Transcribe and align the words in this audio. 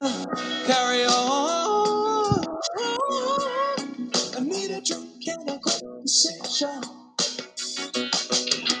Carry 0.00 1.04
on. 1.06 2.46
I 4.36 4.40
need 4.40 4.70
a 4.72 4.80
drink 4.80 5.26
and 5.28 5.50
a 5.50 5.58
conversation. 5.60 6.82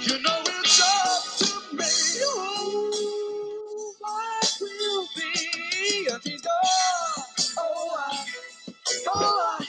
You 0.02 0.22
know 0.22 0.42
it's 0.46 0.80
up 0.82 1.38
to 1.38 1.76
me. 1.76 1.86
Ooh, 2.24 3.94
what 4.00 4.54
will 4.60 5.06
be? 5.16 6.08
And 6.12 6.22
she's 6.24 6.42
gone. 6.42 7.24
Oh, 7.58 7.96
I, 7.98 8.26
oh, 9.08 9.58
I, 9.60 9.66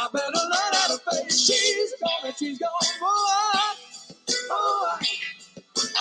I 0.00 0.08
better 0.12 0.26
learn 0.34 0.72
how 0.74 0.88
to 0.88 0.98
face. 1.12 1.40
She's 1.46 1.94
gone 2.00 2.26
and 2.26 2.36
she's 2.38 2.58
gone. 2.58 2.70
Oh, 3.02 3.50
I, 3.54 3.76
oh, 4.50 4.98
I, 5.00 5.06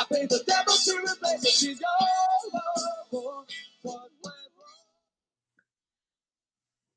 I 0.02 0.06
paid 0.14 0.30
the 0.30 0.44
devil 0.48 0.74
to 0.76 0.98
replace 1.14 1.44
her. 1.46 1.52
She's 1.52 1.80
gone. 1.80 2.01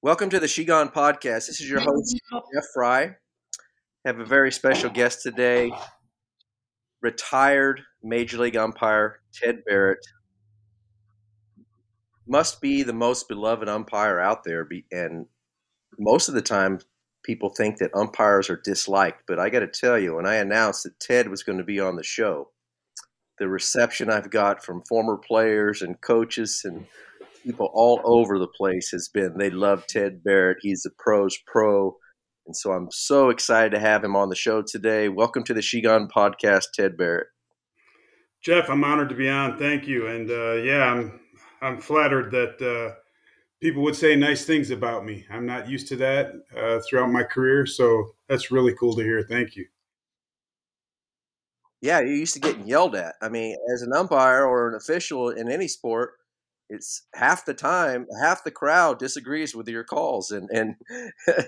Welcome 0.04 0.28
to 0.28 0.38
the 0.38 0.46
She 0.46 0.66
Gone 0.66 0.90
podcast. 0.90 1.46
This 1.46 1.62
is 1.62 1.70
your 1.70 1.80
host, 1.80 2.20
Jeff 2.30 2.64
Frye. 2.74 3.04
I 3.04 3.14
have 4.04 4.18
a 4.18 4.26
very 4.26 4.52
special 4.52 4.90
guest 4.90 5.22
today, 5.22 5.72
retired 7.00 7.80
Major 8.02 8.36
League 8.36 8.54
umpire 8.54 9.20
Ted 9.32 9.64
Barrett. 9.64 10.06
Must 12.28 12.60
be 12.60 12.82
the 12.82 12.92
most 12.92 13.28
beloved 13.28 13.66
umpire 13.66 14.20
out 14.20 14.44
there, 14.44 14.68
and 14.92 15.24
most 15.98 16.28
of 16.28 16.34
the 16.34 16.42
time 16.42 16.80
people 17.22 17.48
think 17.48 17.78
that 17.78 17.96
umpires 17.96 18.50
are 18.50 18.60
disliked. 18.62 19.22
But 19.26 19.38
I 19.38 19.48
got 19.48 19.60
to 19.60 19.68
tell 19.68 19.98
you, 19.98 20.16
when 20.16 20.26
I 20.26 20.34
announced 20.34 20.82
that 20.82 21.00
Ted 21.00 21.30
was 21.30 21.42
going 21.42 21.56
to 21.56 21.64
be 21.64 21.80
on 21.80 21.96
the 21.96 22.04
show, 22.04 22.50
the 23.38 23.48
reception 23.48 24.10
I've 24.10 24.28
got 24.28 24.62
from 24.62 24.84
former 24.86 25.16
players 25.16 25.80
and 25.80 25.98
coaches 26.02 26.60
and 26.62 26.84
people 27.44 27.70
all 27.74 28.00
over 28.04 28.38
the 28.38 28.48
place 28.48 28.90
has 28.90 29.08
been 29.08 29.36
they 29.38 29.50
love 29.50 29.86
Ted 29.86 30.24
Barrett. 30.24 30.58
He's 30.62 30.86
a 30.86 30.90
pros 30.98 31.36
pro. 31.46 31.96
And 32.46 32.56
so 32.56 32.72
I'm 32.72 32.88
so 32.90 33.30
excited 33.30 33.70
to 33.72 33.78
have 33.78 34.02
him 34.02 34.16
on 34.16 34.28
the 34.28 34.36
show 34.36 34.62
today. 34.62 35.08
Welcome 35.08 35.44
to 35.44 35.54
the 35.54 35.62
She 35.62 35.80
Gone 35.80 36.08
podcast, 36.14 36.64
Ted 36.74 36.96
Barrett. 36.96 37.28
Jeff, 38.42 38.68
I'm 38.68 38.84
honored 38.84 39.08
to 39.10 39.14
be 39.14 39.28
on. 39.28 39.58
Thank 39.58 39.86
you. 39.86 40.06
And 40.06 40.30
uh, 40.30 40.52
yeah, 40.54 40.84
I'm 40.84 41.20
I'm 41.60 41.80
flattered 41.80 42.30
that 42.32 42.60
uh, 42.60 42.94
people 43.60 43.82
would 43.82 43.96
say 43.96 44.16
nice 44.16 44.44
things 44.44 44.70
about 44.70 45.04
me. 45.04 45.26
I'm 45.30 45.46
not 45.46 45.68
used 45.68 45.88
to 45.88 45.96
that 45.96 46.32
uh, 46.56 46.80
throughout 46.88 47.10
my 47.10 47.22
career, 47.22 47.66
so 47.66 48.14
that's 48.28 48.50
really 48.50 48.74
cool 48.74 48.94
to 48.96 49.02
hear. 49.02 49.24
Thank 49.28 49.56
you. 49.56 49.66
Yeah, 51.80 52.00
you're 52.00 52.16
used 52.16 52.34
to 52.34 52.40
getting 52.40 52.66
yelled 52.66 52.96
at. 52.96 53.14
I 53.20 53.28
mean, 53.28 53.56
as 53.74 53.82
an 53.82 53.92
umpire 53.94 54.44
or 54.44 54.68
an 54.68 54.74
official 54.74 55.30
in 55.30 55.50
any 55.50 55.68
sport, 55.68 56.14
it's 56.68 57.06
half 57.14 57.44
the 57.44 57.54
time, 57.54 58.06
half 58.22 58.44
the 58.44 58.50
crowd 58.50 58.98
disagrees 58.98 59.54
with 59.54 59.68
your 59.68 59.84
calls, 59.84 60.30
and 60.30 60.48
and 60.50 60.76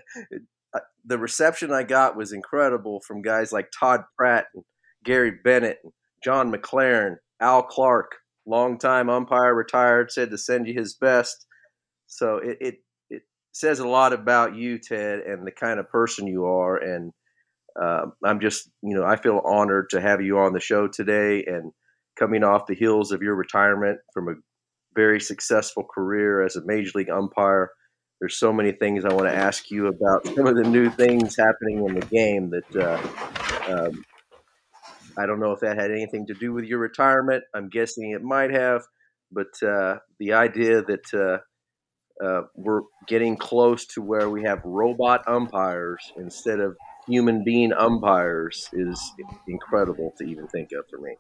the 1.05 1.19
reception 1.19 1.73
I 1.73 1.83
got 1.83 2.17
was 2.17 2.33
incredible 2.33 3.01
from 3.01 3.23
guys 3.23 3.53
like 3.53 3.71
Todd 3.79 4.03
Pratt 4.17 4.47
and 4.55 4.65
Gary 5.05 5.33
Bennett, 5.43 5.79
and 5.83 5.93
John 6.23 6.53
McLaren, 6.53 7.17
Al 7.41 7.63
Clark, 7.63 8.17
longtime 8.47 9.09
umpire, 9.09 9.55
retired, 9.55 10.11
said 10.11 10.31
to 10.31 10.39
send 10.39 10.67
you 10.67 10.75
his 10.75 10.95
best. 10.95 11.47
So 12.07 12.39
it, 12.39 12.59
it 12.61 12.75
it 13.11 13.23
says 13.53 13.79
a 13.79 13.89
lot 13.89 14.13
about 14.13 14.55
you, 14.55 14.79
Ted, 14.79 15.21
and 15.21 15.47
the 15.47 15.53
kind 15.53 15.81
of 15.81 15.89
person 15.89 16.27
you 16.27 16.45
are, 16.45 16.77
and 16.77 17.13
uh, 17.81 18.07
I'm 18.25 18.41
just 18.41 18.71
you 18.83 18.95
know 18.95 19.05
I 19.05 19.17
feel 19.17 19.41
honored 19.45 19.91
to 19.91 20.01
have 20.01 20.21
you 20.21 20.39
on 20.39 20.53
the 20.53 20.61
show 20.61 20.89
today, 20.89 21.45
and 21.47 21.73
coming 22.19 22.45
off 22.45 22.67
the 22.67 22.75
heels 22.75 23.13
of 23.13 23.23
your 23.23 23.35
retirement 23.35 23.99
from 24.13 24.29
a 24.29 24.35
very 24.97 25.21
successful 25.21 25.85
career 25.85 26.43
as 26.43 26.57
a 26.57 26.65
major 26.65 26.91
league 26.95 27.11
umpire. 27.11 27.71
There's 28.21 28.39
so 28.39 28.53
many 28.53 28.73
things 28.73 29.05
I 29.05 29.13
want 29.13 29.29
to 29.29 29.37
ask 29.37 29.71
you 29.71 29.89
about. 29.89 30.27
Some 30.35 30.47
of 30.47 30.57
the 30.57 30.65
new 30.65 30.91
things 30.91 31.37
happening 31.37 31.87
in 31.87 31.95
the 31.95 32.07
game 32.07 32.51
that 32.51 32.77
uh, 32.77 33.73
um, 33.73 34.05
I 35.19 35.27
don't 35.27 35.39
know 35.39 35.53
if 35.53 35.61
that 35.61 35.79
had 35.79 35.91
anything 35.91 36.27
to 36.27 36.35
do 36.35 36.53
with 36.53 36.65
your 36.65 36.79
retirement. 36.79 37.45
I'm 37.55 37.69
guessing 37.69 38.13
it 38.13 38.23
might 38.23 38.51
have, 38.51 38.83
but 39.31 39.63
uh, 39.63 39.97
the 40.19 40.33
idea 40.33 40.83
that 40.83 41.15
uh, 41.15 42.25
uh, 42.25 42.43
we're 42.55 42.83
getting 43.07 43.37
close 43.37 43.87
to 43.87 44.03
where 44.03 44.31
we 44.31 44.43
have 44.45 44.61
robot 44.65 45.23
umpires 45.27 46.13
instead 46.17 46.61
of 46.61 46.77
human 47.07 47.45
being 47.45 47.73
umpires 47.73 48.69
is 48.73 49.01
incredible 49.47 50.13
to 50.19 50.25
even 50.25 50.47
think 50.49 50.71
of 50.73 50.89
for 50.91 50.99
me. 50.99 51.17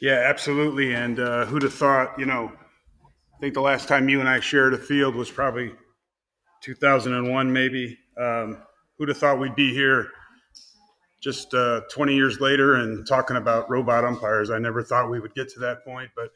Yeah, 0.00 0.22
absolutely. 0.26 0.94
And 0.94 1.18
uh, 1.18 1.46
who'd 1.46 1.62
have 1.62 1.74
thought? 1.74 2.18
You 2.18 2.26
know, 2.26 2.52
think 3.44 3.52
the 3.52 3.60
last 3.60 3.88
time 3.88 4.08
you 4.08 4.20
and 4.20 4.28
I 4.28 4.40
shared 4.40 4.72
a 4.72 4.78
field 4.78 5.14
was 5.14 5.30
probably 5.30 5.70
2001, 6.62 7.52
maybe. 7.52 7.98
Um, 8.18 8.56
who'd 8.96 9.10
have 9.10 9.18
thought 9.18 9.38
we'd 9.38 9.54
be 9.54 9.74
here 9.74 10.08
just 11.20 11.52
uh, 11.52 11.82
20 11.90 12.14
years 12.14 12.40
later 12.40 12.76
and 12.76 13.06
talking 13.06 13.36
about 13.36 13.68
robot 13.68 14.02
umpires? 14.02 14.48
I 14.48 14.58
never 14.58 14.82
thought 14.82 15.10
we 15.10 15.20
would 15.20 15.34
get 15.34 15.50
to 15.50 15.60
that 15.60 15.84
point, 15.84 16.10
but 16.16 16.30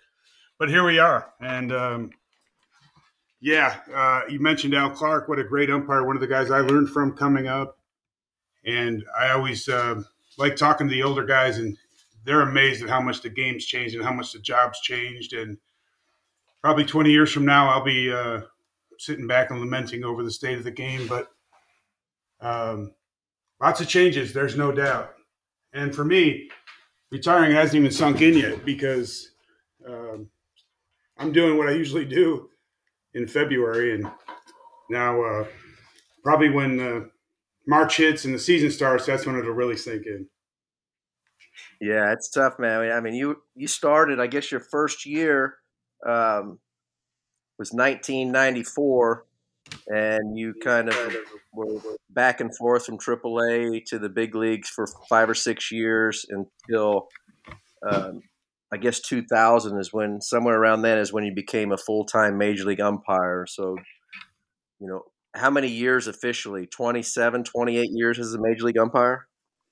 but 0.58 0.68
here 0.68 0.84
we 0.84 0.98
are. 0.98 1.32
And 1.40 1.72
um, 1.72 2.10
yeah, 3.40 3.76
uh, 3.94 4.22
you 4.28 4.38
mentioned 4.38 4.74
Al 4.74 4.90
Clark. 4.90 5.30
What 5.30 5.38
a 5.38 5.44
great 5.44 5.70
umpire! 5.70 6.04
One 6.04 6.16
of 6.16 6.20
the 6.20 6.26
guys 6.26 6.50
I 6.50 6.60
learned 6.60 6.90
from 6.90 7.16
coming 7.16 7.46
up. 7.46 7.78
And 8.66 9.02
I 9.18 9.30
always 9.30 9.66
uh, 9.66 10.02
like 10.36 10.56
talking 10.56 10.88
to 10.88 10.94
the 10.94 11.04
older 11.04 11.24
guys, 11.24 11.56
and 11.56 11.74
they're 12.26 12.42
amazed 12.42 12.82
at 12.82 12.90
how 12.90 13.00
much 13.00 13.22
the 13.22 13.30
game's 13.30 13.64
changed 13.64 13.94
and 13.94 14.04
how 14.04 14.12
much 14.12 14.34
the 14.34 14.40
job's 14.40 14.78
changed. 14.82 15.32
And 15.32 15.56
probably 16.68 16.84
20 16.84 17.10
years 17.10 17.32
from 17.32 17.46
now, 17.46 17.70
I'll 17.70 17.82
be 17.82 18.12
uh, 18.12 18.42
sitting 18.98 19.26
back 19.26 19.50
and 19.50 19.58
lamenting 19.58 20.04
over 20.04 20.22
the 20.22 20.30
state 20.30 20.58
of 20.58 20.64
the 20.64 20.70
game. 20.70 21.06
But 21.06 21.28
um, 22.42 22.92
lots 23.58 23.80
of 23.80 23.88
changes, 23.88 24.34
there's 24.34 24.54
no 24.54 24.70
doubt. 24.70 25.14
And 25.72 25.94
for 25.94 26.04
me, 26.04 26.50
retiring 27.10 27.52
hasn't 27.52 27.76
even 27.76 27.90
sunk 27.90 28.20
in 28.20 28.36
yet 28.36 28.66
because 28.66 29.30
um, 29.88 30.28
I'm 31.16 31.32
doing 31.32 31.56
what 31.56 31.70
I 31.70 31.72
usually 31.72 32.04
do 32.04 32.50
in 33.14 33.26
February. 33.26 33.94
And 33.94 34.06
now, 34.90 35.22
uh, 35.22 35.46
probably 36.22 36.50
when 36.50 36.80
uh, 36.80 37.00
March 37.66 37.96
hits 37.96 38.26
and 38.26 38.34
the 38.34 38.38
season 38.38 38.70
starts, 38.70 39.06
that's 39.06 39.24
when 39.24 39.38
it'll 39.38 39.52
really 39.52 39.78
sink 39.78 40.04
in. 40.04 40.28
Yeah, 41.80 42.12
it's 42.12 42.28
tough, 42.28 42.58
man. 42.58 42.92
I 42.92 43.00
mean, 43.00 43.14
you 43.14 43.38
you 43.54 43.68
started, 43.68 44.20
I 44.20 44.26
guess, 44.26 44.52
your 44.52 44.60
first 44.60 45.06
year 45.06 45.54
um, 46.06 46.58
was 47.58 47.72
1994, 47.72 49.24
and 49.88 50.38
you 50.38 50.54
kind 50.62 50.88
of 50.88 51.16
were 51.52 51.80
back 52.10 52.40
and 52.40 52.56
forth 52.56 52.86
from 52.86 52.98
AAA 52.98 53.84
to 53.86 53.98
the 53.98 54.08
big 54.08 54.34
leagues 54.34 54.68
for 54.68 54.86
five 55.08 55.28
or 55.28 55.34
six 55.34 55.70
years 55.72 56.24
until 56.28 57.08
um, 57.88 58.22
I 58.72 58.76
guess 58.76 59.00
2000 59.00 59.78
is 59.78 59.92
when 59.92 60.20
somewhere 60.20 60.58
around 60.58 60.82
then 60.82 60.98
is 60.98 61.12
when 61.12 61.24
you 61.24 61.34
became 61.34 61.72
a 61.72 61.76
full 61.76 62.04
time 62.04 62.36
major 62.36 62.64
league 62.64 62.80
umpire. 62.80 63.46
So, 63.48 63.76
you 64.78 64.86
know, 64.86 65.02
how 65.34 65.50
many 65.50 65.68
years 65.68 66.06
officially? 66.06 66.66
27, 66.66 67.44
28 67.44 67.88
years 67.92 68.18
as 68.18 68.34
a 68.34 68.40
major 68.40 68.64
league 68.64 68.78
umpire? 68.78 69.26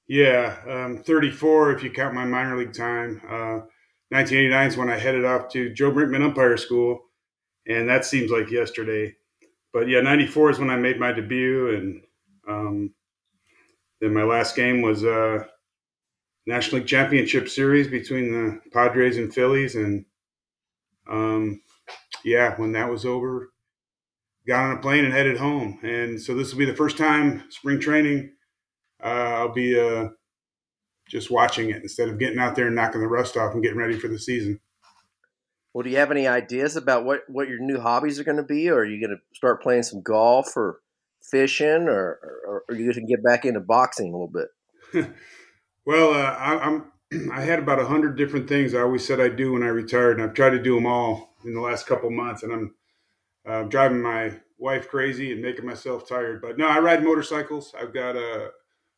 Yeah, 0.08 0.56
um, 0.68 1.02
34 1.02 1.72
if 1.72 1.82
you 1.82 1.90
count 1.90 2.14
my 2.14 2.24
minor 2.24 2.56
league 2.56 2.72
time. 2.72 3.20
Uh, 3.28 3.60
1989 4.10 4.68
is 4.68 4.76
when 4.76 4.90
I 4.90 4.98
headed 4.98 5.24
off 5.24 5.48
to 5.50 5.72
Joe 5.72 5.90
Brinkman 5.90 6.22
Umpire 6.22 6.56
School, 6.56 7.00
and 7.66 7.88
that 7.88 8.04
seems 8.04 8.30
like 8.30 8.50
yesterday. 8.50 9.16
But 9.72 9.88
yeah, 9.88 10.00
94 10.00 10.50
is 10.50 10.58
when 10.58 10.70
I 10.70 10.76
made 10.76 11.00
my 11.00 11.12
debut, 11.12 11.74
and 11.74 12.02
um, 12.48 12.94
then 14.00 14.14
my 14.14 14.22
last 14.22 14.54
game 14.54 14.80
was 14.80 15.04
uh, 15.04 15.44
National 16.46 16.78
League 16.78 16.88
Championship 16.88 17.48
Series 17.48 17.88
between 17.88 18.30
the 18.32 18.60
Padres 18.72 19.16
and 19.16 19.34
Phillies, 19.34 19.74
and 19.74 20.04
um, 21.08 21.60
yeah, 22.24 22.54
when 22.56 22.72
that 22.72 22.90
was 22.90 23.04
over, 23.04 23.50
got 24.46 24.64
on 24.64 24.76
a 24.76 24.80
plane 24.80 25.04
and 25.04 25.12
headed 25.12 25.36
home. 25.36 25.78
And 25.82 26.20
so 26.20 26.34
this 26.34 26.52
will 26.52 26.58
be 26.58 26.64
the 26.64 26.76
first 26.76 26.96
time 26.96 27.44
spring 27.50 27.80
training. 27.80 28.32
Uh, 29.02 29.34
I'll 29.34 29.52
be 29.52 29.78
uh, 29.78 30.08
just 31.08 31.30
watching 31.30 31.70
it 31.70 31.82
instead 31.82 32.08
of 32.08 32.18
getting 32.18 32.38
out 32.38 32.56
there 32.56 32.66
and 32.66 32.76
knocking 32.76 33.00
the 33.00 33.06
rust 33.06 33.36
off 33.36 33.54
and 33.54 33.62
getting 33.62 33.78
ready 33.78 33.98
for 33.98 34.08
the 34.08 34.18
season. 34.18 34.60
Well, 35.72 35.82
do 35.82 35.90
you 35.90 35.98
have 35.98 36.10
any 36.10 36.26
ideas 36.26 36.76
about 36.76 37.04
what, 37.04 37.20
what 37.28 37.48
your 37.48 37.58
new 37.58 37.78
hobbies 37.78 38.18
are 38.18 38.24
going 38.24 38.38
to 38.38 38.42
be? 38.42 38.70
Or 38.70 38.78
are 38.78 38.84
you 38.84 39.00
going 39.00 39.16
to 39.16 39.36
start 39.36 39.62
playing 39.62 39.82
some 39.82 40.02
golf 40.02 40.56
or 40.56 40.80
fishing, 41.22 41.88
or, 41.88 42.18
or, 42.22 42.40
or 42.46 42.64
are 42.68 42.74
you 42.74 42.92
going 42.92 43.06
to 43.06 43.14
get 43.14 43.22
back 43.22 43.44
into 43.44 43.60
boxing 43.60 44.08
a 44.08 44.16
little 44.16 44.32
bit? 44.92 45.10
well, 45.84 46.14
uh, 46.14 46.34
I, 46.34 46.58
I'm 46.58 46.92
I 47.32 47.42
had 47.42 47.58
about 47.58 47.80
a 47.80 47.86
hundred 47.86 48.16
different 48.16 48.48
things 48.48 48.74
I 48.74 48.80
always 48.80 49.06
said 49.06 49.20
I'd 49.20 49.36
do 49.36 49.52
when 49.52 49.62
I 49.62 49.68
retired, 49.68 50.18
and 50.18 50.22
I've 50.28 50.34
tried 50.34 50.50
to 50.50 50.62
do 50.62 50.74
them 50.74 50.86
all 50.86 51.36
in 51.44 51.54
the 51.54 51.60
last 51.60 51.86
couple 51.86 52.10
months, 52.10 52.42
and 52.42 52.52
I'm 52.52 52.74
uh, 53.46 53.62
driving 53.64 54.00
my 54.00 54.32
wife 54.58 54.88
crazy 54.88 55.32
and 55.32 55.42
making 55.42 55.66
myself 55.66 56.08
tired. 56.08 56.40
But 56.40 56.58
no, 56.58 56.66
I 56.66 56.78
ride 56.78 57.04
motorcycles. 57.04 57.74
I've 57.78 57.94
got 57.94 58.16
a 58.16 58.50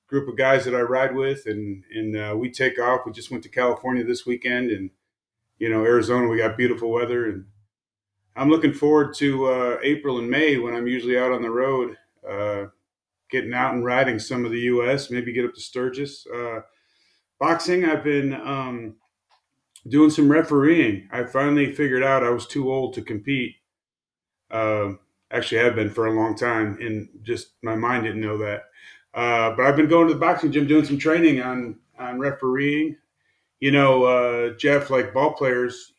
group 0.08 0.28
of 0.28 0.36
guys 0.36 0.64
that 0.64 0.74
I 0.74 0.80
ride 0.80 1.14
with, 1.14 1.46
and 1.46 1.84
and 1.94 2.16
uh, 2.16 2.34
we 2.36 2.50
take 2.50 2.80
off. 2.80 3.02
We 3.06 3.12
just 3.12 3.30
went 3.30 3.42
to 3.44 3.48
California 3.48 4.02
this 4.04 4.26
weekend, 4.26 4.70
and 4.70 4.90
you 5.58 5.68
know 5.68 5.84
Arizona. 5.84 6.26
We 6.28 6.38
got 6.38 6.56
beautiful 6.56 6.90
weather, 6.90 7.28
and 7.28 7.44
I'm 8.34 8.50
looking 8.50 8.72
forward 8.72 9.14
to 9.16 9.46
uh, 9.46 9.78
April 9.82 10.18
and 10.18 10.30
May 10.30 10.56
when 10.56 10.74
I'm 10.74 10.88
usually 10.88 11.18
out 11.18 11.32
on 11.32 11.42
the 11.42 11.50
road, 11.50 11.96
uh, 12.28 12.66
getting 13.30 13.54
out 13.54 13.74
and 13.74 13.84
riding 13.84 14.18
some 14.18 14.44
of 14.44 14.50
the 14.50 14.60
U.S. 14.60 15.10
Maybe 15.10 15.32
get 15.32 15.44
up 15.44 15.54
to 15.54 15.60
Sturgis. 15.60 16.26
Uh, 16.26 16.60
boxing, 17.38 17.84
I've 17.84 18.04
been 18.04 18.32
um, 18.32 18.96
doing 19.86 20.10
some 20.10 20.30
refereeing. 20.30 21.08
I 21.12 21.24
finally 21.24 21.72
figured 21.72 22.02
out 22.02 22.24
I 22.24 22.30
was 22.30 22.46
too 22.46 22.72
old 22.72 22.94
to 22.94 23.02
compete. 23.02 23.56
Uh, 24.50 24.92
actually, 25.30 25.60
have 25.60 25.74
been 25.74 25.90
for 25.90 26.06
a 26.06 26.12
long 26.14 26.34
time, 26.34 26.78
and 26.80 27.08
just 27.22 27.48
my 27.62 27.76
mind 27.76 28.04
didn't 28.04 28.22
know 28.22 28.38
that. 28.38 28.62
Uh, 29.14 29.50
but 29.56 29.66
I've 29.66 29.76
been 29.76 29.88
going 29.88 30.08
to 30.08 30.14
the 30.14 30.20
boxing 30.20 30.52
gym 30.52 30.66
doing 30.66 30.84
some 30.84 30.98
training 30.98 31.40
on 31.42 31.76
on 31.98 32.18
refereeing. 32.18 32.96
You 33.60 33.72
know, 33.72 34.04
uh, 34.04 34.56
Jeff, 34.56 34.90
like 34.90 35.12
ball 35.12 35.32
players, 35.32 35.92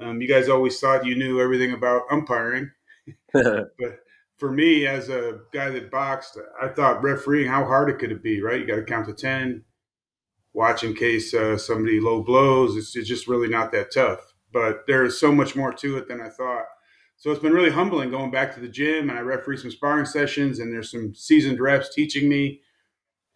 um, 0.00 0.20
you 0.20 0.28
guys 0.28 0.48
always 0.48 0.78
thought 0.80 1.06
you 1.06 1.14
knew 1.14 1.40
everything 1.40 1.72
about 1.72 2.02
umpiring, 2.10 2.70
but 3.32 4.00
for 4.38 4.50
me, 4.50 4.86
as 4.86 5.10
a 5.10 5.40
guy 5.52 5.68
that 5.70 5.90
boxed, 5.90 6.38
I 6.60 6.68
thought 6.68 7.02
refereeing 7.02 7.48
how 7.48 7.64
hard 7.64 7.90
it 7.90 7.98
could 7.98 8.10
it 8.10 8.22
be. 8.22 8.42
Right, 8.42 8.60
you 8.60 8.66
got 8.66 8.76
to 8.76 8.82
count 8.82 9.06
to 9.06 9.12
ten, 9.12 9.64
watch 10.52 10.82
in 10.82 10.94
case 10.94 11.32
uh, 11.34 11.56
somebody 11.58 12.00
low 12.00 12.22
blows. 12.22 12.76
It's, 12.76 12.96
it's 12.96 13.08
just 13.08 13.28
really 13.28 13.48
not 13.48 13.70
that 13.72 13.92
tough. 13.92 14.20
But 14.52 14.84
there's 14.86 15.20
so 15.20 15.30
much 15.30 15.54
more 15.54 15.72
to 15.72 15.98
it 15.98 16.08
than 16.08 16.20
I 16.20 16.28
thought. 16.28 16.64
So 17.20 17.30
it's 17.30 17.42
been 17.42 17.52
really 17.52 17.70
humbling 17.70 18.10
going 18.10 18.30
back 18.30 18.54
to 18.54 18.60
the 18.60 18.68
gym 18.68 19.10
and 19.10 19.18
I 19.18 19.20
referee 19.20 19.58
some 19.58 19.70
sparring 19.70 20.06
sessions 20.06 20.58
and 20.58 20.72
there's 20.72 20.90
some 20.90 21.14
seasoned 21.14 21.60
reps 21.60 21.94
teaching 21.94 22.30
me, 22.30 22.62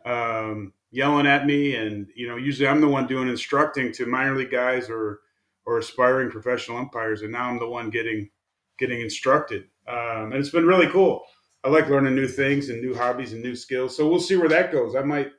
um, 0.07 0.73
yelling 0.91 1.27
at 1.27 1.45
me. 1.45 1.77
And, 1.77 2.07
you 2.17 2.27
know, 2.27 2.37
usually 2.37 2.67
I'm 2.67 2.81
the 2.81 2.89
one 2.89 3.07
doing 3.07 3.29
instructing 3.29 3.93
to 3.93 4.07
minor 4.07 4.35
league 4.35 4.51
guys 4.51 4.89
or, 4.89 5.21
or 5.67 5.77
aspiring 5.77 6.31
professional 6.31 6.79
umpires. 6.79 7.21
And 7.21 7.33
now 7.33 7.51
I'm 7.51 7.59
the 7.59 7.69
one 7.69 7.91
getting, 7.91 8.31
getting 8.79 9.03
instructed. 9.03 9.65
Um, 9.87 10.33
and 10.33 10.37
it's 10.37 10.49
been 10.49 10.67
really 10.67 10.89
cool. 10.89 11.23
I 11.63 11.69
like 11.69 11.91
learning 11.91 12.15
new 12.15 12.27
things 12.27 12.71
and 12.71 12.81
new 12.81 12.95
hobbies 12.95 13.35
and 13.35 13.43
new 13.43 13.55
skills. 13.55 13.95
So 13.95 14.09
we'll 14.09 14.19
see 14.19 14.37
where 14.37 14.49
that 14.49 14.73
goes. 14.73 14.97
I 14.97 15.03
might 15.03 15.31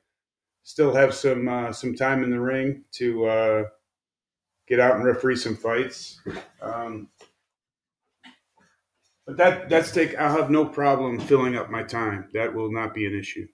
still 0.62 0.94
have 0.94 1.16
some, 1.16 1.48
uh, 1.48 1.72
some 1.72 1.96
time 1.96 2.24
in 2.24 2.30
the 2.30 2.40
ring 2.40 2.84
to, 2.92 3.26
uh, 3.26 3.64
get 4.68 4.80
out 4.80 4.98
and 4.98 5.06
referee 5.06 5.36
some 5.36 5.56
fights. 5.56 6.22
Um, 6.62 7.10
but 9.26 9.38
that 9.38 9.70
that's 9.70 9.92
take. 9.92 10.18
I'll 10.18 10.38
have 10.38 10.50
no 10.50 10.66
problem 10.66 11.20
filling 11.20 11.56
up 11.56 11.70
my 11.70 11.84
time. 11.84 12.30
That 12.34 12.54
will 12.54 12.72
not 12.72 12.94
be 12.94 13.06
an 13.06 13.18
issue. 13.18 13.48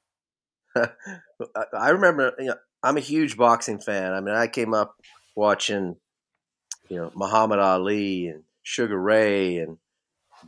I 0.75 1.89
remember. 1.89 2.33
You 2.39 2.45
know, 2.47 2.55
I'm 2.83 2.97
a 2.97 3.01
huge 3.01 3.37
boxing 3.37 3.79
fan. 3.79 4.13
I 4.13 4.21
mean, 4.21 4.35
I 4.35 4.47
came 4.47 4.73
up 4.73 4.95
watching, 5.35 5.95
you 6.89 6.97
know, 6.97 7.11
Muhammad 7.15 7.59
Ali 7.59 8.27
and 8.27 8.43
Sugar 8.63 8.99
Ray 8.99 9.57
and 9.57 9.77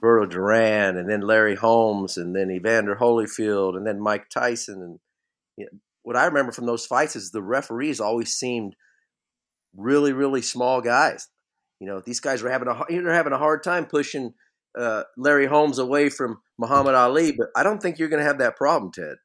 Berto 0.01 0.29
Duran, 0.29 0.97
and 0.97 1.09
then 1.09 1.21
Larry 1.21 1.55
Holmes, 1.55 2.17
and 2.17 2.35
then 2.35 2.51
Evander 2.51 2.95
Holyfield, 2.95 3.77
and 3.77 3.85
then 3.85 4.01
Mike 4.01 4.29
Tyson. 4.29 4.81
And 4.81 4.99
you 5.57 5.65
know, 5.65 5.79
what 6.01 6.17
I 6.17 6.25
remember 6.25 6.51
from 6.51 6.65
those 6.65 6.85
fights 6.85 7.15
is 7.15 7.31
the 7.31 7.41
referees 7.41 7.99
always 7.99 8.33
seemed 8.33 8.75
really, 9.75 10.11
really 10.13 10.41
small 10.41 10.81
guys. 10.81 11.27
You 11.79 11.87
know, 11.87 12.01
these 12.05 12.19
guys 12.19 12.41
were 12.41 12.49
having 12.49 12.67
a 12.67 12.83
they're 12.89 13.13
having 13.13 13.33
a 13.33 13.37
hard 13.37 13.63
time 13.63 13.85
pushing 13.85 14.33
uh, 14.77 15.03
Larry 15.17 15.45
Holmes 15.45 15.79
away 15.79 16.09
from 16.09 16.39
Muhammad 16.57 16.95
Ali, 16.95 17.31
but 17.31 17.47
I 17.55 17.63
don't 17.63 17.81
think 17.81 17.99
you're 17.99 18.09
going 18.09 18.21
to 18.21 18.27
have 18.27 18.39
that 18.39 18.55
problem, 18.55 18.91
Ted. 18.91 19.15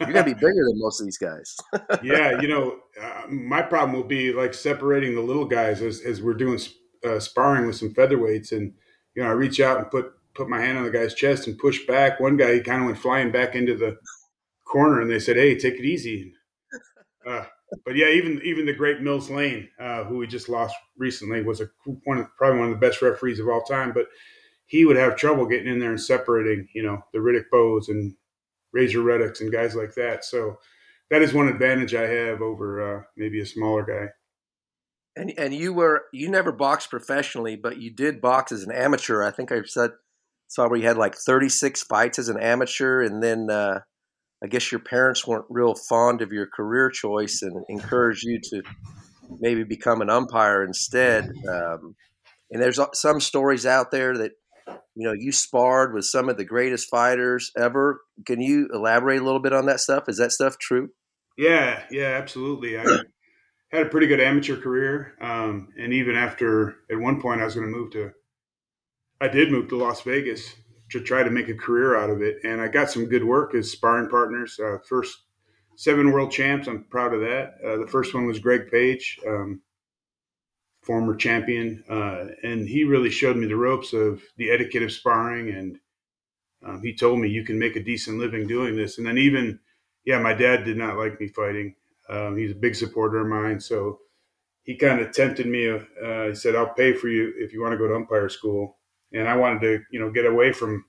You're 0.00 0.12
going 0.12 0.24
to 0.24 0.34
be 0.34 0.34
bigger 0.40 0.64
than 0.66 0.78
most 0.78 1.00
of 1.00 1.06
these 1.06 1.18
guys. 1.18 1.56
yeah, 2.02 2.40
you 2.40 2.48
know, 2.48 2.78
uh, 3.00 3.26
my 3.28 3.62
problem 3.62 3.96
will 3.96 4.06
be 4.06 4.32
like 4.32 4.54
separating 4.54 5.14
the 5.14 5.20
little 5.20 5.44
guys 5.44 5.82
as, 5.82 6.00
as 6.00 6.22
we're 6.22 6.34
doing 6.34 6.58
uh, 7.04 7.18
sparring 7.20 7.66
with 7.66 7.76
some 7.76 7.94
featherweights, 7.94 8.52
and 8.52 8.74
you 9.14 9.22
know, 9.22 9.28
I 9.28 9.32
reach 9.32 9.60
out 9.60 9.78
and 9.78 9.90
put 9.90 10.12
put 10.34 10.48
my 10.48 10.60
hand 10.60 10.78
on 10.78 10.84
the 10.84 10.90
guy's 10.90 11.14
chest 11.14 11.46
and 11.46 11.58
push 11.58 11.84
back. 11.86 12.20
One 12.20 12.36
guy 12.36 12.54
he 12.54 12.60
kind 12.60 12.80
of 12.80 12.86
went 12.86 12.98
flying 12.98 13.32
back 13.32 13.54
into 13.54 13.76
the 13.76 13.98
corner, 14.64 15.00
and 15.00 15.10
they 15.10 15.18
said, 15.18 15.36
"Hey, 15.36 15.56
take 15.56 15.74
it 15.74 15.84
easy." 15.84 16.34
Uh, 17.26 17.44
but 17.84 17.96
yeah, 17.96 18.08
even 18.08 18.40
even 18.44 18.66
the 18.66 18.72
great 18.72 19.00
Mills 19.00 19.30
Lane, 19.30 19.68
uh, 19.78 20.04
who 20.04 20.18
we 20.18 20.26
just 20.26 20.48
lost 20.48 20.74
recently, 20.96 21.42
was 21.42 21.60
a 21.60 21.68
one 22.04 22.18
of, 22.18 22.26
probably 22.36 22.60
one 22.60 22.72
of 22.72 22.74
the 22.80 22.86
best 22.86 23.02
referees 23.02 23.40
of 23.40 23.48
all 23.48 23.62
time. 23.62 23.92
But 23.92 24.06
he 24.68 24.84
would 24.84 24.96
have 24.96 25.16
trouble 25.16 25.46
getting 25.46 25.66
in 25.66 25.80
there 25.80 25.90
and 25.90 26.00
separating, 26.00 26.68
you 26.74 26.82
know, 26.82 27.02
the 27.12 27.18
Riddick 27.18 27.46
Bowes 27.50 27.88
and 27.88 28.14
Razor 28.72 29.00
Ruddocks 29.00 29.40
and 29.40 29.50
guys 29.50 29.74
like 29.74 29.94
that. 29.94 30.24
So 30.24 30.58
that 31.10 31.22
is 31.22 31.32
one 31.32 31.48
advantage 31.48 31.94
I 31.94 32.06
have 32.06 32.42
over 32.42 32.98
uh, 32.98 33.02
maybe 33.16 33.40
a 33.40 33.46
smaller 33.46 33.82
guy. 33.82 34.12
And 35.16 35.32
and 35.36 35.54
you 35.54 35.72
were 35.72 36.04
you 36.12 36.28
never 36.28 36.52
boxed 36.52 36.90
professionally, 36.90 37.56
but 37.56 37.78
you 37.78 37.90
did 37.90 38.20
box 38.20 38.52
as 38.52 38.62
an 38.62 38.70
amateur. 38.70 39.24
I 39.24 39.32
think 39.32 39.50
I 39.50 39.62
said 39.64 39.92
saw 40.48 40.68
where 40.68 40.78
you 40.78 40.86
had 40.86 40.96
like 40.96 41.16
36 41.16 41.82
fights 41.84 42.18
as 42.18 42.28
an 42.28 42.38
amateur, 42.38 43.02
and 43.02 43.22
then 43.22 43.50
uh, 43.50 43.80
I 44.44 44.46
guess 44.46 44.70
your 44.70 44.80
parents 44.80 45.26
weren't 45.26 45.46
real 45.48 45.74
fond 45.74 46.22
of 46.22 46.30
your 46.30 46.46
career 46.46 46.90
choice 46.90 47.42
and 47.42 47.64
encouraged 47.68 48.24
you 48.24 48.38
to 48.50 48.62
maybe 49.40 49.64
become 49.64 50.02
an 50.02 50.10
umpire 50.10 50.62
instead. 50.62 51.32
Um, 51.48 51.96
and 52.50 52.62
there's 52.62 52.78
some 52.94 53.20
stories 53.20 53.66
out 53.66 53.90
there 53.90 54.16
that 54.18 54.32
you 54.94 55.04
know 55.06 55.12
you 55.12 55.32
sparred 55.32 55.94
with 55.94 56.04
some 56.04 56.28
of 56.28 56.36
the 56.36 56.44
greatest 56.44 56.88
fighters 56.88 57.52
ever. 57.56 58.00
Can 58.26 58.40
you 58.40 58.68
elaborate 58.72 59.20
a 59.20 59.24
little 59.24 59.40
bit 59.40 59.52
on 59.52 59.66
that 59.66 59.80
stuff? 59.80 60.08
Is 60.08 60.18
that 60.18 60.32
stuff 60.32 60.58
true? 60.58 60.90
Yeah, 61.36 61.84
yeah, 61.90 62.18
absolutely. 62.20 62.78
I 62.78 62.84
had 63.70 63.86
a 63.86 63.90
pretty 63.90 64.06
good 64.06 64.20
amateur 64.20 64.56
career, 64.56 65.14
um, 65.20 65.68
and 65.78 65.92
even 65.92 66.16
after 66.16 66.76
at 66.90 66.98
one 66.98 67.20
point 67.20 67.40
I 67.40 67.44
was 67.44 67.54
going 67.54 67.70
to 67.70 67.76
move 67.76 67.92
to, 67.92 68.12
I 69.20 69.28
did 69.28 69.52
move 69.52 69.68
to 69.68 69.76
Las 69.76 70.02
Vegas 70.02 70.54
to 70.90 71.00
try 71.00 71.22
to 71.22 71.30
make 71.30 71.48
a 71.48 71.54
career 71.54 71.96
out 71.96 72.10
of 72.10 72.22
it, 72.22 72.38
and 72.44 72.60
I 72.60 72.68
got 72.68 72.90
some 72.90 73.06
good 73.06 73.24
work 73.24 73.54
as 73.54 73.70
sparring 73.70 74.08
partners. 74.08 74.58
Uh, 74.58 74.78
first 74.88 75.18
seven 75.76 76.10
world 76.10 76.32
champs, 76.32 76.66
I'm 76.66 76.84
proud 76.84 77.14
of 77.14 77.20
that. 77.20 77.54
Uh, 77.64 77.76
the 77.76 77.86
first 77.86 78.14
one 78.14 78.26
was 78.26 78.40
Greg 78.40 78.70
Page. 78.70 79.20
Um, 79.26 79.60
former 80.88 81.14
champion, 81.14 81.84
uh, 81.90 82.28
and 82.42 82.66
he 82.66 82.82
really 82.82 83.10
showed 83.10 83.36
me 83.36 83.46
the 83.46 83.54
ropes 83.54 83.92
of 83.92 84.22
the 84.38 84.50
etiquette 84.50 84.82
of 84.82 84.90
sparring. 84.90 85.50
And 85.50 85.78
um, 86.66 86.80
he 86.82 86.96
told 86.96 87.20
me 87.20 87.28
you 87.28 87.44
can 87.44 87.58
make 87.58 87.76
a 87.76 87.84
decent 87.84 88.18
living 88.18 88.46
doing 88.46 88.74
this. 88.74 88.96
And 88.96 89.06
then 89.06 89.18
even, 89.18 89.60
yeah, 90.06 90.18
my 90.18 90.32
dad 90.32 90.64
did 90.64 90.78
not 90.78 90.96
like 90.96 91.20
me 91.20 91.28
fighting. 91.28 91.74
Um, 92.08 92.38
he's 92.38 92.52
a 92.52 92.54
big 92.54 92.74
supporter 92.74 93.20
of 93.20 93.28
mine, 93.28 93.60
so 93.60 93.98
he 94.62 94.76
kind 94.76 94.98
of 95.00 95.12
tempted 95.12 95.46
me. 95.46 95.68
Uh, 95.68 96.28
he 96.28 96.34
said, 96.34 96.56
"I'll 96.56 96.72
pay 96.72 96.94
for 96.94 97.08
you 97.08 97.34
if 97.36 97.52
you 97.52 97.60
want 97.60 97.72
to 97.72 97.78
go 97.78 97.86
to 97.86 97.94
umpire 97.94 98.30
school." 98.30 98.78
And 99.12 99.28
I 99.28 99.36
wanted 99.36 99.60
to, 99.60 99.80
you 99.90 100.00
know, 100.00 100.10
get 100.10 100.24
away 100.24 100.52
from 100.52 100.86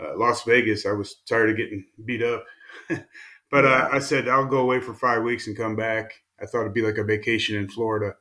uh, 0.00 0.16
Las 0.16 0.44
Vegas. 0.44 0.86
I 0.86 0.92
was 0.92 1.16
tired 1.28 1.50
of 1.50 1.56
getting 1.56 1.84
beat 2.04 2.22
up. 2.22 2.44
but 3.50 3.64
uh, 3.64 3.88
I 3.92 3.98
said, 3.98 4.28
I'll 4.28 4.46
go 4.46 4.58
away 4.58 4.78
for 4.78 4.94
five 4.94 5.24
weeks 5.24 5.48
and 5.48 5.56
come 5.56 5.74
back. 5.74 6.12
I 6.40 6.46
thought 6.46 6.60
it'd 6.60 6.74
be 6.74 6.82
like 6.82 6.98
a 6.98 7.04
vacation 7.04 7.56
in 7.56 7.68
Florida 7.68 8.14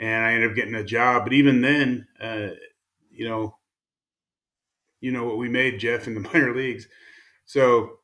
and 0.00 0.24
I 0.24 0.32
ended 0.32 0.50
up 0.50 0.56
getting 0.56 0.74
a 0.74 0.82
job. 0.82 1.24
But 1.24 1.34
even 1.34 1.60
then, 1.60 2.08
uh, 2.20 2.48
you 3.10 3.28
know, 3.28 3.56
you 5.00 5.12
know 5.12 5.24
what 5.24 5.38
we 5.38 5.48
made, 5.48 5.78
Jeff, 5.78 6.06
in 6.06 6.14
the 6.14 6.20
minor 6.32 6.54
leagues. 6.54 6.88
So 7.44 7.98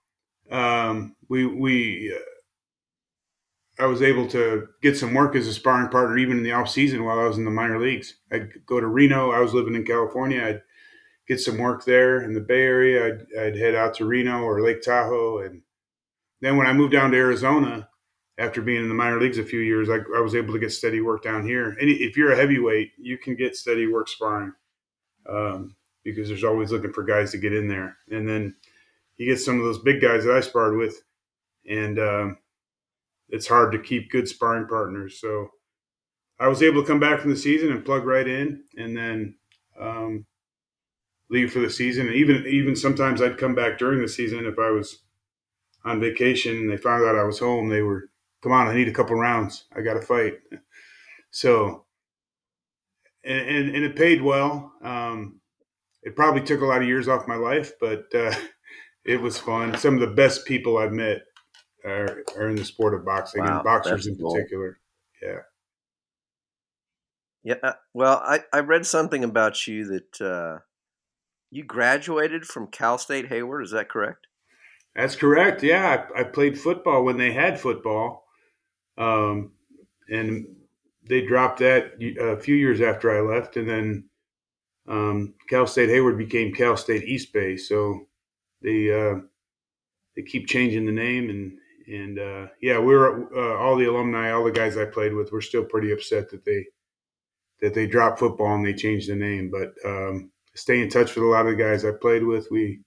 um, 0.50 1.16
we 1.28 1.46
we 1.46 2.14
uh, 2.14 3.82
I 3.82 3.86
was 3.86 4.02
able 4.02 4.28
to 4.28 4.68
get 4.82 4.96
some 4.96 5.14
work 5.14 5.34
as 5.34 5.46
a 5.46 5.54
sparring 5.54 5.88
partner 5.88 6.16
even 6.18 6.38
in 6.38 6.42
the 6.42 6.52
off 6.52 6.68
season 6.68 7.04
while 7.04 7.18
I 7.18 7.26
was 7.26 7.38
in 7.38 7.44
the 7.44 7.50
minor 7.50 7.80
leagues. 7.80 8.14
I'd 8.30 8.50
go 8.66 8.78
to 8.80 8.86
Reno. 8.86 9.30
I 9.30 9.40
was 9.40 9.54
living 9.54 9.74
in 9.74 9.84
California. 9.84 10.44
I'd 10.44 10.62
get 11.26 11.40
some 11.40 11.58
work 11.58 11.84
there 11.84 12.22
in 12.22 12.34
the 12.34 12.40
Bay 12.40 12.62
Area. 12.62 13.06
I'd, 13.06 13.38
I'd 13.38 13.56
head 13.56 13.74
out 13.74 13.94
to 13.94 14.04
Reno 14.04 14.42
or 14.42 14.62
Lake 14.62 14.82
Tahoe, 14.82 15.38
and 15.40 15.62
then 16.40 16.56
when 16.56 16.66
I 16.66 16.72
moved 16.72 16.92
down 16.92 17.10
to 17.10 17.16
Arizona, 17.16 17.88
after 18.38 18.60
being 18.60 18.82
in 18.82 18.88
the 18.88 18.94
minor 18.94 19.20
leagues 19.20 19.38
a 19.38 19.44
few 19.44 19.60
years, 19.60 19.88
I, 19.88 19.96
I, 20.14 20.20
was 20.20 20.34
able 20.34 20.52
to 20.52 20.58
get 20.58 20.72
steady 20.72 21.00
work 21.00 21.22
down 21.22 21.46
here. 21.46 21.70
And 21.70 21.88
if 21.88 22.16
you're 22.16 22.32
a 22.32 22.36
heavyweight, 22.36 22.92
you 22.98 23.16
can 23.16 23.34
get 23.34 23.56
steady 23.56 23.86
work 23.86 24.08
sparring 24.08 24.52
um, 25.28 25.74
because 26.04 26.28
there's 26.28 26.44
always 26.44 26.70
looking 26.70 26.92
for 26.92 27.02
guys 27.02 27.30
to 27.32 27.38
get 27.38 27.54
in 27.54 27.66
there. 27.66 27.96
And 28.10 28.28
then 28.28 28.54
you 29.16 29.26
get 29.26 29.40
some 29.40 29.58
of 29.58 29.64
those 29.64 29.78
big 29.78 30.02
guys 30.02 30.24
that 30.24 30.36
I 30.36 30.40
sparred 30.40 30.76
with, 30.76 31.02
and 31.68 31.98
um, 31.98 32.38
it's 33.30 33.46
hard 33.46 33.72
to 33.72 33.78
keep 33.78 34.10
good 34.10 34.28
sparring 34.28 34.66
partners. 34.66 35.18
So 35.18 35.48
I 36.38 36.48
was 36.48 36.62
able 36.62 36.82
to 36.82 36.86
come 36.86 37.00
back 37.00 37.20
from 37.20 37.30
the 37.30 37.36
season 37.36 37.72
and 37.72 37.84
plug 37.84 38.04
right 38.04 38.28
in, 38.28 38.64
and 38.76 38.94
then 38.94 39.36
um, 39.80 40.26
leave 41.30 41.52
for 41.52 41.60
the 41.60 41.70
season. 41.70 42.08
And 42.08 42.16
even 42.16 42.44
even 42.46 42.76
sometimes 42.76 43.22
I'd 43.22 43.38
come 43.38 43.54
back 43.54 43.78
during 43.78 44.02
the 44.02 44.08
season 44.08 44.44
if 44.44 44.58
I 44.58 44.70
was 44.70 45.02
on 45.86 46.00
vacation 46.00 46.56
and 46.56 46.70
they 46.70 46.76
found 46.76 47.04
out 47.04 47.16
I 47.16 47.24
was 47.24 47.38
home. 47.38 47.68
They 47.68 47.82
were 47.82 48.10
come 48.42 48.52
on, 48.52 48.68
I 48.68 48.74
need 48.74 48.88
a 48.88 48.92
couple 48.92 49.16
rounds. 49.16 49.64
I 49.74 49.80
got 49.82 49.94
to 49.94 50.02
fight. 50.02 50.34
So, 51.30 51.84
and, 53.24 53.48
and, 53.48 53.76
and, 53.76 53.84
it 53.84 53.96
paid 53.96 54.22
well. 54.22 54.72
Um, 54.82 55.40
it 56.02 56.14
probably 56.14 56.42
took 56.42 56.60
a 56.60 56.66
lot 56.66 56.82
of 56.82 56.88
years 56.88 57.08
off 57.08 57.28
my 57.28 57.36
life, 57.36 57.72
but 57.80 58.06
uh, 58.14 58.34
it 59.04 59.20
was 59.20 59.38
fun. 59.38 59.76
Some 59.76 59.94
of 59.94 60.00
the 60.00 60.14
best 60.14 60.44
people 60.44 60.78
I've 60.78 60.92
met 60.92 61.22
are, 61.84 62.22
are 62.36 62.48
in 62.48 62.56
the 62.56 62.64
sport 62.64 62.94
of 62.94 63.04
boxing 63.04 63.42
wow, 63.42 63.56
and 63.56 63.64
boxers 63.64 64.06
in 64.06 64.16
cool. 64.16 64.32
particular. 64.32 64.78
Yeah. 65.22 65.38
Yeah. 67.42 67.54
Uh, 67.62 67.72
well, 67.94 68.20
I, 68.24 68.40
I 68.52 68.60
read 68.60 68.86
something 68.86 69.22
about 69.22 69.66
you 69.66 69.84
that 69.86 70.20
uh, 70.20 70.60
you 71.50 71.64
graduated 71.64 72.44
from 72.44 72.66
Cal 72.66 72.98
State 72.98 73.28
Hayward. 73.28 73.64
Is 73.64 73.70
that 73.70 73.88
correct? 73.88 74.26
That's 74.94 75.14
correct. 75.14 75.62
Yeah, 75.62 76.06
I, 76.16 76.20
I 76.20 76.24
played 76.24 76.58
football 76.58 77.04
when 77.04 77.18
they 77.18 77.32
had 77.32 77.60
football, 77.60 78.25
um, 78.98 79.52
and 80.08 80.46
they 81.08 81.22
dropped 81.22 81.60
that 81.60 81.92
a 82.20 82.36
few 82.36 82.54
years 82.54 82.80
after 82.80 83.10
I 83.10 83.20
left, 83.20 83.56
and 83.56 83.68
then 83.68 84.04
um, 84.88 85.34
Cal 85.48 85.66
State 85.66 85.88
Hayward 85.88 86.18
became 86.18 86.52
Cal 86.52 86.76
State 86.76 87.04
East 87.04 87.32
Bay. 87.32 87.56
So 87.56 88.06
they 88.62 88.92
uh, 88.92 89.20
they 90.14 90.22
keep 90.22 90.46
changing 90.46 90.86
the 90.86 90.92
name, 90.92 91.30
and 91.30 91.58
and 91.86 92.18
uh, 92.18 92.46
yeah, 92.60 92.78
we 92.78 92.94
are 92.94 93.32
uh, 93.36 93.58
all 93.58 93.76
the 93.76 93.86
alumni, 93.86 94.30
all 94.30 94.44
the 94.44 94.50
guys 94.50 94.76
I 94.76 94.84
played 94.84 95.14
with, 95.14 95.32
were 95.32 95.40
still 95.40 95.64
pretty 95.64 95.92
upset 95.92 96.30
that 96.30 96.44
they 96.44 96.66
that 97.60 97.74
they 97.74 97.86
dropped 97.86 98.18
football 98.18 98.54
and 98.54 98.66
they 98.66 98.74
changed 98.74 99.08
the 99.08 99.16
name. 99.16 99.50
But 99.50 99.74
um, 99.84 100.30
stay 100.54 100.82
in 100.82 100.88
touch 100.88 101.14
with 101.14 101.24
a 101.24 101.28
lot 101.28 101.46
of 101.46 101.56
the 101.56 101.62
guys 101.62 101.84
I 101.84 101.92
played 101.92 102.24
with. 102.24 102.50
We 102.50 102.80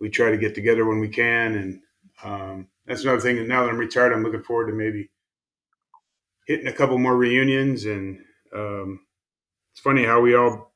we 0.00 0.10
try 0.10 0.30
to 0.30 0.38
get 0.38 0.54
together 0.54 0.84
when 0.84 0.98
we 0.98 1.08
can, 1.08 1.54
and 1.54 1.80
um, 2.24 2.68
that's 2.86 3.02
another 3.02 3.20
thing. 3.20 3.46
Now 3.46 3.62
that 3.62 3.70
I'm 3.70 3.78
retired, 3.78 4.12
I'm 4.12 4.22
looking 4.22 4.42
forward 4.42 4.68
to 4.68 4.72
maybe 4.72 5.10
hitting 6.46 6.66
a 6.66 6.72
couple 6.72 6.98
more 6.98 7.16
reunions. 7.16 7.84
And 7.84 8.18
um, 8.54 9.00
it's 9.72 9.80
funny 9.80 10.04
how 10.04 10.20
we 10.20 10.34
all 10.34 10.72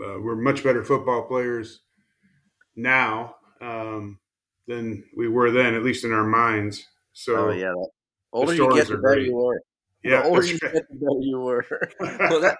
uh, 0.00 0.18
we're 0.20 0.36
much 0.36 0.62
better 0.62 0.84
football 0.84 1.26
players 1.26 1.80
now 2.74 3.36
um, 3.60 4.18
than 4.66 5.04
we 5.16 5.28
were 5.28 5.50
then, 5.50 5.74
at 5.74 5.82
least 5.82 6.04
in 6.04 6.12
our 6.12 6.26
minds. 6.26 6.84
So 7.12 7.48
oh, 7.48 7.50
yeah, 7.50 7.72
the 7.72 7.88
older 8.32 8.54
you 8.54 8.74
get, 8.74 8.88
the 8.88 8.98
better 8.98 9.20
you 9.20 9.34
were. 9.34 9.62
Yeah, 10.04 10.22
the 10.22 10.28
older 10.28 10.44
you 10.44 10.58
get, 10.58 10.72
the 10.72 10.82
better 10.90 11.20
you 11.20 11.40
were. 11.40 11.64
well, 12.00 12.40
that, 12.40 12.58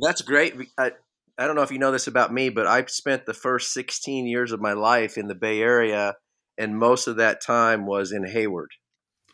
that's 0.00 0.22
great. 0.22 0.54
I, 0.78 0.92
I 1.38 1.46
don't 1.46 1.54
know 1.54 1.62
if 1.62 1.70
you 1.70 1.78
know 1.78 1.92
this 1.92 2.06
about 2.06 2.32
me, 2.32 2.48
but 2.48 2.66
I've 2.66 2.90
spent 2.90 3.26
the 3.26 3.34
first 3.34 3.72
16 3.72 4.26
years 4.26 4.52
of 4.52 4.60
my 4.60 4.72
life 4.72 5.18
in 5.18 5.28
the 5.28 5.34
Bay 5.34 5.60
Area, 5.60 6.14
and 6.56 6.78
most 6.78 7.06
of 7.06 7.16
that 7.16 7.42
time 7.42 7.86
was 7.86 8.10
in 8.10 8.24
Hayward. 8.24 8.70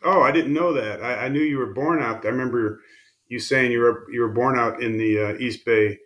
Oh, 0.03 0.21
I 0.21 0.31
didn't 0.31 0.53
know 0.53 0.73
that. 0.73 1.01
I, 1.01 1.25
I 1.25 1.29
knew 1.29 1.41
you 1.41 1.57
were 1.57 1.73
born 1.73 2.01
out. 2.01 2.25
I 2.25 2.29
remember 2.29 2.81
you 3.27 3.39
saying 3.39 3.71
you 3.71 3.79
were 3.79 4.05
you 4.11 4.21
were 4.21 4.33
born 4.33 4.57
out 4.57 4.81
in 4.81 4.97
the 4.97 5.19
uh, 5.19 5.37
East 5.37 5.65
Bay, 5.65 5.97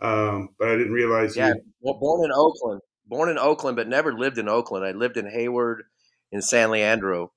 um, 0.00 0.50
but 0.58 0.68
I 0.68 0.76
didn't 0.76 0.92
realize. 0.92 1.36
Yeah, 1.36 1.48
you... 1.48 1.62
well, 1.80 1.98
born 1.98 2.24
in 2.24 2.32
Oakland, 2.34 2.80
born 3.06 3.28
in 3.28 3.38
Oakland, 3.38 3.76
but 3.76 3.88
never 3.88 4.12
lived 4.12 4.38
in 4.38 4.48
Oakland. 4.48 4.84
I 4.84 4.92
lived 4.92 5.16
in 5.16 5.26
Hayward, 5.26 5.84
in 6.30 6.42
San 6.42 6.70
Leandro. 6.70 7.32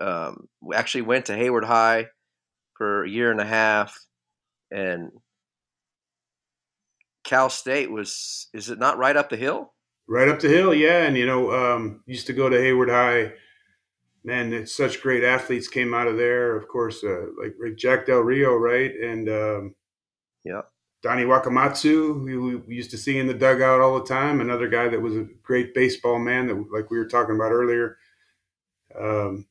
Um, 0.00 0.48
we 0.60 0.74
actually 0.74 1.02
went 1.02 1.26
to 1.26 1.36
Hayward 1.36 1.64
High 1.64 2.06
for 2.76 3.04
a 3.04 3.08
year 3.08 3.30
and 3.30 3.40
a 3.40 3.46
half, 3.46 3.96
and 4.70 5.10
Cal 7.24 7.50
State 7.50 7.90
was 7.90 8.48
is 8.52 8.70
it 8.70 8.78
not 8.78 8.98
right 8.98 9.16
up 9.16 9.28
the 9.28 9.36
hill? 9.36 9.72
Right 10.08 10.28
up 10.28 10.40
the 10.40 10.48
hill, 10.48 10.72
yeah. 10.72 11.04
And 11.04 11.16
you 11.16 11.26
know, 11.26 11.50
um, 11.50 12.02
used 12.06 12.28
to 12.28 12.32
go 12.32 12.48
to 12.48 12.56
Hayward 12.56 12.88
High. 12.88 13.32
Man, 14.26 14.66
such 14.66 15.00
great 15.02 15.22
athletes 15.22 15.68
came 15.68 15.94
out 15.94 16.08
of 16.08 16.16
there. 16.16 16.56
Of 16.56 16.66
course, 16.66 17.04
uh, 17.04 17.26
like, 17.40 17.54
like 17.62 17.76
Jack 17.76 18.06
Del 18.06 18.18
Rio, 18.18 18.56
right? 18.56 18.92
And 18.92 19.28
um, 19.28 19.74
yeah, 20.42 20.62
Donnie 21.00 21.22
Wakamatsu, 21.22 22.28
who 22.28 22.64
we 22.66 22.74
used 22.74 22.90
to 22.90 22.98
see 22.98 23.20
in 23.20 23.28
the 23.28 23.34
dugout 23.34 23.80
all 23.80 24.00
the 24.00 24.04
time. 24.04 24.40
Another 24.40 24.68
guy 24.68 24.88
that 24.88 25.00
was 25.00 25.14
a 25.14 25.28
great 25.44 25.74
baseball 25.74 26.18
man 26.18 26.48
that, 26.48 26.56
like 26.72 26.90
we 26.90 26.98
were 26.98 27.06
talking 27.06 27.36
about 27.36 27.52
earlier. 27.52 27.98
Um, 28.98 29.46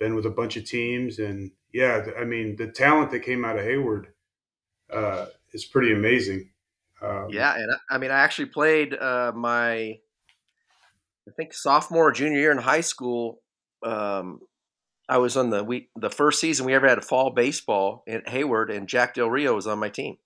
been 0.00 0.16
with 0.16 0.26
a 0.26 0.30
bunch 0.30 0.56
of 0.56 0.64
teams, 0.64 1.20
and 1.20 1.52
yeah, 1.72 2.06
I 2.18 2.24
mean, 2.24 2.56
the 2.56 2.66
talent 2.66 3.12
that 3.12 3.20
came 3.20 3.44
out 3.44 3.58
of 3.58 3.64
Hayward 3.64 4.08
uh, 4.92 5.26
is 5.52 5.64
pretty 5.64 5.92
amazing. 5.92 6.50
Um, 7.00 7.28
yeah, 7.30 7.54
and 7.54 7.70
I, 7.70 7.94
I, 7.94 7.98
mean, 7.98 8.10
I 8.10 8.18
actually 8.18 8.46
played 8.46 8.92
uh, 8.92 9.30
my, 9.36 9.72
I 9.72 11.30
think 11.36 11.54
sophomore, 11.54 12.10
junior 12.10 12.40
year 12.40 12.50
in 12.50 12.58
high 12.58 12.80
school. 12.80 13.40
Um, 13.82 14.40
I 15.08 15.18
was 15.18 15.36
on 15.36 15.50
the 15.50 15.62
we 15.62 15.88
the 15.96 16.10
first 16.10 16.40
season 16.40 16.66
we 16.66 16.74
ever 16.74 16.88
had 16.88 16.98
a 16.98 17.02
fall 17.02 17.30
baseball 17.30 18.02
at 18.08 18.28
Hayward, 18.28 18.70
and 18.70 18.88
Jack 18.88 19.14
Del 19.14 19.30
Rio 19.30 19.54
was 19.54 19.66
on 19.66 19.78
my 19.78 19.88
team. 19.88 20.16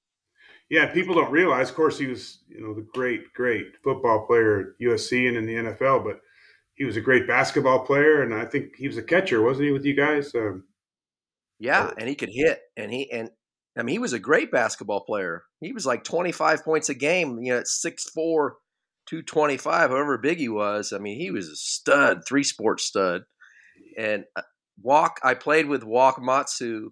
Yeah, 0.71 0.87
people 0.93 1.15
don't 1.15 1.33
realize. 1.33 1.69
Of 1.69 1.77
course, 1.77 1.99
he 1.99 2.07
was 2.07 2.39
you 2.49 2.61
know 2.61 2.75
the 2.75 2.87
great, 2.95 3.33
great 3.35 3.67
football 3.83 4.27
player 4.27 4.61
at 4.61 4.67
USC 4.81 5.29
and 5.29 5.37
in 5.37 5.47
the 5.47 5.71
NFL, 5.71 6.05
but 6.05 6.21
he 6.75 6.85
was 6.85 6.97
a 6.97 7.03
great 7.03 7.27
basketball 7.27 7.85
player, 7.85 8.23
and 8.23 8.33
I 8.33 8.47
think 8.47 8.77
he 8.77 8.87
was 8.87 8.97
a 8.97 9.03
catcher, 9.03 9.43
wasn't 9.43 9.67
he, 9.67 9.73
with 9.73 9.85
you 9.85 9.95
guys? 9.95 10.35
Um, 10.35 10.65
yeah, 11.59 11.91
and 11.99 12.09
he 12.09 12.15
could 12.15 12.31
hit, 12.33 12.61
and 12.77 12.91
he 12.91 13.11
and 13.13 13.31
I 13.79 13.83
mean, 13.83 13.95
he 13.95 13.99
was 13.99 14.13
a 14.13 14.19
great 14.19 14.51
basketball 14.51 15.01
player. 15.01 15.45
He 15.61 15.73
was 15.73 15.87
like 15.87 16.05
25 16.05 16.65
points 16.65 16.89
a 16.89 16.95
game, 16.95 17.39
you 17.43 17.53
know, 17.53 17.59
at 17.59 17.67
6'4, 17.67 18.51
225, 19.07 19.91
however 19.91 20.19
big 20.19 20.39
he 20.39 20.49
was. 20.49 20.93
I 20.93 20.99
mean, 20.99 21.19
he 21.19 21.31
was 21.31 21.49
a 21.49 21.57
stud, 21.57 22.23
three 22.27 22.43
sport 22.43 22.81
stud. 22.81 23.23
And 23.97 24.25
uh, 24.37 24.43
Walk, 24.83 25.21
I 25.23 25.35
played 25.35 25.67
with 25.67 25.83
Wakamatsu 25.83 26.89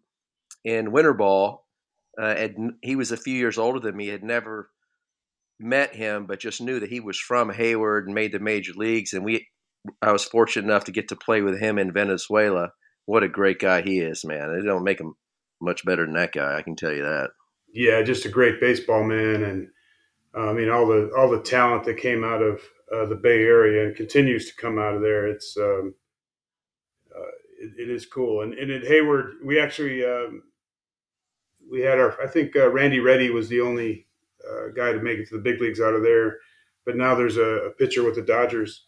in 0.65 0.93
winter 0.93 1.15
ball. 1.15 1.67
Uh, 2.21 2.27
and 2.27 2.73
he 2.83 2.97
was 2.97 3.13
a 3.13 3.17
few 3.17 3.35
years 3.35 3.59
older 3.59 3.79
than 3.79 3.97
me, 3.97 4.09
had 4.09 4.25
never 4.25 4.71
met 5.61 5.95
him, 5.95 6.27
but 6.27 6.41
just 6.41 6.61
knew 6.61 6.81
that 6.81 6.91
he 6.91 7.01
was 7.01 7.19
from 7.19 7.53
Hayward 7.53 8.07
and 8.07 8.15
made 8.15 8.33
the 8.33 8.41
major 8.41 8.73
leagues. 8.75 9.13
And 9.13 9.25
we, 9.25 9.47
I 10.03 10.13
was 10.13 10.25
fortunate 10.25 10.65
enough 10.65 10.85
to 10.85 10.93
get 10.93 11.09
to 11.09 11.17
play 11.17 11.43
with 11.43 11.61
him 11.61 11.79
in 11.79 11.93
Venezuela. 11.93 12.73
What 13.07 13.23
a 13.23 13.29
great 13.29 13.59
guy 13.59 13.83
he 13.83 14.01
is, 14.01 14.25
man. 14.25 14.53
They 14.53 14.67
don't 14.67 14.85
make 14.85 15.01
him 15.01 15.15
much 15.61 15.85
better 15.85 16.05
than 16.05 16.15
that 16.15 16.33
guy. 16.33 16.57
I 16.57 16.63
can 16.63 16.77
tell 16.77 16.93
you 16.93 17.03
that. 17.03 17.31
Yeah, 17.73 18.03
just 18.03 18.25
a 18.25 18.31
great 18.31 18.61
baseball 18.61 19.05
man, 19.05 19.43
and 19.43 19.69
uh, 20.35 20.51
I 20.51 20.53
mean 20.53 20.71
all 20.71 20.87
the 20.87 21.11
all 21.17 21.29
the 21.29 21.43
talent 21.43 21.85
that 21.85 21.99
came 21.99 22.25
out 22.25 22.43
of 22.43 22.61
uh, 22.95 23.07
the 23.07 23.15
Bay 23.15 23.43
Area 23.43 23.87
and 23.87 23.97
continues 23.97 24.49
to 24.49 24.57
come 24.61 24.79
out 24.79 24.95
of 24.95 25.03
there. 25.03 25.27
It's 25.27 25.57
um, 25.57 25.95
it, 27.61 27.73
it 27.79 27.91
is 27.91 28.07
cool. 28.07 28.43
And, 28.43 28.55
and 28.55 28.71
at 28.71 28.85
Hayward, 28.85 29.37
we 29.45 29.61
actually 29.61 30.05
um, 30.05 30.43
we 31.71 31.81
had 31.81 31.99
our 31.99 32.21
I 32.23 32.27
think 32.27 32.57
uh, 32.57 32.71
Randy 32.71 33.01
Ready 33.01 33.31
was 33.31 33.49
the 33.49 33.61
only 33.61 34.07
uh, 34.49 34.69
guy 34.75 34.93
to 34.93 35.01
make 35.01 35.19
it 35.19 35.29
to 35.29 35.37
the 35.37 35.43
big 35.43 35.61
leagues 35.61 35.81
out 35.81 35.95
of 35.95 36.03
there, 36.03 36.39
but 36.85 36.97
now 36.97 37.15
there's 37.15 37.37
a, 37.37 37.67
a 37.67 37.71
pitcher 37.71 38.05
with 38.05 38.15
the 38.15 38.23
Dodgers, 38.23 38.87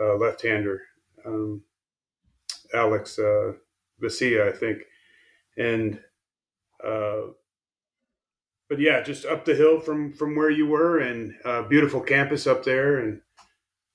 uh, 0.00 0.16
left-hander, 0.16 0.80
um, 1.24 1.62
Alex 2.74 3.18
uh, 3.18 3.52
Vesia, 4.00 4.48
I 4.48 4.56
think 4.56 4.82
and 5.56 5.98
uh, 6.84 7.22
but 8.68 8.80
yeah, 8.80 9.02
just 9.02 9.26
up 9.26 9.44
the 9.44 9.54
hill 9.54 9.80
from 9.80 10.12
from 10.12 10.34
where 10.34 10.50
you 10.50 10.66
were, 10.66 10.98
and 11.00 11.34
uh, 11.44 11.62
beautiful 11.62 12.00
campus 12.00 12.46
up 12.46 12.64
there. 12.64 12.98
And 12.98 13.20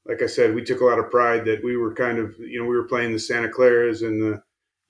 like 0.07 0.21
I 0.21 0.27
said, 0.27 0.55
we 0.55 0.63
took 0.63 0.81
a 0.81 0.85
lot 0.85 0.99
of 0.99 1.11
pride 1.11 1.45
that 1.45 1.63
we 1.63 1.75
were 1.75 1.93
kind 1.93 2.17
of 2.17 2.37
you 2.39 2.59
know 2.59 2.67
we 2.67 2.75
were 2.75 2.87
playing 2.87 3.11
the 3.11 3.19
Santa 3.19 3.49
Claras 3.49 4.01
and 4.01 4.21
the 4.21 4.43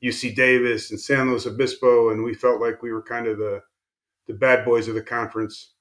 UC 0.03 0.35
Davis 0.35 0.91
and 0.91 0.99
San 0.99 1.29
Luis 1.29 1.47
Obispo, 1.47 2.11
and 2.11 2.23
we 2.23 2.33
felt 2.33 2.61
like 2.61 2.81
we 2.81 2.91
were 2.91 3.01
kind 3.01 3.27
of 3.27 3.37
the 3.37 3.61
the 4.27 4.33
bad 4.33 4.65
boys 4.65 4.87
of 4.87 4.95
the 4.95 5.01
conference. 5.01 5.73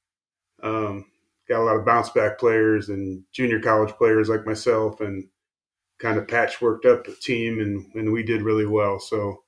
Um, 0.63 1.05
got 1.49 1.61
a 1.61 1.65
lot 1.65 1.77
of 1.77 1.85
bounce 1.85 2.11
back 2.11 2.39
players 2.39 2.89
and 2.89 3.23
junior 3.33 3.61
college 3.61 3.95
players 3.95 4.29
like 4.29 4.47
myself, 4.47 5.01
and 5.01 5.29
kind 5.99 6.19
of 6.19 6.27
patchworked 6.27 6.87
up 6.87 7.07
a 7.07 7.13
team, 7.13 7.61
and 7.61 7.87
and 7.95 8.13
we 8.13 8.23
did 8.23 8.43
really 8.43 8.67
well. 8.67 8.99
So 8.99 9.43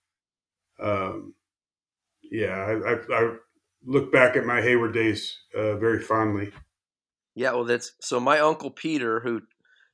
um, 0.80 1.34
yeah, 2.30 2.56
I, 2.56 2.92
I, 2.92 2.98
I, 3.10 3.36
look 3.84 4.12
back 4.12 4.36
at 4.36 4.44
my 4.44 4.60
Hayward 4.60 4.92
days 4.92 5.38
uh, 5.54 5.76
very 5.76 6.00
fondly. 6.00 6.52
Yeah, 7.34 7.52
well, 7.52 7.64
that's 7.64 7.92
so. 8.00 8.20
My 8.20 8.38
uncle 8.40 8.70
Peter, 8.70 9.20
who 9.20 9.42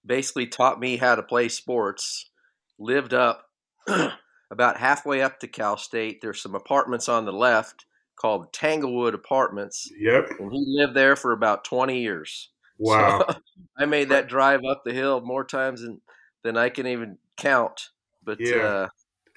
basically 0.05 0.47
taught 0.47 0.81
me 0.81 0.97
how 0.97 1.15
to 1.15 1.23
play 1.23 1.49
sports, 1.49 2.31
lived 2.79 3.15
up 3.15 3.47
about 4.51 4.79
halfway 4.79 5.23
up 5.23 5.41
to 5.41 5.49
Cal 5.49 5.77
State. 5.77 6.21
There's 6.21 6.43
some 6.43 6.55
apartments 6.55 7.09
on 7.09 7.25
the 7.25 7.33
left 7.33 7.87
called 8.17 8.53
Tanglewood 8.53 9.15
Apartments. 9.15 9.91
Yep. 9.99 10.31
And 10.39 10.53
he 10.53 10.65
lived 10.67 10.95
there 10.95 11.17
for 11.17 11.33
about 11.33 11.65
20 11.65 12.01
years. 12.01 12.51
Wow. 12.77 13.25
So 13.29 13.37
I 13.79 13.87
made 13.87 14.09
that 14.09 14.27
drive 14.27 14.63
up 14.69 14.83
the 14.85 14.93
hill 14.93 15.21
more 15.21 15.45
times 15.45 15.83
than, 15.83 16.01
than 16.43 16.57
I 16.57 16.71
can 16.71 16.89
even 16.89 17.19
count. 17.37 17.91
But 18.25 18.39
yeah. 18.41 18.57
Uh, 18.57 18.89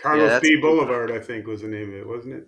Carlos 0.01 0.31
yeah, 0.31 0.39
Bee 0.39 0.59
Boulevard, 0.59 1.11
I 1.11 1.19
think, 1.19 1.45
was 1.45 1.61
the 1.61 1.67
name 1.67 1.89
of 1.89 1.93
it, 1.93 2.07
wasn't 2.07 2.33
it? 2.33 2.45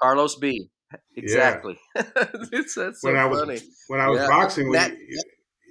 Carlos 0.00 0.36
Bee. 0.36 0.70
Exactly. 1.16 1.78
Yeah. 1.94 2.02
it's 2.50 2.74
that's 2.76 3.02
so 3.02 3.08
when 3.08 3.16
I 3.18 3.26
was, 3.26 3.40
funny. 3.40 3.60
When 3.88 4.00
I 4.00 4.08
was 4.08 4.20
yeah. 4.20 4.26
boxing, 4.26 4.72
that, 4.72 4.92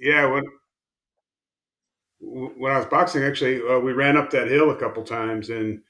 yeah, 0.00 0.26
when 0.26 0.44
when 2.22 2.72
I 2.72 2.78
was 2.78 2.86
boxing, 2.86 3.24
actually, 3.24 3.60
uh, 3.68 3.78
we 3.78 3.92
ran 3.92 4.16
up 4.16 4.30
that 4.30 4.48
hill 4.48 4.70
a 4.70 4.76
couple 4.76 5.02
times, 5.02 5.50
and 5.50 5.82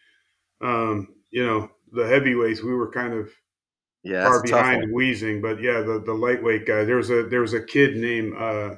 um, 0.60 1.08
you 1.30 1.44
know, 1.46 1.70
the 1.92 2.06
heavyweights, 2.06 2.62
we 2.62 2.74
were 2.74 2.90
kind 2.90 3.12
of 3.12 3.30
yeah, 4.02 4.24
far 4.24 4.42
behind, 4.42 4.92
wheezing. 4.92 5.42
But 5.42 5.60
yeah, 5.60 5.82
the 5.82 6.02
the 6.04 6.14
lightweight 6.14 6.66
guy, 6.66 6.84
there 6.84 6.96
was 6.96 7.10
a 7.10 7.24
there 7.24 7.42
was 7.42 7.54
a 7.54 7.62
kid 7.62 7.96
named 7.96 8.34
uh, 8.36 8.76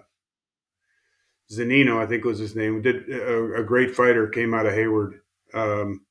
Zanino, 1.51 1.99
I 1.99 2.07
think 2.07 2.25
was 2.25 2.39
his 2.39 2.57
name. 2.57 2.83
Did 2.83 3.09
a, 3.09 3.61
a 3.61 3.63
great 3.63 3.95
fighter, 3.95 4.29
came 4.29 4.55
out 4.55 4.67
of 4.67 4.75
Hayward. 4.75 5.21
Um, 5.53 6.05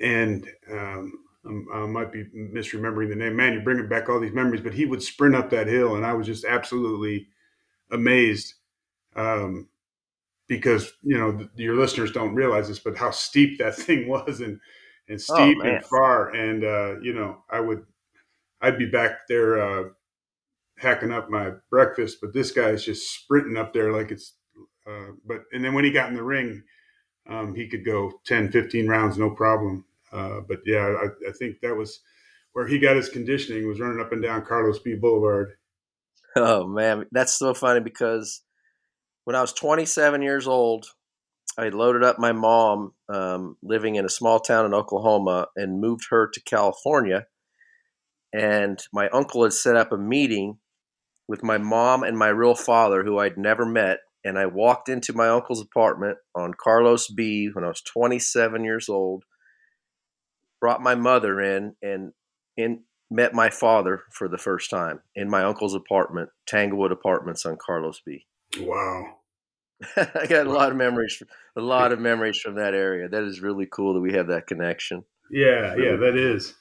and 0.00 0.48
um, 0.70 1.12
um, 1.44 1.68
I 1.72 1.86
might 1.86 2.12
be 2.12 2.24
misremembering 2.34 3.08
the 3.08 3.16
name. 3.16 3.36
Man, 3.36 3.52
you're 3.52 3.62
bringing 3.62 3.88
back 3.88 4.08
all 4.08 4.20
these 4.20 4.32
memories. 4.32 4.60
But 4.60 4.74
he 4.74 4.86
would 4.86 5.02
sprint 5.02 5.34
up 5.34 5.50
that 5.50 5.66
hill, 5.66 5.96
and 5.96 6.04
I 6.04 6.12
was 6.12 6.26
just 6.26 6.44
absolutely 6.44 7.28
amazed 7.90 8.54
um, 9.16 9.68
because 10.48 10.92
you 11.02 11.18
know 11.18 11.32
the, 11.32 11.48
your 11.56 11.76
listeners 11.76 12.12
don't 12.12 12.34
realize 12.34 12.68
this, 12.68 12.78
but 12.78 12.96
how 12.96 13.10
steep 13.10 13.58
that 13.58 13.74
thing 13.76 14.08
was, 14.08 14.40
and 14.40 14.60
and 15.08 15.20
oh, 15.30 15.34
steep 15.34 15.58
oh, 15.62 15.66
and 15.66 15.84
far. 15.84 16.34
And 16.34 16.64
uh, 16.64 17.00
you 17.00 17.12
know, 17.12 17.44
I 17.50 17.60
would 17.60 17.84
I'd 18.60 18.78
be 18.78 18.86
back 18.86 19.28
there 19.28 19.60
uh, 19.60 19.88
hacking 20.78 21.12
up 21.12 21.30
my 21.30 21.52
breakfast, 21.70 22.18
but 22.20 22.32
this 22.32 22.50
guy 22.50 22.70
is 22.70 22.84
just 22.84 23.12
sprinting 23.12 23.56
up 23.56 23.72
there 23.72 23.92
like 23.92 24.10
it's. 24.10 24.34
Uh, 24.88 25.12
but 25.26 25.42
and 25.52 25.62
then 25.62 25.74
when 25.74 25.84
he 25.84 25.90
got 25.90 26.08
in 26.08 26.14
the 26.14 26.22
ring, 26.22 26.62
um, 27.28 27.54
he 27.54 27.68
could 27.68 27.84
go 27.84 28.10
10, 28.24 28.50
15 28.50 28.88
rounds 28.88 29.18
no 29.18 29.30
problem. 29.30 29.84
Uh, 30.10 30.40
but 30.48 30.60
yeah, 30.64 30.96
I, 30.98 31.28
I, 31.28 31.32
think 31.32 31.60
that 31.60 31.76
was 31.76 32.00
where 32.54 32.66
he 32.66 32.78
got 32.78 32.96
his 32.96 33.10
conditioning 33.10 33.68
was 33.68 33.80
running 33.80 34.00
up 34.00 34.12
and 34.12 34.22
down 34.22 34.46
Carlos 34.46 34.78
Bee 34.78 34.94
Boulevard. 34.94 35.52
Oh 36.36 36.66
man, 36.66 37.04
that's 37.12 37.38
so 37.38 37.52
funny 37.52 37.80
because 37.80 38.42
when 39.28 39.36
I 39.36 39.42
was 39.42 39.52
27 39.52 40.22
years 40.22 40.48
old, 40.48 40.86
I 41.58 41.68
loaded 41.68 42.02
up 42.02 42.18
my 42.18 42.32
mom 42.32 42.94
um, 43.10 43.58
living 43.62 43.96
in 43.96 44.06
a 44.06 44.08
small 44.08 44.40
town 44.40 44.64
in 44.64 44.72
Oklahoma 44.72 45.48
and 45.54 45.82
moved 45.82 46.06
her 46.08 46.30
to 46.32 46.40
California. 46.44 47.26
And 48.32 48.82
my 48.90 49.10
uncle 49.10 49.42
had 49.42 49.52
set 49.52 49.76
up 49.76 49.92
a 49.92 49.98
meeting 49.98 50.60
with 51.28 51.42
my 51.42 51.58
mom 51.58 52.04
and 52.04 52.16
my 52.16 52.28
real 52.28 52.54
father, 52.54 53.04
who 53.04 53.18
I'd 53.18 53.36
never 53.36 53.66
met. 53.66 53.98
And 54.24 54.38
I 54.38 54.46
walked 54.46 54.88
into 54.88 55.12
my 55.12 55.28
uncle's 55.28 55.60
apartment 55.60 56.16
on 56.34 56.54
Carlos 56.58 57.08
Bee 57.08 57.50
when 57.52 57.64
I 57.64 57.68
was 57.68 57.82
27 57.82 58.64
years 58.64 58.88
old 58.88 59.24
brought 60.58 60.80
my 60.80 60.94
mother 60.94 61.38
in 61.38 61.74
and 61.82 62.12
in 62.56 62.84
met 63.10 63.34
my 63.34 63.50
father 63.50 64.04
for 64.10 64.26
the 64.26 64.38
first 64.38 64.70
time 64.70 65.00
in 65.14 65.28
my 65.28 65.44
uncle's 65.44 65.74
apartment, 65.74 66.30
Tanglewood 66.46 66.92
Apartments 66.92 67.44
on 67.44 67.58
Carlos 67.60 68.00
Bee. 68.06 68.24
Wow. 68.56 69.17
I 69.96 70.26
got 70.28 70.46
a 70.46 70.50
lot 70.50 70.70
of 70.70 70.76
memories, 70.76 71.22
a 71.56 71.60
lot 71.60 71.92
of 71.92 72.00
memories 72.00 72.38
from 72.38 72.56
that 72.56 72.74
area. 72.74 73.08
That 73.08 73.22
is 73.22 73.40
really 73.40 73.66
cool 73.66 73.94
that 73.94 74.00
we 74.00 74.14
have 74.14 74.28
that 74.28 74.46
connection. 74.46 75.04
Yeah, 75.30 75.76
yeah, 75.76 75.96
that 75.96 76.16
is. 76.16 76.54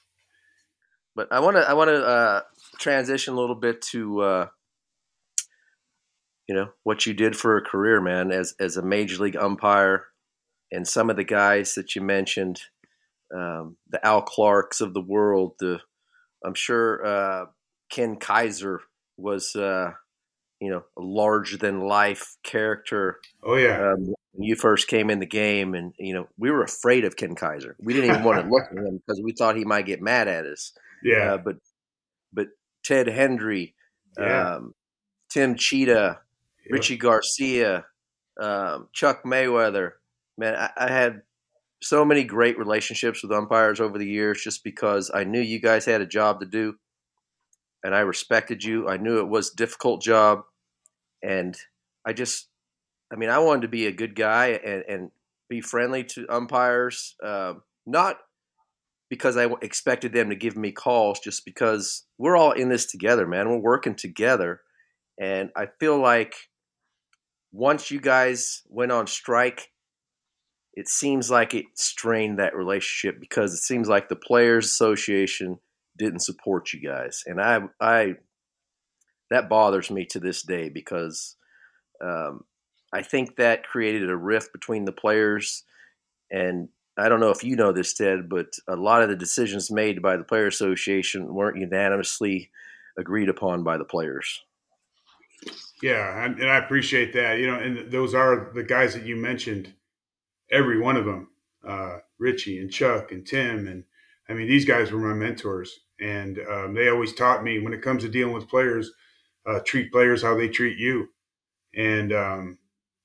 But 1.15 1.31
I 1.31 1.39
want 1.39 1.57
to, 1.57 1.67
I 1.67 1.73
want 1.73 1.89
to 1.89 2.05
uh, 2.05 2.41
transition 2.79 3.33
a 3.33 3.39
little 3.39 3.55
bit 3.55 3.81
to, 3.93 4.21
uh, 4.21 4.47
you 6.47 6.53
know, 6.53 6.69
what 6.83 7.05
you 7.05 7.13
did 7.13 7.35
for 7.35 7.57
a 7.57 7.61
career, 7.61 7.99
man, 7.99 8.31
as 8.31 8.53
as 8.59 8.77
a 8.77 8.83
major 8.83 9.23
league 9.23 9.35
umpire, 9.35 10.05
and 10.71 10.87
some 10.87 11.09
of 11.09 11.15
the 11.15 11.23
guys 11.23 11.73
that 11.73 11.95
you 11.95 12.01
mentioned 12.01 12.61
um, 13.35 13.77
the 13.89 14.05
Al 14.05 14.21
Clarks 14.21 14.79
of 14.79 14.93
the 14.93 15.01
world. 15.01 15.53
The 15.59 15.79
I'm 16.45 16.53
sure 16.53 17.05
uh, 17.05 17.45
Ken 17.89 18.17
Kaiser 18.17 18.81
was 19.17 19.55
uh, 19.55 19.91
you 20.59 20.69
know 20.69 20.83
a 20.97 21.01
larger 21.01 21.57
than 21.57 21.81
life 21.81 22.37
character. 22.43 23.19
Oh 23.43 23.55
yeah. 23.55 23.91
Um, 23.93 24.13
when 24.33 24.43
you 24.43 24.55
first 24.55 24.87
came 24.87 25.09
in 25.09 25.19
the 25.19 25.25
game, 25.25 25.73
and 25.73 25.93
you 25.97 26.13
know 26.13 26.27
we 26.37 26.51
were 26.51 26.63
afraid 26.63 27.05
of 27.05 27.15
Ken 27.15 27.35
Kaiser. 27.35 27.75
We 27.79 27.93
didn't 27.93 28.11
even 28.11 28.23
want 28.23 28.43
to 28.43 28.49
look 28.49 28.63
at 28.71 28.77
him 28.77 29.01
because 29.07 29.21
we 29.23 29.33
thought 29.33 29.55
he 29.55 29.65
might 29.65 29.85
get 29.85 30.01
mad 30.01 30.27
at 30.27 30.45
us. 30.45 30.73
Yeah. 31.03 31.33
Uh, 31.33 31.37
but 31.37 31.57
but 32.33 32.47
Ted 32.83 33.07
Hendry, 33.07 33.75
yeah. 34.17 34.55
um, 34.55 34.73
Tim 35.29 35.55
Tschida, 35.55 36.17
Richie 36.69 36.97
Garcia, 36.97 37.85
um, 38.39 38.87
Chuck 38.93 39.25
Meriwether. 39.25 39.95
Man, 40.39 40.55
I, 40.55 40.69
I, 40.77 40.91
had 40.91 41.23
so 41.81 42.05
many 42.05 42.23
great 42.23 42.59
relationships 42.59 43.23
with 43.23 43.31
umpires 43.31 43.79
over 43.79 43.97
the 43.97 44.05
years 44.05 44.43
just 44.43 44.63
because 44.63 45.09
I 45.11 45.23
knew 45.23 45.41
you 45.41 45.59
guys 45.59 45.83
had 45.83 45.99
a 45.99 46.05
job 46.05 46.41
to 46.41 46.45
do 46.45 46.75
and 47.83 47.95
I 47.95 47.99
respected 47.99 48.63
you. 48.63 48.87
I 48.87 48.97
knew 48.97 49.19
it 49.19 49.27
was 49.27 49.51
a 49.51 49.55
difficult 49.55 50.01
job 50.01 50.43
and 51.27 51.57
I 52.05 52.13
just 52.13 52.47
I 53.11 53.15
mean 53.15 53.29
I 53.29 53.39
wanted 53.39 53.63
to 53.63 53.67
be 53.67 53.85
a 53.85 53.91
good 53.91 54.15
guy 54.15 54.59
and, 54.63 54.83
and 54.87 55.11
be 55.49 55.61
friendly 55.61 56.03
to 56.03 56.25
umpires 56.29 57.15
um, 57.23 57.61
not 57.85 58.17
because 59.09 59.37
I 59.37 59.47
expected 59.61 60.13
them 60.13 60.29
to 60.29 60.35
give 60.35 60.57
me 60.57 60.71
calls 60.71 61.19
just 61.19 61.45
because 61.45 62.05
we're 62.17 62.35
all 62.35 62.51
in 62.51 62.69
this 62.69 62.85
together 62.85 63.25
man. 63.25 63.49
We're 63.49 63.57
working 63.57 63.95
together. 63.95 64.61
And 65.19 65.49
I 65.55 65.67
feel 65.79 65.99
like 65.99 66.35
once 67.51 67.89
you 67.89 68.01
guys 68.01 68.63
went 68.67 68.91
on 68.91 69.07
strike 69.07 69.69
it 70.73 70.87
seems 70.87 71.31
like 71.31 71.55
it 71.55 71.65
strained 71.73 72.37
that 72.37 72.55
relationship 72.55 73.19
because 73.19 73.51
it 73.51 73.63
seems 73.63 73.89
like 73.89 74.09
the 74.09 74.15
players 74.15 74.65
association 74.65 75.57
didn't 75.97 76.19
support 76.19 76.71
you 76.71 76.79
guys. 76.87 77.23
And 77.25 77.41
i 77.41 77.61
i 77.81 78.15
that 79.29 79.49
bothers 79.49 79.91
me 79.91 80.05
to 80.05 80.19
this 80.19 80.41
day 80.41 80.69
because 80.69 81.35
um, 82.01 82.43
i 82.93 83.01
think 83.01 83.35
that 83.35 83.63
created 83.63 84.09
a 84.09 84.15
rift 84.15 84.51
between 84.53 84.85
the 84.85 84.91
players 84.91 85.63
and 86.31 86.69
i 86.97 87.09
don't 87.09 87.19
know 87.19 87.31
if 87.31 87.43
you 87.43 87.55
know 87.55 87.71
this 87.71 87.93
ted 87.93 88.29
but 88.29 88.47
a 88.67 88.75
lot 88.75 89.01
of 89.01 89.09
the 89.09 89.15
decisions 89.15 89.71
made 89.71 90.01
by 90.01 90.17
the 90.17 90.23
player 90.23 90.47
association 90.47 91.33
weren't 91.33 91.57
unanimously 91.57 92.49
agreed 92.97 93.29
upon 93.29 93.63
by 93.63 93.77
the 93.77 93.85
players 93.85 94.43
yeah 95.83 96.25
and 96.25 96.49
i 96.49 96.57
appreciate 96.57 97.13
that 97.13 97.37
you 97.37 97.47
know 97.47 97.59
and 97.59 97.91
those 97.91 98.13
are 98.13 98.51
the 98.53 98.63
guys 98.63 98.93
that 98.93 99.05
you 99.05 99.15
mentioned 99.15 99.73
every 100.51 100.79
one 100.79 100.97
of 100.97 101.05
them, 101.05 101.29
uh, 101.67 101.97
Richie 102.19 102.59
and 102.59 102.71
Chuck 102.71 103.11
and 103.11 103.25
Tim. 103.25 103.67
And 103.67 103.83
I 104.29 104.33
mean, 104.33 104.47
these 104.47 104.65
guys 104.65 104.91
were 104.91 104.99
my 104.99 105.13
mentors. 105.13 105.79
And 105.99 106.39
um, 106.49 106.73
they 106.73 106.89
always 106.89 107.13
taught 107.13 107.43
me 107.43 107.59
when 107.59 107.73
it 107.73 107.81
comes 107.81 108.03
to 108.03 108.09
dealing 108.09 108.33
with 108.33 108.49
players, 108.49 108.91
uh, 109.47 109.59
treat 109.65 109.91
players 109.91 110.21
how 110.21 110.35
they 110.35 110.49
treat 110.49 110.77
you. 110.77 111.09
And, 111.75 112.13
um, 112.13 112.57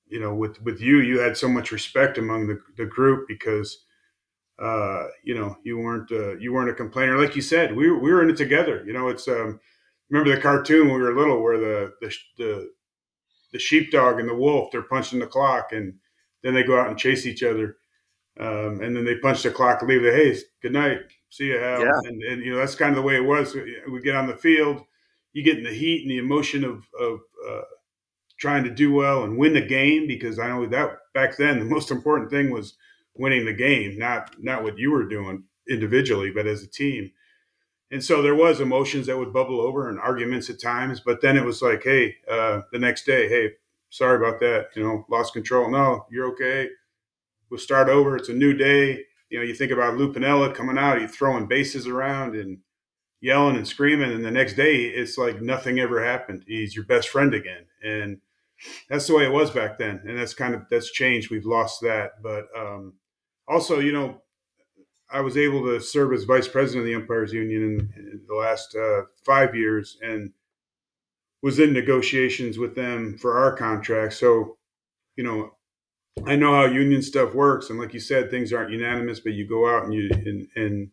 you 0.07 0.19
know, 0.19 0.35
with, 0.35 0.61
with 0.61 0.81
you, 0.81 0.99
you 0.99 1.19
had 1.19 1.37
so 1.37 1.47
much 1.47 1.71
respect 1.71 2.17
among 2.17 2.47
the, 2.47 2.59
the 2.77 2.85
group 2.85 3.27
because, 3.27 3.85
uh, 4.61 5.07
you 5.23 5.35
know, 5.35 5.57
you 5.63 5.77
weren't, 5.77 6.11
uh, 6.11 6.35
you 6.37 6.53
weren't 6.53 6.69
a 6.69 6.73
complainer. 6.73 7.17
Like 7.17 7.35
you 7.35 7.41
said, 7.41 7.75
we, 7.75 7.91
we 7.91 8.11
were 8.11 8.23
in 8.23 8.29
it 8.29 8.37
together. 8.37 8.83
You 8.85 8.93
know, 8.93 9.07
it's, 9.09 9.27
um, 9.27 9.59
remember 10.09 10.35
the 10.35 10.41
cartoon 10.41 10.89
when 10.89 10.97
we 10.97 11.03
were 11.03 11.15
little 11.15 11.41
where 11.41 11.57
the, 11.57 11.93
the, 12.01 12.13
the, 12.37 12.71
the 13.53 13.59
sheepdog 13.59 14.19
and 14.19 14.29
the 14.29 14.35
wolf, 14.35 14.71
they're 14.71 14.83
punching 14.83 15.19
the 15.19 15.27
clock 15.27 15.71
and, 15.71 15.95
then 16.43 16.53
they 16.53 16.63
go 16.63 16.77
out 16.77 16.89
and 16.89 16.97
chase 16.97 17.25
each 17.25 17.41
other. 17.41 17.77
Um, 18.39 18.81
and 18.81 18.95
then 18.95 19.05
they 19.05 19.15
punch 19.15 19.43
the 19.43 19.49
clock 19.49 19.81
and 19.81 19.89
leave 19.89 20.03
the 20.03 20.11
Hey, 20.11 20.37
good 20.61 20.73
night. 20.73 20.99
See 21.29 21.45
you, 21.45 21.57
Hal. 21.57 21.81
Yeah. 21.81 21.99
And, 22.03 22.21
and, 22.21 22.43
you 22.43 22.51
know, 22.51 22.57
that's 22.57 22.75
kind 22.75 22.91
of 22.91 22.97
the 22.97 23.01
way 23.01 23.15
it 23.15 23.23
was. 23.23 23.55
We 23.55 24.01
get 24.01 24.15
on 24.15 24.27
the 24.27 24.35
field, 24.35 24.83
you 25.33 25.43
get 25.43 25.57
in 25.57 25.63
the 25.63 25.73
heat 25.73 26.03
and 26.03 26.11
the 26.11 26.19
emotion 26.19 26.63
of, 26.63 26.87
of 26.99 27.19
uh, 27.47 27.61
trying 28.37 28.63
to 28.63 28.69
do 28.69 28.93
well 28.93 29.23
and 29.23 29.37
win 29.37 29.53
the 29.53 29.61
game 29.61 30.07
because 30.07 30.39
I 30.39 30.47
know 30.47 30.65
that 30.67 30.97
back 31.13 31.37
then 31.37 31.59
the 31.59 31.65
most 31.75 31.91
important 31.91 32.29
thing 32.29 32.51
was 32.51 32.75
winning 33.15 33.45
the 33.45 33.53
game, 33.53 33.97
not 33.97 34.35
not 34.41 34.63
what 34.63 34.77
you 34.77 34.91
were 34.91 35.07
doing 35.07 35.43
individually, 35.69 36.31
but 36.31 36.47
as 36.47 36.63
a 36.63 36.67
team. 36.67 37.11
And 37.91 38.03
so 38.03 38.23
there 38.23 38.35
was 38.35 38.59
emotions 38.59 39.05
that 39.05 39.17
would 39.17 39.33
bubble 39.33 39.61
over 39.61 39.87
and 39.87 39.99
arguments 39.99 40.49
at 40.49 40.59
times, 40.59 40.99
but 40.99 41.21
then 41.21 41.37
it 41.37 41.45
was 41.45 41.61
like, 41.61 41.83
hey, 41.83 42.15
uh, 42.29 42.61
the 42.71 42.79
next 42.79 43.05
day, 43.05 43.29
hey, 43.29 43.51
sorry 43.91 44.17
about 44.17 44.39
that. 44.39 44.69
You 44.75 44.81
know, 44.81 45.05
lost 45.09 45.33
control. 45.33 45.69
No, 45.69 46.07
you're 46.09 46.31
okay. 46.31 46.69
We'll 47.51 47.59
start 47.59 47.89
over. 47.89 48.15
It's 48.17 48.29
a 48.29 48.33
new 48.33 48.53
day. 48.53 49.05
You 49.29 49.37
know, 49.37 49.45
you 49.45 49.53
think 49.53 49.71
about 49.71 49.95
Lou 49.95 50.11
Piniella 50.11 50.55
coming 50.55 50.77
out, 50.77 50.99
he's 50.99 51.15
throwing 51.15 51.47
bases 51.47 51.85
around 51.87 52.35
and 52.35 52.57
yelling 53.23 53.55
and 53.55 53.67
screaming, 53.67 54.11
and 54.11 54.25
the 54.25 54.29
next 54.29 54.55
day 54.55 54.83
it's 54.83 55.17
like 55.17 55.41
nothing 55.41 55.79
ever 55.79 56.03
happened. 56.03 56.43
He's 56.45 56.75
your 56.75 56.83
best 56.83 57.07
friend 57.07 57.33
again, 57.33 57.65
and 57.81 58.19
that's 58.89 59.07
the 59.07 59.15
way 59.15 59.23
it 59.23 59.31
was 59.31 59.49
back 59.49 59.77
then. 59.77 60.01
And 60.05 60.19
that's 60.19 60.33
kind 60.33 60.53
of 60.53 60.63
that's 60.69 60.91
changed. 60.91 61.31
We've 61.31 61.45
lost 61.45 61.81
that, 61.81 62.21
but 62.21 62.47
um, 62.55 62.95
also, 63.47 63.79
you 63.79 63.93
know, 63.93 64.21
I 65.09 65.21
was 65.21 65.37
able 65.37 65.63
to 65.65 65.79
serve 65.79 66.11
as 66.11 66.25
vice 66.25 66.49
president 66.49 66.81
of 66.81 66.85
the 66.85 66.95
umpires 66.95 67.31
union 67.31 67.63
in, 67.63 67.93
in 67.95 68.21
the 68.27 68.35
last 68.35 68.75
uh, 68.75 69.03
five 69.25 69.55
years, 69.55 69.97
and 70.01 70.33
was 71.41 71.59
in 71.59 71.71
negotiations 71.71 72.57
with 72.57 72.75
them 72.75 73.17
for 73.17 73.37
our 73.37 73.55
contract. 73.55 74.13
So, 74.13 74.57
you 75.15 75.23
know, 75.23 75.51
I 76.25 76.35
know 76.35 76.53
how 76.53 76.65
union 76.65 77.01
stuff 77.01 77.33
works, 77.33 77.69
and 77.69 77.79
like 77.79 77.93
you 77.93 78.01
said, 78.01 78.29
things 78.29 78.51
aren't 78.51 78.71
unanimous, 78.71 79.21
but 79.21 79.31
you 79.31 79.47
go 79.47 79.73
out 79.73 79.85
and 79.85 79.93
you 79.93 80.09
and, 80.11 80.47
and 80.57 80.91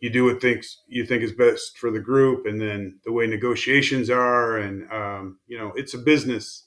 you 0.00 0.10
do 0.10 0.24
what 0.24 0.40
thinks 0.40 0.82
you 0.86 1.04
think 1.04 1.22
is 1.22 1.32
best 1.32 1.78
for 1.78 1.90
the 1.90 2.00
group, 2.00 2.46
and 2.46 2.60
then 2.60 2.98
the 3.04 3.12
way 3.12 3.26
negotiations 3.26 4.10
are, 4.10 4.58
and 4.58 4.90
um, 4.92 5.38
you 5.46 5.58
know, 5.58 5.72
it's 5.74 5.94
a 5.94 5.98
business. 5.98 6.64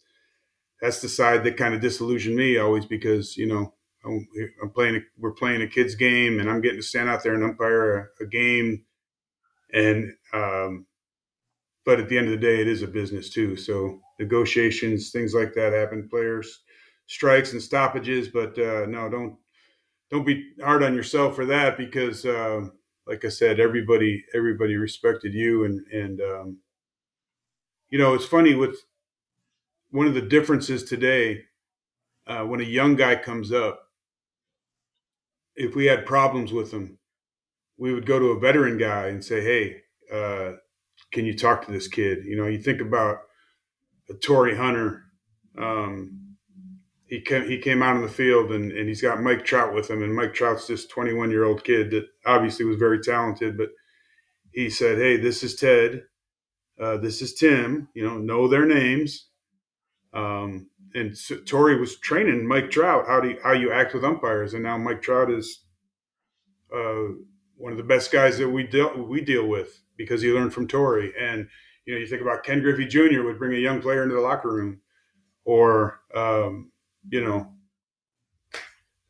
That's 0.81 1.01
the 1.01 1.09
side 1.09 1.43
that 1.43 1.57
kind 1.57 1.73
of 1.73 1.81
disillusioned 1.81 2.35
me 2.35 2.57
always 2.57 2.85
because 2.85 3.37
you 3.37 3.47
know 3.47 3.73
I'm, 4.03 4.27
playing. 4.73 5.03
We're 5.17 5.31
playing 5.31 5.61
a 5.61 5.67
kids 5.67 5.95
game, 5.95 6.39
and 6.39 6.49
I'm 6.49 6.61
getting 6.61 6.79
to 6.79 6.85
stand 6.85 7.09
out 7.09 7.23
there 7.23 7.33
and 7.33 7.43
umpire 7.43 8.11
a, 8.19 8.23
a 8.23 8.27
game, 8.27 8.83
and 9.73 10.11
um, 10.33 10.85
but 11.85 11.99
at 11.99 12.09
the 12.09 12.17
end 12.17 12.27
of 12.27 12.31
the 12.31 12.45
day, 12.45 12.61
it 12.61 12.67
is 12.67 12.81
a 12.81 12.87
business 12.87 13.29
too. 13.29 13.55
So 13.55 14.01
negotiations, 14.19 15.11
things 15.11 15.33
like 15.33 15.53
that 15.53 15.73
happen. 15.73 16.09
Players 16.09 16.59
strikes 17.07 17.53
and 17.53 17.61
stoppages, 17.61 18.27
but 18.27 18.57
uh, 18.59 18.85
no, 18.87 19.09
don't 19.09 19.37
don't 20.09 20.25
be 20.25 20.51
hard 20.61 20.83
on 20.83 20.93
yourself 20.93 21.35
for 21.35 21.45
that 21.45 21.77
because 21.77 22.25
uh, 22.25 22.65
like 23.07 23.25
I 23.25 23.29
said, 23.29 23.59
everybody 23.59 24.25
everybody 24.33 24.75
respected 24.75 25.33
you, 25.33 25.65
and 25.65 25.85
and 25.91 26.21
um, 26.21 26.57
you 27.89 27.97
know 27.97 28.13
it's 28.13 28.25
funny 28.25 28.53
with 28.55 28.77
one 29.91 30.07
of 30.07 30.13
the 30.13 30.21
differences 30.21 30.83
today 30.83 31.43
uh, 32.27 32.43
when 32.43 32.61
a 32.61 32.65
young 32.65 32.95
guy 32.95 33.15
comes 33.15 33.51
up. 33.51 33.81
If 35.55 35.75
we 35.75 35.85
had 35.85 36.05
problems 36.05 36.53
with 36.53 36.71
him, 36.71 36.97
we 37.77 37.93
would 37.93 38.05
go 38.05 38.19
to 38.19 38.27
a 38.27 38.39
veteran 38.39 38.77
guy 38.77 39.07
and 39.07 39.23
say, 39.23 39.41
"Hey, 39.41 39.81
uh, 40.11 40.53
can 41.11 41.25
you 41.25 41.37
talk 41.37 41.65
to 41.65 41.71
this 41.71 41.87
kid?" 41.87 42.23
You 42.25 42.37
know, 42.37 42.47
you 42.47 42.59
think 42.59 42.81
about 42.81 43.19
a 44.09 44.13
Torii 44.13 44.55
Hunter. 44.55 45.03
Um, 45.57 46.30
he 47.11 47.19
came, 47.19 47.45
he 47.45 47.57
came 47.57 47.83
out 47.83 47.97
on 47.97 48.01
the 48.01 48.07
field 48.07 48.53
and, 48.53 48.71
and 48.71 48.87
he's 48.87 49.01
got 49.01 49.21
Mike 49.21 49.43
Trout 49.43 49.73
with 49.73 49.89
him. 49.89 50.01
And 50.01 50.15
Mike 50.15 50.33
Trout's 50.33 50.65
this 50.65 50.87
21 50.87 51.29
year 51.29 51.43
old 51.43 51.61
kid 51.61 51.91
that 51.91 52.07
obviously 52.25 52.63
was 52.63 52.77
very 52.77 53.01
talented, 53.01 53.57
but 53.57 53.71
he 54.51 54.69
said, 54.69 54.97
Hey, 54.97 55.17
this 55.17 55.43
is 55.43 55.57
Ted. 55.57 56.03
Uh, 56.79 56.95
this 56.95 57.21
is 57.21 57.33
Tim, 57.33 57.89
you 57.93 58.07
know, 58.07 58.17
know 58.17 58.47
their 58.47 58.65
names. 58.65 59.27
Um, 60.13 60.69
and 60.95 61.15
so 61.17 61.35
Torii 61.35 61.81
was 61.81 61.99
training 61.99 62.47
Mike 62.47 62.71
Trout 62.71 63.05
how 63.07 63.19
do 63.19 63.31
you, 63.31 63.39
how 63.43 63.51
you 63.51 63.73
act 63.73 63.93
with 63.93 64.05
umpires, 64.05 64.53
and 64.53 64.63
now 64.63 64.77
Mike 64.77 65.01
Trout 65.01 65.29
is 65.29 65.65
uh, 66.73 67.03
one 67.57 67.73
of 67.73 67.77
the 67.77 67.83
best 67.83 68.11
guys 68.11 68.37
that 68.37 68.49
we 68.49 68.63
deal 68.63 68.97
we 68.97 69.21
deal 69.21 69.47
with 69.47 69.81
because 69.97 70.21
he 70.21 70.31
learned 70.31 70.53
from 70.53 70.67
Torii. 70.67 71.13
And 71.19 71.47
you 71.85 71.93
know, 71.93 71.99
you 71.99 72.07
think 72.07 72.21
about 72.21 72.43
Ken 72.43 72.61
Griffey 72.61 72.87
Jr. 72.87 73.23
would 73.23 73.37
bring 73.37 73.53
a 73.53 73.59
young 73.59 73.81
player 73.81 74.03
into 74.03 74.15
the 74.15 74.21
locker 74.21 74.51
room, 74.51 74.81
or 75.45 76.01
um, 76.15 76.70
you 77.09 77.23
know, 77.23 77.51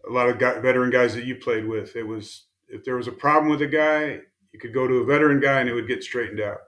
a 0.07 0.11
lot 0.11 0.29
of 0.29 0.39
guy, 0.39 0.59
veteran 0.59 0.89
guys 0.89 1.15
that 1.15 1.25
you 1.25 1.35
played 1.35 1.67
with. 1.67 1.95
It 1.95 2.03
was 2.03 2.45
if 2.67 2.83
there 2.83 2.95
was 2.95 3.07
a 3.07 3.11
problem 3.11 3.49
with 3.51 3.61
a 3.61 3.67
guy, 3.67 4.19
you 4.51 4.59
could 4.59 4.73
go 4.73 4.87
to 4.87 4.95
a 4.95 5.05
veteran 5.05 5.39
guy 5.39 5.59
and 5.59 5.69
it 5.69 5.73
would 5.73 5.87
get 5.87 6.03
straightened 6.03 6.39
out. 6.39 6.59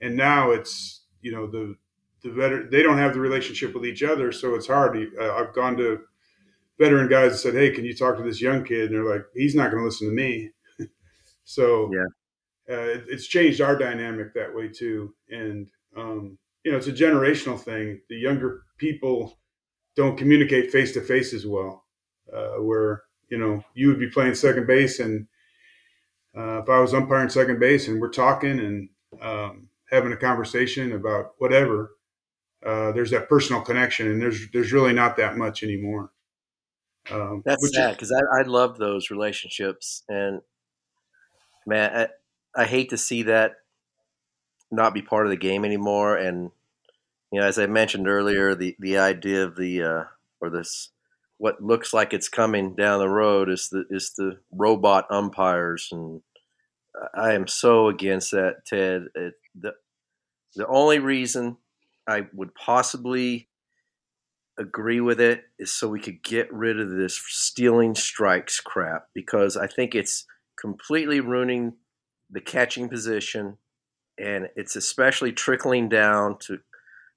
And 0.00 0.16
now 0.16 0.50
it's 0.50 1.04
you 1.20 1.32
know 1.32 1.46
the 1.46 1.76
the 2.22 2.30
veteran 2.30 2.68
they 2.70 2.82
don't 2.82 2.98
have 2.98 3.14
the 3.14 3.20
relationship 3.20 3.74
with 3.74 3.84
each 3.84 4.02
other, 4.02 4.32
so 4.32 4.54
it's 4.54 4.66
hard. 4.66 4.96
Uh, 5.18 5.34
I've 5.34 5.54
gone 5.54 5.76
to 5.76 6.00
veteran 6.78 7.08
guys 7.08 7.32
and 7.32 7.40
said, 7.40 7.54
"Hey, 7.54 7.70
can 7.70 7.84
you 7.84 7.94
talk 7.94 8.16
to 8.16 8.22
this 8.22 8.40
young 8.40 8.64
kid?" 8.64 8.90
And 8.90 8.94
they're 8.94 9.14
like, 9.14 9.26
"He's 9.34 9.54
not 9.54 9.70
going 9.70 9.82
to 9.82 9.86
listen 9.86 10.08
to 10.08 10.14
me." 10.14 10.50
so 11.44 11.90
yeah. 11.92 12.06
Uh, 12.68 12.82
it, 12.82 13.04
it's 13.08 13.26
changed 13.26 13.60
our 13.60 13.76
dynamic 13.76 14.32
that 14.32 14.54
way 14.54 14.68
too, 14.68 15.12
and 15.28 15.68
um, 15.96 16.38
you 16.64 16.70
know 16.70 16.78
it's 16.78 16.86
a 16.86 16.92
generational 16.92 17.58
thing. 17.60 18.00
The 18.08 18.16
younger 18.16 18.62
people 18.78 19.39
don't 20.00 20.16
communicate 20.16 20.70
face 20.70 20.92
to 20.92 21.00
face 21.00 21.32
as 21.32 21.46
well. 21.46 21.84
Uh, 22.32 22.62
where 22.62 23.02
you 23.28 23.38
know 23.38 23.62
you 23.74 23.88
would 23.88 23.98
be 23.98 24.08
playing 24.08 24.34
second 24.34 24.66
base, 24.66 25.00
and 25.00 25.26
uh, 26.36 26.62
if 26.62 26.68
I 26.68 26.78
was 26.80 26.94
umpiring 26.94 27.28
second 27.28 27.60
base, 27.60 27.88
and 27.88 28.00
we're 28.00 28.10
talking 28.10 28.58
and 28.60 28.88
um, 29.20 29.68
having 29.90 30.12
a 30.12 30.16
conversation 30.16 30.92
about 30.92 31.32
whatever, 31.38 31.96
uh, 32.64 32.92
there's 32.92 33.10
that 33.10 33.28
personal 33.28 33.62
connection, 33.62 34.08
and 34.08 34.22
there's 34.22 34.50
there's 34.52 34.72
really 34.72 34.92
not 34.92 35.16
that 35.16 35.36
much 35.36 35.62
anymore. 35.62 36.12
Um, 37.10 37.42
That's 37.44 37.74
sad 37.74 37.92
because 37.92 38.12
I, 38.12 38.40
I 38.40 38.42
love 38.42 38.78
those 38.78 39.10
relationships, 39.10 40.02
and 40.08 40.40
man, 41.66 42.08
I, 42.56 42.62
I 42.62 42.66
hate 42.66 42.90
to 42.90 42.98
see 42.98 43.24
that 43.24 43.54
not 44.70 44.94
be 44.94 45.02
part 45.02 45.26
of 45.26 45.30
the 45.30 45.36
game 45.36 45.64
anymore, 45.64 46.16
and 46.16 46.50
you 47.32 47.40
know, 47.40 47.46
as 47.46 47.58
I 47.58 47.66
mentioned 47.66 48.08
earlier, 48.08 48.54
the 48.54 48.76
the 48.78 48.98
idea 48.98 49.44
of 49.44 49.56
the 49.56 49.82
uh, 49.82 50.04
or 50.40 50.50
this 50.50 50.90
what 51.38 51.62
looks 51.62 51.94
like 51.94 52.12
it's 52.12 52.28
coming 52.28 52.74
down 52.74 52.98
the 52.98 53.08
road 53.08 53.48
is 53.48 53.68
the 53.70 53.84
is 53.90 54.12
the 54.16 54.38
robot 54.52 55.06
umpires, 55.10 55.88
and 55.92 56.22
I 57.14 57.34
am 57.34 57.46
so 57.46 57.88
against 57.88 58.32
that, 58.32 58.66
Ted. 58.66 59.06
It, 59.14 59.34
the 59.54 59.74
the 60.56 60.66
only 60.66 60.98
reason 60.98 61.56
I 62.06 62.26
would 62.34 62.54
possibly 62.54 63.48
agree 64.58 65.00
with 65.00 65.20
it 65.20 65.44
is 65.58 65.72
so 65.72 65.88
we 65.88 66.00
could 66.00 66.22
get 66.22 66.52
rid 66.52 66.78
of 66.78 66.90
this 66.90 67.20
stealing 67.28 67.94
strikes 67.94 68.60
crap 68.60 69.06
because 69.14 69.56
I 69.56 69.66
think 69.66 69.94
it's 69.94 70.26
completely 70.60 71.20
ruining 71.20 71.74
the 72.28 72.40
catching 72.40 72.88
position 72.88 73.56
and 74.18 74.48
it's 74.56 74.76
especially 74.76 75.32
trickling 75.32 75.88
down 75.88 76.36
to 76.40 76.58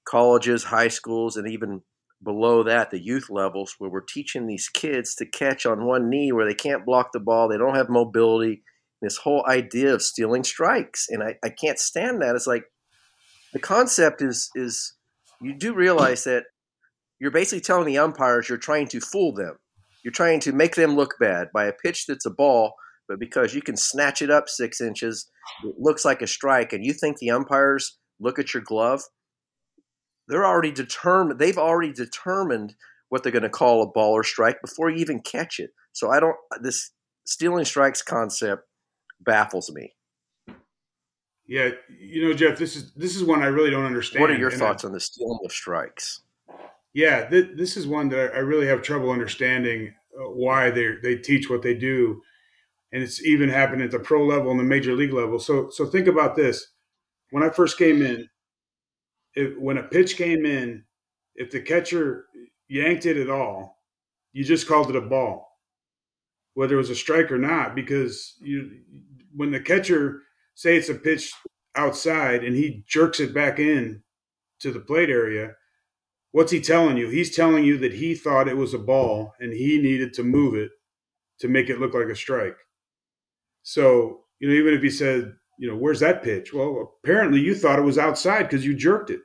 colleges, 0.05 0.65
high 0.65 0.87
schools, 0.87 1.37
and 1.37 1.47
even 1.49 1.81
below 2.23 2.63
that, 2.63 2.91
the 2.91 3.03
youth 3.03 3.29
levels, 3.29 3.75
where 3.77 3.89
we're 3.89 4.01
teaching 4.01 4.47
these 4.47 4.69
kids 4.69 5.15
to 5.15 5.25
catch 5.25 5.65
on 5.65 5.85
one 5.85 6.09
knee 6.09 6.31
where 6.31 6.45
they 6.45 6.53
can't 6.53 6.85
block 6.85 7.09
the 7.13 7.19
ball, 7.19 7.47
they 7.47 7.57
don't 7.57 7.75
have 7.75 7.89
mobility. 7.89 8.63
This 9.01 9.17
whole 9.17 9.45
idea 9.49 9.93
of 9.93 10.01
stealing 10.01 10.45
strikes, 10.45 11.07
and 11.09 11.21
I, 11.21 11.35
I 11.43 11.49
can't 11.49 11.77
stand 11.77 12.21
that. 12.21 12.35
It's 12.35 12.47
like 12.47 12.63
the 13.51 13.59
concept 13.59 14.21
is 14.21 14.49
is 14.55 14.95
you 15.41 15.53
do 15.57 15.73
realize 15.73 16.23
that 16.23 16.45
you're 17.19 17.31
basically 17.31 17.59
telling 17.59 17.85
the 17.85 17.97
umpires 17.97 18.47
you're 18.47 18.57
trying 18.57 18.87
to 18.87 19.01
fool 19.01 19.33
them. 19.33 19.57
You're 20.03 20.13
trying 20.13 20.39
to 20.41 20.53
make 20.53 20.75
them 20.75 20.95
look 20.95 21.15
bad 21.19 21.49
by 21.53 21.65
a 21.65 21.73
pitch 21.73 22.05
that's 22.07 22.25
a 22.25 22.29
ball, 22.29 22.75
but 23.09 23.19
because 23.19 23.53
you 23.53 23.61
can 23.61 23.75
snatch 23.75 24.21
it 24.21 24.31
up 24.31 24.47
six 24.47 24.79
inches, 24.79 25.29
it 25.65 25.75
looks 25.77 26.05
like 26.05 26.21
a 26.21 26.27
strike, 26.27 26.71
and 26.71 26.85
you 26.85 26.93
think 26.93 27.17
the 27.17 27.31
umpires 27.31 27.97
look 28.21 28.39
at 28.39 28.53
your 28.53 28.63
glove 28.63 29.01
they're 30.27 30.45
already 30.45 30.71
determined. 30.71 31.39
They've 31.39 31.57
already 31.57 31.93
determined 31.93 32.75
what 33.09 33.23
they're 33.23 33.31
going 33.31 33.43
to 33.43 33.49
call 33.49 33.83
a 33.83 33.87
ball 33.87 34.13
or 34.13 34.23
strike 34.23 34.61
before 34.61 34.89
you 34.89 34.97
even 34.97 35.21
catch 35.21 35.59
it. 35.59 35.71
So 35.91 36.09
I 36.09 36.19
don't. 36.19 36.35
This 36.61 36.91
stealing 37.25 37.65
strikes 37.65 38.01
concept 38.01 38.63
baffles 39.19 39.71
me. 39.71 39.93
Yeah, 41.45 41.71
you 41.99 42.27
know, 42.27 42.33
Jeff, 42.33 42.57
this 42.57 42.75
is 42.75 42.93
this 42.93 43.15
is 43.15 43.23
one 43.23 43.43
I 43.43 43.47
really 43.47 43.69
don't 43.69 43.85
understand. 43.85 44.21
What 44.21 44.31
are 44.31 44.37
your 44.37 44.49
and 44.49 44.59
thoughts 44.59 44.85
I, 44.85 44.87
on 44.87 44.93
the 44.93 44.99
stealing 44.99 45.39
of 45.43 45.51
strikes? 45.51 46.21
Yeah, 46.93 47.27
th- 47.27 47.51
this 47.55 47.75
is 47.75 47.85
one 47.85 48.09
that 48.09 48.33
I 48.33 48.39
really 48.39 48.67
have 48.67 48.81
trouble 48.81 49.11
understanding 49.11 49.93
uh, 50.17 50.29
why 50.29 50.69
they 50.69 50.95
they 51.03 51.17
teach 51.17 51.49
what 51.49 51.61
they 51.61 51.73
do, 51.73 52.21
and 52.93 53.03
it's 53.03 53.23
even 53.25 53.49
happened 53.49 53.81
at 53.81 53.91
the 53.91 53.99
pro 53.99 54.25
level 54.25 54.51
and 54.51 54.59
the 54.59 54.63
major 54.63 54.93
league 54.93 55.13
level. 55.13 55.37
So 55.37 55.69
so 55.69 55.85
think 55.85 56.07
about 56.07 56.35
this: 56.35 56.67
when 57.31 57.43
I 57.43 57.49
first 57.49 57.77
came 57.77 58.01
in, 58.01 58.29
if, 59.35 59.57
when 59.57 59.77
a 59.77 59.83
pitch 59.83 60.17
came 60.17 60.45
in, 60.45 60.83
if 61.35 61.51
the 61.51 61.61
catcher 61.61 62.25
yanked 62.67 63.05
it 63.05 63.17
at 63.17 63.29
all, 63.29 63.83
you 64.31 64.43
just 64.43 64.67
called 64.67 64.89
it 64.89 64.95
a 64.95 65.01
ball, 65.01 65.59
whether 66.53 66.75
it 66.75 66.79
was 66.79 66.89
a 66.89 66.95
strike 66.95 67.31
or 67.31 67.37
not, 67.37 67.75
because 67.75 68.35
you 68.39 68.79
when 69.35 69.51
the 69.51 69.59
catcher 69.59 70.21
say 70.53 70.77
it's 70.77 70.89
a 70.89 70.95
pitch 70.95 71.33
outside 71.75 72.43
and 72.43 72.55
he 72.55 72.83
jerks 72.87 73.19
it 73.19 73.33
back 73.33 73.57
in 73.59 74.03
to 74.59 74.71
the 74.71 74.79
plate 74.79 75.09
area, 75.09 75.53
what's 76.31 76.51
he 76.51 76.61
telling 76.61 76.97
you? 76.97 77.09
He's 77.09 77.35
telling 77.35 77.63
you 77.63 77.77
that 77.79 77.93
he 77.93 78.13
thought 78.13 78.47
it 78.47 78.57
was 78.57 78.73
a 78.73 78.79
ball 78.79 79.33
and 79.39 79.51
he 79.51 79.81
needed 79.81 80.13
to 80.13 80.23
move 80.23 80.55
it 80.55 80.69
to 81.39 81.47
make 81.47 81.69
it 81.69 81.79
look 81.79 81.95
like 81.95 82.07
a 82.07 82.15
strike. 82.15 82.57
So, 83.63 84.21
you 84.39 84.47
know, 84.47 84.53
even 84.53 84.75
if 84.75 84.83
he 84.83 84.91
said 84.91 85.33
you 85.57 85.69
know, 85.69 85.77
where's 85.77 85.99
that 85.99 86.23
pitch? 86.23 86.53
Well, 86.53 86.93
apparently 87.03 87.39
you 87.39 87.55
thought 87.55 87.79
it 87.79 87.83
was 87.83 87.97
outside 87.97 88.43
because 88.43 88.65
you 88.65 88.73
jerked 88.73 89.09
it. 89.09 89.21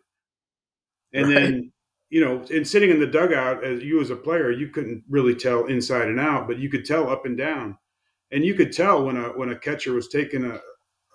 And 1.12 1.26
right. 1.28 1.34
then, 1.34 1.72
you 2.10 2.24
know, 2.24 2.44
and 2.50 2.66
sitting 2.66 2.90
in 2.90 3.00
the 3.00 3.06
dugout 3.06 3.64
as 3.64 3.82
you 3.82 4.00
as 4.00 4.10
a 4.10 4.16
player, 4.16 4.50
you 4.50 4.68
couldn't 4.68 5.04
really 5.08 5.34
tell 5.34 5.66
inside 5.66 6.08
and 6.08 6.20
out, 6.20 6.46
but 6.46 6.58
you 6.58 6.70
could 6.70 6.84
tell 6.84 7.10
up 7.10 7.26
and 7.26 7.36
down. 7.36 7.78
And 8.30 8.44
you 8.44 8.54
could 8.54 8.72
tell 8.72 9.04
when 9.04 9.16
a 9.16 9.28
when 9.30 9.50
a 9.50 9.58
catcher 9.58 9.92
was 9.92 10.08
taking 10.08 10.44
a, 10.44 10.60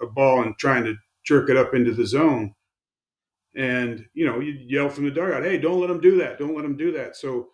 a 0.02 0.08
ball 0.08 0.42
and 0.42 0.58
trying 0.58 0.84
to 0.86 0.96
jerk 1.24 1.50
it 1.50 1.58
up 1.58 1.74
into 1.74 1.94
the 1.94 2.06
zone. 2.06 2.54
And, 3.56 4.06
you 4.16 4.26
know, 4.26 4.40
you 4.40 4.54
yell 4.68 4.90
from 4.90 5.06
the 5.06 5.12
dugout, 5.12 5.44
hey, 5.44 5.60
don't 5.60 5.80
let 5.80 5.92
him 5.92 6.02
do 6.02 6.18
that. 6.18 6.40
Don't 6.40 6.56
let 6.56 6.66
him 6.66 6.76
do 6.76 6.92
that. 6.94 7.16
So, 7.16 7.50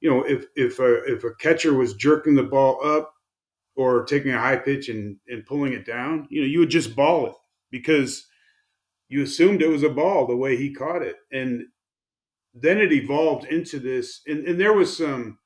you 0.00 0.10
know, 0.10 0.22
if 0.24 0.44
if 0.56 0.78
a 0.78 1.04
if 1.04 1.24
a 1.24 1.34
catcher 1.34 1.72
was 1.72 1.94
jerking 1.94 2.34
the 2.34 2.42
ball 2.42 2.84
up 2.84 3.14
or 3.76 4.04
taking 4.04 4.32
a 4.32 4.38
high 4.38 4.56
pitch 4.56 4.90
and, 4.90 5.16
and 5.28 5.46
pulling 5.46 5.72
it 5.72 5.86
down, 5.86 6.26
you 6.28 6.42
know, 6.42 6.46
you 6.46 6.58
would 6.58 6.70
just 6.70 6.94
ball 6.94 7.26
it 7.28 7.34
because 7.70 8.26
you 9.12 9.22
assumed 9.22 9.62
it 9.62 9.68
was 9.68 9.82
a 9.82 9.90
ball 9.90 10.26
the 10.26 10.36
way 10.36 10.56
he 10.56 10.72
caught 10.72 11.02
it. 11.02 11.16
And 11.30 11.66
then 12.54 12.78
it 12.78 12.92
evolved 12.92 13.44
into 13.46 13.78
this. 13.78 14.22
And, 14.26 14.46
and 14.46 14.60
there 14.60 14.72
was 14.72 14.96
some, 14.96 15.38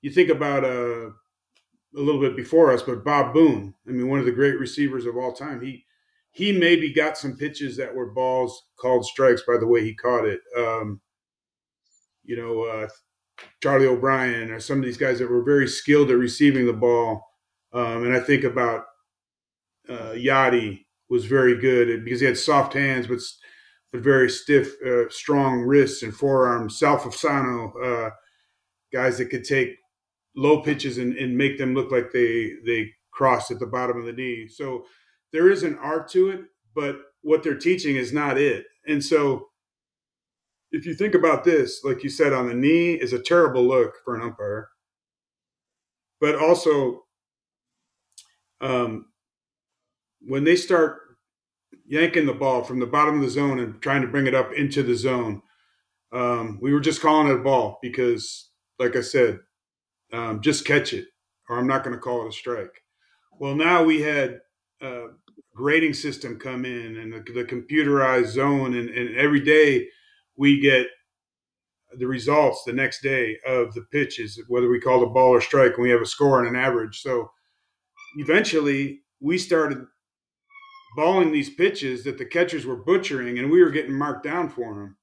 you 0.00 0.10
think 0.10 0.30
about 0.30 0.64
a, 0.64 1.06
uh, 1.06 1.10
a 1.94 2.00
little 2.00 2.20
bit 2.20 2.36
before 2.36 2.72
us, 2.72 2.82
but 2.82 3.04
Bob 3.04 3.34
Boone, 3.34 3.74
I 3.86 3.90
mean, 3.90 4.08
one 4.08 4.18
of 4.18 4.24
the 4.24 4.32
great 4.32 4.58
receivers 4.58 5.04
of 5.04 5.16
all 5.16 5.32
time, 5.32 5.60
he, 5.60 5.84
he 6.30 6.50
maybe 6.50 6.90
got 6.90 7.18
some 7.18 7.36
pitches 7.36 7.76
that 7.76 7.94
were 7.94 8.12
balls 8.12 8.62
called 8.78 9.04
strikes 9.04 9.42
by 9.46 9.58
the 9.58 9.66
way 9.66 9.84
he 9.84 9.94
caught 9.94 10.24
it. 10.24 10.40
Um, 10.56 11.02
you 12.24 12.36
know, 12.36 12.62
uh, 12.62 12.88
Charlie 13.62 13.86
O'Brien 13.86 14.50
or 14.50 14.60
some 14.60 14.78
of 14.78 14.84
these 14.84 14.96
guys 14.96 15.18
that 15.18 15.30
were 15.30 15.44
very 15.44 15.68
skilled 15.68 16.10
at 16.10 16.16
receiving 16.16 16.66
the 16.66 16.72
ball 16.72 17.28
um, 17.72 18.04
and 18.04 18.14
I 18.14 18.20
think 18.20 18.44
about 18.44 18.84
uh, 19.88 20.12
Yadi 20.12 20.84
was 21.12 21.26
very 21.26 21.60
good 21.60 22.04
because 22.06 22.20
he 22.20 22.26
had 22.26 22.38
soft 22.38 22.72
hands, 22.72 23.06
but 23.06 23.18
but 23.92 24.00
very 24.00 24.30
stiff, 24.30 24.72
uh, 24.86 25.10
strong 25.10 25.60
wrists 25.60 26.02
and 26.02 26.14
forearms. 26.14 26.78
Sal 26.78 26.98
Fasano, 26.98 27.70
uh, 27.84 28.10
guys 28.90 29.18
that 29.18 29.26
could 29.26 29.44
take 29.44 29.76
low 30.34 30.62
pitches 30.62 30.96
and, 30.96 31.14
and 31.18 31.36
make 31.36 31.58
them 31.58 31.74
look 31.74 31.92
like 31.92 32.10
they 32.12 32.52
they 32.64 32.90
crossed 33.10 33.50
at 33.50 33.58
the 33.58 33.66
bottom 33.66 33.98
of 33.98 34.06
the 34.06 34.12
knee. 34.14 34.48
So 34.48 34.86
there 35.34 35.50
is 35.50 35.62
an 35.62 35.78
art 35.82 36.08
to 36.12 36.30
it, 36.30 36.40
but 36.74 36.96
what 37.20 37.42
they're 37.42 37.58
teaching 37.58 37.96
is 37.96 38.14
not 38.14 38.38
it. 38.38 38.64
And 38.88 39.04
so 39.04 39.48
if 40.70 40.86
you 40.86 40.94
think 40.94 41.14
about 41.14 41.44
this, 41.44 41.84
like 41.84 42.02
you 42.02 42.08
said, 42.08 42.32
on 42.32 42.48
the 42.48 42.54
knee 42.54 42.94
is 42.94 43.12
a 43.12 43.22
terrible 43.22 43.62
look 43.62 43.96
for 44.02 44.16
an 44.16 44.22
umpire. 44.22 44.70
But 46.18 46.36
also, 46.36 47.02
um, 48.62 49.06
when 50.26 50.44
they 50.44 50.56
start 50.56 51.01
yanking 51.86 52.26
the 52.26 52.32
ball 52.32 52.64
from 52.64 52.80
the 52.80 52.86
bottom 52.86 53.16
of 53.16 53.22
the 53.22 53.30
zone 53.30 53.58
and 53.58 53.80
trying 53.80 54.02
to 54.02 54.08
bring 54.08 54.26
it 54.26 54.34
up 54.34 54.52
into 54.52 54.82
the 54.82 54.94
zone, 54.94 55.42
um, 56.12 56.58
we 56.60 56.72
were 56.72 56.80
just 56.80 57.00
calling 57.00 57.28
it 57.28 57.40
a 57.40 57.42
ball 57.42 57.78
because, 57.82 58.50
like 58.78 58.96
I 58.96 59.00
said, 59.00 59.40
um, 60.12 60.40
just 60.40 60.66
catch 60.66 60.92
it, 60.92 61.06
or 61.48 61.58
I'm 61.58 61.66
not 61.66 61.84
going 61.84 61.94
to 61.94 62.00
call 62.00 62.24
it 62.24 62.28
a 62.28 62.32
strike. 62.32 62.82
Well, 63.38 63.54
now 63.54 63.82
we 63.82 64.02
had 64.02 64.40
a 64.80 65.06
grading 65.54 65.94
system 65.94 66.38
come 66.38 66.64
in 66.64 66.96
and 66.96 67.12
the, 67.12 67.32
the 67.32 67.44
computerized 67.44 68.28
zone, 68.28 68.74
and, 68.74 68.88
and 68.90 69.16
every 69.16 69.40
day 69.40 69.88
we 70.36 70.60
get 70.60 70.86
the 71.98 72.06
results 72.06 72.64
the 72.64 72.72
next 72.72 73.02
day 73.02 73.36
of 73.46 73.74
the 73.74 73.82
pitches, 73.92 74.40
whether 74.48 74.68
we 74.68 74.80
call 74.80 75.00
the 75.00 75.06
ball 75.06 75.30
or 75.30 75.40
strike, 75.40 75.74
and 75.74 75.82
we 75.82 75.90
have 75.90 76.00
a 76.00 76.06
score 76.06 76.44
and 76.44 76.48
an 76.48 76.62
average. 76.62 77.00
So 77.00 77.30
eventually 78.16 79.00
we 79.20 79.38
started 79.38 79.86
balling 80.96 81.32
these 81.32 81.50
pitches 81.50 82.04
that 82.04 82.18
the 82.18 82.26
catchers 82.26 82.66
were 82.66 82.76
butchering, 82.76 83.38
and 83.38 83.50
we 83.50 83.62
were 83.62 83.70
getting 83.70 83.94
marked 83.94 84.24
down 84.24 84.48
for 84.48 84.74
them. 84.74 84.96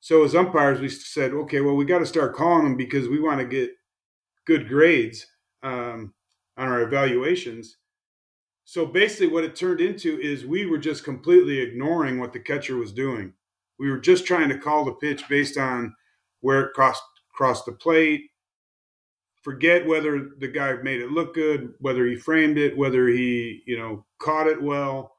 So 0.00 0.22
as 0.22 0.34
umpires, 0.34 0.80
we 0.80 0.88
said, 0.88 1.32
okay, 1.32 1.60
well, 1.60 1.76
we 1.76 1.84
got 1.84 2.00
to 2.00 2.06
start 2.06 2.36
calling 2.36 2.64
them 2.64 2.76
because 2.76 3.08
we 3.08 3.20
want 3.20 3.40
to 3.40 3.46
get 3.46 3.70
good 4.46 4.68
grades 4.68 5.26
um, 5.62 6.12
on 6.56 6.68
our 6.68 6.82
evaluations. 6.82 7.78
So 8.64 8.86
basically, 8.86 9.28
what 9.28 9.44
it 9.44 9.56
turned 9.56 9.80
into 9.80 10.20
is 10.20 10.46
we 10.46 10.66
were 10.66 10.78
just 10.78 11.04
completely 11.04 11.58
ignoring 11.58 12.18
what 12.18 12.32
the 12.32 12.40
catcher 12.40 12.76
was 12.76 12.92
doing. 12.92 13.32
We 13.78 13.90
were 13.90 13.98
just 13.98 14.26
trying 14.26 14.48
to 14.50 14.58
call 14.58 14.84
the 14.84 14.92
pitch 14.92 15.28
based 15.28 15.58
on 15.58 15.94
where 16.40 16.60
it 16.60 16.74
crossed 16.74 17.02
crossed 17.32 17.66
the 17.66 17.72
plate. 17.72 18.30
Forget 19.42 19.86
whether 19.86 20.30
the 20.38 20.48
guy 20.48 20.74
made 20.82 21.00
it 21.00 21.10
look 21.10 21.34
good, 21.34 21.74
whether 21.80 22.06
he 22.06 22.16
framed 22.16 22.56
it, 22.56 22.76
whether 22.76 23.08
he 23.08 23.62
you 23.66 23.78
know 23.78 24.04
caught 24.18 24.46
it 24.46 24.62
well. 24.62 25.13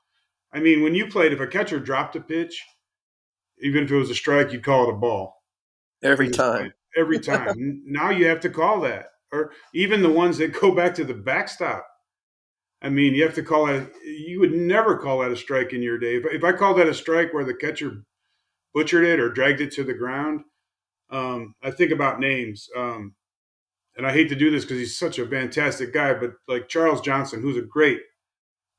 I 0.56 0.62
mean, 0.62 0.82
when 0.82 0.96
you 0.96 1.08
played, 1.08 1.34
if 1.34 1.42
a 1.42 1.48
catcher 1.48 1.80
dropped 1.80 2.16
a 2.16 2.22
pitch, 2.22 2.64
even 3.60 3.84
if 3.84 3.92
it 3.92 3.96
was 3.96 4.10
a 4.10 4.16
strike, 4.16 4.54
you'd 4.54 4.64
call 4.64 4.88
it 4.88 4.94
a 4.94 4.98
ball 4.98 5.44
every 6.02 6.30
time. 6.30 6.74
Every 6.98 7.20
time. 7.20 7.82
now 7.86 8.10
you 8.10 8.26
have 8.28 8.40
to 8.42 8.50
call 8.50 8.80
that, 8.82 9.08
or 9.34 9.52
even 9.74 10.02
the 10.02 10.10
ones 10.10 10.38
that 10.38 10.60
go 10.60 10.74
back 10.74 10.96
to 10.96 11.04
the 11.04 11.14
backstop. 11.14 11.86
I 12.82 12.90
mean, 12.90 13.14
you 13.14 13.24
have 13.24 13.36
to 13.36 13.44
call 13.44 13.68
it. 13.68 13.92
You 14.06 14.40
would 14.40 14.54
never 14.54 14.98
call 14.98 15.20
that 15.20 15.32
a 15.32 15.36
strike 15.36 15.74
in 15.74 15.82
your 15.82 15.98
day. 15.98 16.16
If, 16.16 16.26
if 16.26 16.44
I 16.44 16.54
called 16.54 16.78
that 16.78 16.88
a 16.88 16.94
strike 16.94 17.34
where 17.34 17.44
the 17.44 17.54
catcher 17.54 18.04
butchered 18.74 19.06
it 19.06 19.20
or 19.20 19.30
dragged 19.30 19.60
it 19.60 19.74
to 19.74 19.84
the 19.84 19.94
ground, 19.94 20.42
um, 21.10 21.56
I 21.62 21.72
think 21.72 21.92
about 21.92 22.22
names. 22.22 22.70
Um, 22.78 23.16
and 23.98 24.08
I 24.08 24.14
hate 24.14 24.30
to 24.30 24.36
do 24.36 24.52
this 24.52 24.64
because 24.64 24.78
he's 24.78 24.98
such 24.98 25.20
a 25.20 25.28
fantastic 25.28 25.94
guy, 25.94 26.14
but 26.14 26.34
like 26.48 26.70
Charles 26.70 27.02
Johnson, 27.02 27.42
who's 27.42 27.58
a 27.58 27.62
great, 27.62 28.00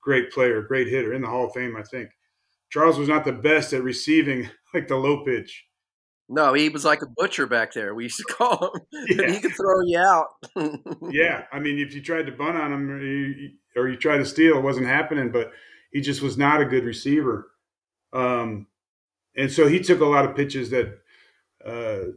great 0.06 0.30
player, 0.30 0.62
great 0.62 0.86
hitter 0.86 1.12
in 1.12 1.20
the 1.20 1.28
Hall 1.28 1.46
of 1.46 1.52
Fame, 1.52 1.76
I 1.76 1.82
think. 1.82 2.10
Charles 2.70 2.96
was 2.96 3.08
not 3.08 3.24
the 3.24 3.32
best 3.32 3.72
at 3.72 3.82
receiving 3.82 4.48
like 4.74 4.86
the 4.86 4.96
low 4.96 5.24
pitch. 5.24 5.64
No, 6.28 6.54
he 6.54 6.68
was 6.68 6.84
like 6.84 7.02
a 7.02 7.08
butcher 7.16 7.46
back 7.46 7.72
there. 7.72 7.94
We 7.94 8.04
used 8.04 8.18
to 8.18 8.24
call 8.34 8.72
him. 8.72 8.80
Yeah. 9.08 9.30
he 9.32 9.40
could 9.40 9.54
throw 9.56 9.80
you 9.84 9.98
out. 9.98 10.28
yeah, 11.10 11.44
I 11.52 11.58
mean, 11.58 11.78
if 11.78 11.92
you 11.92 12.00
tried 12.00 12.26
to 12.26 12.32
bunt 12.32 12.56
on 12.56 12.72
him 12.72 12.90
or 12.90 13.02
you, 13.02 13.50
or 13.74 13.88
you 13.88 13.96
tried 13.96 14.18
to 14.18 14.24
steal, 14.24 14.58
it 14.58 14.62
wasn't 14.62 14.86
happening. 14.86 15.30
But 15.30 15.52
he 15.90 16.00
just 16.00 16.22
was 16.22 16.38
not 16.38 16.60
a 16.60 16.64
good 16.64 16.84
receiver. 16.84 17.50
Um, 18.12 18.68
and 19.36 19.50
so 19.50 19.66
he 19.66 19.80
took 19.80 20.00
a 20.00 20.06
lot 20.06 20.24
of 20.24 20.36
pitches 20.36 20.70
that 20.70 20.98
uh, 21.64 22.12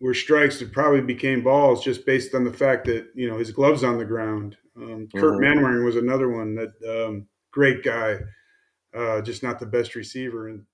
were 0.00 0.14
strikes 0.14 0.60
that 0.60 0.72
probably 0.72 1.00
became 1.00 1.42
balls 1.42 1.84
just 1.84 2.06
based 2.06 2.34
on 2.34 2.44
the 2.44 2.52
fact 2.52 2.86
that 2.86 3.08
you 3.14 3.28
know 3.28 3.38
his 3.38 3.50
gloves 3.50 3.82
on 3.82 3.98
the 3.98 4.04
ground. 4.04 4.56
Um, 4.78 5.06
mm-hmm. 5.06 5.18
Kirt 5.18 5.40
Manwaring 5.40 5.84
was 5.84 5.96
another 5.96 6.28
one 6.30 6.54
that 6.54 7.06
um, 7.06 7.26
great 7.50 7.82
guy, 7.82 8.18
uh, 8.94 9.20
just 9.20 9.42
not 9.42 9.58
the 9.58 9.66
best 9.66 9.94
receiver. 9.94 10.48
And 10.48 10.64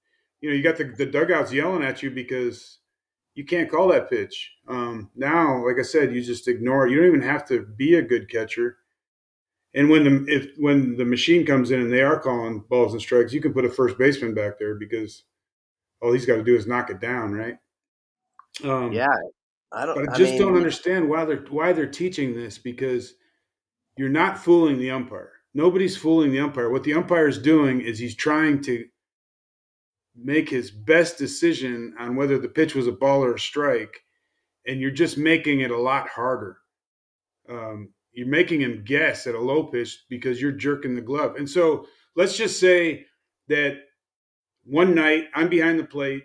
you 0.40 0.50
know 0.50 0.56
you 0.56 0.62
got 0.62 0.76
the, 0.76 0.84
the 0.84 1.06
dugouts 1.06 1.52
yelling 1.52 1.82
at 1.82 2.02
you 2.02 2.10
because 2.10 2.78
you 3.34 3.44
can't 3.44 3.70
call 3.70 3.88
that 3.88 4.10
pitch. 4.10 4.52
Um, 4.68 5.10
now, 5.16 5.66
like 5.66 5.78
I 5.78 5.82
said, 5.82 6.14
you 6.14 6.22
just 6.22 6.48
ignore 6.48 6.86
it. 6.86 6.90
You 6.90 6.98
don't 6.98 7.08
even 7.08 7.22
have 7.22 7.46
to 7.48 7.62
be 7.62 7.94
a 7.94 8.02
good 8.02 8.30
catcher. 8.30 8.78
And 9.74 9.90
when 9.90 10.04
the 10.04 10.32
if 10.32 10.50
when 10.56 10.96
the 10.96 11.04
machine 11.04 11.44
comes 11.44 11.72
in 11.72 11.80
and 11.80 11.92
they 11.92 12.02
are 12.02 12.20
calling 12.20 12.64
balls 12.68 12.92
and 12.92 13.02
strikes, 13.02 13.32
you 13.32 13.40
can 13.40 13.52
put 13.52 13.64
a 13.64 13.70
first 13.70 13.98
baseman 13.98 14.34
back 14.34 14.58
there 14.58 14.76
because 14.76 15.24
all 16.00 16.12
he's 16.12 16.26
got 16.26 16.36
to 16.36 16.44
do 16.44 16.54
is 16.54 16.66
knock 16.66 16.90
it 16.90 17.00
down, 17.00 17.32
right? 17.32 17.56
Um, 18.62 18.92
yeah, 18.92 19.08
I 19.72 19.84
don't. 19.84 19.96
But 19.96 20.14
I 20.14 20.16
just 20.16 20.34
I 20.34 20.36
mean, 20.36 20.42
don't 20.42 20.56
understand 20.56 21.08
why 21.08 21.24
they're 21.24 21.44
why 21.50 21.72
they're 21.72 21.86
teaching 21.86 22.34
this 22.34 22.56
because 22.56 23.14
you're 23.96 24.08
not 24.08 24.38
fooling 24.38 24.78
the 24.78 24.90
umpire. 24.90 25.32
Nobody's 25.54 25.96
fooling 25.96 26.32
the 26.32 26.40
umpire. 26.40 26.70
What 26.70 26.82
the 26.82 26.94
umpire 26.94 27.28
is 27.28 27.38
doing 27.38 27.80
is 27.80 27.98
he's 27.98 28.16
trying 28.16 28.62
to 28.62 28.84
make 30.16 30.48
his 30.48 30.70
best 30.70 31.18
decision 31.18 31.94
on 31.98 32.16
whether 32.16 32.38
the 32.38 32.48
pitch 32.48 32.74
was 32.74 32.86
a 32.86 32.92
ball 32.92 33.24
or 33.24 33.34
a 33.34 33.38
strike, 33.38 34.02
and 34.66 34.80
you're 34.80 34.90
just 34.90 35.18
making 35.18 35.60
it 35.60 35.70
a 35.70 35.80
lot 35.80 36.08
harder. 36.08 36.58
Um, 37.48 37.90
you're 38.12 38.28
making 38.28 38.60
him 38.60 38.84
guess 38.84 39.26
at 39.26 39.34
a 39.34 39.40
low 39.40 39.64
pitch 39.64 40.04
because 40.08 40.40
you're 40.40 40.52
jerking 40.52 40.94
the 40.94 41.00
glove. 41.00 41.36
And 41.36 41.48
so 41.48 41.86
let's 42.16 42.36
just 42.36 42.60
say 42.60 43.06
that 43.48 43.78
one 44.64 44.94
night 44.94 45.24
I'm 45.34 45.48
behind 45.48 45.78
the 45.78 45.84
plate 45.84 46.24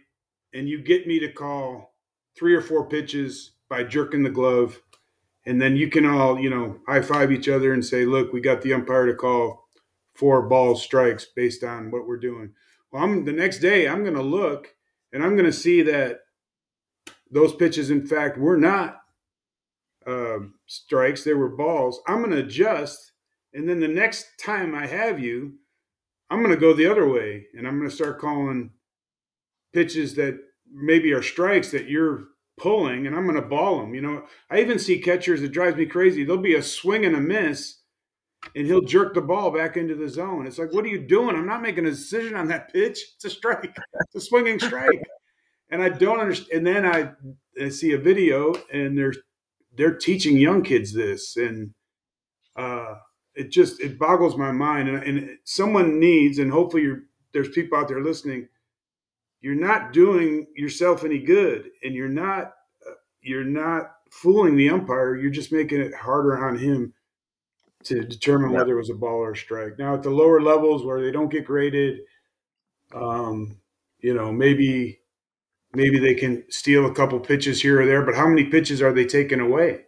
and 0.54 0.70
you 0.70 0.82
get 0.82 1.08
me 1.08 1.20
to 1.20 1.32
call 1.32 1.96
three 2.38 2.56
or 2.56 2.62
four 2.62 2.88
pitches 2.88 3.54
by 3.70 3.84
jerking 3.84 4.24
the 4.24 4.30
glove. 4.30 4.80
And 5.46 5.62
then 5.62 5.76
you 5.76 5.90
can 5.90 6.06
all, 6.06 6.40
you 6.40 6.50
know, 6.50 6.80
high 6.88 7.02
five 7.02 7.32
each 7.32 7.50
other 7.50 7.74
and 7.74 7.84
say, 7.84 8.06
look, 8.06 8.34
we 8.34 8.42
got 8.42 8.62
the 8.62 8.74
umpire 8.74 9.08
to 9.08 9.16
call 9.16 9.68
four 10.14 10.42
ball 10.44 10.76
strikes 10.76 11.26
based 11.36 11.64
on 11.64 11.92
what 11.92 12.06
we're 12.06 12.20
doing. 12.20 12.54
Well, 12.92 13.04
I'm 13.04 13.26
the 13.26 13.32
next 13.32 13.60
day 13.60 13.88
I'm 13.88 14.04
going 14.04 14.16
to 14.16 14.22
look 14.22 14.76
and 15.14 15.24
I'm 15.24 15.36
going 15.36 15.46
to 15.46 15.54
see 15.54 15.82
that 15.84 16.20
those 17.32 17.56
pitches, 17.56 17.90
in 17.90 18.06
fact, 18.06 18.38
were 18.38 18.58
not 18.58 19.02
uh, 20.06 20.40
strikes; 20.66 21.24
they 21.24 21.34
were 21.34 21.50
balls. 21.50 22.02
I'm 22.08 22.20
going 22.20 22.32
to 22.32 22.46
adjust, 22.46 23.12
and 23.54 23.70
then 23.70 23.80
the 23.80 23.88
next 23.88 24.26
time 24.44 24.74
I 24.74 24.88
have 24.88 25.20
you, 25.20 25.54
I'm 26.30 26.40
going 26.40 26.54
to 26.54 26.60
go 26.60 26.74
the 26.74 26.90
other 26.90 27.08
way, 27.08 27.46
and 27.54 27.68
I'm 27.68 27.78
going 27.78 27.90
to 27.90 27.96
start 27.96 28.20
calling 28.20 28.72
pitches 29.74 30.16
that 30.16 30.40
maybe 30.72 31.14
are 31.14 31.22
strikes 31.22 31.72
that 31.72 31.88
you're 31.88 32.26
pulling, 32.60 33.08
and 33.08 33.16
I'm 33.16 33.24
going 33.24 33.42
to 33.42 33.48
ball 33.48 33.80
them. 33.80 33.96
You 33.96 34.02
know, 34.02 34.24
I 34.50 34.60
even 34.60 34.80
see 34.80 35.00
catchers 35.00 35.42
that 35.42 35.52
drives 35.52 35.78
me 35.78 35.86
crazy. 35.86 36.24
There'll 36.24 36.42
be 36.42 36.56
a 36.56 36.64
swing 36.64 37.06
and 37.06 37.16
a 37.16 37.20
miss, 37.22 37.80
and 38.56 38.66
he'll 38.66 38.82
jerk 38.82 39.14
the 39.14 39.22
ball 39.22 39.52
back 39.52 39.78
into 39.78 39.96
the 39.96 40.10
zone. 40.10 40.46
It's 40.48 40.58
like, 40.60 40.74
what 40.74 40.86
are 40.86 40.90
you 40.90 41.00
doing? 41.00 41.36
I'm 41.36 41.48
not 41.48 41.62
making 41.62 41.86
a 41.86 41.92
decision 41.92 42.36
on 42.36 42.48
that 42.50 42.72
pitch. 42.72 43.00
It's 43.16 43.26
a 43.26 43.30
strike. 43.30 43.76
It's 44.06 44.16
a 44.16 44.28
swinging 44.28 44.60
strike. 44.60 45.02
And 45.72 45.82
I 45.82 45.90
don't 45.90 46.20
understand. 46.20 46.52
And 46.58 46.68
then 46.68 46.86
I, 46.86 47.12
I 47.64 47.70
see 47.70 47.94
a 47.94 47.98
video, 47.98 48.54
and 48.72 48.98
they're 48.98 49.14
they're 49.76 49.96
teaching 49.96 50.38
young 50.38 50.64
kids 50.64 50.94
this, 50.94 51.38
and 51.38 51.74
uh, 52.56 52.96
it 53.36 53.52
just 53.52 53.80
it 53.80 54.00
boggles 54.00 54.36
my 54.38 54.52
mind. 54.52 54.90
And, 54.90 55.04
and 55.04 55.38
someone 55.46 56.00
needs, 56.00 56.40
and 56.40 56.52
hopefully 56.52 56.94
there's 57.34 57.50
people 57.50 57.78
out 57.78 57.88
there 57.88 58.04
listening. 58.04 58.48
You're 59.42 59.56
not 59.56 59.94
doing 59.94 60.48
yourself 60.56 61.04
any 61.04 61.20
good, 61.20 61.70
and 61.84 61.96
you're 61.96 62.10
not 62.10 62.54
uh, 62.86 62.94
you're 63.22 63.44
not 63.44 63.92
fooling 64.12 64.58
the 64.58 64.70
umpire. 64.70 65.16
You're 65.16 65.32
just 65.32 65.52
making 65.52 65.82
it 65.82 65.94
harder 65.94 66.46
on 66.46 66.58
him 66.58 66.94
to 67.86 68.04
determine 68.04 68.52
whether 68.52 68.74
it 68.74 68.78
was 68.78 68.90
a 68.90 68.96
ball 68.96 69.20
or 69.20 69.32
a 69.32 69.38
strike. 69.38 69.80
Now 69.80 69.94
at 69.94 70.04
the 70.04 70.10
lower 70.10 70.42
levels 70.42 70.84
where 70.84 71.02
they 71.02 71.12
don't 71.12 71.32
get 71.32 71.46
graded, 71.46 72.00
um, 72.94 73.58
you 74.00 74.14
know, 74.14 74.32
maybe 74.32 75.00
maybe 75.74 76.00
they 76.00 76.16
can 76.16 76.44
steal 76.50 76.86
a 76.86 76.94
couple 76.94 77.20
pitches 77.20 77.62
here 77.62 77.82
or 77.82 77.86
there, 77.86 78.04
but 78.04 78.16
how 78.16 78.28
many 78.28 78.46
pitches 78.46 78.82
are 78.82 78.94
they 78.94 79.06
taking 79.06 79.40
away? 79.40 79.86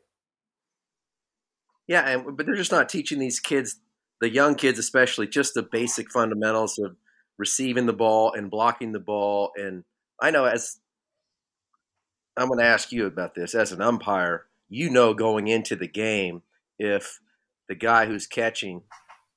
Yeah, 1.87 2.07
and 2.07 2.37
but 2.37 2.45
they're 2.45 2.55
just 2.55 2.71
not 2.71 2.87
teaching 2.87 3.19
these 3.19 3.39
kids, 3.39 3.79
the 4.21 4.29
young 4.29 4.55
kids 4.55 4.79
especially, 4.79 5.27
just 5.27 5.53
the 5.53 5.63
basic 5.63 6.11
fundamentals 6.11 6.79
of 6.79 6.95
receiving 7.41 7.87
the 7.87 7.93
ball 7.93 8.31
and 8.31 8.51
blocking 8.51 8.91
the 8.91 8.99
ball. 8.99 9.51
And 9.55 9.83
I 10.21 10.29
know 10.29 10.45
as 10.45 10.77
I'm 12.37 12.47
going 12.47 12.59
to 12.59 12.65
ask 12.65 12.91
you 12.91 13.07
about 13.07 13.33
this 13.33 13.55
as 13.55 13.71
an 13.71 13.81
umpire, 13.81 14.45
you 14.69 14.91
know 14.91 15.15
going 15.15 15.47
into 15.47 15.75
the 15.75 15.87
game 15.87 16.43
if 16.77 17.19
the 17.67 17.73
guy 17.73 18.05
who's 18.05 18.27
catching, 18.27 18.83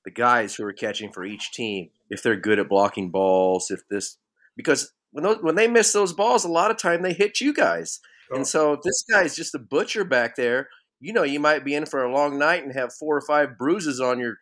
the 0.05 0.11
guys 0.11 0.55
who 0.55 0.65
are 0.65 0.73
catching 0.75 1.13
for 1.13 1.25
each 1.25 1.51
team, 1.51 1.89
if 2.11 2.23
they're 2.23 2.37
good 2.37 2.59
at 2.59 2.69
blocking 2.69 3.11
balls, 3.11 3.71
if 3.71 3.89
this 3.89 4.19
because 4.55 4.93
when 5.13 5.25
those, 5.25 5.39
when 5.41 5.55
they 5.55 5.67
miss 5.67 5.91
those 5.93 6.13
balls, 6.13 6.45
a 6.45 6.49
lot 6.49 6.71
of 6.71 6.77
time 6.77 7.01
they 7.01 7.15
hit 7.15 7.41
you 7.41 7.55
guys. 7.55 8.01
Oh. 8.31 8.37
And 8.37 8.47
so 8.47 8.75
if 8.75 8.83
this 8.83 9.03
guy 9.11 9.23
is 9.23 9.35
just 9.35 9.55
a 9.55 9.59
butcher 9.59 10.05
back 10.05 10.37
there. 10.37 10.69
you 11.01 11.15
know 11.15 11.23
you 11.23 11.41
might 11.41 11.65
be 11.65 11.75
in 11.75 11.87
for 11.87 12.05
a 12.05 12.13
long 12.13 12.39
night 12.39 12.65
and 12.65 12.75
have 12.75 12.93
four 12.93 13.17
or 13.17 13.23
five 13.23 13.57
bruises 13.57 13.99
on 13.99 14.19
your 14.21 14.37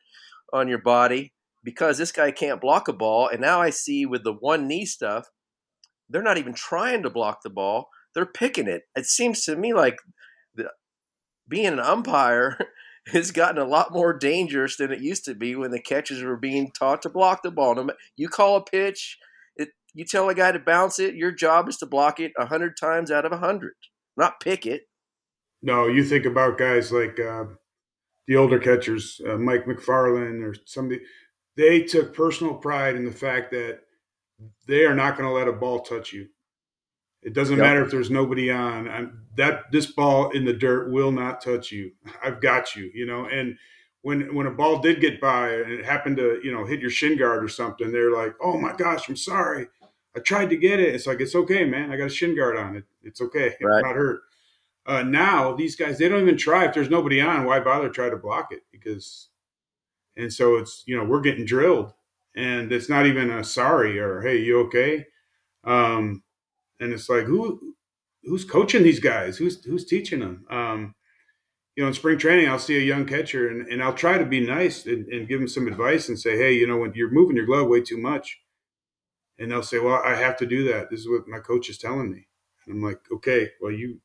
on 0.52 0.66
your 0.66 0.82
body 0.82 1.32
because 1.64 1.98
this 1.98 2.12
guy 2.12 2.30
can't 2.30 2.60
block 2.60 2.88
a 2.88 2.92
ball. 2.92 3.28
And 3.28 3.40
now 3.40 3.60
I 3.60 3.70
see 3.70 4.06
with 4.06 4.24
the 4.24 4.32
one 4.32 4.66
knee 4.66 4.84
stuff, 4.84 5.28
they're 6.08 6.22
not 6.22 6.38
even 6.38 6.54
trying 6.54 7.02
to 7.02 7.10
block 7.10 7.40
the 7.42 7.50
ball; 7.50 7.88
they're 8.14 8.26
picking 8.26 8.68
it. 8.68 8.82
It 8.94 9.06
seems 9.06 9.44
to 9.44 9.56
me 9.56 9.72
like 9.72 9.98
the, 10.54 10.70
being 11.48 11.66
an 11.66 11.80
umpire 11.80 12.58
has 13.08 13.30
gotten 13.30 13.60
a 13.60 13.66
lot 13.66 13.92
more 13.92 14.16
dangerous 14.16 14.76
than 14.76 14.92
it 14.92 15.00
used 15.00 15.24
to 15.24 15.34
be 15.34 15.56
when 15.56 15.70
the 15.70 15.80
catchers 15.80 16.22
were 16.22 16.36
being 16.36 16.70
taught 16.70 17.02
to 17.02 17.08
block 17.08 17.42
the 17.42 17.50
ball. 17.50 17.90
You 18.16 18.28
call 18.28 18.56
a 18.56 18.64
pitch, 18.64 19.18
it, 19.56 19.70
you 19.94 20.04
tell 20.04 20.28
a 20.28 20.34
guy 20.34 20.52
to 20.52 20.58
bounce 20.58 20.98
it. 20.98 21.14
Your 21.14 21.32
job 21.32 21.68
is 21.68 21.78
to 21.78 21.86
block 21.86 22.20
it 22.20 22.32
a 22.38 22.46
hundred 22.46 22.76
times 22.78 23.10
out 23.10 23.24
of 23.24 23.32
a 23.32 23.38
hundred, 23.38 23.74
not 24.16 24.40
pick 24.40 24.66
it. 24.66 24.82
No, 25.62 25.86
you 25.86 26.04
think 26.04 26.26
about 26.26 26.58
guys 26.58 26.92
like 26.92 27.18
uh, 27.20 27.44
the 28.26 28.36
older 28.36 28.58
catchers, 28.58 29.20
uh, 29.28 29.36
Mike 29.36 29.66
Macfarlane 29.66 30.42
or 30.42 30.54
somebody. 30.66 31.00
They 31.56 31.82
took 31.82 32.14
personal 32.14 32.54
pride 32.54 32.96
in 32.96 33.04
the 33.04 33.12
fact 33.12 33.50
that 33.50 33.80
they 34.66 34.84
are 34.84 34.94
not 34.94 35.16
going 35.16 35.28
to 35.28 35.34
let 35.34 35.48
a 35.48 35.52
ball 35.52 35.80
touch 35.80 36.12
you. 36.12 36.28
It 37.22 37.34
doesn't 37.34 37.56
yep. 37.56 37.64
matter 37.64 37.84
if 37.84 37.90
there's 37.90 38.10
nobody 38.10 38.50
on. 38.50 38.88
I'm, 38.88 39.22
that 39.36 39.70
this 39.70 39.86
ball 39.86 40.30
in 40.30 40.44
the 40.44 40.52
dirt 40.52 40.90
will 40.90 41.12
not 41.12 41.40
touch 41.40 41.70
you. 41.70 41.92
I've 42.24 42.40
got 42.40 42.74
you. 42.74 42.90
You 42.92 43.06
know, 43.06 43.26
and 43.26 43.56
when 44.02 44.34
when 44.34 44.46
a 44.46 44.50
ball 44.50 44.80
did 44.80 45.00
get 45.00 45.20
by 45.20 45.50
and 45.50 45.72
it 45.72 45.84
happened 45.84 46.16
to 46.16 46.40
you 46.42 46.52
know 46.52 46.64
hit 46.64 46.80
your 46.80 46.90
shin 46.90 47.16
guard 47.16 47.44
or 47.44 47.48
something, 47.48 47.92
they're 47.92 48.12
like, 48.12 48.34
"Oh 48.42 48.58
my 48.58 48.74
gosh, 48.74 49.08
I'm 49.08 49.16
sorry. 49.16 49.68
I 50.16 50.20
tried 50.20 50.50
to 50.50 50.56
get 50.56 50.80
it." 50.80 50.94
It's 50.94 51.06
like 51.06 51.20
it's 51.20 51.36
okay, 51.36 51.64
man. 51.64 51.92
I 51.92 51.96
got 51.96 52.06
a 52.06 52.10
shin 52.10 52.36
guard 52.36 52.56
on 52.56 52.76
it. 52.76 52.84
It's 53.02 53.20
okay. 53.20 53.54
Right. 53.62 53.76
I'm 53.76 53.82
not 53.82 53.96
hurt. 53.96 54.22
Uh, 54.84 55.02
now 55.04 55.54
these 55.54 55.76
guys 55.76 55.98
they 55.98 56.08
don't 56.08 56.22
even 56.22 56.36
try 56.36 56.66
if 56.66 56.74
there's 56.74 56.90
nobody 56.90 57.20
on. 57.20 57.44
Why 57.44 57.60
bother 57.60 57.88
try 57.88 58.10
to 58.10 58.16
block 58.16 58.48
it? 58.50 58.62
Because 58.72 59.28
and 60.16 60.32
so 60.32 60.56
it's 60.56 60.82
you 60.86 60.96
know 60.96 61.04
we're 61.04 61.20
getting 61.20 61.44
drilled, 61.44 61.92
and 62.36 62.72
it's 62.72 62.88
not 62.88 63.06
even 63.06 63.30
a 63.30 63.44
sorry 63.44 63.98
or 63.98 64.20
hey 64.22 64.38
you 64.38 64.60
okay. 64.60 65.06
Um, 65.64 66.22
and 66.80 66.92
it's 66.92 67.08
like 67.08 67.24
who 67.24 67.74
who's 68.24 68.44
coaching 68.44 68.82
these 68.82 69.00
guys? 69.00 69.36
Who's 69.36 69.64
who's 69.64 69.84
teaching 69.86 70.20
them? 70.20 70.44
Um, 70.50 70.94
you 71.76 71.82
know, 71.82 71.88
in 71.88 71.94
spring 71.94 72.18
training, 72.18 72.48
I'll 72.48 72.58
see 72.58 72.76
a 72.76 72.80
young 72.80 73.06
catcher 73.06 73.48
and, 73.48 73.66
and 73.68 73.82
I'll 73.82 73.94
try 73.94 74.18
to 74.18 74.26
be 74.26 74.40
nice 74.40 74.84
and, 74.84 75.06
and 75.08 75.26
give 75.26 75.40
them 75.40 75.48
some 75.48 75.66
advice 75.66 76.08
and 76.08 76.18
say, 76.18 76.36
hey, 76.36 76.52
you 76.52 76.66
know, 76.66 76.76
when 76.76 76.92
you're 76.94 77.10
moving 77.10 77.36
your 77.36 77.46
glove 77.46 77.68
way 77.68 77.80
too 77.80 77.96
much, 77.96 78.40
and 79.38 79.50
they'll 79.50 79.62
say, 79.62 79.78
well, 79.78 80.02
I 80.04 80.14
have 80.14 80.36
to 80.38 80.46
do 80.46 80.64
that. 80.64 80.90
This 80.90 81.00
is 81.00 81.08
what 81.08 81.26
my 81.26 81.38
coach 81.38 81.70
is 81.70 81.78
telling 81.78 82.12
me. 82.12 82.28
And 82.66 82.76
I'm 82.76 82.82
like, 82.82 83.00
okay, 83.10 83.50
well, 83.60 83.72
you 83.72 84.00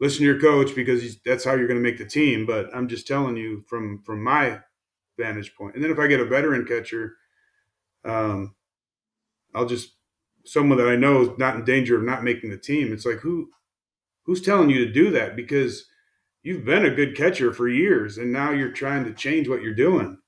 listen 0.00 0.20
to 0.20 0.24
your 0.24 0.40
coach 0.40 0.74
because 0.74 1.18
that's 1.24 1.44
how 1.44 1.54
you're 1.54 1.68
going 1.68 1.82
to 1.82 1.88
make 1.88 1.98
the 1.98 2.06
team. 2.06 2.46
But 2.46 2.74
I'm 2.74 2.88
just 2.88 3.06
telling 3.06 3.36
you 3.36 3.64
from 3.68 4.02
from 4.02 4.24
my 4.24 4.60
vantage 5.22 5.54
point. 5.54 5.74
And 5.74 5.84
then 5.84 5.90
if 5.90 5.98
I 5.98 6.06
get 6.06 6.20
a 6.20 6.24
veteran 6.24 6.64
catcher, 6.64 7.14
um, 8.04 8.54
I'll 9.54 9.66
just 9.66 9.96
someone 10.44 10.78
that 10.78 10.88
I 10.88 10.96
know 10.96 11.22
is 11.22 11.38
not 11.38 11.56
in 11.56 11.64
danger 11.64 11.96
of 11.96 12.04
not 12.04 12.24
making 12.24 12.50
the 12.50 12.58
team. 12.58 12.92
It's 12.92 13.06
like 13.06 13.18
who 13.18 13.50
who's 14.24 14.42
telling 14.42 14.70
you 14.70 14.84
to 14.84 14.92
do 14.92 15.10
that 15.10 15.36
because 15.36 15.86
you've 16.42 16.64
been 16.64 16.84
a 16.84 16.94
good 16.94 17.16
catcher 17.16 17.52
for 17.52 17.68
years 17.68 18.18
and 18.18 18.32
now 18.32 18.50
you're 18.50 18.72
trying 18.72 19.04
to 19.04 19.12
change 19.12 19.48
what 19.48 19.62
you're 19.62 19.74
doing. 19.74 20.18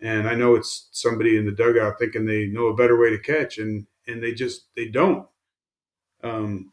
And 0.00 0.28
I 0.28 0.34
know 0.34 0.54
it's 0.54 0.88
somebody 0.92 1.36
in 1.36 1.46
the 1.46 1.52
dugout 1.52 1.94
thinking 1.98 2.26
they 2.26 2.46
know 2.46 2.66
a 2.66 2.76
better 2.76 2.98
way 2.98 3.10
to 3.10 3.18
catch 3.18 3.58
and 3.58 3.86
and 4.06 4.22
they 4.22 4.32
just 4.32 4.66
they 4.76 4.88
don't. 4.88 5.26
Um 6.22 6.72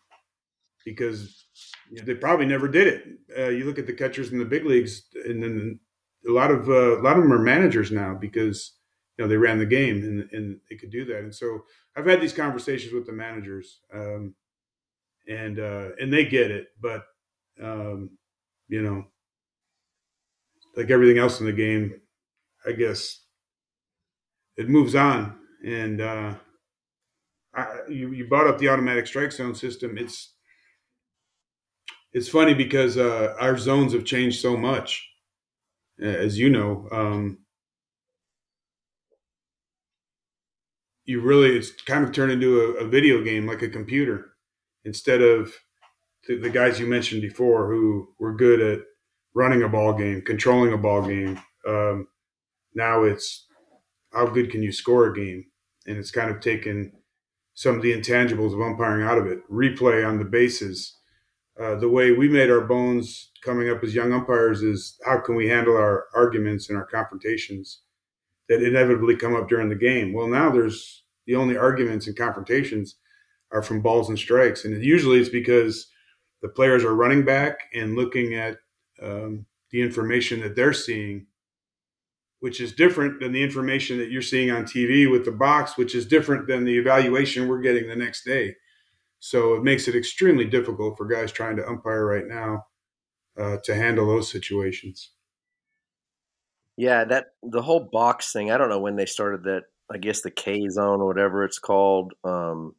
because 0.86 1.46
they 1.92 2.14
probably 2.16 2.46
never 2.46 2.68
did 2.68 2.88
it. 2.88 3.04
Uh, 3.38 3.50
you 3.50 3.66
look 3.66 3.80
at 3.80 3.88
the 3.88 3.94
catchers 3.94 4.32
in 4.32 4.40
the 4.40 4.46
big 4.46 4.66
leagues, 4.66 5.04
and 5.26 5.42
then 5.42 5.80
a 6.28 6.32
lot 6.32 6.52
of 6.52 6.70
uh, 6.70 7.00
a 7.00 7.02
lot 7.02 7.18
of 7.18 7.24
them 7.24 7.34
are 7.34 7.40
managers 7.40 7.92
now 7.92 8.14
because 8.14 8.74
you 9.18 9.24
know 9.24 9.30
they 9.30 9.38
ran 9.38 9.60
the 9.60 9.66
game 9.66 9.98
and, 9.98 10.30
and 10.32 10.60
they 10.70 10.76
could 10.76 10.92
do 10.92 11.06
that. 11.06 11.20
And 11.20 11.34
so 11.34 11.66
I've 11.96 12.06
had 12.06 12.22
these 12.22 12.34
conversations 12.34 12.94
with 12.94 13.06
the 13.06 13.14
managers, 13.14 13.82
um, 13.94 14.36
and 15.28 15.60
uh, 15.60 15.90
and 16.00 16.12
they 16.12 16.26
get 16.26 16.52
it, 16.52 16.68
but 16.82 17.06
um, 17.62 18.12
you 18.68 18.82
know, 18.82 19.06
like 20.76 20.92
everything 20.92 21.18
else 21.18 21.40
in 21.40 21.46
the 21.46 21.54
game, 21.54 22.02
I 22.66 22.72
guess 22.72 23.24
it 24.58 24.70
moves 24.70 24.96
on. 24.96 25.36
And 25.66 26.02
uh, 26.02 26.36
I, 27.54 27.68
you 27.90 28.12
you 28.12 28.28
brought 28.28 28.48
up 28.48 28.58
the 28.58 28.70
automatic 28.70 29.08
strike 29.08 29.32
zone 29.32 29.56
system. 29.56 29.98
It's 29.98 30.34
it's 32.14 32.30
funny 32.30 32.54
because 32.54 32.98
uh, 32.98 33.36
our 33.40 33.58
zones 33.58 33.94
have 33.94 34.06
changed 34.06 34.40
so 34.42 34.58
much, 34.58 35.09
as 36.02 36.38
you 36.38 36.50
know. 36.50 36.88
Um, 36.92 37.40
you 41.10 41.20
really 41.20 41.58
it's 41.58 41.72
kind 41.72 42.04
of 42.04 42.12
turned 42.12 42.32
into 42.32 42.62
a, 42.62 42.86
a 42.86 42.88
video 42.88 43.24
game 43.24 43.48
like 43.48 43.64
a 43.64 43.68
computer 43.68 44.34
instead 44.86 45.24
of 45.24 45.52
the, 46.28 46.38
the, 46.38 46.52
guys 46.52 46.80
you 46.80 46.86
mentioned 46.86 47.24
before 47.24 47.68
who 47.68 48.08
were 48.20 48.36
good 48.36 48.62
at 48.62 48.82
running 49.34 49.64
a 49.64 49.68
ball 49.68 49.92
game 49.92 50.22
controlling 50.22 50.72
a 50.72 50.78
ball 50.78 51.02
game 51.02 51.40
um, 51.68 52.08
now 52.76 53.04
it's 53.04 53.48
how 54.14 54.28
good 54.28 54.52
can 54.52 54.62
you 54.62 54.72
score 54.72 55.08
a 55.08 55.16
game 55.16 55.44
and 55.88 55.98
it's 55.98 56.12
kind 56.12 56.30
of 56.30 56.40
taken 56.42 56.92
some 57.56 57.76
of 57.76 57.82
the 57.82 57.92
intangibles 57.92 58.54
of 58.54 58.62
umpiring 58.62 59.04
out 59.04 59.18
of 59.18 59.26
it 59.26 59.40
replay 59.52 60.08
on 60.08 60.20
the 60.20 60.26
bases 60.26 60.99
uh, 61.60 61.76
the 61.76 61.90
way 61.90 62.12
we 62.12 62.30
made 62.30 62.50
our 62.50 62.62
bones 62.62 63.32
coming 63.44 63.70
up 63.70 63.84
as 63.84 63.94
young 63.94 64.14
umpires 64.14 64.62
is 64.62 64.98
how 65.06 65.20
can 65.20 65.36
we 65.36 65.48
handle 65.48 65.76
our 65.76 66.06
arguments 66.16 66.70
and 66.70 66.78
our 66.78 66.86
confrontations 66.86 67.82
that 68.48 68.64
inevitably 68.64 69.16
come 69.16 69.36
up 69.36 69.48
during 69.50 69.70
the 69.70 69.76
game. 69.76 70.14
Well, 70.14 70.28
now 70.28 70.50
there's 70.50 71.04
the 71.28 71.36
only 71.36 71.58
arguments 71.58 72.08
and 72.08 72.18
confrontations 72.18 72.96
are 73.52 73.62
from 73.62 73.82
balls 73.82 74.10
and 74.10 74.18
strikes, 74.18 74.66
and 74.66 74.84
usually 74.84 75.20
it's 75.20 75.30
because 75.30 75.88
the 76.42 76.50
players 76.50 76.84
are 76.84 76.96
running 76.96 77.26
back 77.26 77.60
and 77.74 77.96
looking 77.96 78.34
at 78.34 78.58
um, 79.02 79.46
the 79.72 79.82
information 79.82 80.40
that 80.42 80.56
they're 80.56 80.74
seeing, 80.74 81.28
which 82.40 82.62
is 82.62 82.74
different 82.74 83.20
than 83.20 83.32
the 83.32 83.44
information 83.44 83.98
that 83.98 84.10
you're 84.10 84.22
seeing 84.22 84.50
on 84.50 84.64
TV 84.64 85.10
with 85.10 85.26
the 85.26 85.32
box, 85.32 85.78
which 85.78 85.94
is 85.94 86.06
different 86.06 86.48
than 86.48 86.64
the 86.64 86.78
evaluation 86.78 87.48
we're 87.48 87.62
getting 87.62 87.88
the 87.88 87.96
next 87.96 88.24
day. 88.24 88.56
So 89.20 89.56
it 89.56 89.64
makes 89.64 89.88
it 89.88 89.96
extremely 89.96 90.46
difficult 90.46 90.98
for 90.98 91.06
guys 91.06 91.32
trying 91.32 91.58
to 91.58 91.68
umpire 91.68 92.06
right 92.06 92.28
now 92.28 92.66
uh, 93.38 93.58
to 93.66 93.76
handle 93.76 94.08
those 94.08 94.32
situations. 94.32 95.12
Yeah, 96.78 97.04
that 97.06 97.34
the 97.44 97.62
whole 97.62 97.90
box 97.92 98.32
thing. 98.32 98.52
I 98.52 98.58
don't 98.58 98.70
know 98.70 98.80
when 98.80 98.96
they 98.96 99.06
started 99.06 99.44
that. 99.44 99.64
I 99.92 99.98
guess 99.98 100.22
the 100.22 100.32
K 100.32 100.70
zone 100.70 101.02
or 101.02 101.08
whatever 101.08 101.44
it's 101.44 101.60
called. 101.60 102.14
Um, 102.24 102.76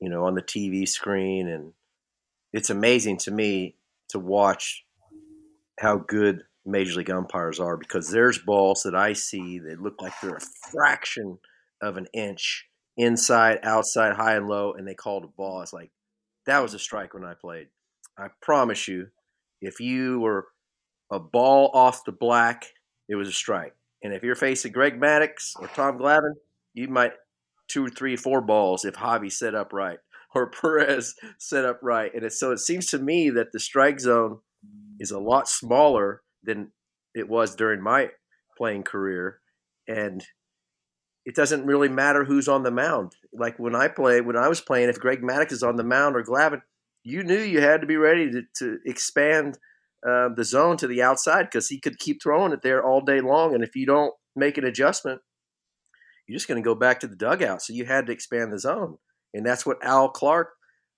you 0.00 0.08
know, 0.08 0.24
on 0.24 0.34
the 0.34 0.42
TV 0.42 0.86
screen, 0.86 1.48
and 1.48 1.72
it's 2.52 2.70
amazing 2.70 3.16
to 3.18 3.30
me 3.30 3.76
to 4.10 4.18
watch 4.18 4.84
how 5.80 5.96
good 5.96 6.42
major 6.64 6.98
league 6.98 7.10
umpires 7.10 7.58
are 7.58 7.76
because 7.76 8.10
there's 8.10 8.38
balls 8.38 8.82
that 8.84 8.94
I 8.94 9.12
see 9.12 9.58
that 9.60 9.80
look 9.80 10.00
like 10.00 10.12
they're 10.20 10.36
a 10.36 10.70
fraction 10.70 11.38
of 11.80 11.96
an 11.96 12.06
inch 12.12 12.66
inside, 12.96 13.58
outside, 13.62 14.14
high 14.16 14.36
and 14.36 14.48
low, 14.48 14.72
and 14.72 14.86
they 14.86 14.94
called 14.94 15.24
a 15.24 15.28
ball. 15.28 15.62
It's 15.62 15.72
like 15.72 15.90
that 16.46 16.62
was 16.62 16.74
a 16.74 16.78
strike 16.78 17.14
when 17.14 17.24
I 17.24 17.34
played. 17.34 17.68
I 18.18 18.28
promise 18.40 18.88
you, 18.88 19.08
if 19.60 19.80
you 19.80 20.20
were 20.20 20.48
a 21.10 21.18
ball 21.18 21.70
off 21.74 22.04
the 22.04 22.12
black, 22.12 22.66
it 23.08 23.16
was 23.16 23.28
a 23.28 23.32
strike. 23.32 23.74
And 24.02 24.12
if 24.12 24.22
you're 24.22 24.34
facing 24.34 24.72
Greg 24.72 25.00
Maddux 25.00 25.52
or 25.58 25.68
Tom 25.68 25.98
Glavine, 25.98 26.34
you 26.74 26.88
might 26.88 27.12
two, 27.68 27.88
three, 27.88 28.16
four 28.16 28.40
balls 28.40 28.84
if 28.84 28.94
Javy 28.94 29.32
set 29.32 29.54
up 29.54 29.72
right 29.72 29.98
or 30.34 30.50
Perez 30.50 31.14
set 31.38 31.64
up 31.64 31.80
right. 31.82 32.12
And 32.14 32.32
so 32.32 32.52
it 32.52 32.58
seems 32.58 32.86
to 32.90 32.98
me 32.98 33.30
that 33.30 33.52
the 33.52 33.60
strike 33.60 34.00
zone 34.00 34.38
is 34.98 35.10
a 35.10 35.18
lot 35.18 35.48
smaller 35.48 36.22
than 36.42 36.72
it 37.14 37.28
was 37.28 37.54
during 37.54 37.82
my 37.82 38.10
playing 38.56 38.82
career. 38.82 39.40
And 39.88 40.24
it 41.26 41.34
doesn't 41.34 41.66
really 41.66 41.90
matter 41.90 42.24
who's 42.24 42.48
on 42.48 42.62
the 42.62 42.70
mound. 42.70 43.16
Like 43.34 43.58
when 43.58 43.74
I 43.74 43.88
play, 43.88 44.22
when 44.22 44.36
I 44.36 44.48
was 44.48 44.62
playing, 44.62 44.88
if 44.88 44.98
Greg 44.98 45.20
Maddux 45.20 45.52
is 45.52 45.62
on 45.62 45.76
the 45.76 45.84
mound 45.84 46.16
or 46.16 46.24
Glavine, 46.24 46.62
you 47.04 47.22
knew 47.22 47.38
you 47.38 47.60
had 47.60 47.82
to 47.82 47.86
be 47.86 47.98
ready 47.98 48.30
to, 48.30 48.42
to 48.60 48.78
expand– 48.86 49.58
uh, 50.06 50.28
the 50.34 50.44
zone 50.44 50.76
to 50.76 50.86
the 50.86 51.02
outside 51.02 51.44
because 51.44 51.68
he 51.68 51.80
could 51.80 51.98
keep 51.98 52.22
throwing 52.22 52.52
it 52.52 52.62
there 52.62 52.84
all 52.84 53.00
day 53.00 53.20
long. 53.20 53.54
And 53.54 53.64
if 53.64 53.74
you 53.74 53.86
don't 53.86 54.14
make 54.36 54.56
an 54.56 54.64
adjustment, 54.64 55.20
you're 56.26 56.36
just 56.36 56.46
going 56.46 56.62
to 56.62 56.66
go 56.66 56.74
back 56.74 57.00
to 57.00 57.08
the 57.08 57.16
dugout. 57.16 57.62
So 57.62 57.72
you 57.72 57.86
had 57.86 58.06
to 58.06 58.12
expand 58.12 58.52
the 58.52 58.58
zone. 58.58 58.98
And 59.34 59.44
that's 59.44 59.66
what 59.66 59.82
Al 59.84 60.08
Clark 60.08 60.50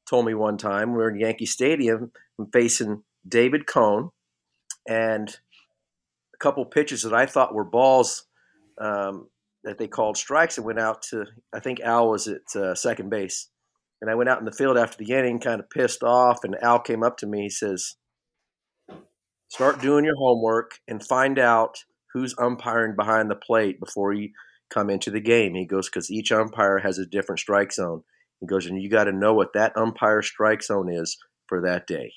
told 0.09 0.27
me 0.27 0.35
one 0.35 0.59
time. 0.59 0.95
We 0.95 1.03
are 1.03 1.11
in 1.11 1.21
Yankee 1.21 1.47
Stadium 1.47 2.13
I'm 2.39 2.51
facing 2.51 3.03
David 3.27 3.67
Cone 3.67 4.11
and 4.87 5.29
a 6.35 6.39
couple 6.39 6.65
pitches 6.67 7.03
that 7.03 7.15
I 7.15 7.27
thought 7.27 7.55
were 7.55 7.65
balls 7.65 8.27
um, 8.81 9.29
that 9.65 9.79
they 9.79 9.89
called 9.89 10.17
strikes 10.17 10.57
and 10.57 10.67
went 10.67 10.79
out 10.79 11.03
to, 11.11 11.27
I 11.55 11.61
think 11.61 11.81
Al 11.81 12.09
was 12.11 12.29
at 12.29 12.55
uh, 12.55 12.75
second 12.75 13.11
base. 13.11 13.49
And 14.01 14.11
I 14.11 14.15
went 14.15 14.29
out 14.29 14.39
in 14.39 14.45
the 14.45 14.53
field 14.53 14.79
after 14.79 14.97
the 14.97 15.13
inning, 15.13 15.41
kind 15.41 15.61
of 15.61 15.69
pissed 15.71 16.05
off. 16.05 16.45
And 16.45 16.57
Al 16.63 16.79
came 16.79 17.03
up 17.03 17.17
to 17.19 17.27
me. 17.27 17.43
He 17.43 17.51
says, 17.51 17.97
start 19.49 19.81
doing 19.81 20.05
your 20.05 20.17
homework 20.17 20.79
and 20.87 21.05
find 21.05 21.39
out 21.39 21.79
who's 22.13 22.35
umpiring 22.39 22.95
behind 22.97 23.31
the 23.31 23.37
plate 23.37 23.81
before 23.81 24.13
you 24.13 24.31
come 24.71 24.89
into 24.89 25.11
the 25.11 25.21
game. 25.21 25.55
He 25.55 25.67
goes, 25.67 25.89
because 25.89 26.11
each 26.11 26.31
umpire 26.31 26.79
has 26.79 26.99
a 26.99 27.07
different 27.07 27.41
strike 27.41 27.73
zone. 27.73 28.05
He 28.41 28.47
goes, 28.47 28.67
and 28.67 28.81
you 28.81 28.89
got 28.89 29.05
to 29.05 29.13
know 29.13 29.35
what 29.35 29.53
that 29.55 29.77
umpire 29.77 30.23
strike 30.23 30.63
zone 30.63 30.93
is 30.93 31.19
for 31.47 31.63
that 31.63 31.87
day. 31.87 32.13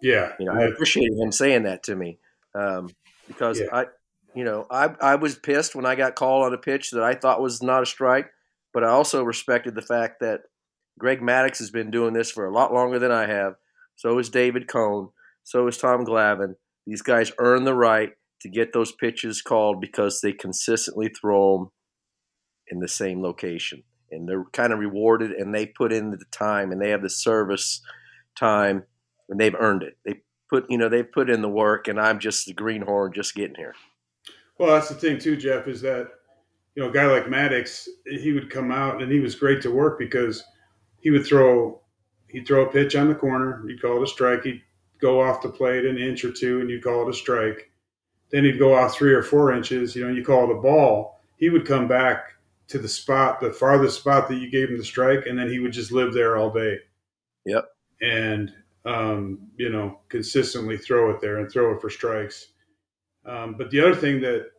Yeah, 0.00 0.32
you 0.40 0.46
know, 0.46 0.52
I 0.52 0.64
appreciate 0.64 1.12
him 1.12 1.30
saying 1.30 1.64
that 1.64 1.84
to 1.84 1.94
me 1.94 2.18
um, 2.54 2.88
because 3.28 3.60
yeah. 3.60 3.66
I, 3.72 3.86
you 4.34 4.44
know, 4.44 4.66
I 4.70 4.94
I 5.00 5.14
was 5.16 5.36
pissed 5.36 5.74
when 5.74 5.86
I 5.86 5.94
got 5.94 6.14
called 6.14 6.44
on 6.44 6.54
a 6.54 6.58
pitch 6.58 6.90
that 6.90 7.02
I 7.02 7.14
thought 7.14 7.42
was 7.42 7.62
not 7.62 7.82
a 7.82 7.86
strike, 7.86 8.30
but 8.72 8.84
I 8.84 8.88
also 8.88 9.22
respected 9.22 9.74
the 9.74 9.82
fact 9.82 10.20
that 10.20 10.42
Greg 10.98 11.20
Maddux 11.20 11.58
has 11.58 11.70
been 11.70 11.90
doing 11.90 12.12
this 12.12 12.30
for 12.30 12.46
a 12.46 12.52
lot 12.52 12.72
longer 12.72 12.98
than 12.98 13.10
I 13.10 13.26
have. 13.26 13.54
So 13.96 14.18
is 14.18 14.28
David 14.28 14.68
Cone. 14.68 15.10
So 15.44 15.66
is 15.66 15.78
Tom 15.78 16.04
Glavine. 16.04 16.54
These 16.86 17.02
guys 17.02 17.32
earn 17.38 17.64
the 17.64 17.74
right 17.74 18.10
to 18.40 18.48
get 18.48 18.72
those 18.72 18.92
pitches 18.92 19.40
called 19.40 19.80
because 19.80 20.20
they 20.20 20.32
consistently 20.32 21.08
throw 21.08 21.58
them 21.58 21.70
in 22.68 22.80
the 22.80 22.88
same 22.88 23.22
location. 23.22 23.82
And 24.10 24.28
they're 24.28 24.44
kind 24.52 24.72
of 24.72 24.78
rewarded 24.78 25.30
and 25.30 25.54
they 25.54 25.66
put 25.66 25.92
in 25.92 26.10
the 26.10 26.24
time 26.30 26.70
and 26.70 26.80
they 26.80 26.90
have 26.90 27.02
the 27.02 27.10
service 27.10 27.80
time 28.38 28.84
and 29.28 29.40
they've 29.40 29.54
earned 29.58 29.82
it. 29.82 29.96
They 30.04 30.20
put, 30.50 30.66
you 30.68 30.76
know, 30.76 30.88
they've 30.88 31.10
put 31.10 31.30
in 31.30 31.40
the 31.40 31.48
work 31.48 31.88
and 31.88 31.98
I'm 31.98 32.18
just 32.18 32.46
the 32.46 32.52
greenhorn 32.52 33.12
just 33.14 33.34
getting 33.34 33.56
here. 33.56 33.74
Well, 34.58 34.70
that's 34.70 34.88
the 34.88 34.94
thing 34.94 35.18
too, 35.18 35.36
Jeff, 35.36 35.68
is 35.68 35.80
that, 35.82 36.08
you 36.74 36.82
know, 36.82 36.90
a 36.90 36.92
guy 36.92 37.06
like 37.06 37.26
Maddux, 37.26 37.88
he 38.06 38.32
would 38.32 38.50
come 38.50 38.70
out 38.70 39.02
and 39.02 39.10
he 39.10 39.20
was 39.20 39.34
great 39.34 39.60
to 39.62 39.70
work 39.70 39.98
because 39.98 40.44
he 41.00 41.10
would 41.10 41.26
throw, 41.26 41.80
he'd 42.28 42.46
throw 42.46 42.66
a 42.66 42.72
pitch 42.72 42.94
on 42.94 43.08
the 43.08 43.14
corner. 43.14 43.64
You'd 43.66 43.82
call 43.82 43.98
it 43.98 44.04
a 44.04 44.06
strike. 44.06 44.44
He'd 44.44 44.62
go 45.00 45.20
off 45.20 45.42
the 45.42 45.48
plate 45.48 45.84
an 45.84 45.98
inch 45.98 46.24
or 46.24 46.32
two 46.32 46.60
and 46.60 46.70
you'd 46.70 46.84
call 46.84 47.02
it 47.02 47.10
a 47.10 47.14
strike 47.14 47.72
then 48.32 48.44
he'd 48.44 48.58
go 48.58 48.74
off 48.74 48.96
three 48.96 49.12
or 49.12 49.22
four 49.22 49.52
inches, 49.52 49.94
you 49.94 50.04
know, 50.04 50.12
you 50.12 50.24
call 50.24 50.50
it 50.50 50.56
a 50.56 50.60
ball. 50.60 51.20
He 51.36 51.50
would 51.50 51.66
come 51.66 51.86
back 51.86 52.32
to 52.68 52.78
the 52.78 52.88
spot, 52.88 53.40
the 53.40 53.52
farthest 53.52 54.00
spot 54.00 54.26
that 54.28 54.36
you 54.36 54.50
gave 54.50 54.70
him 54.70 54.78
the 54.78 54.84
strike, 54.84 55.26
and 55.26 55.38
then 55.38 55.50
he 55.50 55.60
would 55.60 55.72
just 55.72 55.92
live 55.92 56.14
there 56.14 56.38
all 56.38 56.50
day. 56.50 56.78
Yep. 57.44 57.68
And, 58.00 58.52
um, 58.86 59.50
you 59.56 59.68
know, 59.68 60.00
consistently 60.08 60.78
throw 60.78 61.10
it 61.10 61.20
there 61.20 61.38
and 61.38 61.52
throw 61.52 61.74
it 61.74 61.80
for 61.80 61.90
strikes. 61.90 62.51
Um, 63.24 63.54
but 63.56 63.70
the 63.70 63.80
other 63.80 63.94
thing 63.94 64.20
that, 64.20 64.50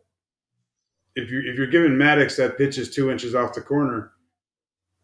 if 1.16 1.30
you're, 1.30 1.46
if 1.46 1.56
you're 1.56 1.66
giving 1.66 1.92
Maddux 1.92 2.36
that 2.36 2.58
pitch 2.58 2.78
is 2.78 2.94
two 2.94 3.10
inches 3.10 3.34
off 3.34 3.54
the 3.54 3.60
corner, 3.60 4.12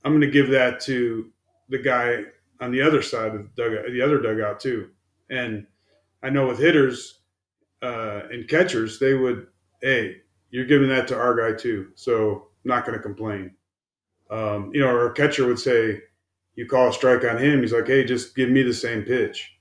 I'm 0.05 0.13
going 0.13 0.23
to 0.23 0.31
give 0.31 0.49
that 0.51 0.81
to 0.81 1.31
the 1.69 1.79
guy 1.79 2.25
on 2.61 2.73
the 2.73 2.83
other 2.83 3.03
side 3.03 3.35
of 3.35 3.43
the 3.43 3.51
dugout, 3.63 3.93
the 3.93 4.03
other 4.03 4.21
dugout 4.21 4.61
too. 4.61 4.91
And 5.31 5.67
I 6.23 6.31
know 6.31 6.49
with 6.49 6.59
hitters, 6.59 7.21
uh, 7.83 8.23
and 8.31 8.49
catchers, 8.49 8.99
they 8.99 9.15
would, 9.15 9.47
hey, 9.81 10.17
you're 10.51 10.67
giving 10.67 10.89
that 10.89 11.09
to 11.09 11.17
our 11.17 11.35
guy 11.35 11.57
too, 11.57 11.93
so 11.95 12.49
I'm 12.65 12.69
not 12.69 12.85
going 12.85 12.99
to 12.99 13.03
complain. 13.03 13.55
Um, 14.31 14.71
you 14.75 14.81
know, 14.81 14.89
our 14.89 15.11
catcher 15.11 15.47
would 15.47 15.59
say, 15.59 16.03
you 16.57 16.67
call 16.67 16.89
a 16.89 16.93
strike 16.93 17.25
on 17.25 17.39
him, 17.39 17.63
he's 17.63 17.73
like, 17.73 17.87
hey, 17.87 18.05
just 18.05 18.35
give 18.35 18.51
me 18.51 18.63
the 18.63 18.75
same 18.75 19.03
pitch. 19.03 19.57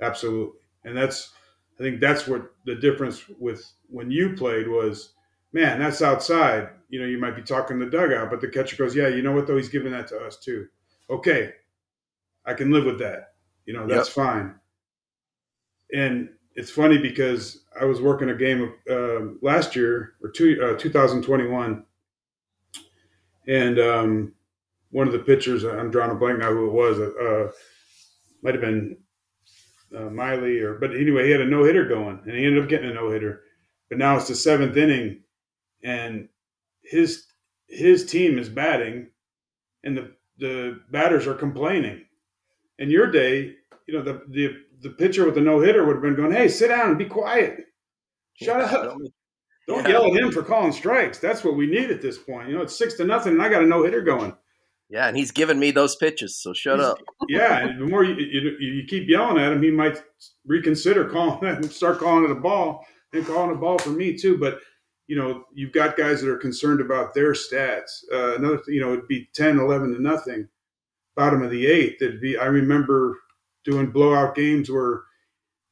Absolutely, 0.00 0.58
and 0.84 0.96
that's, 0.96 1.32
I 1.78 1.82
think 1.82 2.00
that's 2.00 2.26
what 2.26 2.54
the 2.64 2.74
difference 2.74 3.24
with 3.38 3.64
when 3.88 4.10
you 4.10 4.34
played 4.34 4.68
was, 4.68 5.14
man, 5.52 5.78
that's 5.78 6.02
outside. 6.02 6.68
You 6.88 7.00
know, 7.00 7.06
you 7.06 7.18
might 7.18 7.34
be 7.34 7.42
talking 7.42 7.78
the 7.78 7.86
dugout, 7.86 8.30
but 8.30 8.40
the 8.40 8.48
catcher 8.48 8.76
goes, 8.76 8.94
yeah, 8.94 9.08
you 9.08 9.22
know 9.22 9.32
what 9.32 9.46
though, 9.46 9.56
he's 9.56 9.68
giving 9.68 9.92
that 9.92 10.06
to 10.08 10.18
us 10.18 10.38
too. 10.38 10.68
Okay, 11.10 11.52
I 12.44 12.54
can 12.54 12.70
live 12.70 12.84
with 12.84 12.98
that. 13.00 13.34
You 13.66 13.74
know, 13.74 13.86
that's 13.86 14.08
yep. 14.08 14.14
fine. 14.14 14.54
And 15.92 16.28
it's 16.54 16.70
funny 16.70 16.98
because 16.98 17.64
I 17.80 17.84
was 17.84 18.00
working 18.00 18.30
a 18.30 18.34
game 18.34 18.72
uh, 18.88 19.20
last 19.42 19.74
year 19.74 20.14
or 20.22 20.30
two, 20.30 20.58
uh, 20.62 20.78
2021, 20.78 21.84
and 23.48 23.78
um, 23.78 24.32
one 24.90 25.06
of 25.06 25.12
the 25.12 25.18
pitchers, 25.18 25.64
I'm 25.64 25.90
drawing 25.90 26.12
a 26.12 26.14
blank 26.14 26.38
now 26.38 26.52
who 26.52 26.68
it 26.68 26.72
was, 26.72 27.00
uh, 27.00 27.50
might 28.42 28.54
have 28.54 28.60
been 28.60 28.96
uh, 29.96 30.10
Miley 30.10 30.60
or, 30.60 30.74
but 30.74 30.94
anyway, 30.94 31.26
he 31.26 31.30
had 31.30 31.40
a 31.40 31.46
no 31.46 31.64
hitter 31.64 31.86
going, 31.86 32.20
and 32.24 32.34
he 32.36 32.44
ended 32.44 32.62
up 32.62 32.68
getting 32.68 32.90
a 32.90 32.94
no 32.94 33.10
hitter. 33.10 33.42
But 33.88 33.98
now 33.98 34.16
it's 34.16 34.28
the 34.28 34.34
seventh 34.34 34.76
inning, 34.76 35.22
and 35.82 36.28
his 36.82 37.26
his 37.68 38.06
team 38.06 38.38
is 38.38 38.48
batting, 38.48 39.10
and 39.82 39.96
the 39.96 40.12
the 40.38 40.80
batters 40.90 41.26
are 41.26 41.34
complaining. 41.34 42.04
In 42.78 42.90
your 42.90 43.10
day, 43.10 43.54
you 43.86 43.94
know 43.94 44.02
the 44.02 44.22
the 44.28 44.56
the 44.80 44.90
pitcher 44.90 45.24
with 45.24 45.34
the 45.34 45.40
no 45.40 45.60
hitter 45.60 45.84
would 45.84 45.96
have 45.96 46.02
been 46.02 46.16
going, 46.16 46.32
"Hey, 46.32 46.48
sit 46.48 46.68
down 46.68 46.90
and 46.90 46.98
be 46.98 47.06
quiet. 47.06 47.64
Shut 48.34 48.58
yeah, 48.58 48.78
up. 48.78 48.98
Don't, 49.66 49.84
yeah. 49.84 49.92
yell 49.92 50.06
at 50.06 50.20
him 50.20 50.30
for 50.30 50.42
calling 50.42 50.72
strikes. 50.72 51.18
That's 51.18 51.42
what 51.42 51.56
we 51.56 51.66
need 51.66 51.90
at 51.90 52.02
this 52.02 52.18
point. 52.18 52.48
You 52.48 52.56
know, 52.56 52.62
it's 52.62 52.76
six 52.76 52.94
to 52.94 53.04
nothing, 53.04 53.34
and 53.34 53.42
I 53.42 53.48
got 53.48 53.62
a 53.62 53.66
no 53.66 53.84
hitter 53.84 54.02
going." 54.02 54.34
Yeah, 54.90 55.08
and 55.08 55.16
he's 55.16 55.30
giving 55.30 55.58
me 55.58 55.70
those 55.70 55.96
pitches, 55.96 56.36
so 56.36 56.52
shut 56.52 56.78
he's, 56.78 56.86
up. 56.86 56.98
yeah, 57.28 57.58
and 57.58 57.80
the 57.80 57.86
more 57.86 58.04
you, 58.04 58.14
you, 58.14 58.56
you 58.60 58.84
keep 58.86 59.08
yelling 59.08 59.42
at 59.42 59.52
him, 59.52 59.62
he 59.62 59.70
might 59.70 60.02
reconsider 60.46 61.08
calling 61.08 61.40
that 61.42 61.56
and 61.62 61.70
start 61.70 61.98
calling 61.98 62.24
it 62.24 62.30
a 62.30 62.36
ball 62.36 62.86
and 63.12 63.26
calling 63.26 63.54
a 63.54 63.58
ball 63.58 63.78
for 63.78 63.90
me 63.90 64.16
too. 64.16 64.36
But 64.36 64.58
you 65.06 65.16
know, 65.16 65.44
you've 65.52 65.72
got 65.72 65.96
guys 65.96 66.20
that 66.20 66.30
are 66.30 66.38
concerned 66.38 66.80
about 66.80 67.12
their 67.12 67.32
stats. 67.32 68.04
Uh, 68.12 68.36
another, 68.36 68.60
you 68.68 68.80
know, 68.80 68.92
it'd 68.94 69.08
be 69.08 69.28
10, 69.34 69.58
11 69.58 69.92
to 69.92 70.00
nothing, 70.00 70.48
bottom 71.14 71.42
of 71.42 71.50
the 71.50 71.66
eighth. 71.66 72.00
It'd 72.00 72.20
be. 72.20 72.38
I 72.38 72.46
remember 72.46 73.18
doing 73.64 73.90
blowout 73.90 74.34
games 74.34 74.70
where 74.70 75.02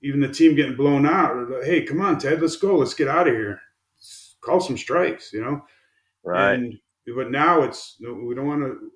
even 0.03 0.21
the 0.21 0.29
team 0.29 0.55
getting 0.55 0.77
blown 0.77 1.07
out, 1.07 1.49
like, 1.49 1.65
hey, 1.65 1.83
come 1.85 2.01
on, 2.01 2.19
Ted, 2.19 2.41
let's 2.41 2.57
go, 2.57 2.77
let's 2.77 2.95
get 2.95 3.09
out 3.09 3.29
of 3.29 3.35
here, 3.35 3.61
call 4.41 4.61
some 4.61 4.77
strikes, 4.77 5.33
you 5.33 5.41
know. 5.41 5.63
Right. 6.25 6.55
And, 6.55 6.75
but 7.15 7.31
now 7.31 7.63
it's 7.63 7.97
we 8.01 8.35
don't 8.35 8.47
want 8.47 8.63
to, 8.63 8.91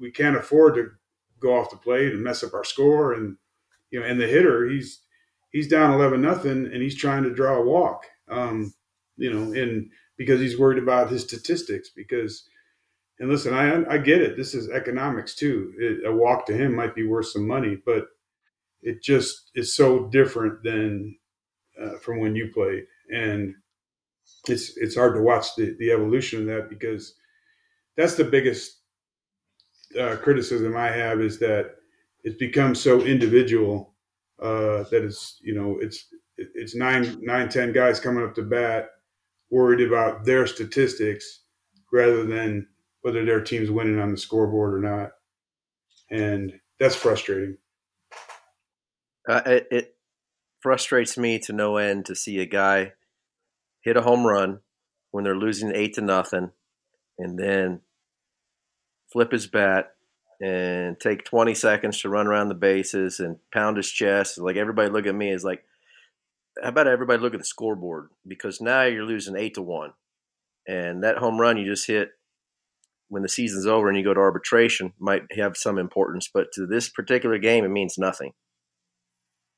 we 0.00 0.10
can't 0.10 0.36
afford 0.36 0.74
to 0.76 0.90
go 1.40 1.58
off 1.58 1.70
the 1.70 1.76
plate 1.76 2.12
and 2.12 2.22
mess 2.22 2.42
up 2.42 2.54
our 2.54 2.64
score, 2.64 3.12
and 3.12 3.36
you 3.90 4.00
know, 4.00 4.06
and 4.06 4.20
the 4.20 4.26
hitter, 4.26 4.68
he's 4.68 5.00
he's 5.50 5.68
down 5.68 5.92
eleven 5.92 6.20
nothing, 6.22 6.66
and 6.66 6.82
he's 6.82 6.96
trying 6.96 7.22
to 7.24 7.34
draw 7.34 7.56
a 7.56 7.64
walk, 7.64 8.06
um, 8.28 8.74
you 9.16 9.32
know, 9.32 9.52
and 9.52 9.90
because 10.16 10.40
he's 10.40 10.58
worried 10.58 10.82
about 10.82 11.10
his 11.10 11.22
statistics 11.22 11.90
because. 11.94 12.48
And 13.18 13.30
listen, 13.30 13.54
I 13.54 13.82
I 13.90 13.96
get 13.96 14.20
it. 14.20 14.36
This 14.36 14.54
is 14.54 14.68
economics 14.68 15.34
too. 15.34 15.72
It, 15.78 16.06
a 16.06 16.12
walk 16.14 16.44
to 16.46 16.54
him 16.54 16.74
might 16.76 16.94
be 16.94 17.06
worth 17.06 17.28
some 17.28 17.46
money, 17.46 17.78
but 17.86 18.08
it 18.82 19.02
just 19.02 19.50
is 19.54 19.74
so 19.74 20.06
different 20.08 20.62
than 20.62 21.16
uh, 21.80 21.98
from 21.98 22.20
when 22.20 22.36
you 22.36 22.50
played, 22.52 22.84
and 23.10 23.54
it's 24.48 24.76
it's 24.76 24.96
hard 24.96 25.14
to 25.14 25.22
watch 25.22 25.54
the, 25.56 25.76
the 25.78 25.90
evolution 25.90 26.40
of 26.40 26.46
that 26.46 26.68
because 26.68 27.14
that's 27.96 28.14
the 28.16 28.24
biggest 28.24 28.75
uh, 29.96 30.16
criticism 30.16 30.76
I 30.76 30.88
have 30.88 31.20
is 31.20 31.38
that 31.40 31.76
it's 32.24 32.36
become 32.36 32.74
so 32.74 33.02
individual 33.02 33.94
uh, 34.42 34.84
that 34.90 35.02
it's 35.04 35.38
you 35.42 35.54
know 35.54 35.78
it's 35.80 36.06
it's 36.36 36.74
nine 36.74 37.18
nine 37.22 37.48
ten 37.48 37.72
guys 37.72 38.00
coming 38.00 38.24
up 38.24 38.34
to 38.34 38.42
bat 38.42 38.88
worried 39.50 39.86
about 39.86 40.24
their 40.24 40.46
statistics 40.46 41.42
rather 41.92 42.24
than 42.24 42.66
whether 43.02 43.24
their 43.24 43.40
team's 43.40 43.70
winning 43.70 44.00
on 44.00 44.10
the 44.10 44.18
scoreboard 44.18 44.74
or 44.74 44.80
not, 44.80 45.10
and 46.10 46.52
that's 46.78 46.96
frustrating. 46.96 47.56
Uh, 49.28 49.42
it, 49.46 49.68
it 49.70 49.96
frustrates 50.60 51.16
me 51.16 51.38
to 51.38 51.52
no 51.52 51.76
end 51.76 52.04
to 52.06 52.14
see 52.14 52.38
a 52.38 52.46
guy 52.46 52.92
hit 53.80 53.96
a 53.96 54.02
home 54.02 54.26
run 54.26 54.60
when 55.10 55.24
they're 55.24 55.36
losing 55.36 55.74
eight 55.74 55.94
to 55.94 56.00
nothing, 56.00 56.50
and 57.18 57.38
then 57.38 57.80
flip 59.16 59.32
his 59.32 59.46
bat 59.46 59.92
and 60.42 61.00
take 61.00 61.24
20 61.24 61.54
seconds 61.54 62.02
to 62.02 62.10
run 62.10 62.26
around 62.26 62.50
the 62.50 62.54
bases 62.54 63.18
and 63.18 63.38
pound 63.50 63.78
his 63.78 63.90
chest. 63.90 64.36
Like 64.36 64.56
everybody 64.56 64.90
look 64.90 65.06
at 65.06 65.14
me 65.14 65.30
is 65.30 65.42
like, 65.42 65.64
how 66.62 66.68
about 66.68 66.86
everybody 66.86 67.22
look 67.22 67.32
at 67.32 67.40
the 67.40 67.46
scoreboard? 67.46 68.10
Because 68.28 68.60
now 68.60 68.82
you're 68.82 69.06
losing 69.06 69.34
eight 69.34 69.54
to 69.54 69.62
one, 69.62 69.92
and 70.68 71.02
that 71.02 71.16
home 71.16 71.40
run 71.40 71.56
you 71.56 71.64
just 71.64 71.86
hit 71.86 72.10
when 73.08 73.22
the 73.22 73.28
season's 73.28 73.66
over 73.66 73.88
and 73.88 73.96
you 73.96 74.04
go 74.04 74.12
to 74.12 74.20
arbitration 74.20 74.92
might 74.98 75.22
have 75.34 75.56
some 75.56 75.78
importance, 75.78 76.28
but 76.32 76.48
to 76.52 76.66
this 76.66 76.90
particular 76.90 77.38
game, 77.38 77.64
it 77.64 77.70
means 77.70 77.96
nothing 77.96 78.32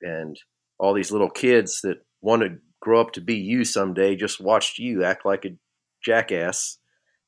and 0.00 0.36
all 0.78 0.94
these 0.94 1.10
little 1.10 1.30
kids 1.30 1.80
that 1.82 1.98
want 2.20 2.42
to 2.42 2.58
grow 2.80 3.00
up 3.00 3.10
to 3.12 3.20
be 3.20 3.34
you 3.34 3.64
someday 3.64 4.14
just 4.14 4.40
watched 4.40 4.78
you 4.78 5.02
act 5.02 5.26
like 5.26 5.44
a 5.44 5.56
jackass 6.04 6.78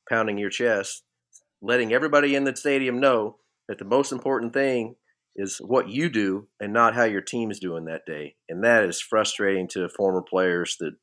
pounding 0.09 0.37
your 0.37 0.49
chest 0.49 1.03
letting 1.61 1.93
everybody 1.93 2.35
in 2.35 2.43
the 2.43 2.55
stadium 2.55 2.99
know 2.99 3.37
that 3.67 3.77
the 3.77 3.85
most 3.85 4.11
important 4.11 4.53
thing 4.53 4.95
is 5.35 5.57
what 5.59 5.89
you 5.89 6.09
do 6.09 6.47
and 6.59 6.73
not 6.73 6.95
how 6.95 7.03
your 7.03 7.21
team 7.21 7.51
is 7.51 7.59
doing 7.59 7.85
that 7.85 8.05
day 8.05 8.35
and 8.49 8.63
that 8.63 8.83
is 8.83 8.99
frustrating 8.99 9.67
to 9.67 9.87
former 9.89 10.21
players 10.21 10.75
that 10.79 10.93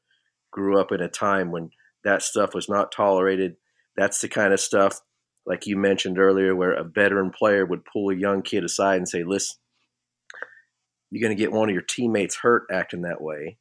grew 0.53 0.79
up 0.79 0.93
in 0.93 1.01
a 1.01 1.09
time 1.09 1.51
when 1.51 1.71
that 2.05 2.23
stuff 2.23 2.55
was 2.55 2.69
not 2.69 2.93
tolerated 2.93 3.57
that's 3.97 4.21
the 4.21 4.29
kind 4.29 4.53
of 4.53 4.61
stuff 4.61 5.01
like 5.47 5.67
you 5.67 5.77
mentioned 5.77 6.19
earlier 6.19 6.55
where 6.55 6.73
a 6.73 6.85
veteran 6.85 7.31
player 7.31 7.65
would 7.65 7.85
pull 7.91 8.11
a 8.11 8.17
young 8.17 8.43
kid 8.43 8.65
aside 8.65 8.97
and 8.97 9.09
say 9.09 9.25
listen 9.25 9.57
you're 11.11 11.27
going 11.27 11.37
to 11.37 11.43
get 11.43 11.53
one 11.53 11.69
of 11.69 11.73
your 11.73 11.83
teammates 11.83 12.37
hurt 12.37 12.65
acting 12.71 13.03
that 13.03 13.21
way. 13.21 13.59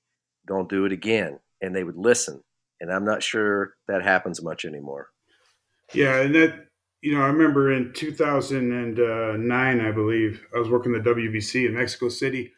Don't 0.47 0.69
do 0.69 0.85
it 0.85 0.91
again. 0.91 1.39
And 1.61 1.75
they 1.75 1.83
would 1.83 1.97
listen. 1.97 2.43
And 2.79 2.91
I'm 2.91 3.05
not 3.05 3.23
sure 3.23 3.73
that 3.87 4.03
happens 4.03 4.43
much 4.43 4.65
anymore. 4.65 5.09
Yeah, 5.93 6.21
and 6.21 6.35
that 6.35 6.66
you 7.01 7.13
know, 7.13 7.21
I 7.21 7.27
remember 7.27 7.71
in 7.71 7.93
2009, 7.93 9.79
I 9.79 9.91
believe, 9.91 10.45
I 10.55 10.59
was 10.59 10.69
working 10.69 10.93
the 10.93 10.99
WBC 10.99 11.67
in 11.67 11.75
Mexico 11.75 12.09
City, 12.09 12.53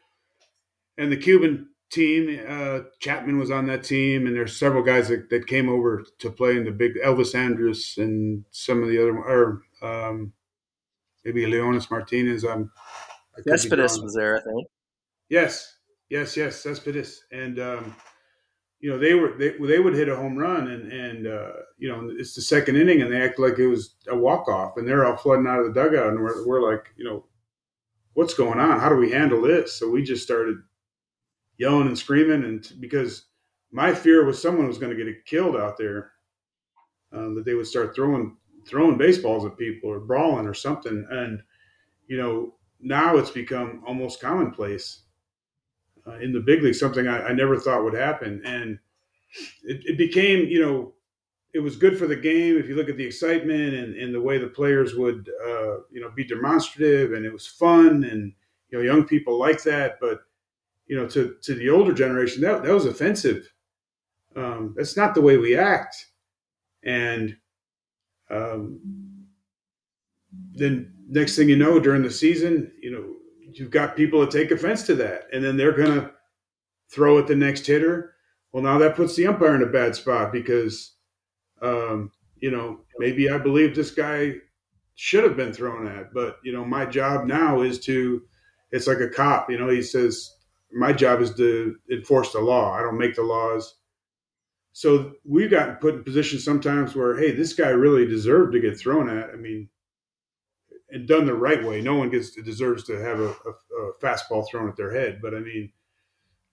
and 0.97 1.11
the 1.11 1.17
Cuban 1.17 1.69
team, 1.91 2.39
uh, 2.47 2.81
Chapman 2.99 3.37
was 3.37 3.51
on 3.51 3.65
that 3.67 3.83
team, 3.83 4.27
and 4.27 4.35
there's 4.35 4.57
several 4.57 4.83
guys 4.83 5.09
that, 5.09 5.29
that 5.29 5.47
came 5.47 5.67
over 5.67 6.05
to 6.19 6.29
play 6.29 6.55
in 6.55 6.63
the 6.63 6.71
big 6.71 6.95
Elvis 7.03 7.35
Andrus 7.35 7.97
and 7.97 8.45
some 8.51 8.81
of 8.81 8.89
the 8.89 9.01
other, 9.01 9.17
or 9.17 9.61
um, 9.81 10.33
maybe 11.25 11.45
Leonys 11.45 11.91
Martinez. 11.91 12.45
Um, 12.45 12.71
Cespedes 13.47 14.01
was 14.01 14.13
there, 14.13 14.37
I 14.37 14.41
think. 14.41 14.67
Yes, 15.29 15.77
yes, 16.09 16.37
yes, 16.37 16.61
Cespedes, 16.61 17.23
and 17.31 17.59
um, 17.59 17.95
you 18.80 18.89
know 18.89 18.97
they 18.97 19.13
were 19.13 19.34
they, 19.38 19.51
they 19.59 19.80
would 19.80 19.93
hit 19.93 20.09
a 20.09 20.15
home 20.15 20.38
run 20.38 20.67
and 20.69 20.91
and 20.91 21.27
uh, 21.27 21.51
you 21.77 21.89
know 21.89 22.09
it's 22.17 22.36
the 22.36 22.41
second 22.41 22.77
inning 22.77 23.01
and 23.01 23.11
they 23.11 23.21
act 23.21 23.39
like 23.39 23.59
it 23.59 23.67
was 23.67 23.95
a 24.07 24.15
walk 24.15 24.47
off 24.47 24.77
and 24.77 24.88
they're 24.88 25.05
all 25.05 25.17
flooding 25.17 25.47
out 25.47 25.59
of 25.59 25.65
the 25.65 25.73
dugout 25.73 26.09
and 26.09 26.19
we're 26.19 26.47
we're 26.47 26.61
like 26.61 26.93
you 26.95 27.03
know 27.03 27.25
what's 28.13 28.34
going 28.34 28.59
on? 28.59 28.80
How 28.80 28.89
do 28.89 28.95
we 28.95 29.11
handle 29.11 29.41
this? 29.41 29.73
So 29.73 29.89
we 29.89 30.03
just 30.03 30.23
started 30.23 30.57
yelling 31.57 31.88
and 31.88 31.97
screaming 31.97 32.43
and 32.43 32.73
because 32.80 33.25
my 33.71 33.93
fear 33.93 34.25
was 34.25 34.41
someone 34.41 34.67
was 34.67 34.77
going 34.77 34.95
to 34.95 35.03
get 35.03 35.25
killed 35.25 35.55
out 35.55 35.77
there 35.77 36.11
um, 37.13 37.36
that 37.36 37.45
they 37.45 37.53
would 37.53 37.67
start 37.67 37.95
throwing 37.95 38.36
throwing 38.67 38.97
baseballs 38.97 39.45
at 39.45 39.57
people 39.57 39.89
or 39.89 39.99
brawling 39.99 40.47
or 40.47 40.53
something. 40.53 41.05
And 41.09 41.41
you 42.07 42.17
know 42.17 42.55
now 42.82 43.17
it's 43.17 43.32
become 43.32 43.84
almost 43.86 44.21
commonplace 44.21 45.03
uh, 46.10 46.18
in 46.20 46.32
the 46.34 46.39
big 46.39 46.64
league, 46.64 46.76
something 46.76 47.07
I, 47.07 47.28
I, 47.28 47.34
never 47.34 47.57
thought 47.57 47.84
would 47.84 47.93
happen. 47.93 48.41
And 48.45 48.80
it, 49.64 49.82
it, 49.86 49.97
became, 49.97 50.47
you 50.47 50.62
know, 50.62 50.93
it 51.53 51.60
was 51.60 51.76
good 51.76 51.97
for 51.97 52.07
the 52.07 52.16
game. 52.16 52.57
If 52.57 52.68
you 52.68 52.76
look 52.76 52.89
at 52.89 52.97
the 52.97 53.05
excitement 53.05 53.74
and, 53.74 53.95
and 53.95 54.14
the 54.14 54.22
way 54.22 54.38
the 54.38 54.47
players 54.47 54.95
would, 54.95 55.30
uh, 55.45 55.78
you 55.91 56.01
know, 56.01 56.10
be 56.16 56.24
demonstrative 56.24 57.14
and 57.14 57.26
it 57.26 57.34
was 57.34 57.47
fun 57.47 58.03
and, 58.03 58.34
you 58.70 58.78
know, 58.78 58.84
young 58.84 59.03
people 59.03 59.38
like 59.38 59.64
that. 59.64 59.99
But, 59.99 60.22
you 60.88 60.95
know, 60.95 61.07
to, 61.10 61.36
to 61.43 61.53
the 61.55 61.70
older 61.70 61.93
generation, 61.93 62.41
that, 62.41 62.64
that 62.64 62.74
was 62.74 62.86
offensive. 62.86 63.51
Um, 64.36 64.74
that's 64.78 64.97
not 64.97 65.16
the 65.16 65.22
way 65.22 65.38
we 65.38 65.57
act. 65.57 66.05
And 66.84 67.36
um, 68.30 68.80
then 70.53 70.93
next 71.07 71.36
thing 71.36 71.49
you 71.49 71.57
know, 71.57 71.80
during 71.80 72.03
the 72.03 72.12
season, 72.12 72.72
you 72.82 72.91
know, 72.91 73.16
you've 73.53 73.71
got 73.71 73.95
people 73.95 74.21
that 74.21 74.31
take 74.31 74.51
offense 74.51 74.83
to 74.83 74.95
that, 74.95 75.23
and 75.33 75.43
then 75.43 75.57
they're 75.57 75.75
going 75.75 75.99
to 75.99 76.11
throw 76.91 77.17
at 77.19 77.27
the 77.27 77.35
next 77.35 77.65
hitter. 77.65 78.15
Well, 78.51 78.63
now 78.63 78.77
that 78.79 78.95
puts 78.95 79.15
the 79.15 79.27
umpire 79.27 79.55
in 79.55 79.61
a 79.61 79.67
bad 79.67 79.95
spot 79.95 80.31
because, 80.31 80.95
um, 81.61 82.11
you 82.37 82.51
know, 82.51 82.79
maybe 82.97 83.29
I 83.29 83.37
believe 83.37 83.75
this 83.75 83.91
guy 83.91 84.35
should 84.95 85.23
have 85.23 85.37
been 85.37 85.53
thrown 85.53 85.87
at, 85.87 86.13
but 86.13 86.37
you 86.43 86.51
know, 86.51 86.65
my 86.65 86.85
job 86.85 87.25
now 87.25 87.61
is 87.61 87.79
to. 87.81 88.23
It's 88.71 88.85
like 88.85 88.99
a 88.99 89.09
cop, 89.09 89.49
you 89.49 89.57
know. 89.57 89.67
He 89.67 89.81
says 89.81 90.31
my 90.71 90.93
job 90.93 91.21
is 91.21 91.33
to 91.35 91.75
enforce 91.91 92.33
the 92.33 92.39
law. 92.39 92.73
I 92.73 92.81
don't 92.81 92.99
make 92.99 93.15
the 93.15 93.23
laws. 93.23 93.75
So 94.73 95.13
we've 95.25 95.49
gotten 95.49 95.75
put 95.77 95.95
in 95.95 96.03
positions 96.03 96.43
sometimes 96.43 96.95
where, 96.95 97.17
hey, 97.17 97.31
this 97.31 97.53
guy 97.53 97.69
really 97.69 98.05
deserved 98.05 98.53
to 98.53 98.59
get 98.59 98.79
thrown 98.79 99.09
at. 99.09 99.31
I 99.31 99.35
mean, 99.35 99.69
and 100.91 101.07
done 101.07 101.25
the 101.25 101.33
right 101.33 101.63
way. 101.63 101.81
No 101.81 101.95
one 101.95 102.09
gets 102.09 102.31
deserves 102.31 102.83
to 102.85 102.99
have 102.99 103.19
a, 103.19 103.29
a, 103.29 103.29
a, 103.29 103.93
fastball 104.01 104.47
thrown 104.49 104.69
at 104.69 104.75
their 104.75 104.93
head, 104.93 105.19
but 105.21 105.35
I 105.35 105.39
mean, 105.39 105.71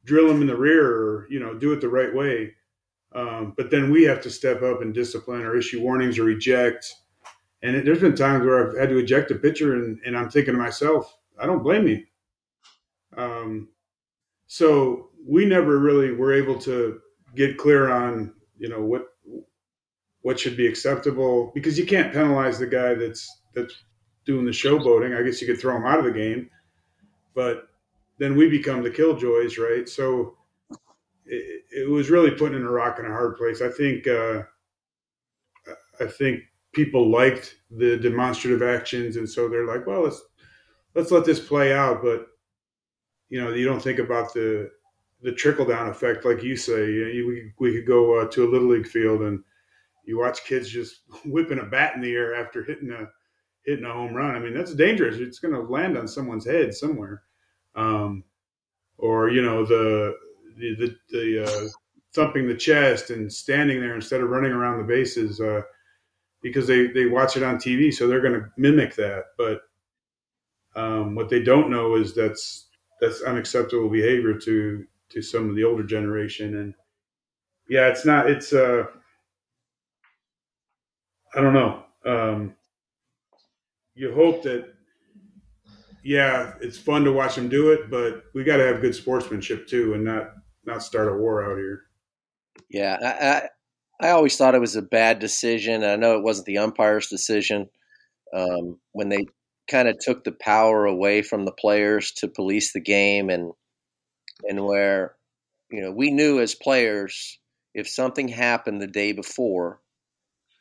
drill 0.05 0.29
them 0.29 0.41
in 0.41 0.47
the 0.47 0.57
rear 0.57 0.87
or 0.87 1.27
you 1.31 1.41
know 1.41 1.55
do 1.55 1.73
it 1.73 1.81
the 1.81 1.89
right 1.89 2.15
way. 2.15 2.55
Um, 3.15 3.55
but 3.57 3.71
then 3.71 3.91
we 3.91 4.03
have 4.05 4.21
to 4.23 4.31
step 4.31 4.63
up 4.63 4.83
and 4.83 4.93
discipline 4.93 5.43
or 5.43 5.57
issue 5.57 5.81
warnings 5.81 6.19
or 6.19 6.29
eject. 6.29 6.93
And 7.63 7.75
it, 7.75 7.85
there's 7.85 8.01
been 8.01 8.15
times 8.15 8.45
where 8.45 8.69
I've 8.69 8.79
had 8.79 8.91
to 8.91 8.99
eject 8.99 9.31
a 9.31 9.37
pitcher, 9.37 9.75
and, 9.75 9.99
and 10.05 10.17
I'm 10.17 10.29
thinking 10.29 10.55
to 10.55 10.61
myself, 10.61 11.17
I 11.39 11.47
don't 11.47 11.63
blame 11.63 11.89
you. 11.89 12.05
Um, 13.17 13.69
so 14.47 15.11
we 15.27 15.47
never 15.47 15.79
really 15.79 16.13
were 16.13 16.35
able 16.35 16.59
to 16.61 17.01
get 17.35 17.59
clear 17.59 17.91
on 17.91 18.35
you 18.59 18.69
know 18.69 18.83
what 18.83 19.07
what 20.23 20.41
should 20.41 20.57
be 20.57 20.67
acceptable 20.67 21.53
because 21.55 21.79
you 21.79 21.87
can't 21.87 22.13
penalize 22.13 22.59
the 22.59 22.67
guy 22.67 22.95
that's 22.95 23.43
that's 23.55 23.85
doing 24.27 24.45
the 24.45 24.51
showboating. 24.51 25.19
I 25.19 25.23
guess 25.23 25.41
you 25.41 25.47
could 25.47 25.61
throw 25.61 25.77
him 25.77 25.87
out 25.87 25.99
of 25.99 26.05
the 26.05 26.11
game, 26.11 26.51
but 27.35 27.69
then 28.19 28.37
we 28.37 28.49
become 28.49 28.83
the 28.83 28.91
killjoys, 28.91 29.57
right? 29.57 29.89
So 29.89 30.37
it, 31.25 31.63
it 31.71 31.89
was 31.89 32.11
really 32.11 32.33
putting 32.33 32.59
in 32.59 32.67
a 32.67 32.71
rock 32.71 32.99
in 32.99 33.07
a 33.07 33.11
hard 33.11 33.37
place. 33.37 33.63
I 33.63 33.71
think 33.71 34.07
uh, 34.07 34.43
I 36.01 36.07
think 36.07 36.41
people 36.73 37.11
liked 37.11 37.57
the 37.71 37.97
demonstrative 37.97 38.63
actions, 38.63 39.17
and 39.17 39.29
so 39.29 39.49
they're 39.49 39.67
like, 39.67 39.87
well, 39.87 40.03
let's 40.03 40.23
let's 40.95 41.11
let 41.11 41.25
this 41.25 41.41
play 41.41 41.73
out. 41.73 42.03
But 42.03 42.27
you 43.29 43.43
know, 43.43 43.53
you 43.53 43.65
don't 43.65 43.83
think 43.83 43.99
about 43.99 44.35
the 44.35 44.71
the 45.23 45.33
trickle 45.33 45.65
down 45.65 45.89
effect, 45.89 46.25
like 46.25 46.43
you 46.43 46.57
say. 46.57 46.91
You 46.91 47.23
know, 47.23 47.29
we 47.29 47.53
we 47.59 47.73
could 47.77 47.87
go 47.87 48.21
uh, 48.21 48.27
to 48.29 48.45
a 48.45 48.51
little 48.51 48.69
league 48.69 48.87
field 48.87 49.23
and 49.23 49.43
you 50.05 50.19
watch 50.19 50.45
kids 50.45 50.69
just 50.69 51.01
whipping 51.25 51.59
a 51.59 51.65
bat 51.65 51.95
in 51.95 52.01
the 52.01 52.13
air 52.15 52.35
after 52.35 52.63
hitting 52.63 52.91
a 52.91 53.09
hitting 53.67 53.85
a 53.85 53.93
home 53.93 54.15
run. 54.15 54.35
I 54.35 54.39
mean, 54.39 54.55
that's 54.55 54.75
dangerous. 54.75 55.17
It's 55.17 55.39
going 55.39 55.55
to 55.55 55.61
land 55.61 55.99
on 55.99 56.09
someone's 56.09 56.47
head 56.47 56.75
somewhere, 56.75 57.23
um, 57.75 58.25
or 58.99 59.31
you 59.31 59.43
know 59.43 59.67
the 59.67 60.15
the 60.57 60.97
the, 61.11 61.45
uh, 61.45 61.69
thumping 62.15 62.47
the 62.47 62.57
chest 62.57 63.11
and 63.11 63.31
standing 63.31 63.81
there 63.81 63.95
instead 63.95 64.23
of 64.23 64.31
running 64.31 64.53
around 64.53 64.79
the 64.79 64.85
bases 64.85 65.41
uh, 65.41 65.63
because 66.43 66.67
they 66.67 66.87
they 66.89 67.07
watch 67.07 67.37
it 67.37 67.43
on 67.43 67.57
TV, 67.57 67.93
so 67.93 68.07
they're 68.07 68.23
going 68.23 68.41
to 68.41 68.51
mimic 68.57 68.95
that. 68.97 69.25
But 69.37 69.63
um, 70.75 71.15
what 71.15 71.29
they 71.29 71.43
don't 71.43 71.71
know 71.71 71.97
is 71.97 72.15
that's 72.15 72.69
that's 73.01 73.23
unacceptable 73.23 73.91
behavior 73.91 74.35
to 74.35 74.87
to 75.11 75.23
some 75.23 75.49
of 75.49 75.57
the 75.57 75.65
older 75.65 75.83
generation 75.85 76.57
and 76.59 76.75
yeah 77.69 77.89
it's 77.89 78.05
not 78.05 78.29
it's 78.29 78.53
uh 78.53 78.85
i 81.35 81.41
don't 81.41 81.55
know 81.55 81.85
um 82.05 82.55
you 83.97 84.13
hope 84.13 84.43
that 84.45 84.75
yeah, 86.05 86.53
it's 86.61 86.79
fun 86.79 87.03
to 87.03 87.13
watch 87.13 87.35
them 87.35 87.49
do 87.49 87.73
it, 87.73 87.91
but 87.91 88.27
we 88.33 88.45
got 88.45 88.59
to 88.59 88.67
have 88.67 88.81
good 88.81 88.95
sportsmanship 88.95 89.67
too, 89.67 89.95
and 89.95 90.05
not 90.05 90.35
not 90.65 90.83
start 90.83 91.09
a 91.09 91.17
war 91.17 91.45
out 91.45 91.59
here. 91.59 91.83
Yeah, 92.71 93.49
I, 94.01 94.07
I, 94.07 94.11
always 94.11 94.37
thought 94.37 94.55
it 94.55 94.61
was 94.61 94.77
a 94.77 94.83
bad 94.83 95.19
decision. 95.19 95.83
I 95.83 95.97
know 95.97 96.17
it 96.17 96.23
wasn't 96.23 96.47
the 96.47 96.59
umpire's 96.59 97.09
decision 97.09 97.69
um, 98.33 98.79
when 98.93 99.09
they 99.09 99.27
kind 99.69 99.89
of 99.89 99.99
took 99.99 100.23
the 100.23 100.33
power 100.33 100.85
away 100.85 101.23
from 101.23 101.45
the 101.45 101.53
players 101.53 102.13
to 102.19 102.29
police 102.29 102.73
the 102.73 102.81
game, 102.81 103.29
and 103.29 103.53
and 104.49 104.65
where 104.65 105.17
you 105.71 105.83
know 105.83 105.91
we 105.91 106.13
knew 106.13 106.41
as 106.41 106.55
players 106.55 107.41
if 107.75 107.89
something 107.89 108.29
happened 108.29 108.81
the 108.81 108.87
day 108.87 109.13
before 109.13 109.81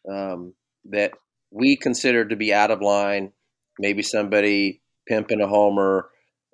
um, 0.10 0.54
that 0.86 1.12
we 1.56 1.78
considered 1.78 2.30
to 2.30 2.36
be 2.36 2.54
out 2.54 2.70
of 2.70 2.82
line. 2.82 3.32
Maybe 3.80 4.02
somebody 4.02 4.82
pimping 5.08 5.40
a 5.42 5.48
homer, 5.48 6.10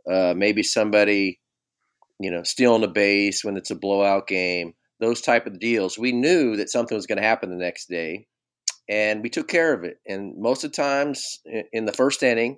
uh, 0.10 0.34
maybe 0.36 0.62
somebody, 0.62 1.40
you 2.20 2.30
know, 2.30 2.44
stealing 2.44 2.84
a 2.84 2.88
base 2.88 3.44
when 3.44 3.58
it's 3.58 3.72
a 3.72 3.76
blowout 3.76 4.28
game. 4.28 4.74
Those 5.00 5.22
type 5.22 5.48
of 5.48 5.60
deals. 5.60 5.98
We 5.98 6.12
knew 6.12 6.58
that 6.58 6.70
something 6.70 6.96
was 6.96 7.08
going 7.08 7.18
to 7.18 7.28
happen 7.28 7.50
the 7.50 7.56
next 7.56 7.90
day, 7.90 8.28
and 8.88 9.24
we 9.24 9.30
took 9.30 9.48
care 9.48 9.74
of 9.74 9.84
it. 9.84 9.98
And 10.08 10.36
most 10.38 10.64
of 10.64 10.72
the 10.72 10.76
times 10.76 11.40
in 11.74 11.86
the 11.86 11.94
first 11.94 12.22
inning, 12.22 12.58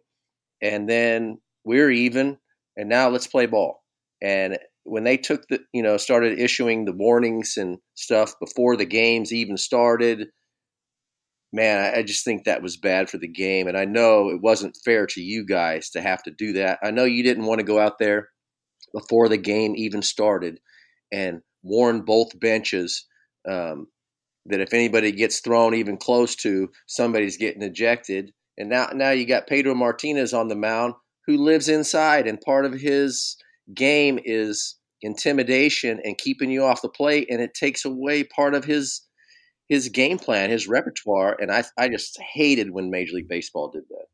and 0.62 0.90
then 0.90 1.38
we're 1.64 1.92
even. 1.92 2.38
And 2.76 2.90
now 2.90 3.10
let's 3.10 3.28
play 3.28 3.46
ball. 3.46 3.84
And 4.22 4.58
when 4.84 5.06
they 5.06 5.16
took 5.16 5.48
the, 5.48 5.60
you 5.72 5.84
know, 5.84 5.96
started 5.96 6.40
issuing 6.40 6.84
the 6.84 6.92
warnings 6.92 7.54
and 7.56 7.78
stuff 7.96 8.34
before 8.42 8.76
the 8.76 8.86
games 8.86 9.32
even 9.32 9.56
started 9.56 10.28
man, 11.54 11.94
I 11.96 12.02
just 12.02 12.26
think 12.26 12.44
that 12.44 12.64
was 12.64 12.78
bad 12.78 13.10
for 13.10 13.20
the 13.20 13.28
game. 13.28 13.68
And 13.68 13.78
I 13.78 13.86
know 13.86 14.30
it 14.30 14.42
wasn't 14.42 14.78
fair 14.84 15.06
to 15.08 15.22
you 15.22 15.46
guys 15.46 15.92
to 15.92 16.02
have 16.02 16.24
to 16.24 16.32
do 16.32 16.54
that. 16.54 16.80
I 16.84 16.92
know 16.92 17.06
you 17.06 17.24
didn't 17.24 17.46
want 17.46 17.60
to 17.60 17.66
go 17.66 17.80
out 17.80 18.00
there 18.00 18.30
before 18.94 19.30
the 19.30 19.38
game 19.38 19.76
even 19.76 20.02
started 20.02 20.60
and 21.12 21.42
warn 21.62 22.02
both 22.02 22.38
benches 22.40 23.06
um, 23.48 23.88
that 24.48 24.60
if 24.60 24.74
anybody 24.74 25.12
gets 25.12 25.40
thrown 25.40 25.76
even 25.76 25.98
close 25.98 26.36
to, 26.38 26.70
somebody's 26.88 27.38
getting 27.38 27.62
ejected. 27.62 28.32
And 28.58 28.70
now, 28.70 28.90
now 28.94 29.12
you 29.12 29.26
got 29.26 29.48
Pedro 29.48 29.76
Martinez 29.76 30.34
on 30.34 30.48
the 30.48 30.56
mound 30.56 30.96
who 31.26 31.38
lives 31.38 31.70
inside, 31.70 32.28
and 32.28 32.42
part 32.42 32.66
of 32.66 32.74
his 32.74 33.38
game 33.74 34.20
is 34.26 34.76
intimidation 35.02 36.02
and 36.04 36.18
keeping 36.18 36.52
you 36.52 36.64
off 36.64 36.82
the 36.82 36.90
plate, 36.90 37.28
and 37.30 37.42
it 37.42 37.54
takes 37.54 37.86
away 37.86 38.24
part 38.24 38.54
of 38.54 38.66
his 38.66 39.02
his 39.74 39.90
game 39.90 40.20
plan, 40.20 40.52
his 40.52 40.68
repertoire, 40.68 41.36
and 41.40 41.52
I 41.52 41.64
I 41.78 41.90
just 41.90 42.20
hated 42.22 42.70
when 42.70 42.92
Major 42.92 43.16
League 43.16 43.28
Baseball 43.28 43.70
did 43.70 43.84
that. 43.90 44.06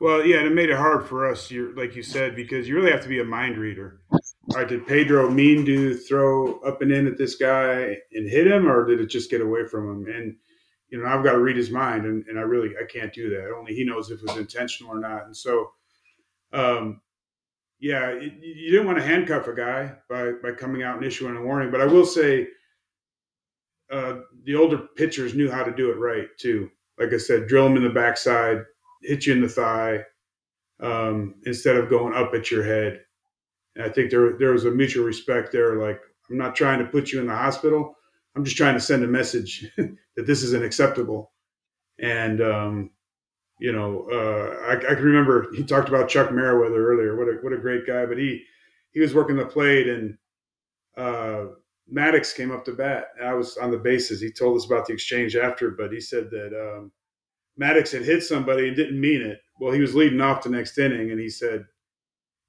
Well, 0.00 0.24
yeah, 0.24 0.38
and 0.38 0.46
it 0.46 0.54
made 0.54 0.70
it 0.70 0.76
hard 0.76 1.06
for 1.06 1.30
us, 1.30 1.52
like 1.76 1.94
you 1.94 2.02
said, 2.02 2.34
because 2.34 2.66
you 2.66 2.74
really 2.74 2.90
have 2.90 3.02
to 3.02 3.08
be 3.08 3.20
a 3.20 3.24
mind 3.24 3.58
reader. 3.58 4.00
All 4.10 4.20
right, 4.56 4.68
did 4.68 4.86
Pedro 4.86 5.30
mean 5.30 5.64
to 5.66 5.94
throw 5.94 6.58
up 6.60 6.82
and 6.82 6.90
in 6.90 7.06
at 7.06 7.16
this 7.16 7.36
guy 7.36 7.96
and 8.12 8.28
hit 8.28 8.46
him, 8.46 8.66
or 8.66 8.86
did 8.86 9.00
it 9.00 9.06
just 9.06 9.30
get 9.30 9.40
away 9.40 9.66
from 9.66 9.88
him? 9.88 10.14
And 10.14 10.36
you 10.88 10.98
know, 10.98 11.06
I've 11.06 11.24
got 11.24 11.32
to 11.32 11.40
read 11.40 11.56
his 11.56 11.70
mind, 11.70 12.06
and, 12.06 12.24
and 12.26 12.38
I 12.38 12.42
really 12.42 12.74
I 12.80 12.86
can't 12.86 13.12
do 13.12 13.28
that. 13.30 13.54
Only 13.54 13.74
he 13.74 13.84
knows 13.84 14.10
if 14.10 14.20
it 14.20 14.28
was 14.28 14.36
intentional 14.38 14.92
or 14.92 15.00
not. 15.00 15.26
And 15.26 15.36
so, 15.36 15.72
um, 16.52 17.00
yeah, 17.78 18.12
you 18.12 18.70
didn't 18.70 18.86
want 18.86 18.98
to 18.98 19.04
handcuff 19.04 19.48
a 19.48 19.54
guy 19.54 19.92
by 20.08 20.32
by 20.42 20.52
coming 20.52 20.82
out 20.82 20.96
and 20.96 21.04
issuing 21.04 21.36
a 21.36 21.42
warning. 21.42 21.70
But 21.70 21.82
I 21.82 21.86
will 21.86 22.06
say, 22.06 22.48
uh, 23.90 24.20
the 24.44 24.54
older 24.54 24.78
pitchers 24.96 25.34
knew 25.34 25.50
how 25.50 25.62
to 25.62 25.74
do 25.74 25.90
it 25.90 25.98
right 25.98 26.28
too. 26.38 26.70
Like 26.98 27.12
I 27.12 27.18
said, 27.18 27.48
drill 27.48 27.64
them 27.64 27.76
in 27.76 27.82
the 27.82 27.90
backside, 27.90 28.58
hit 29.02 29.26
you 29.26 29.34
in 29.34 29.40
the 29.40 29.48
thigh, 29.48 30.04
um, 30.80 31.34
instead 31.44 31.76
of 31.76 31.90
going 31.90 32.14
up 32.14 32.34
at 32.34 32.50
your 32.50 32.64
head. 32.64 33.00
And 33.76 33.84
I 33.84 33.88
think 33.88 34.10
there 34.10 34.36
there 34.38 34.52
was 34.52 34.64
a 34.64 34.70
mutual 34.70 35.04
respect 35.04 35.52
there. 35.52 35.76
Like 35.76 36.00
I'm 36.30 36.38
not 36.38 36.54
trying 36.54 36.78
to 36.78 36.86
put 36.86 37.12
you 37.12 37.20
in 37.20 37.26
the 37.26 37.34
hospital. 37.34 37.96
I'm 38.36 38.44
just 38.44 38.56
trying 38.56 38.74
to 38.74 38.80
send 38.80 39.04
a 39.04 39.08
message 39.08 39.70
that 39.76 40.26
this 40.26 40.42
isn't 40.42 40.64
acceptable. 40.64 41.32
And 41.98 42.40
um, 42.40 42.90
you 43.60 43.72
know, 43.72 44.08
uh, 44.10 44.72
I, 44.72 44.76
I, 44.76 44.94
can 44.94 45.04
remember 45.04 45.52
he 45.54 45.62
talked 45.62 45.88
about 45.88 46.08
Chuck 46.08 46.32
Meriwether 46.32 46.86
earlier. 46.86 47.16
What 47.16 47.28
a 47.28 47.38
what 47.42 47.52
a 47.52 47.58
great 47.58 47.86
guy! 47.86 48.04
But 48.06 48.18
he 48.18 48.42
he 48.90 49.00
was 49.00 49.14
working 49.14 49.36
the 49.36 49.46
plate, 49.46 49.88
and 49.88 50.16
uh, 50.96 51.46
Maddux 51.92 52.34
came 52.34 52.50
up 52.50 52.64
to 52.64 52.72
bat. 52.72 53.08
I 53.22 53.34
was 53.34 53.56
on 53.58 53.70
the 53.70 53.78
bases. 53.78 54.20
He 54.20 54.30
told 54.30 54.56
us 54.56 54.66
about 54.66 54.86
the 54.86 54.94
exchange 54.94 55.36
after, 55.36 55.70
but 55.70 55.92
he 55.92 56.00
said 56.00 56.30
that 56.30 56.52
um, 56.54 56.92
Maddux 57.60 57.92
had 57.92 58.02
hit 58.02 58.22
somebody 58.22 58.68
and 58.68 58.76
didn't 58.76 59.00
mean 59.00 59.20
it. 59.20 59.40
Well, 59.60 59.72
he 59.72 59.80
was 59.80 59.94
leading 59.94 60.20
off 60.20 60.42
the 60.42 60.50
next 60.50 60.78
inning, 60.78 61.10
and 61.10 61.20
he 61.20 61.28
said 61.28 61.66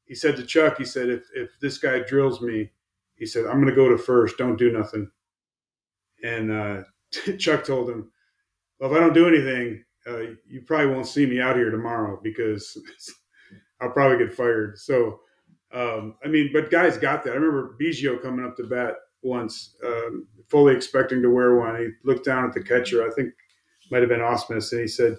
he 0.05 0.15
said 0.15 0.35
to 0.37 0.45
Chuck, 0.45 0.77
he 0.77 0.85
said, 0.85 1.09
if 1.09 1.27
if 1.33 1.59
this 1.59 1.77
guy 1.77 1.99
drills 1.99 2.41
me, 2.41 2.71
he 3.15 3.25
said 3.25 3.45
I'm 3.45 3.61
going 3.61 3.67
to 3.67 3.75
go 3.75 3.89
to 3.89 3.97
first. 3.97 4.37
Don't 4.37 4.57
do 4.57 4.71
nothing. 4.71 5.09
And 6.23 6.51
uh, 6.51 6.83
Chuck 7.37 7.63
told 7.63 7.89
him, 7.89 8.11
well, 8.79 8.91
if 8.91 8.97
I 8.97 8.99
don't 8.99 9.13
do 9.13 9.27
anything, 9.27 9.83
uh, 10.07 10.35
you 10.47 10.61
probably 10.65 10.93
won't 10.93 11.07
see 11.07 11.25
me 11.25 11.39
out 11.39 11.55
here 11.55 11.71
tomorrow 11.71 12.19
because 12.23 12.77
I'll 13.81 13.91
probably 13.91 14.25
get 14.25 14.35
fired. 14.35 14.77
So, 14.77 15.19
um, 15.73 16.15
I 16.23 16.27
mean, 16.27 16.51
but 16.53 16.71
guys 16.71 16.97
got 16.97 17.23
that. 17.23 17.31
I 17.31 17.35
remember 17.35 17.75
Biggio 17.81 18.21
coming 18.21 18.45
up 18.45 18.55
to 18.57 18.63
bat 18.63 18.95
once, 19.25 19.75
um, 19.83 20.27
fully 20.47 20.75
expecting 20.75 21.21
to 21.21 21.29
wear 21.29 21.55
one. 21.57 21.75
He 21.77 21.89
looked 22.09 22.25
down 22.25 22.45
at 22.45 22.53
the 22.53 22.63
catcher. 22.63 23.05
I 23.05 23.13
think 23.13 23.33
might 23.91 24.01
have 24.01 24.09
been 24.09 24.19
Ausmus, 24.19 24.71
and 24.71 24.81
he 24.81 24.87
said, 24.87 25.17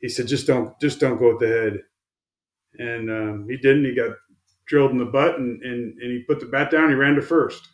"He 0.00 0.08
said 0.08 0.26
just 0.26 0.46
don't, 0.46 0.78
just 0.80 0.98
don't 0.98 1.18
go 1.18 1.32
at 1.32 1.38
the 1.38 1.48
head." 1.48 1.82
And 2.78 3.10
um, 3.10 3.46
he 3.48 3.56
didn't. 3.56 3.84
He 3.84 3.94
got 3.94 4.16
drilled 4.66 4.92
in 4.92 4.98
the 4.98 5.04
butt, 5.04 5.38
and, 5.38 5.62
and 5.62 5.98
and 6.00 6.10
he 6.10 6.24
put 6.26 6.40
the 6.40 6.46
bat 6.46 6.70
down. 6.70 6.88
He 6.88 6.94
ran 6.94 7.14
to 7.14 7.22
first, 7.22 7.68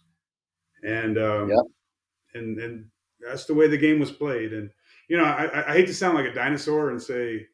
and 0.82 1.16
um, 1.16 1.48
yep. 1.48 1.58
and 2.34 2.58
and 2.58 2.86
that's 3.20 3.46
the 3.46 3.54
way 3.54 3.68
the 3.68 3.78
game 3.78 4.00
was 4.00 4.10
played. 4.10 4.52
And 4.52 4.70
you 5.08 5.16
know, 5.16 5.24
I, 5.24 5.70
I 5.70 5.72
hate 5.72 5.86
to 5.86 5.94
sound 5.94 6.16
like 6.16 6.26
a 6.26 6.34
dinosaur 6.34 6.90
and 6.90 7.00
say, 7.00 7.46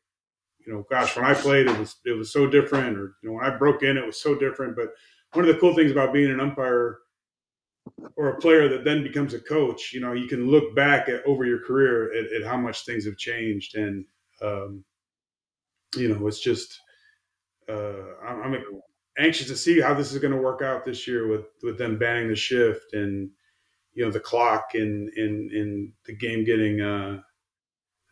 you 0.66 0.72
know, 0.72 0.84
gosh, 0.90 1.14
when 1.14 1.24
I 1.24 1.34
played, 1.34 1.66
it 1.66 1.78
was 1.78 1.96
it 2.06 2.16
was 2.16 2.32
so 2.32 2.46
different, 2.46 2.96
or 2.96 3.16
you 3.22 3.28
know, 3.28 3.34
when 3.36 3.44
I 3.44 3.56
broke 3.56 3.82
in, 3.82 3.98
it 3.98 4.06
was 4.06 4.20
so 4.20 4.34
different. 4.34 4.76
But 4.76 4.88
one 5.34 5.46
of 5.46 5.54
the 5.54 5.60
cool 5.60 5.74
things 5.74 5.90
about 5.90 6.12
being 6.12 6.30
an 6.30 6.40
umpire 6.40 6.98
or 8.16 8.28
a 8.28 8.40
player 8.40 8.68
that 8.68 8.84
then 8.84 9.02
becomes 9.02 9.34
a 9.34 9.40
coach, 9.40 9.92
you 9.92 10.00
know, 10.00 10.12
you 10.12 10.28
can 10.28 10.46
look 10.46 10.74
back 10.74 11.08
at 11.08 11.24
over 11.26 11.44
your 11.44 11.60
career 11.64 12.12
at, 12.14 12.32
at 12.32 12.46
how 12.46 12.56
much 12.56 12.84
things 12.84 13.04
have 13.04 13.16
changed, 13.16 13.76
and 13.76 14.04
um, 14.42 14.84
you 15.96 16.08
know, 16.08 16.26
it's 16.26 16.40
just 16.40 16.80
uh, 17.68 18.14
I'm, 18.26 18.54
I'm 18.54 18.64
anxious 19.18 19.48
to 19.48 19.56
see 19.56 19.80
how 19.80 19.94
this 19.94 20.12
is 20.12 20.18
going 20.18 20.34
to 20.34 20.40
work 20.40 20.62
out 20.62 20.84
this 20.84 21.06
year 21.06 21.28
with 21.28 21.46
with 21.62 21.78
them 21.78 21.98
banning 21.98 22.28
the 22.28 22.36
shift 22.36 22.92
and 22.92 23.30
you 23.92 24.04
know 24.04 24.10
the 24.10 24.20
clock 24.20 24.70
and 24.74 25.08
and 25.16 25.50
and 25.52 25.92
the 26.06 26.16
game 26.16 26.44
getting 26.44 26.80
uh, 26.80 27.20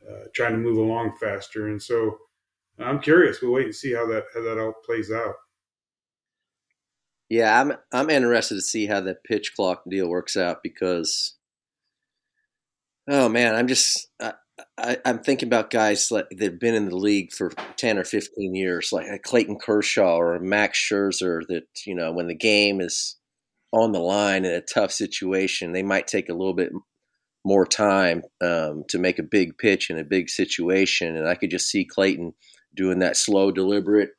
uh, 0.08 0.24
trying 0.34 0.52
to 0.52 0.58
move 0.58 0.78
along 0.78 1.16
faster. 1.20 1.68
And 1.68 1.82
so 1.82 2.18
I'm 2.78 3.00
curious. 3.00 3.42
We'll 3.42 3.52
wait 3.52 3.66
and 3.66 3.74
see 3.74 3.92
how 3.92 4.06
that 4.06 4.24
how 4.34 4.42
that 4.42 4.58
all 4.58 4.74
plays 4.84 5.10
out. 5.10 5.34
Yeah, 7.32 7.58
I'm 7.58 7.72
I'm 7.90 8.10
interested 8.10 8.56
to 8.56 8.60
see 8.60 8.86
how 8.86 9.00
that 9.00 9.24
pitch 9.24 9.54
clock 9.56 9.84
deal 9.88 10.06
works 10.06 10.36
out 10.36 10.58
because, 10.62 11.34
oh 13.08 13.30
man, 13.30 13.54
I'm 13.54 13.68
just 13.68 14.06
I, 14.20 14.34
I, 14.76 14.98
am 15.06 15.20
thinking 15.20 15.48
about 15.48 15.70
guys 15.70 16.10
like 16.10 16.26
that've 16.30 16.60
been 16.60 16.74
in 16.74 16.90
the 16.90 16.96
league 16.98 17.32
for 17.32 17.50
ten 17.78 17.96
or 17.96 18.04
fifteen 18.04 18.54
years, 18.54 18.92
like 18.92 19.22
Clayton 19.22 19.56
Kershaw 19.58 20.18
or 20.18 20.38
Max 20.40 20.78
Scherzer. 20.78 21.40
That 21.48 21.62
you 21.86 21.94
know, 21.94 22.12
when 22.12 22.26
the 22.26 22.36
game 22.36 22.82
is 22.82 23.16
on 23.72 23.92
the 23.92 23.98
line 23.98 24.44
in 24.44 24.52
a 24.52 24.60
tough 24.60 24.92
situation, 24.92 25.72
they 25.72 25.82
might 25.82 26.06
take 26.06 26.28
a 26.28 26.34
little 26.34 26.52
bit 26.52 26.72
more 27.46 27.64
time 27.64 28.24
um, 28.42 28.84
to 28.90 28.98
make 28.98 29.18
a 29.18 29.22
big 29.22 29.56
pitch 29.56 29.88
in 29.88 29.98
a 29.98 30.04
big 30.04 30.28
situation. 30.28 31.16
And 31.16 31.26
I 31.26 31.36
could 31.36 31.50
just 31.50 31.70
see 31.70 31.86
Clayton 31.86 32.34
doing 32.76 32.98
that 32.98 33.16
slow, 33.16 33.50
deliberate 33.50 34.10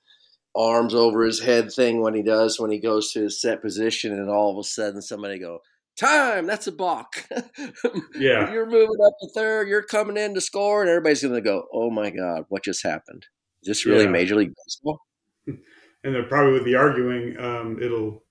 arms 0.56 0.94
over 0.94 1.24
his 1.24 1.40
head 1.40 1.72
thing 1.72 2.02
when 2.02 2.14
he 2.14 2.22
does 2.22 2.60
when 2.60 2.72
he 2.72 2.80
goes 2.80 3.12
to 3.12 3.24
his 3.24 3.42
set 3.42 3.62
position, 3.62 4.14
and 4.14 4.30
all 4.30 4.52
of 4.52 4.58
a 4.58 4.64
sudden 4.64 5.02
somebody 5.02 5.40
go. 5.40 5.60
Time, 5.96 6.48
that's 6.48 6.66
a 6.66 6.72
balk. 6.72 7.28
yeah. 8.16 8.52
you're 8.52 8.66
moving 8.66 8.98
up 9.06 9.14
the 9.22 9.32
third, 9.36 9.68
you're 9.68 9.84
coming 9.84 10.18
in 10.18 10.34
to 10.34 10.42
score, 10.42 10.82
and 10.82 10.90
everybody's 10.90 11.22
going 11.22 11.36
to 11.36 11.42
go, 11.42 11.68
Oh 11.72 11.92
my 11.92 12.10
God, 12.10 12.46
what 12.50 12.64
just 12.64 12.84
happened? 12.84 13.28
Is 13.62 13.68
this 13.68 13.86
really 13.86 14.06
yeah. 14.06 14.10
Major 14.10 14.36
League 14.36 14.54
Baseball? 14.66 15.00
And 16.06 16.14
then 16.14 16.26
probably 16.28 16.52
with 16.52 16.66
the 16.66 16.76
arguing, 16.76 17.40
um, 17.40 17.82
it'll 17.82 18.24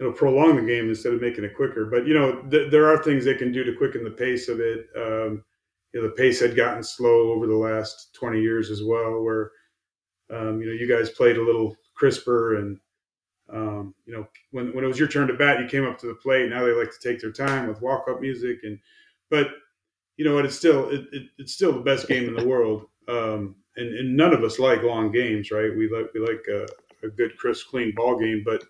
it'll 0.00 0.12
prolong 0.12 0.56
the 0.56 0.62
game 0.62 0.88
instead 0.88 1.12
of 1.12 1.20
making 1.20 1.44
it 1.44 1.54
quicker. 1.54 1.84
But 1.84 2.06
you 2.06 2.14
know, 2.14 2.42
th- 2.50 2.70
there 2.72 2.88
are 2.88 3.00
things 3.00 3.24
they 3.24 3.34
can 3.34 3.52
do 3.52 3.62
to 3.62 3.76
quicken 3.76 4.02
the 4.02 4.10
pace 4.10 4.48
of 4.48 4.58
it. 4.58 4.86
Um, 4.96 5.44
you 5.92 6.00
know, 6.00 6.08
the 6.08 6.14
pace 6.16 6.40
had 6.40 6.56
gotten 6.56 6.82
slow 6.82 7.30
over 7.32 7.46
the 7.46 7.54
last 7.54 8.12
20 8.14 8.40
years 8.40 8.70
as 8.70 8.82
well, 8.82 9.22
where 9.22 9.52
um, 10.30 10.60
you 10.60 10.66
know 10.66 10.72
you 10.72 10.88
guys 10.88 11.10
played 11.10 11.36
a 11.36 11.42
little 11.44 11.76
crisper, 11.94 12.56
and 12.56 12.78
um, 13.52 13.94
you 14.06 14.12
know 14.12 14.26
when 14.50 14.74
when 14.74 14.84
it 14.84 14.88
was 14.88 14.98
your 14.98 15.08
turn 15.08 15.28
to 15.28 15.34
bat, 15.34 15.60
you 15.60 15.66
came 15.66 15.86
up 15.86 15.98
to 15.98 16.06
the 16.06 16.14
plate. 16.14 16.48
Now 16.48 16.64
they 16.64 16.72
like 16.72 16.90
to 16.90 17.08
take 17.08 17.20
their 17.20 17.32
time 17.32 17.68
with 17.68 17.82
walk 17.82 18.06
up 18.08 18.20
music, 18.20 18.60
and 18.62 18.78
but 19.30 19.48
you 20.16 20.24
know 20.24 20.34
what? 20.34 20.44
It's 20.44 20.56
still 20.56 20.88
it, 20.90 21.06
it, 21.12 21.22
it's 21.38 21.52
still 21.52 21.72
the 21.72 21.80
best 21.80 22.08
game 22.08 22.28
in 22.28 22.34
the 22.34 22.46
world. 22.46 22.86
Um, 23.08 23.56
and, 23.76 23.94
and 23.94 24.16
none 24.16 24.34
of 24.34 24.44
us 24.44 24.58
like 24.58 24.82
long 24.82 25.10
games, 25.10 25.50
right? 25.50 25.74
We 25.74 25.88
like 25.88 26.12
we 26.14 26.20
like 26.20 26.44
a, 26.48 26.66
a 27.06 27.10
good, 27.10 27.36
crisp, 27.36 27.68
clean 27.68 27.94
ball 27.96 28.18
game, 28.18 28.44
but 28.44 28.64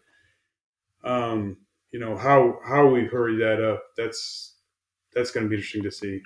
um, 1.03 1.57
you 1.93 1.99
know 1.99 2.17
how 2.17 2.59
how 2.65 2.87
we 2.87 3.05
hurry 3.05 3.37
that 3.39 3.63
up. 3.63 3.83
That's 3.97 4.55
that's 5.15 5.31
going 5.31 5.45
to 5.45 5.51
be 5.51 5.57
interesting 5.57 5.83
to 5.83 5.91
see. 5.91 6.23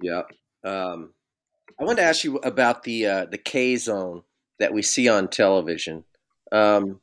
Yeah. 0.00 0.22
Um, 0.64 1.12
I 1.80 1.84
wanted 1.84 2.02
to 2.02 2.08
ask 2.08 2.24
you 2.24 2.36
about 2.38 2.82
the 2.82 3.06
uh, 3.06 3.26
the 3.26 3.38
K 3.38 3.76
zone 3.76 4.22
that 4.58 4.72
we 4.72 4.82
see 4.82 5.08
on 5.08 5.28
television, 5.28 6.04
um, 6.50 7.00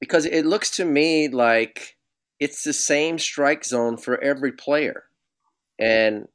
because 0.00 0.26
it 0.26 0.44
looks 0.44 0.70
to 0.72 0.84
me 0.84 1.28
like 1.28 1.96
it's 2.38 2.62
the 2.64 2.72
same 2.72 3.18
strike 3.18 3.64
zone 3.64 3.96
for 3.96 4.20
every 4.20 4.52
player, 4.52 5.04
and 5.78 6.28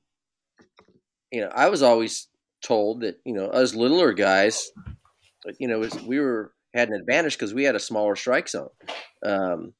you 1.32 1.42
know 1.42 1.52
I 1.54 1.70
was 1.70 1.84
always 1.84 2.28
told 2.62 3.02
that 3.02 3.20
you 3.24 3.34
know 3.34 3.48
us 3.48 3.76
littler 3.76 4.14
guys, 4.14 4.72
you 5.60 5.68
know, 5.68 5.88
we 6.06 6.20
were 6.20 6.54
had 6.74 6.90
an 6.90 6.96
advantage 6.96 7.34
because 7.34 7.54
we 7.54 7.64
had 7.64 7.76
a 7.76 7.80
smaller 7.80 8.16
strike 8.16 8.50
zone, 8.50 8.70
um, 9.24 9.74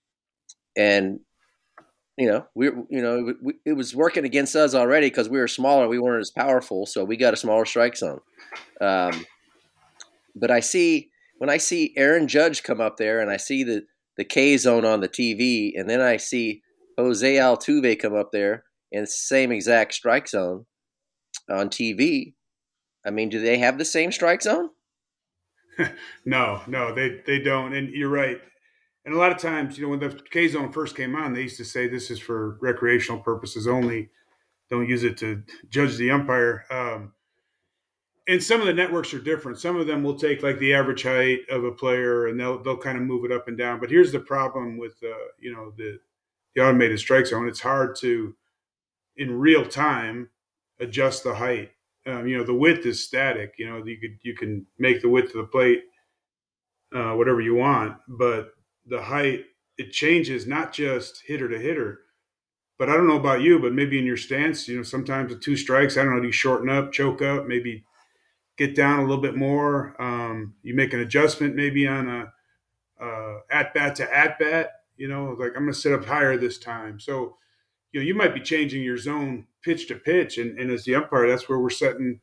and 0.78 1.20
you 2.20 2.28
know 2.28 2.46
we 2.54 2.66
you 2.66 3.02
know 3.02 3.34
we, 3.42 3.54
it 3.66 3.74
was 3.74 3.96
working 3.96 4.26
against 4.26 4.54
us 4.54 4.76
already 4.76 5.08
because 5.08 5.30
we 5.30 5.40
were 5.40 5.48
smaller, 5.48 5.88
we 5.88 6.00
weren't 6.00 6.20
as 6.20 6.30
powerful, 6.30 6.86
so 6.86 7.06
we 7.06 7.16
got 7.16 7.34
a 7.34 7.38
smaller 7.38 7.66
strike 7.66 7.96
zone. 7.96 8.20
Um, 8.82 9.26
but 10.36 10.52
I 10.52 10.60
see 10.60 11.10
when 11.38 11.50
I 11.50 11.58
see 11.58 11.94
Aaron 11.96 12.28
Judge 12.28 12.62
come 12.62 12.82
up 12.82 12.98
there, 12.98 13.22
and 13.22 13.32
I 13.32 13.38
see 13.38 13.64
the 13.64 13.86
the 14.18 14.26
K 14.26 14.58
zone 14.58 14.84
on 14.84 15.00
the 15.00 15.08
TV, 15.08 15.72
and 15.80 15.90
then 15.90 16.02
I 16.02 16.18
see 16.18 16.62
Jose 16.98 17.36
Altuve 17.36 17.98
come 17.98 18.16
up 18.16 18.34
there 18.34 18.66
in 18.92 19.02
the 19.02 19.08
same 19.08 19.54
exact 19.54 19.94
strike 19.94 20.28
zone 20.28 20.66
on 21.50 21.70
TV. 21.70 22.34
I 23.06 23.12
mean, 23.12 23.30
do 23.30 23.40
they 23.40 23.60
have 23.60 23.78
the 23.78 23.86
same 23.86 24.12
strike 24.12 24.42
zone? 24.42 24.72
no, 26.26 26.62
no, 26.68 26.94
they 26.94 27.22
they 27.26 27.40
don't. 27.40 27.74
And 27.74 27.90
you're 27.90 28.10
right. 28.10 28.42
And 29.10 29.18
a 29.18 29.20
lot 29.20 29.32
of 29.32 29.40
times, 29.40 29.76
you 29.76 29.84
know, 29.84 29.90
when 29.90 30.00
the 30.00 30.22
K 30.30 30.48
zone 30.48 30.72
first 30.72 30.96
came 30.96 31.16
on, 31.16 31.34
they 31.34 31.42
used 31.42 31.58
to 31.58 31.66
say 31.66 31.88
this 31.88 32.12
is 32.12 32.20
for 32.20 32.60
recreational 32.62 33.20
purposes 33.20 33.68
only. 33.68 34.10
Don't 34.70 34.88
use 34.88 35.04
it 35.04 35.18
to 35.18 35.42
judge 35.68 35.98
the 35.98 36.12
umpire. 36.12 36.64
Um, 36.70 37.14
and 38.28 38.44
some 38.44 38.62
of 38.62 38.68
the 38.68 38.74
networks 38.74 39.12
are 39.16 39.20
different. 39.20 39.58
Some 39.58 39.78
of 39.78 39.88
them 39.88 40.04
will 40.04 40.14
take 40.14 40.44
like 40.44 40.60
the 40.60 40.76
average 40.76 41.02
height 41.02 41.40
of 41.50 41.64
a 41.64 41.72
player, 41.72 42.28
and 42.28 42.40
they'll 42.40 42.62
they'll 42.62 42.78
kind 42.78 43.00
of 43.00 43.04
move 43.04 43.26
it 43.26 43.32
up 43.32 43.48
and 43.48 43.58
down. 43.58 43.80
But 43.80 43.90
here's 43.90 44.12
the 44.12 44.20
problem 44.20 44.78
with 44.78 44.94
uh, 45.02 45.16
you 45.40 45.52
know 45.52 45.74
the 45.76 46.00
the 46.54 46.62
automated 46.62 47.00
strike 47.00 47.26
zone. 47.26 47.48
It's 47.48 47.62
hard 47.62 47.96
to 48.02 48.36
in 49.18 49.40
real 49.40 49.66
time 49.66 50.30
adjust 50.80 51.24
the 51.24 51.34
height 51.34 51.72
um, 52.06 52.28
you 52.28 52.38
know, 52.38 52.44
the 52.44 52.54
width 52.54 52.86
is 52.86 53.04
static. 53.04 53.56
You 53.58 53.70
know, 53.70 53.84
you 53.84 53.98
could 53.98 54.20
you 54.22 54.36
can 54.36 54.66
make 54.78 55.02
the 55.02 55.10
width 55.10 55.36
of 55.36 55.42
the 55.42 55.52
plate 55.52 55.84
uh, 56.96 57.14
whatever 57.14 57.42
you 57.42 57.56
want, 57.56 57.98
but 58.08 58.54
the 58.90 59.02
height 59.02 59.46
it 59.78 59.92
changes 59.92 60.46
not 60.46 60.74
just 60.74 61.24
hitter 61.26 61.48
to 61.48 61.58
hitter. 61.58 62.02
But 62.78 62.90
I 62.90 62.96
don't 62.96 63.08
know 63.08 63.20
about 63.20 63.42
you, 63.42 63.60
but 63.60 63.74
maybe 63.74 64.00
in 64.00 64.06
your 64.06 64.18
stance, 64.18 64.68
you 64.68 64.78
know, 64.78 64.84
sometimes 64.84 65.32
the 65.32 65.40
two 65.40 65.58
strikes, 65.58 65.98
I 65.98 66.04
don't 66.04 66.16
know, 66.16 66.22
do 66.22 66.28
you 66.28 66.34
shorten 66.34 66.70
up, 66.70 66.92
choke 66.94 67.22
up, 67.22 67.46
maybe 67.46 67.84
get 68.58 68.76
down 68.76 69.00
a 69.00 69.02
little 69.04 69.22
bit 69.22 69.36
more? 69.36 69.96
Um, 70.02 70.56
you 70.64 70.74
make 70.74 70.94
an 70.94 71.02
adjustment 71.02 71.56
maybe 71.56 71.88
on 71.88 72.08
a 72.08 72.34
uh, 73.04 73.40
at 73.50 73.74
bat 73.74 73.96
to 73.96 74.18
at 74.18 74.40
bat, 74.40 74.72
you 74.98 75.08
know, 75.08 75.36
like 75.40 75.52
I'm 75.56 75.64
going 75.64 75.74
to 75.74 75.80
sit 75.80 75.94
up 75.94 76.06
higher 76.06 76.38
this 76.38 76.58
time. 76.58 77.00
So, 77.00 77.38
you 77.92 78.00
know, 78.00 78.06
you 78.06 78.16
might 78.16 78.34
be 78.34 78.42
changing 78.42 78.84
your 78.84 78.98
zone 78.98 79.48
pitch 79.64 79.88
to 79.88 79.96
pitch, 79.96 80.38
and, 80.38 80.60
and 80.60 80.72
as 80.72 80.84
the 80.84 80.96
umpire, 80.96 81.28
that's 81.28 81.48
where 81.48 81.60
we're 81.60 81.70
setting 81.70 82.22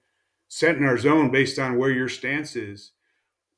setting 0.49 0.85
our 0.85 0.99
zone 0.99 1.31
based 1.31 1.59
on 1.59 1.79
where 1.79 1.91
your 1.91 2.09
stance 2.09 2.55
is. 2.55 2.93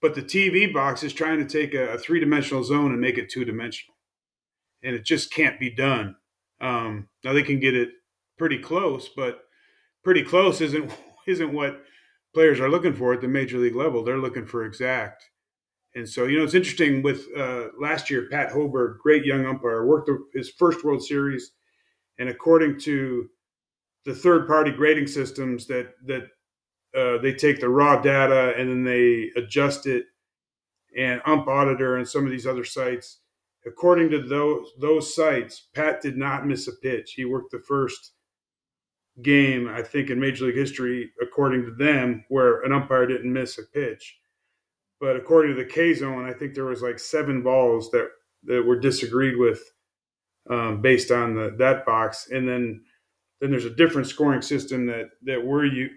But 0.01 0.15
the 0.15 0.23
TV 0.23 0.73
box 0.73 1.03
is 1.03 1.13
trying 1.13 1.39
to 1.39 1.45
take 1.45 1.75
a, 1.75 1.95
a 1.95 1.99
three 1.99 2.21
dimensional 2.21 2.63
zone 2.63 2.93
and 2.93 3.01
make 3.01 3.19
it 3.19 3.31
two 3.31 3.45
dimensional, 3.45 3.97
and 4.83 4.95
it 4.95 5.05
just 5.05 5.33
can't 5.33 5.59
be 5.59 5.71
done. 5.71 6.17
Um, 6.61 7.09
now 7.25 7.33
they 7.33 7.43
can 7.43 7.61
get 7.61 7.75
it 7.75 7.91
pretty 8.39 8.59
close, 8.59 9.09
but 9.09 9.41
pretty 10.05 10.23
close 10.23 10.61
isn't 10.61 10.93
isn't 11.27 11.53
what 11.53 11.83
players 12.35 12.61
are 12.61 12.71
looking 12.71 12.95
for 12.95 13.13
at 13.13 13.21
the 13.21 13.29
major 13.29 13.59
league 13.59 13.75
level. 13.75 14.05
They're 14.05 14.19
looking 14.19 14.47
for 14.47 14.65
exact. 14.65 15.25
And 15.95 16.09
so, 16.09 16.27
you 16.27 16.39
know, 16.39 16.45
it's 16.45 16.55
interesting 16.55 17.03
with 17.03 17.27
uh, 17.37 17.69
last 17.81 18.11
year, 18.11 18.29
Pat 18.31 18.51
Hoberg, 18.51 18.99
great 18.99 19.25
young 19.25 19.47
umpire, 19.47 19.87
worked 19.87 20.11
his 20.35 20.51
first 20.51 20.85
World 20.85 21.03
Series. 21.03 21.53
And 22.19 22.29
according 22.29 22.79
to 22.81 23.29
the 24.05 24.15
third 24.15 24.47
party 24.47 24.71
grading 24.71 25.07
systems 25.07 25.67
that, 25.67 25.95
that 26.07 26.29
uh, 26.97 27.19
they 27.19 27.33
take 27.33 27.61
the 27.61 27.69
raw 27.69 28.01
data 28.01 28.55
and 28.57 28.71
then 28.71 28.85
they 28.85 29.31
adjust 29.37 29.87
it 29.87 30.07
and 30.97 31.21
ump 31.27 31.47
auditor 31.47 31.97
and 31.97 32.09
some 32.09 32.25
of 32.25 32.31
these 32.31 32.47
other 32.47 32.65
sites. 32.65 33.21
According 33.67 34.11
to 34.11 34.23
those 34.23 34.73
those 34.81 35.15
sites 35.15 35.69
pat 35.75 36.01
did 36.01 36.17
not 36.17 36.47
miss 36.47 36.69
a 36.69 36.73
pitch. 36.73 37.13
He 37.13 37.25
worked 37.25 37.51
the 37.51 37.61
first 37.61 38.13
game 39.21 39.69
i 39.69 39.83
think 39.83 40.11
in 40.11 40.21
major 40.21 40.47
league 40.47 40.55
history 40.55 41.11
according 41.21 41.65
to 41.65 41.73
them 41.73 42.25
where 42.29 42.63
an 42.63 42.73
umpire 42.73 43.05
didn't 43.05 43.33
miss 43.33 43.59
a 43.59 43.65
pitch. 43.65 44.19
But 45.01 45.17
according 45.17 45.57
to 45.57 45.63
the 45.63 45.69
k 45.69 45.93
zone 45.95 46.25
i 46.29 46.33
think 46.33 46.55
there 46.55 46.65
was 46.65 46.83
like 46.83 46.99
seven 46.99 47.43
balls 47.43 47.91
that 47.91 48.11
that 48.45 48.65
were 48.65 48.79
disagreed 48.79 49.37
with 49.37 49.61
um, 50.51 50.81
based 50.81 51.11
on 51.11 51.35
the 51.35 51.55
that 51.59 51.85
box. 51.85 52.29
And 52.31 52.49
then 52.49 52.83
then 53.41 53.51
there's 53.51 53.65
a 53.65 53.71
different 53.71 54.09
scoring 54.09 54.43
system 54.43 54.87
that 54.87 55.11
that 55.23 55.45
we're 55.45 55.65
you 55.65 55.89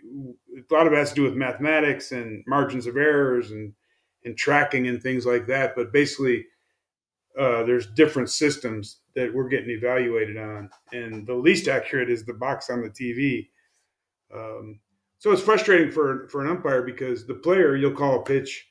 a 0.69 0.73
lot 0.73 0.87
of 0.87 0.93
it 0.93 0.97
has 0.97 1.09
to 1.09 1.15
do 1.15 1.23
with 1.23 1.33
mathematics 1.33 2.11
and 2.11 2.43
margins 2.47 2.87
of 2.87 2.97
errors 2.97 3.51
and 3.51 3.73
and 4.23 4.37
tracking 4.37 4.87
and 4.87 5.01
things 5.01 5.25
like 5.25 5.47
that. 5.47 5.75
But 5.75 5.91
basically, 5.91 6.45
uh, 7.39 7.63
there's 7.63 7.87
different 7.87 8.29
systems 8.29 8.99
that 9.15 9.33
we're 9.33 9.47
getting 9.49 9.71
evaluated 9.71 10.37
on, 10.37 10.69
and 10.93 11.25
the 11.25 11.33
least 11.33 11.67
accurate 11.67 12.09
is 12.09 12.23
the 12.23 12.33
box 12.33 12.69
on 12.69 12.81
the 12.81 12.89
TV. 12.89 13.49
Um, 14.33 14.79
so 15.17 15.31
it's 15.31 15.41
frustrating 15.41 15.91
for 15.91 16.27
for 16.29 16.41
an 16.41 16.51
umpire 16.51 16.83
because 16.83 17.25
the 17.25 17.35
player 17.35 17.75
you'll 17.75 17.91
call 17.95 18.19
a 18.19 18.23
pitch. 18.23 18.67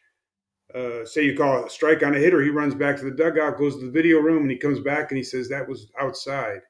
Uh, 0.72 1.04
say 1.04 1.24
you 1.24 1.36
call 1.36 1.64
a 1.64 1.68
strike 1.68 2.00
on 2.04 2.14
a 2.14 2.18
hitter, 2.18 2.40
he 2.40 2.48
runs 2.48 2.76
back 2.76 2.96
to 2.96 3.04
the 3.04 3.10
dugout, 3.10 3.58
goes 3.58 3.74
to 3.74 3.86
the 3.86 3.90
video 3.90 4.20
room, 4.20 4.42
and 4.42 4.50
he 4.52 4.56
comes 4.56 4.78
back 4.78 5.10
and 5.10 5.18
he 5.18 5.24
says 5.24 5.48
that 5.48 5.68
was 5.68 5.90
outside 6.00 6.60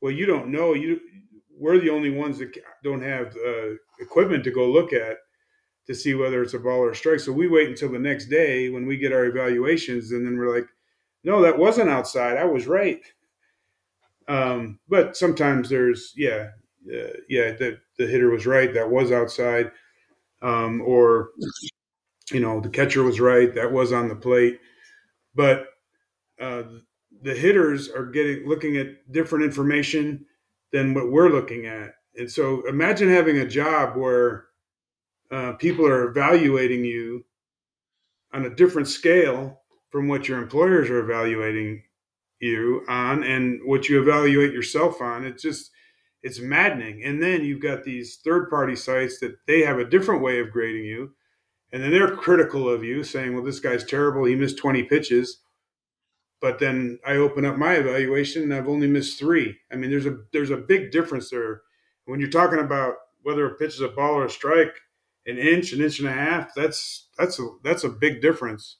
well, 0.00 0.12
you 0.12 0.26
don't 0.26 0.48
know. 0.48 0.74
You 0.74 1.00
we're 1.56 1.78
the 1.78 1.90
only 1.90 2.10
ones 2.10 2.38
that 2.38 2.56
don't 2.82 3.02
have 3.02 3.36
uh, 3.36 3.74
equipment 4.00 4.44
to 4.44 4.50
go 4.50 4.70
look 4.70 4.92
at 4.92 5.18
to 5.86 5.94
see 5.94 6.14
whether 6.14 6.42
it's 6.42 6.54
a 6.54 6.58
ball 6.58 6.80
or 6.80 6.90
a 6.92 6.96
strike. 6.96 7.20
So 7.20 7.32
we 7.32 7.48
wait 7.48 7.68
until 7.68 7.90
the 7.92 7.98
next 7.98 8.26
day 8.26 8.70
when 8.70 8.86
we 8.86 8.96
get 8.98 9.12
our 9.12 9.26
evaluations, 9.26 10.12
and 10.12 10.26
then 10.26 10.38
we're 10.38 10.54
like, 10.54 10.68
"No, 11.24 11.42
that 11.42 11.58
wasn't 11.58 11.90
outside. 11.90 12.36
I 12.38 12.44
was 12.44 12.66
right." 12.66 13.02
Um, 14.28 14.78
but 14.88 15.16
sometimes 15.16 15.68
there's, 15.68 16.12
yeah, 16.16 16.50
uh, 16.92 17.12
yeah, 17.28 17.52
the 17.52 17.78
the 17.98 18.06
hitter 18.06 18.30
was 18.30 18.46
right. 18.46 18.72
That 18.72 18.90
was 18.90 19.10
outside, 19.12 19.70
um, 20.42 20.82
or 20.82 21.30
you 22.32 22.40
know, 22.40 22.60
the 22.60 22.68
catcher 22.68 23.02
was 23.02 23.20
right. 23.20 23.54
That 23.54 23.72
was 23.72 23.92
on 23.92 24.08
the 24.08 24.16
plate. 24.16 24.60
But 25.34 25.66
uh, 26.40 26.64
the 27.22 27.34
hitters 27.34 27.88
are 27.88 28.06
getting 28.06 28.48
looking 28.48 28.76
at 28.76 29.12
different 29.12 29.44
information 29.44 30.24
than 30.72 30.94
what 30.94 31.10
we're 31.10 31.28
looking 31.28 31.66
at. 31.66 31.94
And 32.16 32.30
so 32.30 32.66
imagine 32.66 33.08
having 33.08 33.38
a 33.38 33.46
job 33.46 33.96
where 33.96 34.46
uh, 35.30 35.52
people 35.52 35.86
are 35.86 36.08
evaluating 36.08 36.84
you 36.84 37.24
on 38.32 38.46
a 38.46 38.54
different 38.54 38.88
scale 38.88 39.60
from 39.90 40.08
what 40.08 40.28
your 40.28 40.40
employers 40.40 40.88
are 40.90 41.00
evaluating 41.00 41.82
you 42.40 42.84
on 42.88 43.22
and 43.24 43.60
what 43.64 43.88
you 43.88 44.00
evaluate 44.00 44.52
yourself 44.52 45.00
on. 45.00 45.24
It's 45.24 45.42
just, 45.42 45.70
it's 46.22 46.40
maddening. 46.40 47.04
And 47.04 47.22
then 47.22 47.44
you've 47.44 47.62
got 47.62 47.84
these 47.84 48.18
third 48.24 48.48
party 48.48 48.76
sites 48.76 49.18
that 49.20 49.36
they 49.46 49.62
have 49.62 49.78
a 49.78 49.84
different 49.84 50.22
way 50.22 50.40
of 50.40 50.50
grading 50.52 50.84
you. 50.84 51.10
And 51.72 51.82
then 51.82 51.90
they're 51.90 52.16
critical 52.16 52.68
of 52.68 52.82
you, 52.82 53.04
saying, 53.04 53.34
well, 53.34 53.44
this 53.44 53.60
guy's 53.60 53.84
terrible. 53.84 54.24
He 54.24 54.34
missed 54.34 54.58
20 54.58 54.84
pitches 54.84 55.38
but 56.40 56.58
then 56.58 56.98
I 57.06 57.16
open 57.16 57.44
up 57.44 57.56
my 57.56 57.74
evaluation 57.74 58.42
and 58.42 58.54
I've 58.54 58.68
only 58.68 58.86
missed 58.86 59.18
three. 59.18 59.58
I 59.70 59.76
mean, 59.76 59.90
there's 59.90 60.06
a 60.06 60.18
there's 60.32 60.50
a 60.50 60.56
big 60.56 60.90
difference 60.90 61.30
there. 61.30 61.62
When 62.06 62.18
you're 62.20 62.30
talking 62.30 62.58
about 62.58 62.94
whether 63.22 63.46
a 63.46 63.54
pitch 63.54 63.74
is 63.74 63.80
a 63.80 63.88
ball 63.88 64.14
or 64.14 64.24
a 64.24 64.30
strike, 64.30 64.74
an 65.26 65.38
inch, 65.38 65.72
an 65.72 65.82
inch 65.82 65.98
and 65.98 66.08
a 66.08 66.12
half, 66.12 66.54
that's 66.54 67.08
that's 67.18 67.38
a 67.38 67.46
that's 67.62 67.84
a 67.84 67.90
big 67.90 68.22
difference 68.22 68.78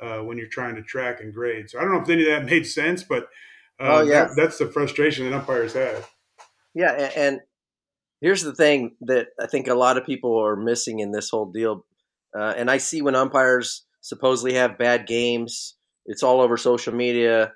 uh, 0.00 0.18
when 0.18 0.36
you're 0.36 0.48
trying 0.48 0.74
to 0.76 0.82
track 0.82 1.20
and 1.20 1.32
grade. 1.32 1.70
So 1.70 1.78
I 1.78 1.82
don't 1.82 1.92
know 1.92 2.02
if 2.02 2.08
any 2.08 2.22
of 2.22 2.28
that 2.28 2.44
made 2.50 2.66
sense, 2.66 3.02
but 3.02 3.24
uh, 3.80 4.00
oh, 4.00 4.02
yeah. 4.02 4.24
That, 4.24 4.36
that's 4.36 4.58
the 4.58 4.66
frustration 4.66 5.28
that 5.28 5.36
umpires 5.36 5.72
have. 5.72 6.08
Yeah, 6.74 6.92
and, 6.92 7.16
and, 7.16 7.40
here's 8.20 8.42
the 8.42 8.54
thing 8.54 8.94
that 9.00 9.28
I 9.40 9.46
think 9.46 9.66
a 9.66 9.74
lot 9.74 9.96
of 9.96 10.04
people 10.04 10.38
are 10.38 10.54
missing 10.54 11.00
in 11.00 11.10
this 11.10 11.30
whole 11.30 11.50
deal, 11.50 11.86
uh, 12.38 12.52
and 12.56 12.70
I 12.70 12.76
see 12.76 13.00
when 13.00 13.16
umpires 13.16 13.86
supposedly 14.02 14.54
have 14.54 14.78
bad 14.78 15.06
games 15.06 15.76
it's 16.06 16.22
all 16.22 16.40
over 16.40 16.56
social 16.56 16.94
media. 16.94 17.52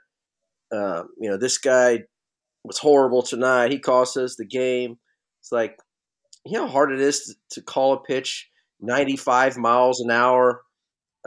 Uh, 0.75 1.05
you 1.21 1.31
know, 1.31 1.37
this 1.37 1.59
guy 1.59 2.01
was 2.65 2.79
horrible 2.79 3.23
tonight. 3.23 3.73
He 3.73 3.79
cost 3.79 4.17
us 4.17 4.37
the 4.37 4.47
game. 4.47 4.99
It's 5.41 5.53
like, 5.53 5.79
you 6.45 6.53
know 6.53 6.67
how 6.67 6.73
hard 6.73 6.93
it 6.93 7.01
is 7.01 7.27
to, 7.27 7.35
to 7.61 7.63
call 7.63 7.95
a 7.95 8.03
pitch 8.03 8.49
95 8.81 9.57
miles 9.57 10.01
an 10.01 10.11
hour, 10.11 10.63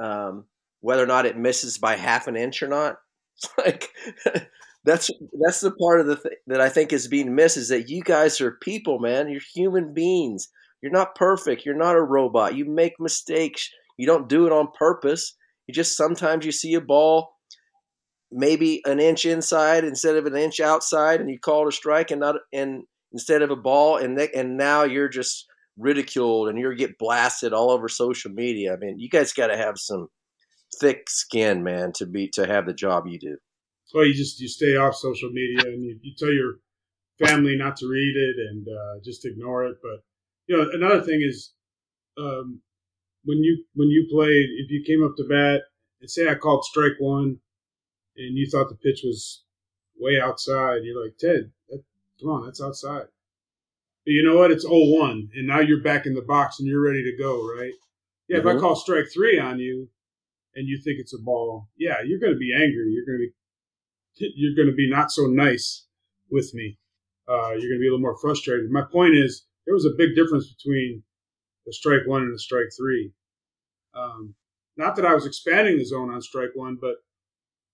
um, 0.01 0.45
whether 0.81 1.03
or 1.03 1.07
not 1.07 1.25
it 1.25 1.37
misses 1.37 1.77
by 1.77 1.95
half 1.95 2.27
an 2.27 2.35
inch 2.35 2.61
or 2.63 2.67
not. 2.67 2.97
It's 3.37 3.49
like 3.59 3.89
that's 4.83 5.11
that's 5.39 5.61
the 5.61 5.69
part 5.71 6.01
of 6.01 6.07
the 6.07 6.15
th- 6.15 6.39
that 6.47 6.59
I 6.59 6.69
think 6.69 6.91
is 6.91 7.07
being 7.07 7.35
missed 7.35 7.57
is 7.57 7.69
that 7.69 7.87
you 7.87 8.01
guys 8.01 8.41
are 8.41 8.57
people, 8.63 8.97
man. 8.97 9.29
You're 9.29 9.41
human 9.53 9.93
beings. 9.93 10.47
You're 10.81 10.91
not 10.91 11.13
perfect. 11.13 11.63
You're 11.63 11.75
not 11.75 11.95
a 11.95 12.01
robot. 12.01 12.55
You 12.55 12.65
make 12.65 12.93
mistakes. 12.99 13.69
You 13.97 14.07
don't 14.07 14.27
do 14.27 14.47
it 14.47 14.51
on 14.51 14.69
purpose. 14.77 15.35
You 15.67 15.73
just 15.73 15.97
sometimes 15.97 16.45
you 16.45 16.51
see 16.51 16.73
a 16.73 16.81
ball 16.81 17.37
maybe 18.31 18.81
an 18.85 18.99
inch 18.99 19.25
inside 19.25 19.83
instead 19.83 20.15
of 20.15 20.25
an 20.25 20.35
inch 20.35 20.59
outside, 20.59 21.21
and 21.21 21.29
you 21.29 21.39
call 21.39 21.65
it 21.65 21.69
a 21.69 21.71
strike, 21.71 22.11
and 22.11 22.21
not 22.21 22.35
and 22.53 22.83
instead 23.11 23.41
of 23.41 23.51
a 23.51 23.55
ball, 23.55 23.97
and 23.97 24.19
and 24.19 24.57
now 24.57 24.83
you're 24.83 25.09
just 25.09 25.47
ridiculed 25.77 26.49
and 26.49 26.57
you 26.57 26.75
get 26.75 26.97
blasted 26.97 27.53
all 27.53 27.71
over 27.71 27.87
social 27.87 28.31
media. 28.31 28.73
I 28.73 28.77
mean, 28.77 28.99
you 28.99 29.09
guys 29.09 29.33
got 29.33 29.47
to 29.47 29.57
have 29.57 29.75
some 29.77 30.07
thick 30.79 31.09
skin, 31.09 31.63
man, 31.63 31.91
to 31.95 32.05
be 32.05 32.29
to 32.33 32.47
have 32.47 32.65
the 32.65 32.73
job 32.73 33.05
you 33.07 33.19
do. 33.19 33.37
Well, 33.93 34.05
you 34.05 34.13
just 34.13 34.39
you 34.39 34.47
stay 34.47 34.75
off 34.75 34.95
social 34.95 35.29
media 35.29 35.59
and 35.65 35.83
you, 35.83 35.99
you 36.01 36.13
tell 36.17 36.33
your 36.33 36.55
family 37.25 37.55
not 37.55 37.77
to 37.77 37.87
read 37.87 38.15
it 38.15 38.35
and 38.49 38.67
uh, 38.67 38.99
just 39.03 39.25
ignore 39.25 39.65
it. 39.65 39.77
But 39.81 40.03
you 40.47 40.57
know, 40.57 40.69
another 40.73 41.01
thing 41.01 41.21
is 41.21 41.53
um, 42.17 42.61
when 43.27 43.43
you 43.43 43.63
when 43.75 43.89
you 43.89 44.07
played, 44.09 44.49
if 44.57 44.71
you 44.71 44.83
came 44.87 45.03
up 45.03 45.15
to 45.17 45.23
bat 45.27 45.61
and 46.01 46.09
say 46.09 46.29
I 46.29 46.35
called 46.35 46.63
strike 46.63 46.97
one, 46.99 47.39
and 48.15 48.37
you 48.37 48.49
thought 48.49 48.69
the 48.69 48.75
pitch 48.75 49.01
was 49.03 49.43
way 49.99 50.19
outside, 50.19 50.79
you're 50.83 51.03
like 51.03 51.17
Ted, 51.19 51.51
that, 51.69 51.83
come 52.19 52.29
on, 52.29 52.45
that's 52.45 52.61
outside. 52.61 53.05
But 54.05 54.11
you 54.11 54.23
know 54.23 54.37
what? 54.37 54.51
It's 54.51 54.65
0-1, 54.65 55.29
and 55.35 55.47
now 55.47 55.59
you're 55.59 55.83
back 55.83 56.05
in 56.05 56.13
the 56.13 56.21
box 56.21 56.59
and 56.59 56.67
you're 56.67 56.81
ready 56.81 57.03
to 57.03 57.17
go, 57.21 57.45
right? 57.45 57.73
Yeah, 58.29 58.37
mm-hmm. 58.37 58.47
if 58.47 58.51
I 58.51 58.55
mm-hmm. 58.55 58.61
call 58.61 58.75
strike 58.77 59.07
three 59.13 59.37
on 59.37 59.59
you, 59.59 59.89
and 60.55 60.67
you 60.67 60.79
think 60.83 60.97
it's 60.99 61.13
a 61.13 61.21
ball, 61.21 61.67
yeah, 61.77 61.97
you're 62.05 62.19
going 62.19 62.33
to 62.33 62.39
be 62.39 62.53
angry. 62.53 62.91
You're 62.91 63.05
going 63.05 63.19
to 63.19 63.27
be 63.27 64.33
you're 64.35 64.55
going 64.55 64.69
to 64.69 64.75
be 64.75 64.89
not 64.89 65.11
so 65.11 65.25
nice 65.25 65.85
with 66.31 66.53
me. 66.53 66.79
Uh, 67.27 67.51
you're 67.51 67.69
going 67.69 67.79
to 67.79 67.83
be 67.83 67.87
a 67.87 67.91
little 67.91 67.99
more 67.99 68.17
frustrated. 68.17 68.71
My 68.71 68.83
point 68.89 69.15
is, 69.15 69.45
there 69.65 69.75
was 69.75 69.85
a 69.85 69.97
big 69.97 70.15
difference 70.15 70.51
between 70.53 71.03
the 71.67 71.73
strike 71.73 72.07
one 72.07 72.23
and 72.23 72.33
the 72.33 72.39
strike 72.39 72.69
three. 72.75 73.11
Um, 73.93 74.33
not 74.77 74.95
that 74.95 75.05
I 75.05 75.13
was 75.13 75.25
expanding 75.25 75.77
the 75.77 75.85
zone 75.85 76.09
on 76.09 76.21
strike 76.21 76.51
one, 76.55 76.77
but 76.81 76.95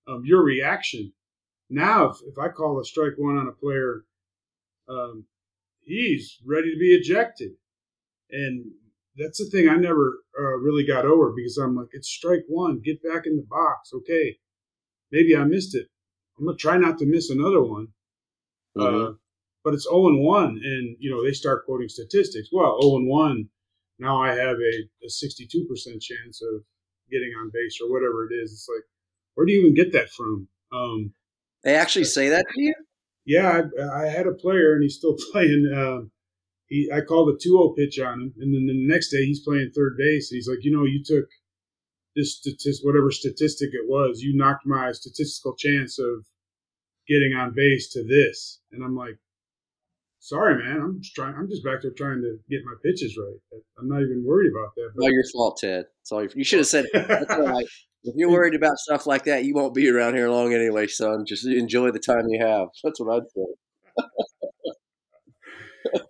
um, 0.07 0.23
your 0.25 0.43
reaction. 0.43 1.13
Now, 1.69 2.09
if, 2.09 2.17
if 2.25 2.37
I 2.37 2.49
call 2.49 2.79
a 2.79 2.85
strike 2.85 3.13
one 3.17 3.37
on 3.37 3.47
a 3.47 3.51
player, 3.51 4.03
um, 4.89 5.25
he's 5.85 6.39
ready 6.45 6.73
to 6.73 6.79
be 6.79 6.93
ejected. 6.93 7.51
and 8.31 8.65
that's 9.15 9.37
the 9.37 9.45
thing 9.45 9.69
I 9.69 9.75
never 9.75 10.23
uh, 10.39 10.57
really 10.57 10.85
got 10.85 11.05
over 11.05 11.31
because 11.35 11.57
I'm 11.57 11.75
like, 11.75 11.89
it's 11.91 12.09
strike 12.09 12.45
one, 12.47 12.81
get 12.83 13.03
back 13.03 13.27
in 13.27 13.35
the 13.35 13.45
box. 13.47 13.91
Okay, 13.93 14.37
maybe 15.11 15.37
I 15.37 15.43
missed 15.43 15.75
it. 15.75 15.87
I'm 16.37 16.45
gonna 16.45 16.57
try 16.57 16.77
not 16.77 16.97
to 16.97 17.05
miss 17.05 17.29
another 17.29 17.61
one. 17.61 17.89
Mm-hmm. 18.75 19.05
Uh, 19.05 19.13
but 19.63 19.73
it's 19.73 19.87
0 19.87 20.07
and 20.07 20.19
1, 20.19 20.45
and 20.63 20.97
you 20.99 21.11
know 21.11 21.23
they 21.23 21.31
start 21.31 21.65
quoting 21.65 21.89
statistics. 21.89 22.49
Well, 22.51 22.81
0 22.81 22.97
and 22.97 23.07
1, 23.07 23.49
now 23.99 24.21
I 24.21 24.29
have 24.29 24.57
a, 24.57 24.73
a 25.03 25.07
62% 25.07 26.01
chance 26.01 26.41
of 26.41 26.63
getting 27.11 27.33
on 27.39 27.51
base 27.53 27.79
or 27.81 27.91
whatever 27.91 28.27
it 28.29 28.35
is. 28.35 28.51
It's 28.51 28.67
like, 28.67 28.83
where 29.35 29.45
do 29.45 29.53
you 29.53 29.61
even 29.61 29.75
get 29.75 29.93
that 29.93 30.09
from? 30.09 30.47
Um, 30.71 31.13
they 31.63 31.75
actually 31.75 32.05
say 32.05 32.29
that 32.29 32.45
to 32.53 32.61
you? 32.61 32.73
Yeah, 33.25 33.61
I, 33.79 34.03
I 34.03 34.05
had 34.07 34.27
a 34.27 34.33
player, 34.33 34.73
and 34.73 34.83
he's 34.83 34.97
still 34.97 35.15
playing. 35.31 35.71
Uh, 35.73 36.07
he, 36.67 36.89
I 36.93 37.01
called 37.01 37.29
a 37.29 37.47
2-0 37.47 37.75
pitch 37.75 37.99
on 37.99 38.21
him, 38.21 38.33
and 38.39 38.53
then 38.53 38.65
the 38.67 38.87
next 38.87 39.09
day 39.09 39.25
he's 39.25 39.41
playing 39.41 39.71
third 39.75 39.97
base. 39.97 40.31
And 40.31 40.37
he's 40.37 40.47
like, 40.47 40.63
you 40.63 40.75
know, 40.75 40.85
you 40.85 41.03
took 41.03 41.25
this 42.15 42.37
statistic, 42.37 42.85
whatever 42.85 43.11
statistic 43.11 43.69
it 43.73 43.87
was, 43.87 44.21
you 44.21 44.35
knocked 44.35 44.65
my 44.65 44.91
statistical 44.91 45.55
chance 45.55 45.97
of 45.99 46.25
getting 47.07 47.33
on 47.33 47.53
base 47.55 47.91
to 47.91 48.03
this. 48.03 48.59
And 48.71 48.83
I'm 48.83 48.95
like, 48.95 49.17
sorry, 50.23 50.63
man. 50.63 50.81
I'm 50.81 51.01
just 51.01 51.13
trying. 51.13 51.35
I'm 51.35 51.49
just 51.49 51.63
back 51.63 51.81
there 51.81 51.91
trying 51.95 52.21
to 52.21 52.37
get 52.49 52.61
my 52.65 52.73
pitches 52.83 53.17
right. 53.17 53.61
I'm 53.77 53.87
not 53.87 54.01
even 54.01 54.23
worried 54.25 54.51
about 54.51 54.73
that. 54.75 54.91
But, 54.95 55.03
all 55.03 55.11
your 55.11 55.23
fault, 55.31 55.57
Ted. 55.59 55.85
It's 56.01 56.11
all 56.11 56.21
your, 56.21 56.31
you 56.35 56.43
should 56.43 56.59
have 56.59 56.67
said. 56.67 56.85
If 58.05 58.15
you're 58.17 58.31
worried 58.31 58.53
about 58.53 58.77
stuff 58.79 59.07
like 59.07 59.23
that, 59.25 59.45
you 59.45 59.53
won't 59.53 59.73
be 59.73 59.89
around 59.89 60.15
here 60.15 60.29
long 60.29 60.53
anyway, 60.53 60.87
son. 60.87 61.23
Just 61.25 61.45
enjoy 61.45 61.89
the 61.91 61.99
time 61.99 62.27
you 62.27 62.45
have. 62.45 62.67
That's 62.83 62.99
what 62.99 63.15
I'd 63.15 63.29
say. 63.33 63.45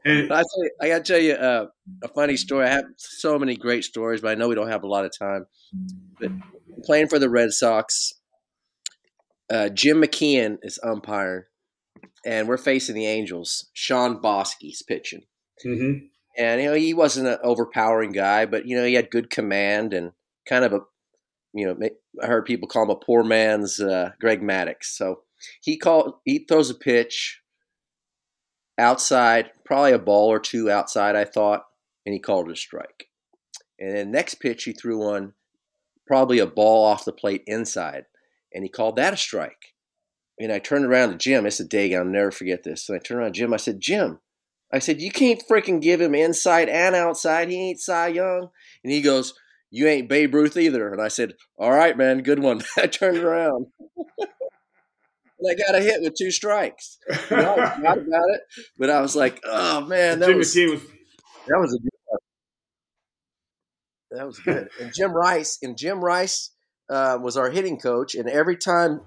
and 0.06 0.34
I, 0.34 0.42
I 0.82 0.88
got 0.88 1.06
to 1.06 1.14
tell 1.14 1.22
you 1.22 1.34
uh, 1.34 1.68
a 2.02 2.08
funny 2.08 2.36
story. 2.36 2.66
I 2.66 2.72
have 2.72 2.86
so 2.98 3.38
many 3.38 3.56
great 3.56 3.84
stories, 3.84 4.22
but 4.22 4.30
I 4.32 4.34
know 4.34 4.48
we 4.48 4.56
don't 4.56 4.70
have 4.70 4.84
a 4.84 4.88
lot 4.88 5.06
of 5.06 5.12
time. 5.16 5.46
But 6.20 6.32
playing 6.84 7.10
for 7.10 7.20
the 7.20 7.30
Red 7.30 7.52
Sox, 7.52 8.14
uh, 9.52 9.70
Jim 9.70 10.02
McKean 10.02 10.58
is 10.64 10.80
umpiring, 10.84 11.44
and 12.26 12.48
we're 12.48 12.58
facing 12.58 12.96
the 12.96 13.08
Angels. 13.08 13.70
Shawn 13.74 14.22
Boskie's 14.22 14.82
pitching, 14.82 15.24
mm-hmm. 15.66 16.06
and 16.38 16.62
you 16.62 16.70
know 16.70 16.76
he 16.76 16.94
wasn't 16.94 17.28
an 17.28 17.38
overpowering 17.44 18.12
guy, 18.12 18.46
but 18.46 18.66
you 18.66 18.76
know 18.76 18.86
he 18.86 18.94
had 18.94 19.12
good 19.12 19.30
command 19.30 19.94
and 19.94 20.12
kind 20.48 20.66
of 20.66 20.74
a, 20.74 20.80
you 21.54 21.66
know, 21.66 21.90
I 22.22 22.28
heard 22.28 22.46
people 22.46 22.68
call 22.68 22.84
him 22.84 22.90
a 22.90 22.96
poor 22.96 23.24
man's 23.24 23.80
uh, 23.80 24.12
Greg 24.20 24.42
Maddux. 24.42 24.84
So 24.84 25.22
he 25.62 25.78
called, 25.78 26.16
he 26.26 26.46
throws 26.48 26.70
a 26.70 26.76
pitch 26.76 27.42
outside, 28.78 29.52
probably 29.66 29.92
a 29.92 30.00
ball 30.00 30.30
or 30.30 30.40
two 30.40 30.70
outside, 30.70 31.16
I 31.16 31.26
thought, 31.26 31.64
and 32.06 32.14
he 32.14 32.20
called 32.20 32.50
it 32.50 32.54
a 32.54 32.56
strike. 32.56 33.08
And 33.80 33.96
then 33.96 34.12
next 34.12 34.36
pitch 34.36 34.64
he 34.64 34.74
threw 34.74 35.00
one, 35.00 35.34
probably 36.08 36.40
a 36.40 36.48
ball 36.48 36.86
off 36.86 37.06
the 37.06 37.12
plate 37.12 37.44
inside, 37.48 38.06
and 38.54 38.64
he 38.64 38.70
called 38.70 38.96
that 38.98 39.14
a 39.14 39.18
strike. 39.18 39.73
And 40.40 40.52
I 40.52 40.60
turned 40.60 40.86
around 40.86 41.10
to 41.10 41.18
Jim. 41.18 41.46
It's 41.46 41.60
a 41.60 41.66
day 41.66 41.96
I'll 41.96 42.06
never 42.06 42.32
forget 42.32 42.64
this. 42.64 42.90
And 42.90 42.96
I 42.96 43.00
turned 43.00 43.20
around 43.20 43.34
to 43.34 43.40
Jim. 43.40 43.54
I 43.54 43.58
said, 43.58 43.80
Jim, 43.80 44.20
I 44.72 44.80
said, 44.80 45.00
you 45.00 45.12
can't 45.12 45.44
freaking 45.48 45.82
give 45.82 46.02
him 46.02 46.16
inside 46.16 46.70
and 46.70 46.96
outside. 46.96 47.50
He 47.50 47.70
ain't 47.70 47.80
Cy 47.80 48.08
Young. 48.08 48.50
And 48.84 48.92
he 48.92 49.02
goes, 49.02 49.36
you 49.70 49.88
ain't 49.88 50.10
Babe 50.10 50.34
Ruth 50.34 50.58
either. 50.58 50.92
And 50.92 51.02
I 51.02 51.08
said, 51.08 51.34
all 51.58 51.72
right, 51.72 51.98
man, 51.98 52.22
good 52.24 52.40
one. 52.40 52.64
I 52.78 52.88
turned 52.88 53.18
around. 53.18 53.68
and 54.18 54.28
I 55.50 55.56
got 55.56 55.76
a 55.76 55.82
hit 55.84 56.02
with 56.02 56.16
two 56.16 56.32
strikes. 56.32 56.98
You 57.30 57.38
know, 57.38 57.56
I 57.56 57.74
about 57.76 58.30
it, 58.30 58.42
but 58.78 58.90
I 58.90 59.02
was 59.02 59.16
like, 59.16 59.42
oh 59.44 59.82
man, 59.82 60.20
that 60.20 60.36
was, 60.36 60.56
was 60.56 60.82
that 61.48 61.60
was 61.60 61.74
a 61.74 61.80
good 61.80 61.90
one. 62.06 62.20
That 64.12 64.28
was 64.28 64.40
good. 64.40 64.70
And 64.80 64.94
Jim 64.94 65.12
Rice, 65.12 65.58
and 65.62 65.76
Jim 65.76 66.04
Rice 66.04 66.52
uh, 66.90 67.18
was 67.22 67.36
our 67.36 67.50
hitting 67.50 67.80
coach, 67.80 68.14
and 68.16 68.30
every 68.30 68.58
time 68.58 69.02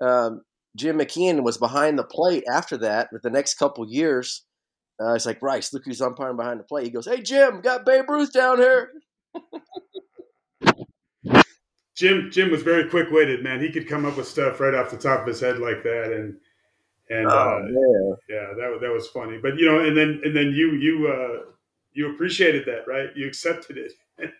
um, 0.00 0.42
Jim 0.78 0.98
McKean 0.98 1.42
was 1.42 1.58
behind 1.58 1.98
the 1.98 2.04
plate 2.04 2.44
after 2.50 2.76
that, 2.78 3.12
with 3.12 3.22
the 3.22 3.30
next 3.30 3.54
couple 3.54 3.88
years, 3.88 4.44
uh, 5.00 5.14
it's 5.14 5.26
like 5.26 5.42
Rice, 5.42 5.72
look 5.72 5.84
who's 5.84 6.00
umpiring 6.00 6.36
behind 6.36 6.58
the 6.58 6.64
plate. 6.64 6.84
He 6.84 6.90
goes, 6.90 7.06
"Hey 7.06 7.20
Jim, 7.20 7.60
got 7.60 7.86
Babe 7.86 8.08
Ruth 8.08 8.32
down 8.32 8.58
here." 8.58 8.92
Jim 11.94 12.30
Jim 12.30 12.50
was 12.50 12.62
very 12.62 12.88
quick 12.88 13.10
witted, 13.10 13.42
man. 13.42 13.60
He 13.60 13.70
could 13.70 13.88
come 13.88 14.04
up 14.04 14.16
with 14.16 14.26
stuff 14.26 14.60
right 14.60 14.74
off 14.74 14.90
the 14.90 14.96
top 14.96 15.20
of 15.20 15.26
his 15.26 15.40
head 15.40 15.58
like 15.58 15.82
that, 15.82 16.12
and 16.12 16.36
and 17.10 17.26
oh, 17.26 17.30
uh, 17.30 17.60
yeah, 18.28 18.54
that 18.56 18.78
that 18.80 18.92
was 18.92 19.08
funny. 19.08 19.38
But 19.40 19.56
you 19.56 19.66
know, 19.66 19.84
and 19.84 19.96
then 19.96 20.20
and 20.24 20.34
then 20.34 20.52
you 20.52 20.72
you 20.72 21.08
uh, 21.08 21.50
you 21.92 22.12
appreciated 22.12 22.64
that, 22.66 22.88
right? 22.88 23.10
You 23.14 23.26
accepted 23.26 23.78
it. 23.78 23.92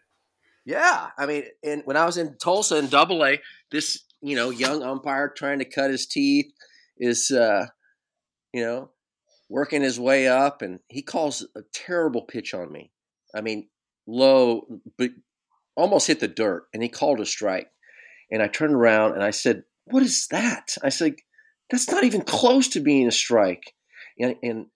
yeah, 0.65 1.09
I 1.17 1.27
mean, 1.27 1.45
and 1.63 1.83
when 1.85 1.97
I 1.97 2.05
was 2.05 2.19
in 2.19 2.37
Tulsa 2.39 2.79
in 2.79 2.89
Double 2.89 3.25
A, 3.25 3.41
this 3.71 4.03
you 4.21 4.37
know 4.37 4.51
young 4.51 4.83
umpire 4.83 5.29
trying 5.29 5.59
to 5.61 5.65
cut 5.65 5.91
his 5.91 6.07
teeth 6.07 6.53
is 6.99 7.31
uh, 7.31 7.67
you 8.53 8.65
know 8.65 8.91
working 9.49 9.83
his 9.83 9.99
way 9.99 10.29
up, 10.29 10.63
and 10.63 10.81
he 10.89 11.03
calls 11.03 11.47
a 11.57 11.63
terrible 11.73 12.23
pitch 12.23 12.53
on 12.55 12.71
me. 12.71 12.93
I 13.35 13.41
mean, 13.41 13.69
low, 14.07 14.67
but 14.97 15.11
almost 15.77 16.07
hit 16.07 16.21
the 16.21 16.29
dirt, 16.29 16.65
and 16.75 16.83
he 16.83 16.89
called 16.89 17.21
a 17.21 17.27
strike. 17.27 17.71
And 18.31 18.43
I 18.43 18.49
turned 18.49 18.75
around 18.75 19.15
and 19.15 19.23
I 19.23 19.31
said, 19.31 19.65
"What 19.85 20.03
is 20.03 20.27
that?" 20.29 20.77
I 20.83 20.91
said, 20.91 21.17
"That's 21.71 21.91
not 21.91 22.05
even 22.05 22.23
close 22.23 22.69
to 22.69 22.81
being 22.81 23.09
a 23.09 23.13
strike." 23.13 23.75
And, 24.19 24.37
and 24.43 24.67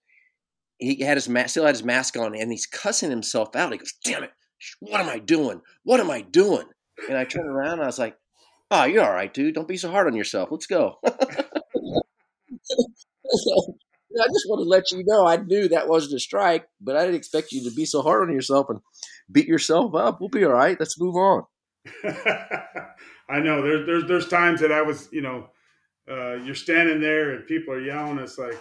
he 0.78 1.03
had 1.05 1.16
his 1.16 1.28
still 1.51 1.66
had 1.66 1.74
his 1.74 1.84
mask 1.84 2.16
on, 2.16 2.34
and 2.34 2.51
he's 2.51 2.66
cussing 2.66 3.11
himself 3.11 3.55
out. 3.55 3.72
He 3.72 3.78
goes, 3.78 3.95
"Damn 4.05 4.24
it! 4.24 4.32
What 4.80 5.01
am 5.01 5.09
I 5.09 5.18
doing? 5.18 5.61
What 5.82 6.01
am 6.01 6.11
I 6.11 6.22
doing?" 6.22 6.66
And 7.09 7.18
I 7.18 7.24
turned 7.24 7.49
around 7.49 7.74
and 7.74 7.82
I 7.82 7.86
was 7.86 7.99
like, 7.99 8.16
"Oh, 8.73 8.85
you're 8.85 9.05
all 9.05 9.12
right, 9.12 9.33
dude. 9.33 9.55
Don't 9.55 9.68
be 9.68 9.77
so 9.77 9.91
hard 9.91 10.07
on 10.07 10.16
yourself. 10.16 10.49
Let's 10.51 10.66
go." 10.66 10.99
I 14.20 14.27
just 14.27 14.49
want 14.49 14.61
to 14.61 14.68
let 14.68 14.93
you 14.93 15.03
know 15.07 15.27
I 15.27 15.37
knew 15.37 15.68
that 15.68 15.89
wasn't 15.89 16.16
a 16.16 16.20
strike, 16.20 16.66
but 16.81 16.97
I 16.97 17.03
didn't 17.03 17.16
expect 17.16 17.53
you 17.53 17.68
to 17.68 17.75
be 17.75 17.85
so 17.85 18.03
hard 18.03 18.29
on 18.29 18.35
yourself 18.35 18.66
and 18.68 18.81
beat 19.31 19.47
yourself 19.47 19.95
up. 19.95 20.20
We'll 20.20 20.29
be 20.29 20.45
all 20.45 20.53
right. 20.53 20.79
Let's 20.79 21.01
move 21.01 21.16
on. 21.16 21.45
I 23.29 23.41
know 23.41 23.62
there's 23.62 23.87
there's 23.87 24.05
there's 24.07 24.29
times 24.29 24.61
that 24.61 24.73
I 24.73 24.83
was 24.83 25.09
you 25.12 25.23
know 25.23 25.49
uh, 26.11 26.35
you're 26.35 26.55
standing 26.55 27.01
there 27.01 27.35
and 27.35 27.47
people 27.47 27.75
are 27.75 27.81
yelling. 27.81 28.18
It's 28.18 28.39
like, 28.39 28.59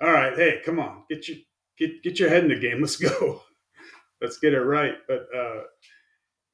all 0.00 0.12
right, 0.12 0.36
hey, 0.36 0.60
come 0.64 0.78
on, 0.78 1.04
get 1.10 1.28
your 1.28 1.38
get 1.78 2.02
get 2.02 2.18
your 2.18 2.28
head 2.28 2.44
in 2.44 2.50
the 2.50 2.58
game. 2.58 2.80
Let's 2.80 2.96
go. 2.96 3.42
Let's 4.20 4.38
get 4.38 4.54
it 4.54 4.60
right. 4.60 4.94
But 5.08 5.26
uh, 5.36 5.62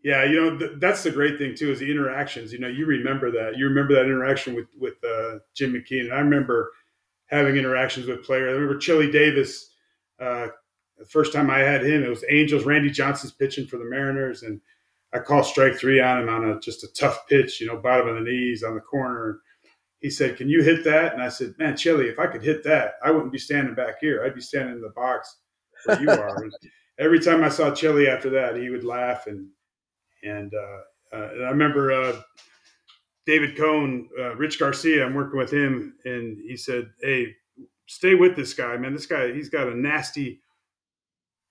yeah, 0.06 0.22
you 0.22 0.36
know 0.36 0.56
th- 0.56 0.70
that's 0.78 1.02
the 1.02 1.10
great 1.10 1.36
thing 1.36 1.56
too 1.56 1.72
is 1.72 1.80
the 1.80 1.90
interactions. 1.90 2.52
You 2.52 2.60
know, 2.60 2.68
you 2.68 2.86
remember 2.86 3.32
that. 3.32 3.56
You 3.56 3.66
remember 3.66 3.94
that 3.94 4.04
interaction 4.04 4.54
with 4.54 4.68
with 4.78 4.94
uh, 5.02 5.38
Jim 5.56 5.72
McKean. 5.72 6.12
I 6.12 6.20
remember 6.20 6.70
having 7.26 7.56
interactions 7.56 8.06
with 8.06 8.22
players. 8.22 8.50
I 8.50 8.52
remember 8.52 8.78
Chili 8.78 9.10
Davis 9.10 9.68
uh, 10.20 10.46
the 10.96 11.06
first 11.06 11.32
time 11.32 11.50
I 11.50 11.58
had 11.58 11.84
him, 11.84 12.04
it 12.04 12.08
was 12.08 12.24
Angels. 12.30 12.62
Randy 12.62 12.88
Johnson's 12.88 13.32
pitching 13.32 13.66
for 13.66 13.78
the 13.78 13.84
Mariners, 13.84 14.44
and 14.44 14.60
I 15.12 15.18
called 15.18 15.44
strike 15.44 15.74
three 15.76 16.00
on 16.00 16.22
him 16.22 16.28
on 16.28 16.48
a 16.48 16.60
just 16.60 16.84
a 16.84 16.92
tough 16.92 17.26
pitch, 17.28 17.60
you 17.60 17.66
know, 17.66 17.76
bottom 17.76 18.06
of 18.06 18.14
the 18.14 18.20
knees 18.20 18.62
on 18.62 18.76
the 18.76 18.80
corner. 18.80 19.40
He 19.98 20.08
said, 20.08 20.36
"Can 20.36 20.48
you 20.48 20.62
hit 20.62 20.84
that?" 20.84 21.14
And 21.14 21.22
I 21.22 21.30
said, 21.30 21.56
"Man, 21.58 21.76
Chili, 21.76 22.06
if 22.06 22.20
I 22.20 22.28
could 22.28 22.44
hit 22.44 22.62
that, 22.62 22.94
I 23.02 23.10
wouldn't 23.10 23.32
be 23.32 23.38
standing 23.40 23.74
back 23.74 23.96
here. 24.00 24.22
I'd 24.24 24.36
be 24.36 24.40
standing 24.40 24.76
in 24.76 24.82
the 24.82 24.90
box 24.90 25.36
where 25.84 26.00
you 26.00 26.10
are." 26.10 26.48
every 26.98 27.18
time 27.18 27.42
I 27.42 27.48
saw 27.48 27.74
Chili 27.74 28.08
after 28.08 28.30
that, 28.30 28.56
he 28.56 28.70
would 28.70 28.84
laugh 28.84 29.26
and 29.26 29.48
and, 30.22 30.52
uh, 30.54 31.16
uh, 31.16 31.28
and 31.32 31.44
I 31.44 31.50
remember 31.50 31.92
uh, 31.92 32.20
David 33.26 33.58
uh, 33.60 34.34
Rich 34.36 34.58
Garcia. 34.58 35.04
I'm 35.04 35.14
working 35.14 35.38
with 35.38 35.52
him, 35.52 35.94
and 36.04 36.38
he 36.46 36.56
said, 36.56 36.90
"Hey, 37.00 37.34
stay 37.86 38.14
with 38.14 38.36
this 38.36 38.54
guy, 38.54 38.76
man. 38.76 38.92
This 38.92 39.06
guy, 39.06 39.32
he's 39.32 39.48
got 39.48 39.68
a 39.68 39.76
nasty." 39.76 40.40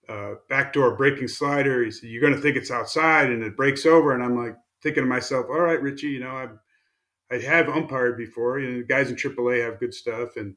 uh, 0.09 0.35
backdoor 0.49 0.95
breaking 0.95 1.27
slider. 1.27 1.83
He 1.83 1.91
said, 1.91 2.09
"You're 2.09 2.21
going 2.21 2.35
to 2.35 2.41
think 2.41 2.55
it's 2.57 2.71
outside," 2.71 3.29
and 3.29 3.43
it 3.43 3.57
breaks 3.57 3.85
over. 3.85 4.13
And 4.13 4.23
I'm 4.23 4.37
like 4.37 4.55
thinking 4.81 5.03
to 5.03 5.09
myself, 5.09 5.47
"All 5.49 5.59
right, 5.59 5.81
Richie, 5.81 6.07
you 6.07 6.19
know, 6.19 6.35
I've 6.35 6.57
I 7.31 7.37
have 7.45 7.69
umpired 7.69 8.17
before. 8.17 8.59
You 8.59 8.69
know, 8.69 8.77
the 8.79 8.83
guys 8.83 9.09
in 9.09 9.15
AAA 9.15 9.63
have 9.63 9.79
good 9.79 9.93
stuff, 9.93 10.35
and 10.37 10.55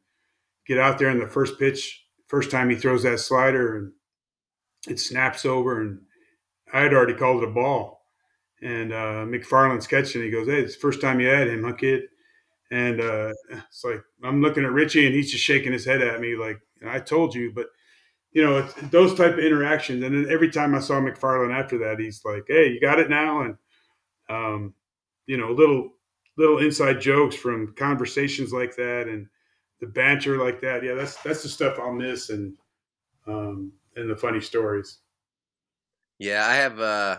get 0.66 0.78
out 0.78 0.98
there 0.98 1.10
in 1.10 1.18
the 1.18 1.26
first 1.26 1.58
pitch, 1.58 2.04
first 2.26 2.50
time 2.50 2.70
he 2.70 2.76
throws 2.76 3.02
that 3.04 3.20
slider, 3.20 3.76
and 3.76 3.92
it 4.88 5.00
snaps 5.00 5.44
over, 5.44 5.80
and 5.80 6.00
I 6.72 6.80
had 6.80 6.92
already 6.92 7.14
called 7.14 7.42
it 7.42 7.48
a 7.48 7.52
ball. 7.52 7.97
And 8.62 8.92
uh, 8.92 9.24
McFarland's 9.26 9.86
catching. 9.86 10.22
He 10.22 10.30
goes, 10.30 10.48
"Hey, 10.48 10.60
it's 10.60 10.74
the 10.74 10.80
first 10.80 11.00
time 11.00 11.20
you 11.20 11.28
had 11.28 11.48
him, 11.48 11.64
huh, 11.64 11.74
kid?" 11.74 12.04
And 12.70 13.00
uh, 13.00 13.32
it's 13.50 13.84
like 13.84 14.02
I'm 14.24 14.42
looking 14.42 14.64
at 14.64 14.72
Richie, 14.72 15.06
and 15.06 15.14
he's 15.14 15.30
just 15.30 15.44
shaking 15.44 15.72
his 15.72 15.84
head 15.84 16.02
at 16.02 16.20
me, 16.20 16.36
like 16.36 16.60
I 16.86 17.00
told 17.00 17.34
you, 17.34 17.52
but 17.54 17.66
you 18.32 18.44
know, 18.44 18.62
those 18.90 19.14
type 19.14 19.32
of 19.32 19.38
interactions. 19.38 20.04
And 20.04 20.14
then 20.14 20.30
every 20.30 20.50
time 20.50 20.74
I 20.74 20.80
saw 20.80 21.00
McFarland 21.00 21.58
after 21.58 21.78
that, 21.78 21.98
he's 21.98 22.24
like, 22.24 22.44
"Hey, 22.48 22.68
you 22.68 22.80
got 22.80 22.98
it 22.98 23.10
now," 23.10 23.42
and 23.42 23.56
um, 24.28 24.74
you 25.26 25.36
know, 25.36 25.50
little 25.52 25.90
little 26.36 26.58
inside 26.58 27.00
jokes 27.00 27.34
from 27.36 27.74
conversations 27.76 28.52
like 28.52 28.76
that 28.76 29.08
and 29.08 29.26
the 29.80 29.86
banter 29.86 30.42
like 30.42 30.60
that. 30.60 30.82
Yeah, 30.82 30.94
that's 30.94 31.16
that's 31.22 31.42
the 31.42 31.48
stuff 31.48 31.78
I'll 31.78 31.92
miss 31.92 32.30
and 32.30 32.56
um, 33.26 33.72
and 33.96 34.10
the 34.10 34.16
funny 34.16 34.40
stories. 34.40 34.98
Yeah, 36.18 36.46
I 36.46 36.54
have. 36.54 36.80
Uh, 36.80 37.18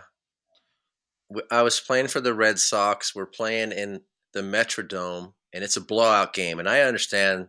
I 1.51 1.61
was 1.61 1.79
playing 1.79 2.07
for 2.07 2.21
the 2.21 2.33
Red 2.33 2.59
Sox. 2.59 3.13
We're 3.13 3.25
playing 3.25 3.71
in 3.71 4.01
the 4.33 4.41
Metrodome, 4.41 5.33
and 5.53 5.63
it's 5.63 5.77
a 5.77 5.81
blowout 5.81 6.33
game. 6.33 6.59
And 6.59 6.67
I 6.67 6.81
understand, 6.81 7.47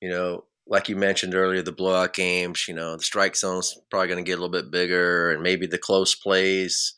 you 0.00 0.08
know, 0.08 0.44
like 0.66 0.88
you 0.88 0.96
mentioned 0.96 1.34
earlier, 1.34 1.62
the 1.62 1.72
blowout 1.72 2.14
games. 2.14 2.66
You 2.66 2.74
know, 2.74 2.96
the 2.96 3.02
strike 3.02 3.36
zone's 3.36 3.78
probably 3.90 4.08
going 4.08 4.24
to 4.24 4.28
get 4.28 4.38
a 4.38 4.42
little 4.42 4.48
bit 4.48 4.70
bigger, 4.70 5.30
and 5.30 5.42
maybe 5.42 5.66
the 5.66 5.78
close 5.78 6.14
plays. 6.14 6.94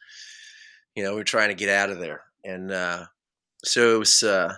You 0.95 1.03
know, 1.03 1.15
we're 1.15 1.25
trying 1.25 1.49
to 1.49 1.55
get 1.55 1.69
out 1.69 1.91
of 1.91 1.99
there, 1.99 2.23
and 2.45 2.71
uh, 2.71 3.07
so 3.65 3.97
it 3.97 3.99
was. 3.99 4.23
Uh, 4.23 4.55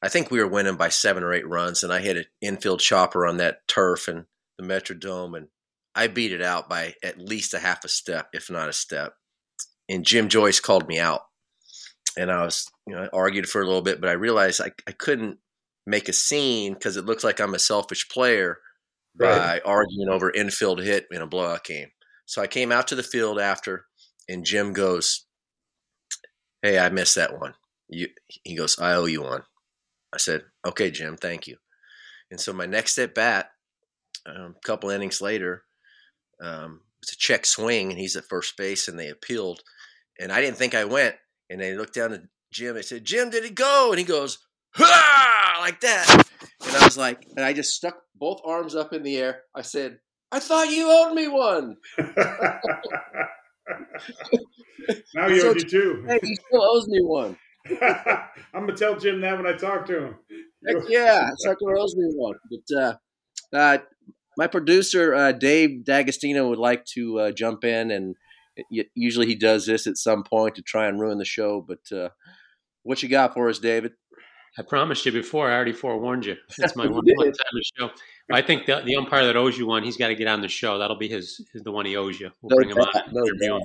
I 0.00 0.08
think 0.08 0.30
we 0.30 0.38
were 0.38 0.46
winning 0.46 0.76
by 0.76 0.90
seven 0.90 1.24
or 1.24 1.32
eight 1.32 1.48
runs, 1.48 1.82
and 1.82 1.92
I 1.92 1.98
hit 1.98 2.16
an 2.16 2.24
infield 2.40 2.78
chopper 2.78 3.26
on 3.26 3.38
that 3.38 3.66
turf 3.66 4.06
and 4.06 4.26
the 4.56 4.64
Metrodome, 4.64 5.36
and 5.36 5.48
I 5.94 6.06
beat 6.06 6.32
it 6.32 6.40
out 6.40 6.68
by 6.68 6.94
at 7.02 7.18
least 7.18 7.52
a 7.52 7.58
half 7.58 7.84
a 7.84 7.88
step, 7.88 8.28
if 8.32 8.48
not 8.48 8.68
a 8.68 8.72
step. 8.72 9.14
And 9.88 10.04
Jim 10.04 10.28
Joyce 10.28 10.60
called 10.60 10.86
me 10.86 10.98
out, 10.98 11.22
and 12.16 12.30
I 12.30 12.44
was, 12.44 12.66
you 12.86 12.94
know, 12.94 13.04
I 13.04 13.16
argued 13.16 13.48
for 13.48 13.62
a 13.62 13.66
little 13.66 13.82
bit, 13.82 14.00
but 14.00 14.10
I 14.10 14.14
realized 14.14 14.60
I, 14.60 14.72
I 14.86 14.92
couldn't 14.92 15.38
make 15.86 16.08
a 16.08 16.12
scene 16.12 16.74
because 16.74 16.96
it 16.96 17.06
looks 17.06 17.24
like 17.24 17.40
I'm 17.40 17.54
a 17.54 17.58
selfish 17.58 18.08
player 18.08 18.58
right. 19.16 19.60
by 19.64 19.70
arguing 19.70 20.08
over 20.10 20.30
infield 20.30 20.80
hit 20.80 21.06
in 21.10 21.22
a 21.22 21.26
blowout 21.26 21.64
game. 21.64 21.88
So 22.26 22.42
I 22.42 22.46
came 22.46 22.70
out 22.70 22.88
to 22.88 22.94
the 22.94 23.02
field 23.02 23.38
after, 23.40 23.86
and 24.28 24.44
Jim 24.44 24.74
goes, 24.74 25.24
"Hey, 26.62 26.78
I 26.78 26.90
missed 26.90 27.14
that 27.14 27.38
one." 27.38 27.54
You, 27.88 28.08
he 28.26 28.54
goes, 28.54 28.78
"I 28.78 28.92
owe 28.92 29.06
you 29.06 29.22
one." 29.22 29.44
I 30.12 30.18
said, 30.18 30.44
"Okay, 30.66 30.90
Jim, 30.90 31.16
thank 31.16 31.46
you." 31.46 31.56
And 32.30 32.38
so 32.38 32.52
my 32.52 32.66
next 32.66 32.98
at 32.98 33.14
bat, 33.14 33.50
um, 34.26 34.54
a 34.56 34.66
couple 34.66 34.90
innings 34.90 35.22
later, 35.22 35.64
um, 36.40 36.82
it's 37.02 37.12
a 37.12 37.16
check 37.16 37.46
swing, 37.46 37.90
and 37.90 37.98
he's 37.98 38.16
at 38.16 38.28
first 38.28 38.56
base, 38.56 38.88
and 38.88 38.98
they 38.98 39.08
appealed, 39.08 39.62
and 40.18 40.32
I 40.32 40.40
didn't 40.40 40.56
think 40.56 40.74
I 40.74 40.84
went, 40.84 41.16
and 41.50 41.60
they 41.60 41.74
looked 41.74 41.94
down 41.94 42.12
at 42.12 42.22
Jim. 42.52 42.76
I 42.76 42.80
said, 42.82 43.04
"Jim, 43.04 43.30
did 43.30 43.44
he 43.44 43.50
go?" 43.50 43.90
And 43.90 43.98
he 43.98 44.04
goes, 44.04 44.38
"Ha!" 44.74 45.58
like 45.60 45.80
that, 45.80 46.26
and 46.66 46.76
I 46.76 46.84
was 46.84 46.96
like, 46.96 47.26
and 47.36 47.44
I 47.44 47.52
just 47.52 47.74
stuck 47.74 47.96
both 48.14 48.40
arms 48.44 48.74
up 48.74 48.92
in 48.92 49.02
the 49.02 49.16
air. 49.16 49.42
I 49.54 49.62
said, 49.62 49.98
"I 50.32 50.38
thought 50.40 50.70
you 50.70 50.88
owed 50.90 51.14
me 51.14 51.28
one." 51.28 51.76
now 55.14 55.26
you 55.26 55.42
owe 55.42 55.54
you 55.54 55.60
two. 55.60 56.04
Hey, 56.06 56.18
he 56.22 56.34
still 56.34 56.62
owes 56.62 56.88
me 56.88 57.00
one. 57.02 57.36
I'm 57.70 58.66
gonna 58.66 58.76
tell 58.76 58.96
Jim 58.98 59.20
that 59.20 59.36
when 59.36 59.46
I 59.46 59.56
talk 59.56 59.86
to 59.86 60.06
him. 60.06 60.14
Heck 60.66 60.88
yeah, 60.88 61.28
Sucker 61.38 61.76
owes 61.76 61.94
me 61.96 62.10
one. 62.14 62.36
But 62.50 62.76
uh, 62.76 62.94
uh, 63.52 63.78
my 64.36 64.46
producer 64.46 65.14
uh, 65.14 65.32
Dave 65.32 65.84
D'Agostino 65.84 66.48
would 66.48 66.58
like 66.58 66.84
to 66.94 67.18
uh, 67.20 67.30
jump 67.32 67.64
in, 67.64 67.90
and 67.90 68.16
usually 68.94 69.26
he 69.26 69.34
does 69.34 69.66
this 69.66 69.86
at 69.86 69.96
some 69.96 70.22
point 70.22 70.54
to 70.56 70.62
try 70.62 70.86
and 70.86 71.00
ruin 71.00 71.18
the 71.18 71.24
show. 71.24 71.60
But 71.60 71.96
uh, 71.96 72.10
what 72.82 73.02
you 73.02 73.08
got 73.08 73.34
for 73.34 73.48
us, 73.48 73.58
David? 73.58 73.92
I 74.58 74.62
promised 74.62 75.06
you 75.06 75.12
before. 75.12 75.50
I 75.50 75.54
already 75.54 75.72
forewarned 75.72 76.26
you. 76.26 76.36
It's 76.58 76.74
my 76.74 76.86
one, 76.86 77.04
one 77.04 77.26
time 77.26 77.34
the 77.52 77.64
show. 77.78 77.90
I 78.32 78.42
think 78.42 78.66
the, 78.66 78.82
the 78.84 78.96
umpire 78.96 79.24
that 79.26 79.36
owes 79.36 79.56
you 79.56 79.66
one, 79.66 79.84
he's 79.84 79.96
got 79.96 80.08
to 80.08 80.14
get 80.14 80.26
on 80.26 80.40
the 80.40 80.48
show. 80.48 80.78
That'll 80.78 80.98
be 80.98 81.08
his, 81.08 81.40
his 81.52 81.62
the 81.62 81.70
one 81.70 81.86
he 81.86 81.96
owes 81.96 82.18
you. 82.18 82.30
We'll 82.42 82.50
no 82.50 82.56
bring 82.56 82.70
him 82.70 82.78
on. 82.78 83.02
No 83.12 83.60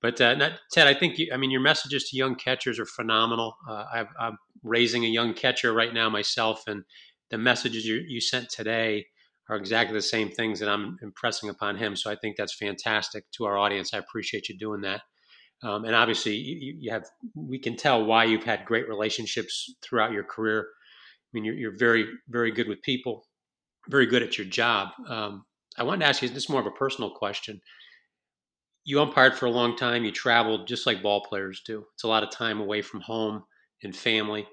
but 0.00 0.20
uh, 0.20 0.34
not, 0.34 0.52
Ted, 0.72 0.86
I 0.86 0.94
think 0.94 1.18
you, 1.18 1.30
I 1.32 1.36
mean 1.36 1.50
your 1.50 1.60
messages 1.60 2.08
to 2.08 2.16
young 2.16 2.36
catchers 2.36 2.78
are 2.78 2.86
phenomenal. 2.86 3.56
Uh, 3.68 3.84
i 3.92 4.26
am 4.28 4.38
raising 4.62 5.04
a 5.04 5.08
young 5.08 5.34
catcher 5.34 5.72
right 5.72 5.92
now 5.92 6.08
myself, 6.08 6.64
and 6.66 6.84
the 7.30 7.38
messages 7.38 7.84
you, 7.84 8.04
you 8.06 8.20
sent 8.20 8.48
today 8.48 9.06
are 9.48 9.56
exactly 9.56 9.94
the 9.94 10.02
same 10.02 10.30
things 10.30 10.60
that 10.60 10.68
I'm 10.68 10.98
impressing 11.02 11.48
upon 11.48 11.76
him. 11.76 11.96
So 11.96 12.10
I 12.10 12.16
think 12.16 12.36
that's 12.36 12.54
fantastic 12.54 13.24
to 13.32 13.44
our 13.44 13.56
audience. 13.56 13.94
I 13.94 13.98
appreciate 13.98 14.48
you 14.48 14.58
doing 14.58 14.82
that. 14.82 15.02
Um, 15.62 15.84
and 15.84 15.94
obviously, 15.94 16.36
you, 16.36 16.76
you, 16.78 16.90
have 16.92 17.04
we 17.34 17.58
can 17.58 17.76
tell 17.76 18.04
why 18.04 18.24
you've 18.24 18.44
had 18.44 18.64
great 18.64 18.88
relationships 18.88 19.74
throughout 19.82 20.12
your 20.12 20.22
career. 20.22 20.60
I 20.60 21.30
mean, 21.32 21.44
you're, 21.44 21.54
you're 21.54 21.76
very, 21.76 22.06
very 22.28 22.52
good 22.52 22.68
with 22.68 22.80
people, 22.82 23.26
very 23.88 24.06
good 24.06 24.22
at 24.22 24.38
your 24.38 24.46
job. 24.46 24.90
Um, 25.08 25.44
I 25.76 25.82
wanted 25.82 26.00
to 26.00 26.06
ask 26.06 26.22
you 26.22 26.28
this 26.28 26.44
is 26.44 26.48
more 26.48 26.60
of 26.60 26.66
a 26.66 26.72
personal 26.72 27.10
question 27.10 27.60
you 28.88 29.02
umpired 29.02 29.34
for 29.34 29.44
a 29.44 29.50
long 29.50 29.76
time. 29.76 30.02
You 30.02 30.10
traveled 30.10 30.66
just 30.66 30.86
like 30.86 31.02
ball 31.02 31.22
players 31.22 31.60
do. 31.66 31.84
It's 31.92 32.04
a 32.04 32.08
lot 32.08 32.22
of 32.22 32.30
time 32.30 32.58
away 32.58 32.80
from 32.80 33.02
home 33.02 33.44
and 33.82 33.94
family. 33.94 34.48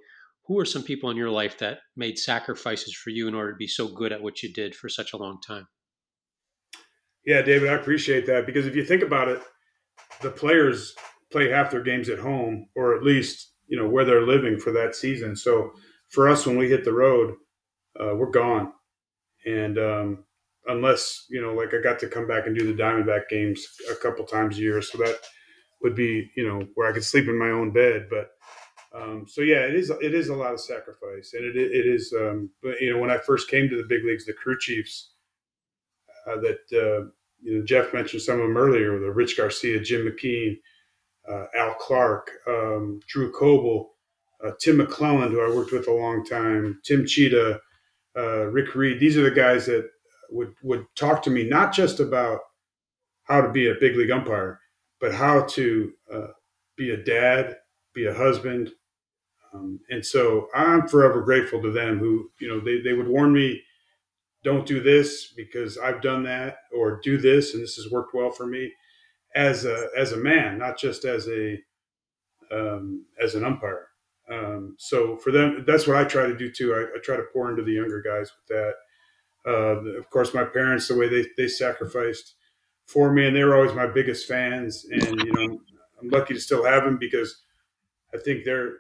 Who 0.48 0.60
are 0.60 0.66
some 0.66 0.84
people 0.84 1.10
in 1.10 1.18
your 1.18 1.32
life 1.32 1.58
that 1.60 1.80
made 1.96 2.20
sacrifices 2.20 2.93
for 2.93 3.10
you 3.10 3.28
in 3.28 3.36
order 3.36 3.52
to 3.52 3.58
be 3.58 3.68
so 3.68 3.88
good 3.88 4.12
at 4.12 4.22
what 4.22 4.43
you 4.43 4.54
did 4.54 4.76
for 4.76 4.89
such 4.89 5.14
a 5.14 5.18
long 5.18 5.39
time? 5.46 5.68
Yeah, 7.26 7.41
David, 7.41 7.70
I 7.70 7.74
appreciate 7.74 8.28
that 8.28 8.46
because 8.46 8.68
if 8.68 8.76
you 8.76 8.86
think 8.86 9.02
about 9.02 9.28
it, 9.28 9.41
the 10.22 10.30
players 10.30 10.96
play 11.32 11.50
half 11.50 11.72
their 11.72 11.82
games 11.82 12.10
at 12.10 12.20
home 12.20 12.68
or 12.76 12.96
at 12.96 13.04
least, 13.04 13.54
you 13.68 13.78
know, 13.78 13.89
where 13.89 14.06
they're 14.06 14.26
living 14.26 14.60
for 14.60 14.72
that 14.74 14.96
season. 14.96 15.36
So 15.36 15.72
for 16.10 16.30
us, 16.30 16.46
when 16.46 16.58
we 16.58 16.70
hit 16.70 16.86
the 16.86 16.93
road, 16.93 17.34
uh, 18.00 18.14
we're 18.16 18.30
gone. 18.30 18.72
And 19.46 19.78
um, 19.78 20.26
unless 20.68 21.26
you 21.30 21.41
know, 21.41 21.54
like 21.54 21.74
I 21.74 21.82
got 21.82 22.00
to 22.00 22.08
come 22.08 22.28
back 22.28 22.48
and 22.48 22.58
do 22.58 22.66
the 22.66 22.82
Diamondback 22.82 23.30
games 23.30 23.66
a 23.91 23.96
couple 23.96 24.26
times 24.26 24.58
a 24.58 24.62
year, 24.62 24.82
so 24.82 24.98
that 25.00 25.20
would 25.82 25.96
be 25.96 26.32
you 26.36 26.48
know 26.48 26.66
where 26.76 26.89
I 26.89 26.93
could 26.93 27.04
sleep 27.04 27.28
in 27.28 27.38
my 27.38 27.50
own 27.50 27.72
bed. 27.72 28.08
But 28.10 28.32
um, 28.96 29.26
so 29.28 29.41
yeah, 29.41 29.62
it 29.62 29.76
is 29.76 29.89
it 30.02 30.14
is 30.14 30.30
a 30.30 30.36
lot 30.36 30.54
of 30.54 30.60
sacrifice, 30.60 31.34
and 31.34 31.43
it 31.43 31.56
it 31.58 31.86
is. 31.86 32.14
Um, 32.14 32.50
but 32.62 32.80
you 32.80 32.93
know, 32.93 33.00
when 33.00 33.12
I 33.12 33.18
first 33.18 33.50
came 33.50 33.68
to 33.70 33.76
the 33.76 33.88
big 33.88 34.06
leagues, 34.06 34.26
the 34.26 34.34
crew 34.34 34.58
chiefs 34.60 35.12
uh, 36.28 36.38
that 36.38 36.60
uh, 36.72 37.10
you 37.41 37.58
know 37.58 37.66
Jeff 37.66 37.93
mentioned 37.93 38.22
some 38.22 38.39
of 38.39 38.48
them 38.48 38.58
earlier, 38.58 39.00
the 39.00 39.12
Rich 39.12 39.38
Garcia, 39.38 39.80
Jim 39.80 40.08
McKean, 40.08 40.58
uh, 41.30 41.46
Al 41.58 41.74
Clark, 41.76 42.32
um, 42.48 43.00
Drew 43.08 43.32
Coble, 43.32 43.96
uh, 44.43 44.52
Tim 44.62 44.78
McClelland, 44.78 45.32
who 45.32 45.41
I 45.41 45.54
worked 45.54 45.72
with 45.72 45.88
a 45.88 45.93
long 45.93 46.26
time, 46.26 46.80
Tim 46.86 47.04
Tschida, 47.04 47.60
uh, 48.18 48.46
Rick 48.46 48.76
Reed. 48.76 49.00
These 49.00 49.18
are 49.18 49.24
the 49.24 49.32
guys 49.32 49.66
that 49.66 49.89
would 50.30 50.54
would 50.64 50.86
talk 50.96 51.22
to 51.24 51.30
me 51.30 51.43
not 51.48 51.74
just 51.74 52.00
about 52.00 52.39
how 53.24 53.41
to 53.41 53.52
be 53.52 53.70
a 53.70 53.76
big 53.76 53.96
league 53.98 54.12
umpire, 54.12 54.60
but 55.02 55.14
how 55.14 55.41
to 55.41 55.91
uh, 56.14 56.28
be 56.78 56.91
a 56.91 56.98
dad, 56.98 57.58
be 57.93 58.06
a 58.06 58.14
husband. 58.14 58.72
Um, 59.56 59.80
and 59.89 60.06
so 60.06 60.49
I'm 60.56 60.88
forever 60.88 61.22
grateful 61.22 61.62
to 61.62 61.72
them 61.72 61.99
who, 61.99 62.30
you 62.39 62.47
know, 62.49 62.60
they, 62.60 62.82
they 62.82 62.93
would 62.93 63.08
warn 63.08 63.34
me, 63.34 63.64
don't 64.43 64.66
do 64.66 64.82
this 64.82 65.34
because 65.36 65.78
I've 65.78 66.01
done 66.01 66.24
that, 66.24 66.58
or 66.76 66.99
do 67.03 67.18
this 67.18 67.53
and 67.53 67.64
this 67.64 67.76
has 67.76 67.91
worked 67.91 68.14
well 68.14 68.32
for 68.32 68.45
me 68.45 68.74
as 69.36 69.66
a, 69.66 69.88
as 69.97 70.12
a 70.12 70.18
man, 70.18 70.60
not 70.60 70.78
just 70.78 71.06
as 71.06 71.28
a, 71.28 71.60
um, 72.51 73.06
as 73.22 73.36
an 73.36 73.45
umpire. 73.45 73.88
Um, 74.32 74.76
so 74.80 75.18
for 75.18 75.32
them, 75.32 75.64
that's 75.68 75.88
what 75.88 75.97
I 75.97 76.03
try 76.03 76.28
to 76.28 76.38
do 76.38 76.51
too. 76.51 76.74
I, 76.74 76.97
I 76.97 77.01
try 77.03 77.18
to 77.18 77.26
pour 77.34 77.49
into 77.49 77.64
the 77.64 77.74
younger 77.74 78.01
guys 78.01 78.32
with 78.32 78.58
that 78.58 78.74
uh, 79.47 79.82
of 79.97 80.10
course, 80.10 80.34
my 80.34 80.43
parents, 80.43 80.88
the 80.88 80.95
way 80.95 81.08
they, 81.08 81.28
they 81.38 81.47
sacrificed 81.47 82.36
for 82.86 83.12
me, 83.12 83.28
and 83.28 83.36
they 83.36 83.43
were 83.43 83.56
always 83.56 83.76
my 83.76 83.88
biggest 83.88 84.28
fans. 84.28 84.86
And 84.91 85.22
you 85.22 85.34
know, 85.34 85.62
I'm 86.01 86.10
lucky 86.10 86.34
to 86.34 86.39
still 86.39 86.66
have 86.66 86.84
them 86.84 86.97
because 86.97 87.43
I 88.14 88.18
think 88.18 88.43
they're 88.43 88.74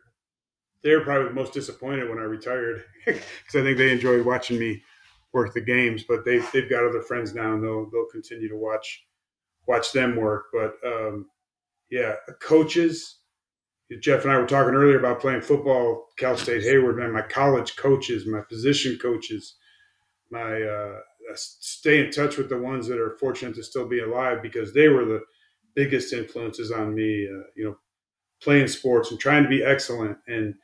they're 0.85 1.01
probably 1.01 1.27
the 1.27 1.33
most 1.33 1.51
disappointed 1.51 2.07
when 2.07 2.19
I 2.19 2.23
retired 2.23 2.83
because 3.05 3.55
I 3.55 3.63
think 3.63 3.77
they 3.79 3.91
enjoyed 3.91 4.23
watching 4.23 4.59
me 4.59 4.83
work 5.33 5.51
the 5.53 5.59
games. 5.59 6.05
But 6.07 6.23
they 6.23 6.37
they've 6.53 6.69
got 6.69 6.85
other 6.85 7.01
friends 7.01 7.33
now, 7.33 7.53
and 7.53 7.63
they'll 7.63 7.89
they'll 7.89 8.05
continue 8.11 8.47
to 8.47 8.55
watch 8.55 9.03
watch 9.67 9.91
them 9.91 10.15
work. 10.15 10.45
But 10.53 10.75
um, 10.85 11.25
yeah, 11.89 12.13
coaches. 12.39 13.17
Jeff 14.01 14.23
and 14.23 14.31
I 14.31 14.37
were 14.37 14.47
talking 14.47 14.73
earlier 14.73 14.97
about 14.97 15.21
playing 15.21 15.41
football, 15.41 16.07
Cal 16.17 16.37
State 16.37 16.63
Hayward. 16.63 16.97
Man, 16.97 17.11
my 17.11 17.21
college 17.21 17.75
coaches, 17.75 18.25
my 18.25 18.41
position 18.41 18.97
coaches, 18.99 19.55
my 20.31 20.61
uh, 20.61 20.99
stay 21.35 22.03
in 22.03 22.11
touch 22.11 22.37
with 22.37 22.49
the 22.49 22.57
ones 22.57 22.87
that 22.87 22.99
are 22.99 23.17
fortunate 23.19 23.55
to 23.55 23.63
still 23.63 23.87
be 23.87 23.99
alive 24.01 24.41
because 24.41 24.73
they 24.73 24.87
were 24.87 25.05
the 25.05 25.21
biggest 25.75 26.13
influences 26.13 26.71
on 26.71 26.95
me. 26.95 27.27
Uh, 27.27 27.43
you 27.55 27.65
know, 27.65 27.77
playing 28.41 28.67
sports 28.67 29.09
and 29.09 29.19
trying 29.19 29.43
to 29.43 29.49
be 29.49 29.63
excellent, 29.63 30.17
and 30.27 30.55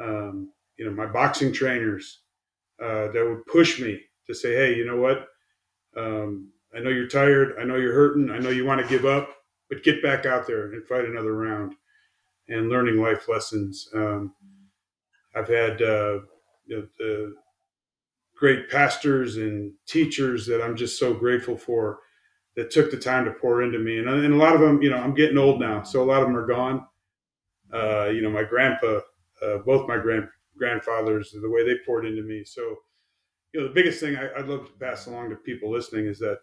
um, 0.00 0.52
you 0.76 0.84
know, 0.84 0.92
my 0.92 1.06
boxing 1.06 1.52
trainers 1.52 2.20
uh, 2.82 3.08
that 3.08 3.26
would 3.26 3.46
push 3.46 3.80
me 3.80 4.00
to 4.26 4.34
say, 4.34 4.54
"Hey, 4.54 4.74
you 4.74 4.84
know 4.86 4.96
what? 4.96 5.28
Um, 5.96 6.50
I 6.76 6.80
know 6.80 6.90
you're 6.90 7.08
tired. 7.08 7.54
I 7.60 7.64
know 7.64 7.76
you're 7.76 7.94
hurting. 7.94 8.30
I 8.30 8.38
know 8.38 8.50
you 8.50 8.64
want 8.64 8.80
to 8.80 8.88
give 8.88 9.04
up, 9.04 9.30
but 9.68 9.84
get 9.84 10.02
back 10.02 10.26
out 10.26 10.46
there 10.46 10.72
and 10.72 10.86
fight 10.86 11.04
another 11.04 11.34
round." 11.34 11.74
And 12.48 12.68
learning 12.68 13.00
life 13.00 13.26
lessons. 13.28 13.88
Um, 13.94 14.34
I've 15.34 15.48
had 15.48 15.80
uh, 15.80 16.20
you 16.66 16.76
know, 16.76 16.86
the 16.98 17.34
great 18.36 18.68
pastors 18.70 19.36
and 19.36 19.72
teachers 19.86 20.46
that 20.46 20.62
I'm 20.62 20.76
just 20.76 20.98
so 20.98 21.14
grateful 21.14 21.56
for 21.56 22.00
that 22.56 22.70
took 22.70 22.90
the 22.90 22.98
time 22.98 23.24
to 23.24 23.32
pour 23.32 23.62
into 23.62 23.78
me. 23.78 23.98
And, 23.98 24.08
and 24.08 24.34
a 24.34 24.36
lot 24.36 24.54
of 24.54 24.60
them, 24.60 24.82
you 24.82 24.90
know, 24.90 24.98
I'm 24.98 25.14
getting 25.14 25.38
old 25.38 25.60
now, 25.60 25.82
so 25.82 26.02
a 26.02 26.04
lot 26.04 26.22
of 26.22 26.28
them 26.28 26.36
are 26.36 26.46
gone. 26.46 26.86
Uh, 27.72 28.06
you 28.06 28.22
know, 28.22 28.30
my 28.30 28.44
grandpa, 28.44 29.00
uh, 29.44 29.58
both 29.58 29.88
my 29.88 29.98
grand 29.98 30.28
grandfathers, 30.56 31.32
the 31.32 31.50
way 31.50 31.64
they 31.64 31.76
poured 31.84 32.06
into 32.06 32.22
me. 32.22 32.44
So, 32.44 32.76
you 33.52 33.60
know, 33.60 33.68
the 33.68 33.74
biggest 33.74 34.00
thing 34.00 34.16
I, 34.16 34.40
would 34.40 34.48
love 34.48 34.66
to 34.66 34.72
pass 34.78 35.06
along 35.06 35.30
to 35.30 35.36
people 35.36 35.70
listening 35.70 36.06
is 36.06 36.18
that 36.20 36.38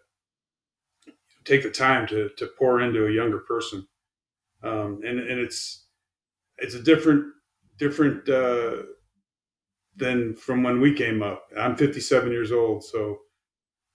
take 1.44 1.62
the 1.62 1.70
time 1.70 2.06
to 2.08 2.30
to 2.36 2.48
pour 2.58 2.80
into 2.80 3.06
a 3.06 3.12
younger 3.12 3.40
person, 3.40 3.86
um, 4.62 5.00
and 5.04 5.18
and 5.18 5.40
it's 5.40 5.86
it's 6.58 6.74
a 6.74 6.82
different 6.82 7.24
different 7.78 8.28
uh, 8.28 8.82
than 9.96 10.34
from 10.36 10.62
when 10.62 10.80
we 10.80 10.92
came 10.94 11.22
up. 11.22 11.44
I'm 11.58 11.76
57 11.76 12.30
years 12.30 12.52
old, 12.52 12.84
so 12.84 13.18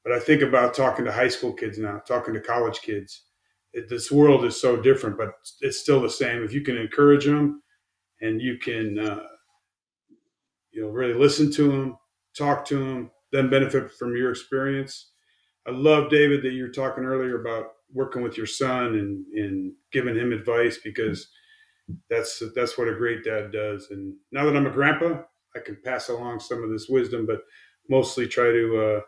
but 0.04 0.14
I 0.14 0.20
think 0.20 0.42
about 0.42 0.74
talking 0.74 1.06
to 1.06 1.12
high 1.12 1.28
school 1.28 1.54
kids 1.54 1.78
now, 1.78 2.02
talking 2.08 2.34
to 2.34 2.40
college 2.40 2.82
kids. 2.82 3.24
It, 3.74 3.90
this 3.90 4.12
world 4.12 4.46
is 4.46 4.60
so 4.60 4.78
different, 4.78 5.18
but 5.18 5.34
it's 5.62 5.80
still 5.80 6.02
the 6.02 6.10
same. 6.10 6.44
If 6.44 6.54
you 6.54 6.62
can 6.62 6.78
encourage 6.78 7.26
them 7.26 7.62
and 8.22 8.42
you 8.42 8.58
can, 8.58 9.00
uh, 9.00 9.24
you 10.72 10.82
know, 10.82 10.90
really 10.90 11.14
listen 11.14 11.52
to 11.54 11.72
them, 11.72 11.98
talk 12.38 12.66
to 12.66 12.78
them, 12.78 13.12
then 13.32 13.50
benefit 13.50 13.92
from 13.92 14.16
your 14.16 14.32
experience. 14.32 15.12
I 15.68 15.72
love 15.72 16.10
David 16.10 16.44
that 16.44 16.54
you 16.54 16.64
were 16.64 16.70
talking 16.70 17.04
earlier 17.04 17.42
about 17.42 17.66
working 17.94 18.22
with 18.22 18.38
your 18.38 18.46
son 18.46 18.96
and, 18.96 19.26
and 19.34 19.74
giving 19.92 20.16
him 20.16 20.32
advice 20.32 20.80
because 20.84 21.28
that's 22.10 22.44
that's 22.56 22.78
what 22.78 22.88
a 22.88 22.96
great 22.96 23.24
dad 23.24 23.52
does. 23.52 23.88
And 23.92 24.16
now 24.32 24.46
that 24.46 24.56
I'm 24.56 24.68
a 24.68 24.72
grandpa, 24.72 25.22
I 25.56 25.60
can 25.60 25.78
pass 25.84 26.10
along 26.10 26.40
some 26.40 26.64
of 26.64 26.70
this 26.70 26.88
wisdom, 26.90 27.26
but 27.26 27.42
mostly 27.90 28.28
try 28.28 28.52
to 28.52 28.78
uh, 28.78 29.02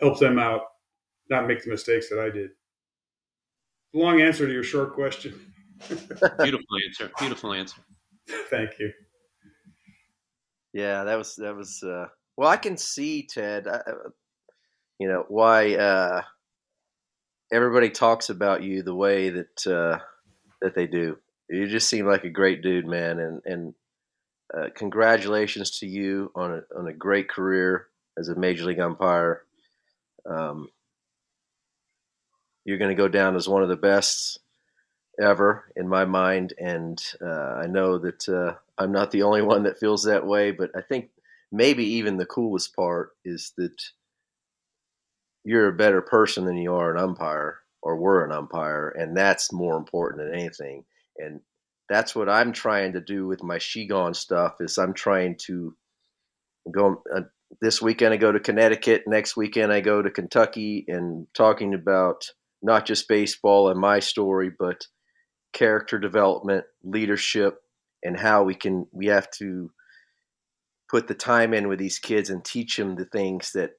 help 0.00 0.18
them 0.18 0.38
out, 0.38 0.62
not 1.30 1.46
make 1.46 1.64
the 1.64 1.70
mistakes 1.70 2.08
that 2.10 2.20
I 2.20 2.30
did. 2.30 2.50
Long 3.94 4.20
answer 4.20 4.46
to 4.46 4.52
your 4.52 4.62
short 4.62 4.94
question. 4.94 5.34
Beautiful 5.88 6.76
answer. 6.86 7.10
Beautiful 7.18 7.52
answer. 7.52 7.80
Thank 8.50 8.78
you. 8.78 8.92
Yeah, 10.72 11.04
that 11.04 11.16
was 11.16 11.36
that 11.36 11.56
was. 11.56 11.82
Uh, 11.82 12.06
well, 12.36 12.50
I 12.50 12.56
can 12.56 12.76
see 12.76 13.26
Ted. 13.26 13.66
Uh, 13.66 13.80
you 14.98 15.08
know 15.08 15.24
why 15.28 15.74
uh, 15.74 16.22
everybody 17.52 17.90
talks 17.90 18.28
about 18.30 18.62
you 18.62 18.82
the 18.82 18.94
way 18.94 19.30
that 19.30 19.66
uh, 19.66 19.98
that 20.60 20.74
they 20.74 20.86
do. 20.86 21.18
You 21.48 21.66
just 21.66 21.88
seem 21.88 22.06
like 22.06 22.24
a 22.24 22.30
great 22.30 22.62
dude, 22.62 22.86
man, 22.86 23.18
and 23.18 23.42
and 23.44 23.74
uh, 24.56 24.68
congratulations 24.74 25.78
to 25.78 25.86
you 25.86 26.30
on 26.34 26.52
a 26.52 26.78
on 26.78 26.88
a 26.88 26.92
great 26.92 27.28
career 27.28 27.86
as 28.18 28.28
a 28.28 28.34
major 28.34 28.64
league 28.64 28.80
umpire. 28.80 29.42
Um, 30.28 30.68
you're 32.64 32.78
going 32.78 32.90
to 32.90 33.00
go 33.00 33.08
down 33.08 33.36
as 33.36 33.48
one 33.48 33.62
of 33.62 33.68
the 33.68 33.76
best 33.76 34.40
ever 35.20 35.72
in 35.76 35.88
my 35.88 36.04
mind, 36.04 36.52
and 36.58 37.02
uh, 37.20 37.54
I 37.62 37.66
know 37.66 37.98
that 37.98 38.28
uh, 38.28 38.54
I'm 38.78 38.92
not 38.92 39.10
the 39.10 39.22
only 39.22 39.42
one 39.42 39.62
that 39.64 39.78
feels 39.78 40.04
that 40.04 40.26
way. 40.26 40.50
But 40.50 40.70
I 40.76 40.80
think 40.82 41.10
maybe 41.52 41.84
even 41.84 42.16
the 42.16 42.26
coolest 42.26 42.74
part 42.74 43.10
is 43.24 43.52
that 43.56 43.82
you're 45.44 45.68
a 45.68 45.76
better 45.76 46.02
person 46.02 46.44
than 46.44 46.56
you 46.56 46.74
are 46.74 46.94
an 46.94 47.02
umpire 47.02 47.60
or 47.82 47.96
were 47.96 48.24
an 48.24 48.32
umpire, 48.32 48.88
and 48.88 49.16
that's 49.16 49.52
more 49.52 49.76
important 49.76 50.22
than 50.22 50.38
anything. 50.38 50.84
And 51.18 51.40
that's 51.88 52.14
what 52.14 52.28
I'm 52.28 52.52
trying 52.52 52.94
to 52.94 53.00
do 53.00 53.26
with 53.26 53.42
my 53.42 53.58
She 53.58 53.86
Gone 53.86 54.14
stuff. 54.14 54.56
Is 54.60 54.78
I'm 54.78 54.94
trying 54.94 55.36
to 55.46 55.74
go. 56.72 57.02
Uh, 57.14 57.22
this 57.60 57.80
weekend 57.80 58.12
I 58.12 58.16
go 58.16 58.32
to 58.32 58.40
Connecticut. 58.40 59.04
Next 59.06 59.36
weekend 59.36 59.72
I 59.72 59.80
go 59.80 60.02
to 60.02 60.10
Kentucky 60.10 60.84
and 60.88 61.26
talking 61.32 61.74
about 61.74 62.24
not 62.62 62.86
just 62.86 63.08
baseball 63.08 63.70
and 63.70 63.78
my 63.78 64.00
story, 64.00 64.50
but 64.58 64.84
character 65.56 65.98
development, 65.98 66.66
leadership, 66.84 67.62
and 68.04 68.14
how 68.14 68.42
we 68.42 68.54
can 68.54 68.86
we 68.92 69.06
have 69.06 69.30
to 69.30 69.70
put 70.90 71.08
the 71.08 71.14
time 71.14 71.54
in 71.54 71.66
with 71.66 71.78
these 71.78 71.98
kids 71.98 72.28
and 72.28 72.44
teach 72.44 72.76
them 72.76 72.94
the 72.94 73.06
things 73.06 73.52
that 73.54 73.70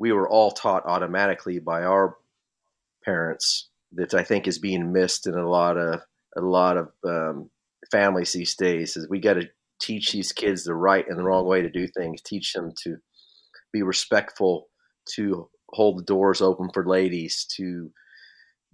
we 0.00 0.10
were 0.10 0.28
all 0.28 0.50
taught 0.50 0.84
automatically 0.86 1.60
by 1.60 1.84
our 1.84 2.16
parents 3.04 3.68
that 3.92 4.12
I 4.12 4.24
think 4.24 4.48
is 4.48 4.58
being 4.58 4.92
missed 4.92 5.28
in 5.28 5.34
a 5.34 5.48
lot 5.48 5.78
of 5.78 6.00
a 6.36 6.40
lot 6.40 6.76
of 6.76 6.88
um, 7.06 7.48
families 7.92 8.32
these 8.32 8.56
days. 8.56 8.96
Is 8.96 9.08
we 9.08 9.20
got 9.20 9.34
to 9.34 9.48
teach 9.80 10.10
these 10.10 10.32
kids 10.32 10.64
the 10.64 10.74
right 10.74 11.06
and 11.08 11.16
the 11.16 11.22
wrong 11.22 11.46
way 11.46 11.62
to 11.62 11.70
do 11.70 11.86
things. 11.86 12.20
Teach 12.22 12.52
them 12.52 12.72
to 12.82 12.96
be 13.72 13.82
respectful, 13.82 14.66
to 15.14 15.48
hold 15.70 15.98
the 16.00 16.04
doors 16.04 16.42
open 16.42 16.70
for 16.74 16.84
ladies, 16.84 17.46
to 17.56 17.92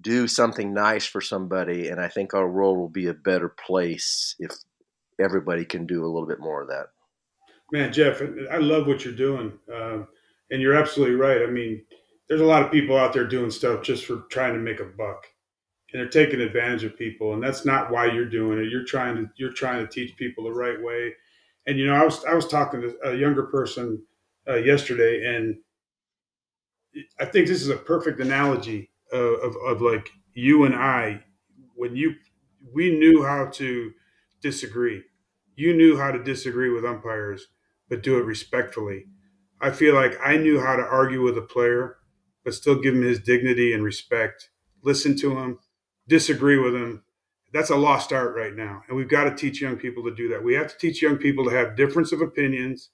do 0.00 0.26
something 0.26 0.74
nice 0.74 1.06
for 1.06 1.20
somebody. 1.20 1.88
And 1.88 2.00
I 2.00 2.08
think 2.08 2.34
our 2.34 2.48
world 2.48 2.78
will 2.78 2.88
be 2.88 3.06
a 3.06 3.14
better 3.14 3.48
place 3.48 4.34
if 4.38 4.52
everybody 5.20 5.64
can 5.64 5.86
do 5.86 6.04
a 6.04 6.10
little 6.10 6.26
bit 6.26 6.40
more 6.40 6.62
of 6.62 6.68
that. 6.68 6.86
Man, 7.72 7.92
Jeff, 7.92 8.20
I 8.50 8.58
love 8.58 8.86
what 8.86 9.04
you're 9.04 9.14
doing. 9.14 9.52
Um, 9.74 10.08
and 10.50 10.60
you're 10.60 10.74
absolutely 10.74 11.16
right. 11.16 11.42
I 11.42 11.46
mean, 11.46 11.82
there's 12.28 12.40
a 12.40 12.46
lot 12.46 12.62
of 12.62 12.70
people 12.70 12.96
out 12.96 13.12
there 13.12 13.26
doing 13.26 13.50
stuff 13.50 13.82
just 13.82 14.04
for 14.04 14.24
trying 14.30 14.54
to 14.54 14.60
make 14.60 14.80
a 14.80 14.84
buck 14.84 15.26
and 15.94 16.00
they're 16.00 16.08
taking 16.08 16.40
advantage 16.40 16.84
of 16.84 16.98
people 16.98 17.34
and 17.34 17.42
that's 17.42 17.64
not 17.64 17.90
why 17.90 18.06
you're 18.06 18.28
doing 18.28 18.58
it 18.58 18.70
you're 18.70 18.84
trying 18.84 19.14
to 19.16 19.30
you're 19.36 19.52
trying 19.52 19.86
to 19.86 19.92
teach 19.92 20.16
people 20.16 20.44
the 20.44 20.52
right 20.52 20.82
way 20.82 21.12
and 21.66 21.78
you 21.78 21.86
know 21.86 21.94
i 21.94 22.04
was 22.04 22.24
i 22.24 22.34
was 22.34 22.48
talking 22.48 22.80
to 22.80 22.94
a 23.04 23.14
younger 23.14 23.44
person 23.44 24.02
uh, 24.48 24.56
yesterday 24.56 25.24
and 25.24 25.56
i 27.20 27.24
think 27.24 27.46
this 27.46 27.62
is 27.62 27.68
a 27.68 27.76
perfect 27.76 28.20
analogy 28.20 28.90
of, 29.16 29.56
of, 29.66 29.80
like 29.80 30.10
you 30.34 30.64
and 30.64 30.74
i 30.74 31.22
when 31.74 31.96
you 31.96 32.14
we 32.72 32.90
knew 32.96 33.24
how 33.24 33.46
to 33.46 33.92
disagree 34.42 35.02
you 35.56 35.74
knew 35.74 35.96
how 35.96 36.10
to 36.10 36.22
disagree 36.22 36.70
with 36.70 36.84
umpires 36.84 37.46
but 37.88 38.02
do 38.02 38.18
it 38.18 38.24
respectfully 38.24 39.04
i 39.60 39.70
feel 39.70 39.94
like 39.94 40.14
i 40.24 40.36
knew 40.36 40.60
how 40.60 40.76
to 40.76 40.82
argue 40.82 41.22
with 41.22 41.38
a 41.38 41.42
player 41.42 41.96
but 42.44 42.54
still 42.54 42.80
give 42.80 42.94
him 42.94 43.02
his 43.02 43.20
dignity 43.20 43.72
and 43.72 43.84
respect 43.84 44.50
listen 44.82 45.16
to 45.16 45.38
him 45.38 45.58
disagree 46.08 46.58
with 46.58 46.74
him, 46.74 47.02
that's 47.52 47.70
a 47.70 47.76
lost 47.76 48.12
art 48.12 48.36
right 48.36 48.54
now. 48.54 48.82
And 48.88 48.96
we've 48.96 49.08
got 49.08 49.24
to 49.24 49.34
teach 49.34 49.60
young 49.60 49.76
people 49.76 50.04
to 50.04 50.14
do 50.14 50.28
that. 50.28 50.42
We 50.42 50.54
have 50.54 50.68
to 50.68 50.78
teach 50.78 51.02
young 51.02 51.16
people 51.16 51.44
to 51.44 51.50
have 51.50 51.76
difference 51.76 52.12
of 52.12 52.20
opinions, 52.20 52.90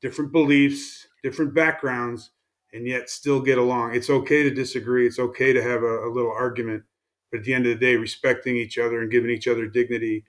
different 0.00 0.32
beliefs, 0.32 1.06
different 1.22 1.54
backgrounds, 1.54 2.30
and 2.74 2.88
yet 2.88 3.08
still 3.08 3.40
get 3.40 3.56
along. 3.56 3.94
It's 3.94 4.10
okay 4.10 4.42
to 4.42 4.50
disagree. 4.50 5.06
It's 5.06 5.20
okay 5.20 5.52
to 5.52 5.62
have 5.62 5.82
a, 5.82 6.08
a 6.08 6.10
little 6.10 6.32
argument, 6.32 6.82
but 7.30 7.38
at 7.38 7.44
the 7.44 7.54
end 7.54 7.66
of 7.66 7.72
the 7.72 7.86
day, 7.86 7.96
respecting 7.96 8.56
each 8.56 8.78
other 8.78 9.00
and 9.00 9.10
giving 9.10 9.30
each 9.30 9.46
other 9.46 9.66
dignity. 9.66 10.24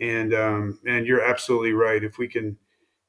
And 0.00 0.34
um, 0.34 0.80
and 0.86 1.06
you're 1.06 1.24
absolutely 1.24 1.72
right. 1.72 2.02
If 2.02 2.18
we 2.18 2.26
can, 2.26 2.58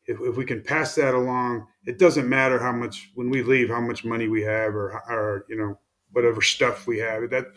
if, 0.06 0.20
if 0.22 0.38
we 0.38 0.46
can 0.46 0.62
pass 0.62 0.94
that 0.96 1.16
along, 1.16 1.66
it 1.88 1.98
doesn't 1.98 2.30
matter 2.30 2.60
how 2.60 2.72
much 2.72 3.10
when 3.16 3.32
we 3.32 3.42
leave, 3.42 3.70
how 3.70 3.82
much 3.82 4.06
money 4.06 4.28
we 4.28 4.44
have, 4.44 4.76
or 4.76 4.92
or 5.10 5.46
you 5.50 5.58
know 5.58 5.80
whatever 6.12 6.44
stuff 6.44 6.86
we 6.86 7.00
have. 7.00 7.28
That 7.32 7.48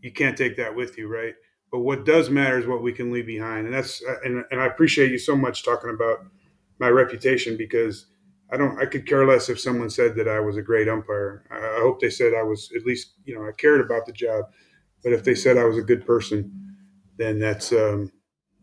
you 0.00 0.10
can't 0.10 0.36
take 0.36 0.56
that 0.56 0.74
with 0.74 0.98
you, 0.98 1.06
right? 1.06 1.34
But 1.70 1.80
what 1.80 2.04
does 2.04 2.28
matter 2.28 2.58
is 2.58 2.66
what 2.66 2.82
we 2.82 2.92
can 2.92 3.12
leave 3.12 3.26
behind, 3.26 3.66
and 3.66 3.74
that's 3.74 4.02
and, 4.24 4.44
and 4.50 4.60
I 4.60 4.66
appreciate 4.66 5.12
you 5.12 5.18
so 5.18 5.36
much 5.36 5.64
talking 5.64 5.90
about 5.90 6.26
my 6.80 6.88
reputation 6.88 7.56
because 7.56 8.06
I 8.50 8.56
don't 8.56 8.78
I 8.80 8.86
could 8.86 9.06
care 9.06 9.26
less 9.26 9.48
if 9.48 9.60
someone 9.60 9.90
said 9.90 10.14
that 10.16 10.28
I 10.28 10.40
was 10.40 10.56
a 10.56 10.62
great 10.62 10.88
umpire. 10.88 11.44
I, 11.50 11.80
hope 11.80 12.00
they 12.00 12.10
said 12.10 12.32
I 12.34 12.42
was 12.42 12.70
at 12.76 12.86
least 12.86 13.14
you 13.24 13.34
know 13.34 13.46
I 13.46 13.52
cared 13.52 13.80
about 13.80 14.06
the 14.06 14.12
job, 14.12 14.46
but 15.02 15.12
if 15.12 15.24
they 15.24 15.34
said 15.34 15.56
I 15.56 15.64
was 15.64 15.78
a 15.78 15.82
good 15.82 16.06
person, 16.06 16.76
then 17.18 17.38
that's 17.38 17.72
um, 17.72 18.12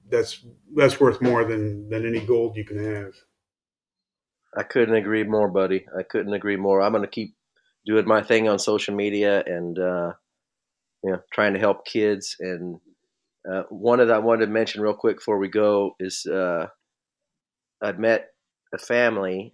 that's 0.09 0.45
that's 0.75 0.99
worth 0.99 1.21
more 1.21 1.43
than 1.43 1.89
than 1.89 2.05
any 2.05 2.25
gold 2.25 2.55
you 2.55 2.65
can 2.65 2.83
have. 2.83 3.13
I 4.55 4.63
couldn't 4.63 4.95
agree 4.95 5.23
more, 5.23 5.49
buddy. 5.49 5.85
I 5.97 6.03
couldn't 6.03 6.33
agree 6.33 6.57
more. 6.57 6.81
I'm 6.81 6.91
going 6.91 7.03
to 7.03 7.09
keep 7.09 7.35
doing 7.85 8.07
my 8.07 8.21
thing 8.21 8.47
on 8.47 8.59
social 8.59 8.95
media 8.95 9.43
and 9.45 9.77
uh, 9.79 10.13
you 11.03 11.11
know, 11.11 11.19
trying 11.31 11.53
to 11.53 11.59
help 11.59 11.85
kids. 11.85 12.35
And 12.39 12.79
uh, 13.51 13.63
one 13.69 13.99
that 13.99 14.11
I 14.11 14.19
wanted 14.19 14.45
to 14.45 14.51
mention 14.51 14.81
real 14.81 14.93
quick 14.93 15.17
before 15.17 15.37
we 15.37 15.49
go 15.49 15.95
is 15.99 16.25
uh, 16.25 16.67
I'd 17.81 17.99
met 17.99 18.27
a 18.73 18.77
family 18.77 19.53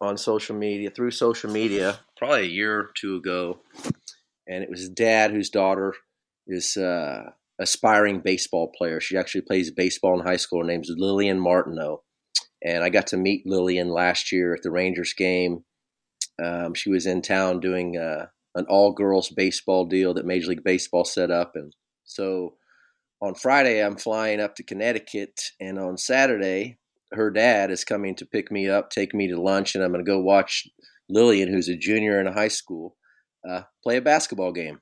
on 0.00 0.16
social 0.16 0.56
media 0.56 0.90
through 0.90 1.10
social 1.10 1.50
media 1.50 1.98
probably 2.16 2.42
a 2.42 2.50
year 2.50 2.78
or 2.78 2.90
two 2.96 3.16
ago, 3.16 3.60
and 4.46 4.62
it 4.62 4.70
was 4.70 4.88
dad 4.88 5.30
whose 5.30 5.50
daughter 5.50 5.94
is 6.46 6.76
uh, 6.76 7.30
aspiring 7.60 8.20
baseball 8.20 8.72
player. 8.76 9.00
She 9.00 9.16
actually 9.16 9.42
plays 9.42 9.70
baseball 9.70 10.18
in 10.18 10.26
high 10.26 10.36
school. 10.36 10.60
Her 10.60 10.66
name's 10.66 10.90
Lillian 10.90 11.40
Martineau, 11.40 12.02
and 12.64 12.84
I 12.84 12.90
got 12.90 13.08
to 13.08 13.16
meet 13.16 13.46
Lillian 13.46 13.88
last 13.88 14.32
year 14.32 14.54
at 14.54 14.62
the 14.62 14.70
Rangers 14.70 15.14
game. 15.14 15.64
Um, 16.42 16.74
she 16.74 16.90
was 16.90 17.06
in 17.06 17.22
town 17.22 17.60
doing 17.60 17.96
uh, 17.96 18.26
an 18.54 18.66
all 18.68 18.92
girls 18.92 19.30
baseball 19.30 19.86
deal 19.86 20.14
that 20.14 20.26
Major 20.26 20.48
League 20.48 20.64
Baseball 20.64 21.04
set 21.04 21.30
up. 21.30 21.52
And 21.54 21.74
so 22.04 22.54
on 23.20 23.34
Friday, 23.34 23.84
I'm 23.84 23.96
flying 23.96 24.40
up 24.40 24.54
to 24.56 24.62
Connecticut. 24.62 25.50
And 25.60 25.78
on 25.78 25.96
Saturday, 25.96 26.78
her 27.12 27.30
dad 27.30 27.70
is 27.70 27.84
coming 27.84 28.14
to 28.16 28.26
pick 28.26 28.50
me 28.50 28.68
up, 28.68 28.90
take 28.90 29.14
me 29.14 29.28
to 29.28 29.40
lunch, 29.40 29.74
and 29.74 29.82
I'm 29.82 29.92
going 29.92 30.04
to 30.04 30.10
go 30.10 30.20
watch 30.20 30.68
Lillian, 31.08 31.52
who's 31.52 31.68
a 31.68 31.76
junior 31.76 32.20
in 32.20 32.26
high 32.26 32.48
school, 32.48 32.96
uh, 33.48 33.62
play 33.82 33.96
a 33.96 34.02
basketball 34.02 34.52
game. 34.52 34.80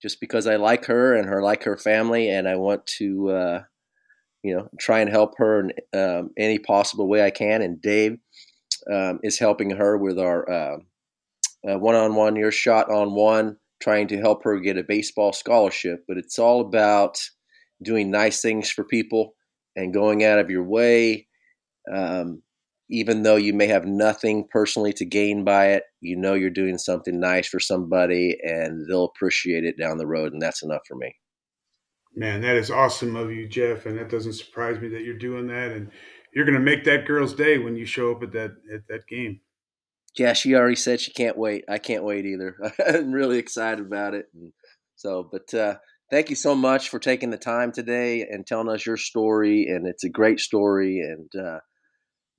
Just 0.00 0.20
because 0.20 0.46
I 0.46 0.56
like 0.56 0.86
her 0.86 1.14
and 1.14 1.28
her 1.28 1.42
like 1.42 1.64
her 1.64 1.76
family, 1.76 2.30
and 2.30 2.48
I 2.48 2.56
want 2.56 2.86
to, 2.98 3.30
uh, 3.30 3.62
you 4.42 4.56
know, 4.56 4.68
try 4.78 5.00
and 5.00 5.10
help 5.10 5.34
her 5.36 5.60
in 5.60 5.72
um, 5.98 6.30
any 6.38 6.58
possible 6.58 7.06
way 7.06 7.22
I 7.22 7.30
can. 7.30 7.60
And 7.60 7.82
Dave 7.82 8.18
um, 8.90 9.20
is 9.22 9.38
helping 9.38 9.70
her 9.70 9.98
with 9.98 10.18
our 10.18 10.50
uh, 10.50 10.78
one 11.62 11.96
on 11.96 12.14
one, 12.14 12.36
your 12.36 12.52
shot 12.52 12.90
on 12.90 13.14
one 13.14 13.56
trying 13.80 14.06
to 14.08 14.18
help 14.18 14.44
her 14.44 14.60
get 14.60 14.78
a 14.78 14.84
baseball 14.84 15.32
scholarship, 15.32 16.04
but 16.06 16.18
it's 16.18 16.38
all 16.38 16.60
about 16.60 17.18
doing 17.82 18.10
nice 18.10 18.42
things 18.42 18.70
for 18.70 18.84
people 18.84 19.34
and 19.74 19.94
going 19.94 20.22
out 20.22 20.38
of 20.38 20.50
your 20.50 20.64
way. 20.64 21.26
Um, 21.92 22.42
even 22.90 23.22
though 23.22 23.36
you 23.36 23.54
may 23.54 23.68
have 23.68 23.84
nothing 23.86 24.46
personally 24.50 24.92
to 24.94 25.04
gain 25.04 25.44
by 25.44 25.68
it, 25.68 25.84
you 26.00 26.16
know 26.16 26.34
you're 26.34 26.50
doing 26.50 26.76
something 26.76 27.20
nice 27.20 27.46
for 27.46 27.60
somebody 27.60 28.36
and 28.42 28.88
they'll 28.88 29.04
appreciate 29.04 29.64
it 29.64 29.78
down 29.78 29.98
the 29.98 30.06
road. 30.06 30.32
And 30.32 30.42
that's 30.42 30.62
enough 30.62 30.82
for 30.88 30.96
me. 30.96 31.14
Man, 32.16 32.40
that 32.40 32.56
is 32.56 32.70
awesome 32.70 33.14
of 33.14 33.30
you, 33.30 33.46
Jeff. 33.46 33.86
And 33.86 33.96
that 33.96 34.10
doesn't 34.10 34.32
surprise 34.32 34.80
me 34.80 34.88
that 34.88 35.02
you're 35.02 35.16
doing 35.16 35.46
that. 35.46 35.70
And 35.70 35.90
you're 36.34 36.44
going 36.44 36.58
to 36.58 36.60
make 36.60 36.84
that 36.84 37.06
girl's 37.06 37.34
day 37.34 37.58
when 37.58 37.76
you 37.76 37.86
show 37.86 38.10
up 38.10 38.22
at 38.24 38.32
that, 38.32 38.50
at 38.74 38.88
that 38.88 39.06
game. 39.08 39.40
Yeah, 40.18 40.32
she 40.32 40.56
already 40.56 40.76
said 40.76 41.00
she 41.00 41.12
can't 41.12 41.38
wait. 41.38 41.64
I 41.68 41.78
can't 41.78 42.02
wait 42.02 42.26
either. 42.26 42.56
I'm 42.86 43.12
really 43.12 43.38
excited 43.38 43.86
about 43.86 44.14
it. 44.14 44.26
And 44.34 44.52
so, 44.96 45.28
but 45.30 45.54
uh, 45.54 45.76
thank 46.10 46.30
you 46.30 46.36
so 46.36 46.56
much 46.56 46.88
for 46.88 46.98
taking 46.98 47.30
the 47.30 47.38
time 47.38 47.70
today 47.70 48.22
and 48.22 48.44
telling 48.44 48.68
us 48.68 48.84
your 48.84 48.96
story. 48.96 49.66
And 49.68 49.86
it's 49.86 50.02
a 50.02 50.10
great 50.10 50.40
story. 50.40 50.98
And 50.98 51.30
uh, 51.40 51.60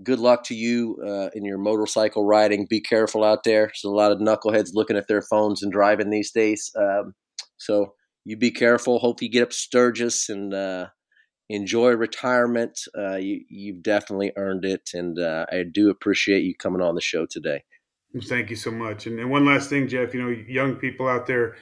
good 0.03 0.19
luck 0.19 0.44
to 0.45 0.56
you 0.56 0.98
uh, 1.06 1.30
in 1.34 1.45
your 1.45 1.57
motorcycle 1.57 2.26
riding. 2.26 2.65
Be 2.69 2.82
careful 2.82 3.23
out 3.23 3.44
there. 3.44 3.68
There's 3.68 3.84
a 3.84 3.90
lot 3.90 4.11
of 4.11 4.19
knuckleheads 4.19 4.69
looking 4.73 4.98
at 4.98 5.07
their 5.07 5.22
phones 5.22 5.61
and 5.61 5.72
driving 5.72 6.10
these 6.10 6.32
days. 6.32 6.72
Um, 6.78 7.14
so 7.57 7.94
you 8.26 8.38
be 8.38 8.52
careful. 8.52 8.99
Hope 8.99 9.22
you 9.22 9.30
get 9.30 9.44
up 9.44 9.53
Sturgis 9.53 10.30
and 10.30 10.53
uh, 10.53 10.88
enjoy 11.49 11.91
retirement. 11.91 12.80
Uh, 12.98 13.15
you, 13.15 13.73
have 13.73 13.84
definitely 13.84 14.32
earned 14.36 14.65
it, 14.65 14.91
and 14.94 15.19
uh, 15.19 15.45
I 15.52 15.64
do 15.72 15.90
appreciate 15.90 16.44
you 16.44 16.56
coming 16.56 16.82
on 16.82 16.95
the 16.95 17.02
show 17.02 17.26
today. 17.26 17.64
Thank 18.23 18.49
you 18.49 18.56
so 18.56 18.72
much. 18.72 19.07
And, 19.07 19.19
and 19.19 19.30
one 19.30 19.45
last 19.45 19.69
thing, 19.69 19.88
Jeff. 19.88 20.14
You 20.14 20.22
know, 20.22 20.30
young 20.30 20.76
people 20.76 21.07
out 21.07 21.28
there, 21.28 21.56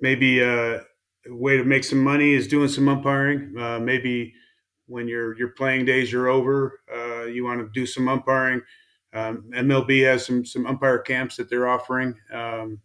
maybe 0.00 0.42
uh, 0.42 0.78
a 1.26 1.34
way 1.34 1.56
to 1.56 1.64
make 1.64 1.84
some 1.84 2.02
money 2.02 2.32
is 2.32 2.48
doing 2.48 2.68
some 2.68 2.88
umpiring. 2.88 3.54
Uh, 3.58 3.78
maybe 3.78 4.32
when 4.86 5.06
your 5.06 5.36
your 5.38 5.48
playing 5.48 5.84
days 5.84 6.12
are 6.14 6.28
over, 6.28 6.80
uh, 7.22 7.26
you 7.26 7.44
want 7.44 7.60
to 7.60 7.68
do 7.72 7.86
some 7.86 8.08
umpiring. 8.08 8.62
Um, 9.14 9.50
MLB 9.54 10.04
has 10.04 10.26
some 10.26 10.44
some 10.44 10.66
umpire 10.66 10.98
camps 10.98 11.36
that 11.36 11.48
they're 11.50 11.68
offering. 11.68 12.16
Um, 12.32 12.80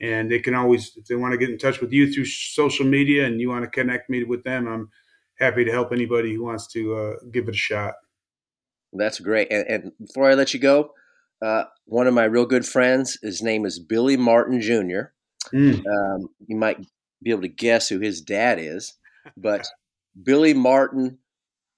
and 0.00 0.30
they 0.30 0.40
can 0.40 0.54
always 0.54 0.94
if 0.96 1.06
they 1.06 1.14
want 1.14 1.32
to 1.32 1.38
get 1.38 1.48
in 1.48 1.56
touch 1.56 1.80
with 1.80 1.90
you 1.90 2.12
through 2.12 2.26
social 2.26 2.84
media 2.84 3.24
and 3.24 3.40
you 3.40 3.48
want 3.48 3.64
to 3.64 3.70
connect 3.70 4.10
me 4.10 4.24
with 4.24 4.44
them 4.44 4.68
i'm 4.68 4.90
happy 5.38 5.64
to 5.64 5.70
help 5.70 5.92
anybody 5.92 6.34
who 6.34 6.42
wants 6.42 6.66
to 6.68 6.94
uh, 6.94 7.14
give 7.30 7.48
it 7.48 7.54
a 7.54 7.58
shot. 7.58 7.94
That's 8.92 9.20
great. 9.20 9.48
And, 9.50 9.66
and 9.68 9.92
before 9.98 10.30
I 10.30 10.34
let 10.34 10.54
you 10.54 10.60
go, 10.60 10.92
uh, 11.42 11.64
one 11.84 12.06
of 12.06 12.14
my 12.14 12.24
real 12.24 12.46
good 12.46 12.66
friends, 12.66 13.18
his 13.22 13.42
name 13.42 13.66
is 13.66 13.78
Billy 13.78 14.16
Martin 14.16 14.60
Jr. 14.60 15.12
Mm. 15.54 15.84
Um, 15.86 16.28
you 16.46 16.56
might 16.56 16.78
be 17.22 17.30
able 17.30 17.42
to 17.42 17.48
guess 17.48 17.88
who 17.88 18.00
his 18.00 18.20
dad 18.20 18.58
is, 18.58 18.94
but 19.36 19.66
Billy 20.20 20.54
Martin 20.54 21.18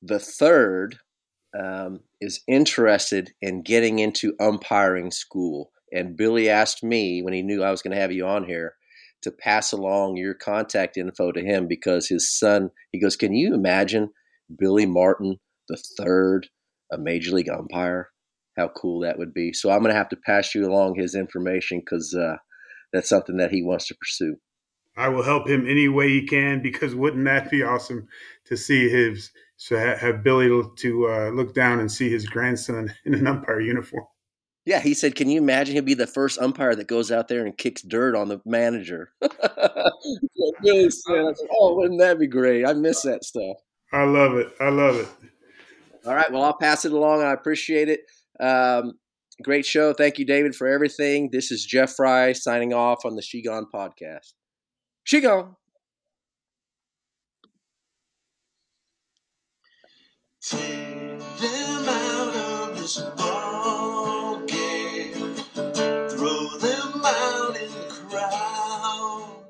the 0.00 0.20
third 0.20 0.98
um, 1.58 2.00
is 2.20 2.40
interested 2.46 3.32
in 3.40 3.62
getting 3.62 3.98
into 3.98 4.34
umpiring 4.40 5.10
school. 5.10 5.70
And 5.92 6.16
Billy 6.16 6.48
asked 6.48 6.82
me 6.82 7.22
when 7.22 7.32
he 7.32 7.42
knew 7.42 7.62
I 7.62 7.70
was 7.70 7.82
going 7.82 7.94
to 7.94 8.00
have 8.00 8.12
you 8.12 8.26
on 8.26 8.44
here 8.44 8.74
to 9.22 9.30
pass 9.30 9.72
along 9.72 10.16
your 10.16 10.34
contact 10.34 10.96
info 10.96 11.32
to 11.32 11.40
him 11.40 11.66
because 11.66 12.08
his 12.08 12.36
son, 12.38 12.70
he 12.92 13.00
goes, 13.00 13.16
Can 13.16 13.34
you 13.34 13.54
imagine 13.54 14.10
Billy 14.56 14.86
Martin, 14.86 15.38
the 15.68 15.82
third, 15.98 16.48
a 16.92 16.98
major 16.98 17.32
league 17.32 17.48
umpire? 17.48 18.10
How 18.56 18.68
cool 18.68 19.00
that 19.00 19.18
would 19.18 19.32
be. 19.32 19.52
So 19.52 19.70
I'm 19.70 19.80
going 19.80 19.92
to 19.92 19.98
have 19.98 20.08
to 20.10 20.16
pass 20.16 20.54
you 20.54 20.66
along 20.66 20.96
his 20.96 21.14
information 21.14 21.80
because 21.80 22.14
uh, 22.14 22.36
that's 22.92 23.08
something 23.08 23.36
that 23.36 23.52
he 23.52 23.62
wants 23.62 23.86
to 23.88 23.94
pursue. 23.94 24.36
I 24.96 25.08
will 25.08 25.22
help 25.22 25.48
him 25.48 25.64
any 25.68 25.86
way 25.86 26.08
he 26.08 26.26
can 26.26 26.60
because 26.60 26.92
wouldn't 26.92 27.24
that 27.26 27.50
be 27.52 27.62
awesome 27.62 28.08
to 28.46 28.56
see 28.56 28.88
his 28.88 29.30
so 29.58 29.76
have 29.76 30.22
Billy 30.22 30.48
to 30.76 31.08
uh, 31.08 31.30
look 31.30 31.52
down 31.52 31.80
and 31.80 31.90
see 31.90 32.08
his 32.08 32.26
grandson 32.26 32.94
in 33.04 33.14
an 33.14 33.26
umpire 33.26 33.60
uniform. 33.60 34.04
Yeah, 34.64 34.80
he 34.80 34.94
said, 34.94 35.14
"Can 35.14 35.28
you 35.28 35.38
imagine 35.38 35.74
he'll 35.74 35.82
be 35.82 35.94
the 35.94 36.06
first 36.06 36.38
umpire 36.38 36.74
that 36.74 36.86
goes 36.86 37.10
out 37.10 37.28
there 37.28 37.44
and 37.44 37.56
kicks 37.56 37.82
dirt 37.82 38.14
on 38.14 38.28
the 38.28 38.40
manager?" 38.46 39.12
Said, 39.20 39.30
"Oh, 41.52 41.76
wouldn't 41.76 42.00
that 42.00 42.18
be 42.18 42.26
great? 42.26 42.66
I 42.66 42.74
miss 42.74 43.02
that 43.02 43.24
stuff." 43.24 43.56
I 43.92 44.04
love 44.04 44.36
it. 44.36 44.48
I 44.60 44.68
love 44.68 44.96
it. 44.96 45.08
All 46.06 46.14
right, 46.14 46.30
well, 46.30 46.42
I'll 46.42 46.56
pass 46.56 46.84
it 46.84 46.92
along. 46.92 47.22
I 47.22 47.32
appreciate 47.32 47.88
it. 47.88 48.00
Um, 48.40 48.94
great 49.42 49.64
show. 49.64 49.92
Thank 49.92 50.18
you, 50.18 50.26
David, 50.26 50.54
for 50.54 50.66
everything. 50.66 51.30
This 51.32 51.50
is 51.50 51.64
Jeff 51.64 51.94
Frye 51.94 52.32
signing 52.32 52.72
off 52.72 53.04
on 53.04 53.16
the 53.16 53.22
She 53.22 53.42
Gone 53.42 53.66
podcast. 53.72 54.32
She 55.04 55.20
Gone. 55.20 55.56
Take 60.42 61.20
them 61.40 61.88
out 61.88 62.34
of 62.36 62.78
this 62.78 62.98
ball 63.16 64.40
game. 64.46 65.34
Throw 66.10 66.48
them 66.58 67.02
out 67.04 67.56
in 67.60 67.70
the 67.72 68.06
crowd. 68.08 69.46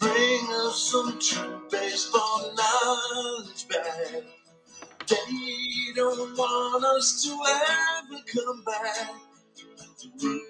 Bring 0.00 0.46
us 0.66 0.90
some 0.92 1.18
true 1.20 1.62
baseball 1.70 2.54
knowledge 2.56 3.68
back. 3.68 4.22
They 5.08 5.92
don't 5.96 6.36
want 6.38 6.84
us 6.84 7.22
to 7.24 7.30
ever 7.30 8.22
come 8.34 8.64
back. 8.64 9.10
Root, 10.22 10.42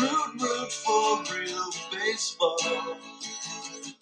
root, 0.00 0.42
root 0.42 0.72
for 0.72 1.22
real 1.34 1.70
baseball. 1.92 2.98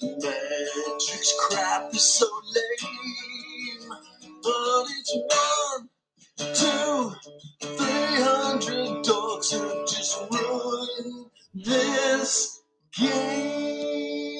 Magic's 0.02 1.34
crap 1.48 1.94
is 1.94 2.02
so 2.02 2.26
lame, 2.54 3.35
but 4.46 4.86
it's 4.90 5.16
one, 5.16 5.88
two, 6.54 7.12
three 7.76 8.22
hundred 8.22 9.02
dogs 9.04 9.50
who 9.52 9.84
just 9.88 10.20
ruined 10.30 11.30
this 11.54 12.62
game. 12.96 14.35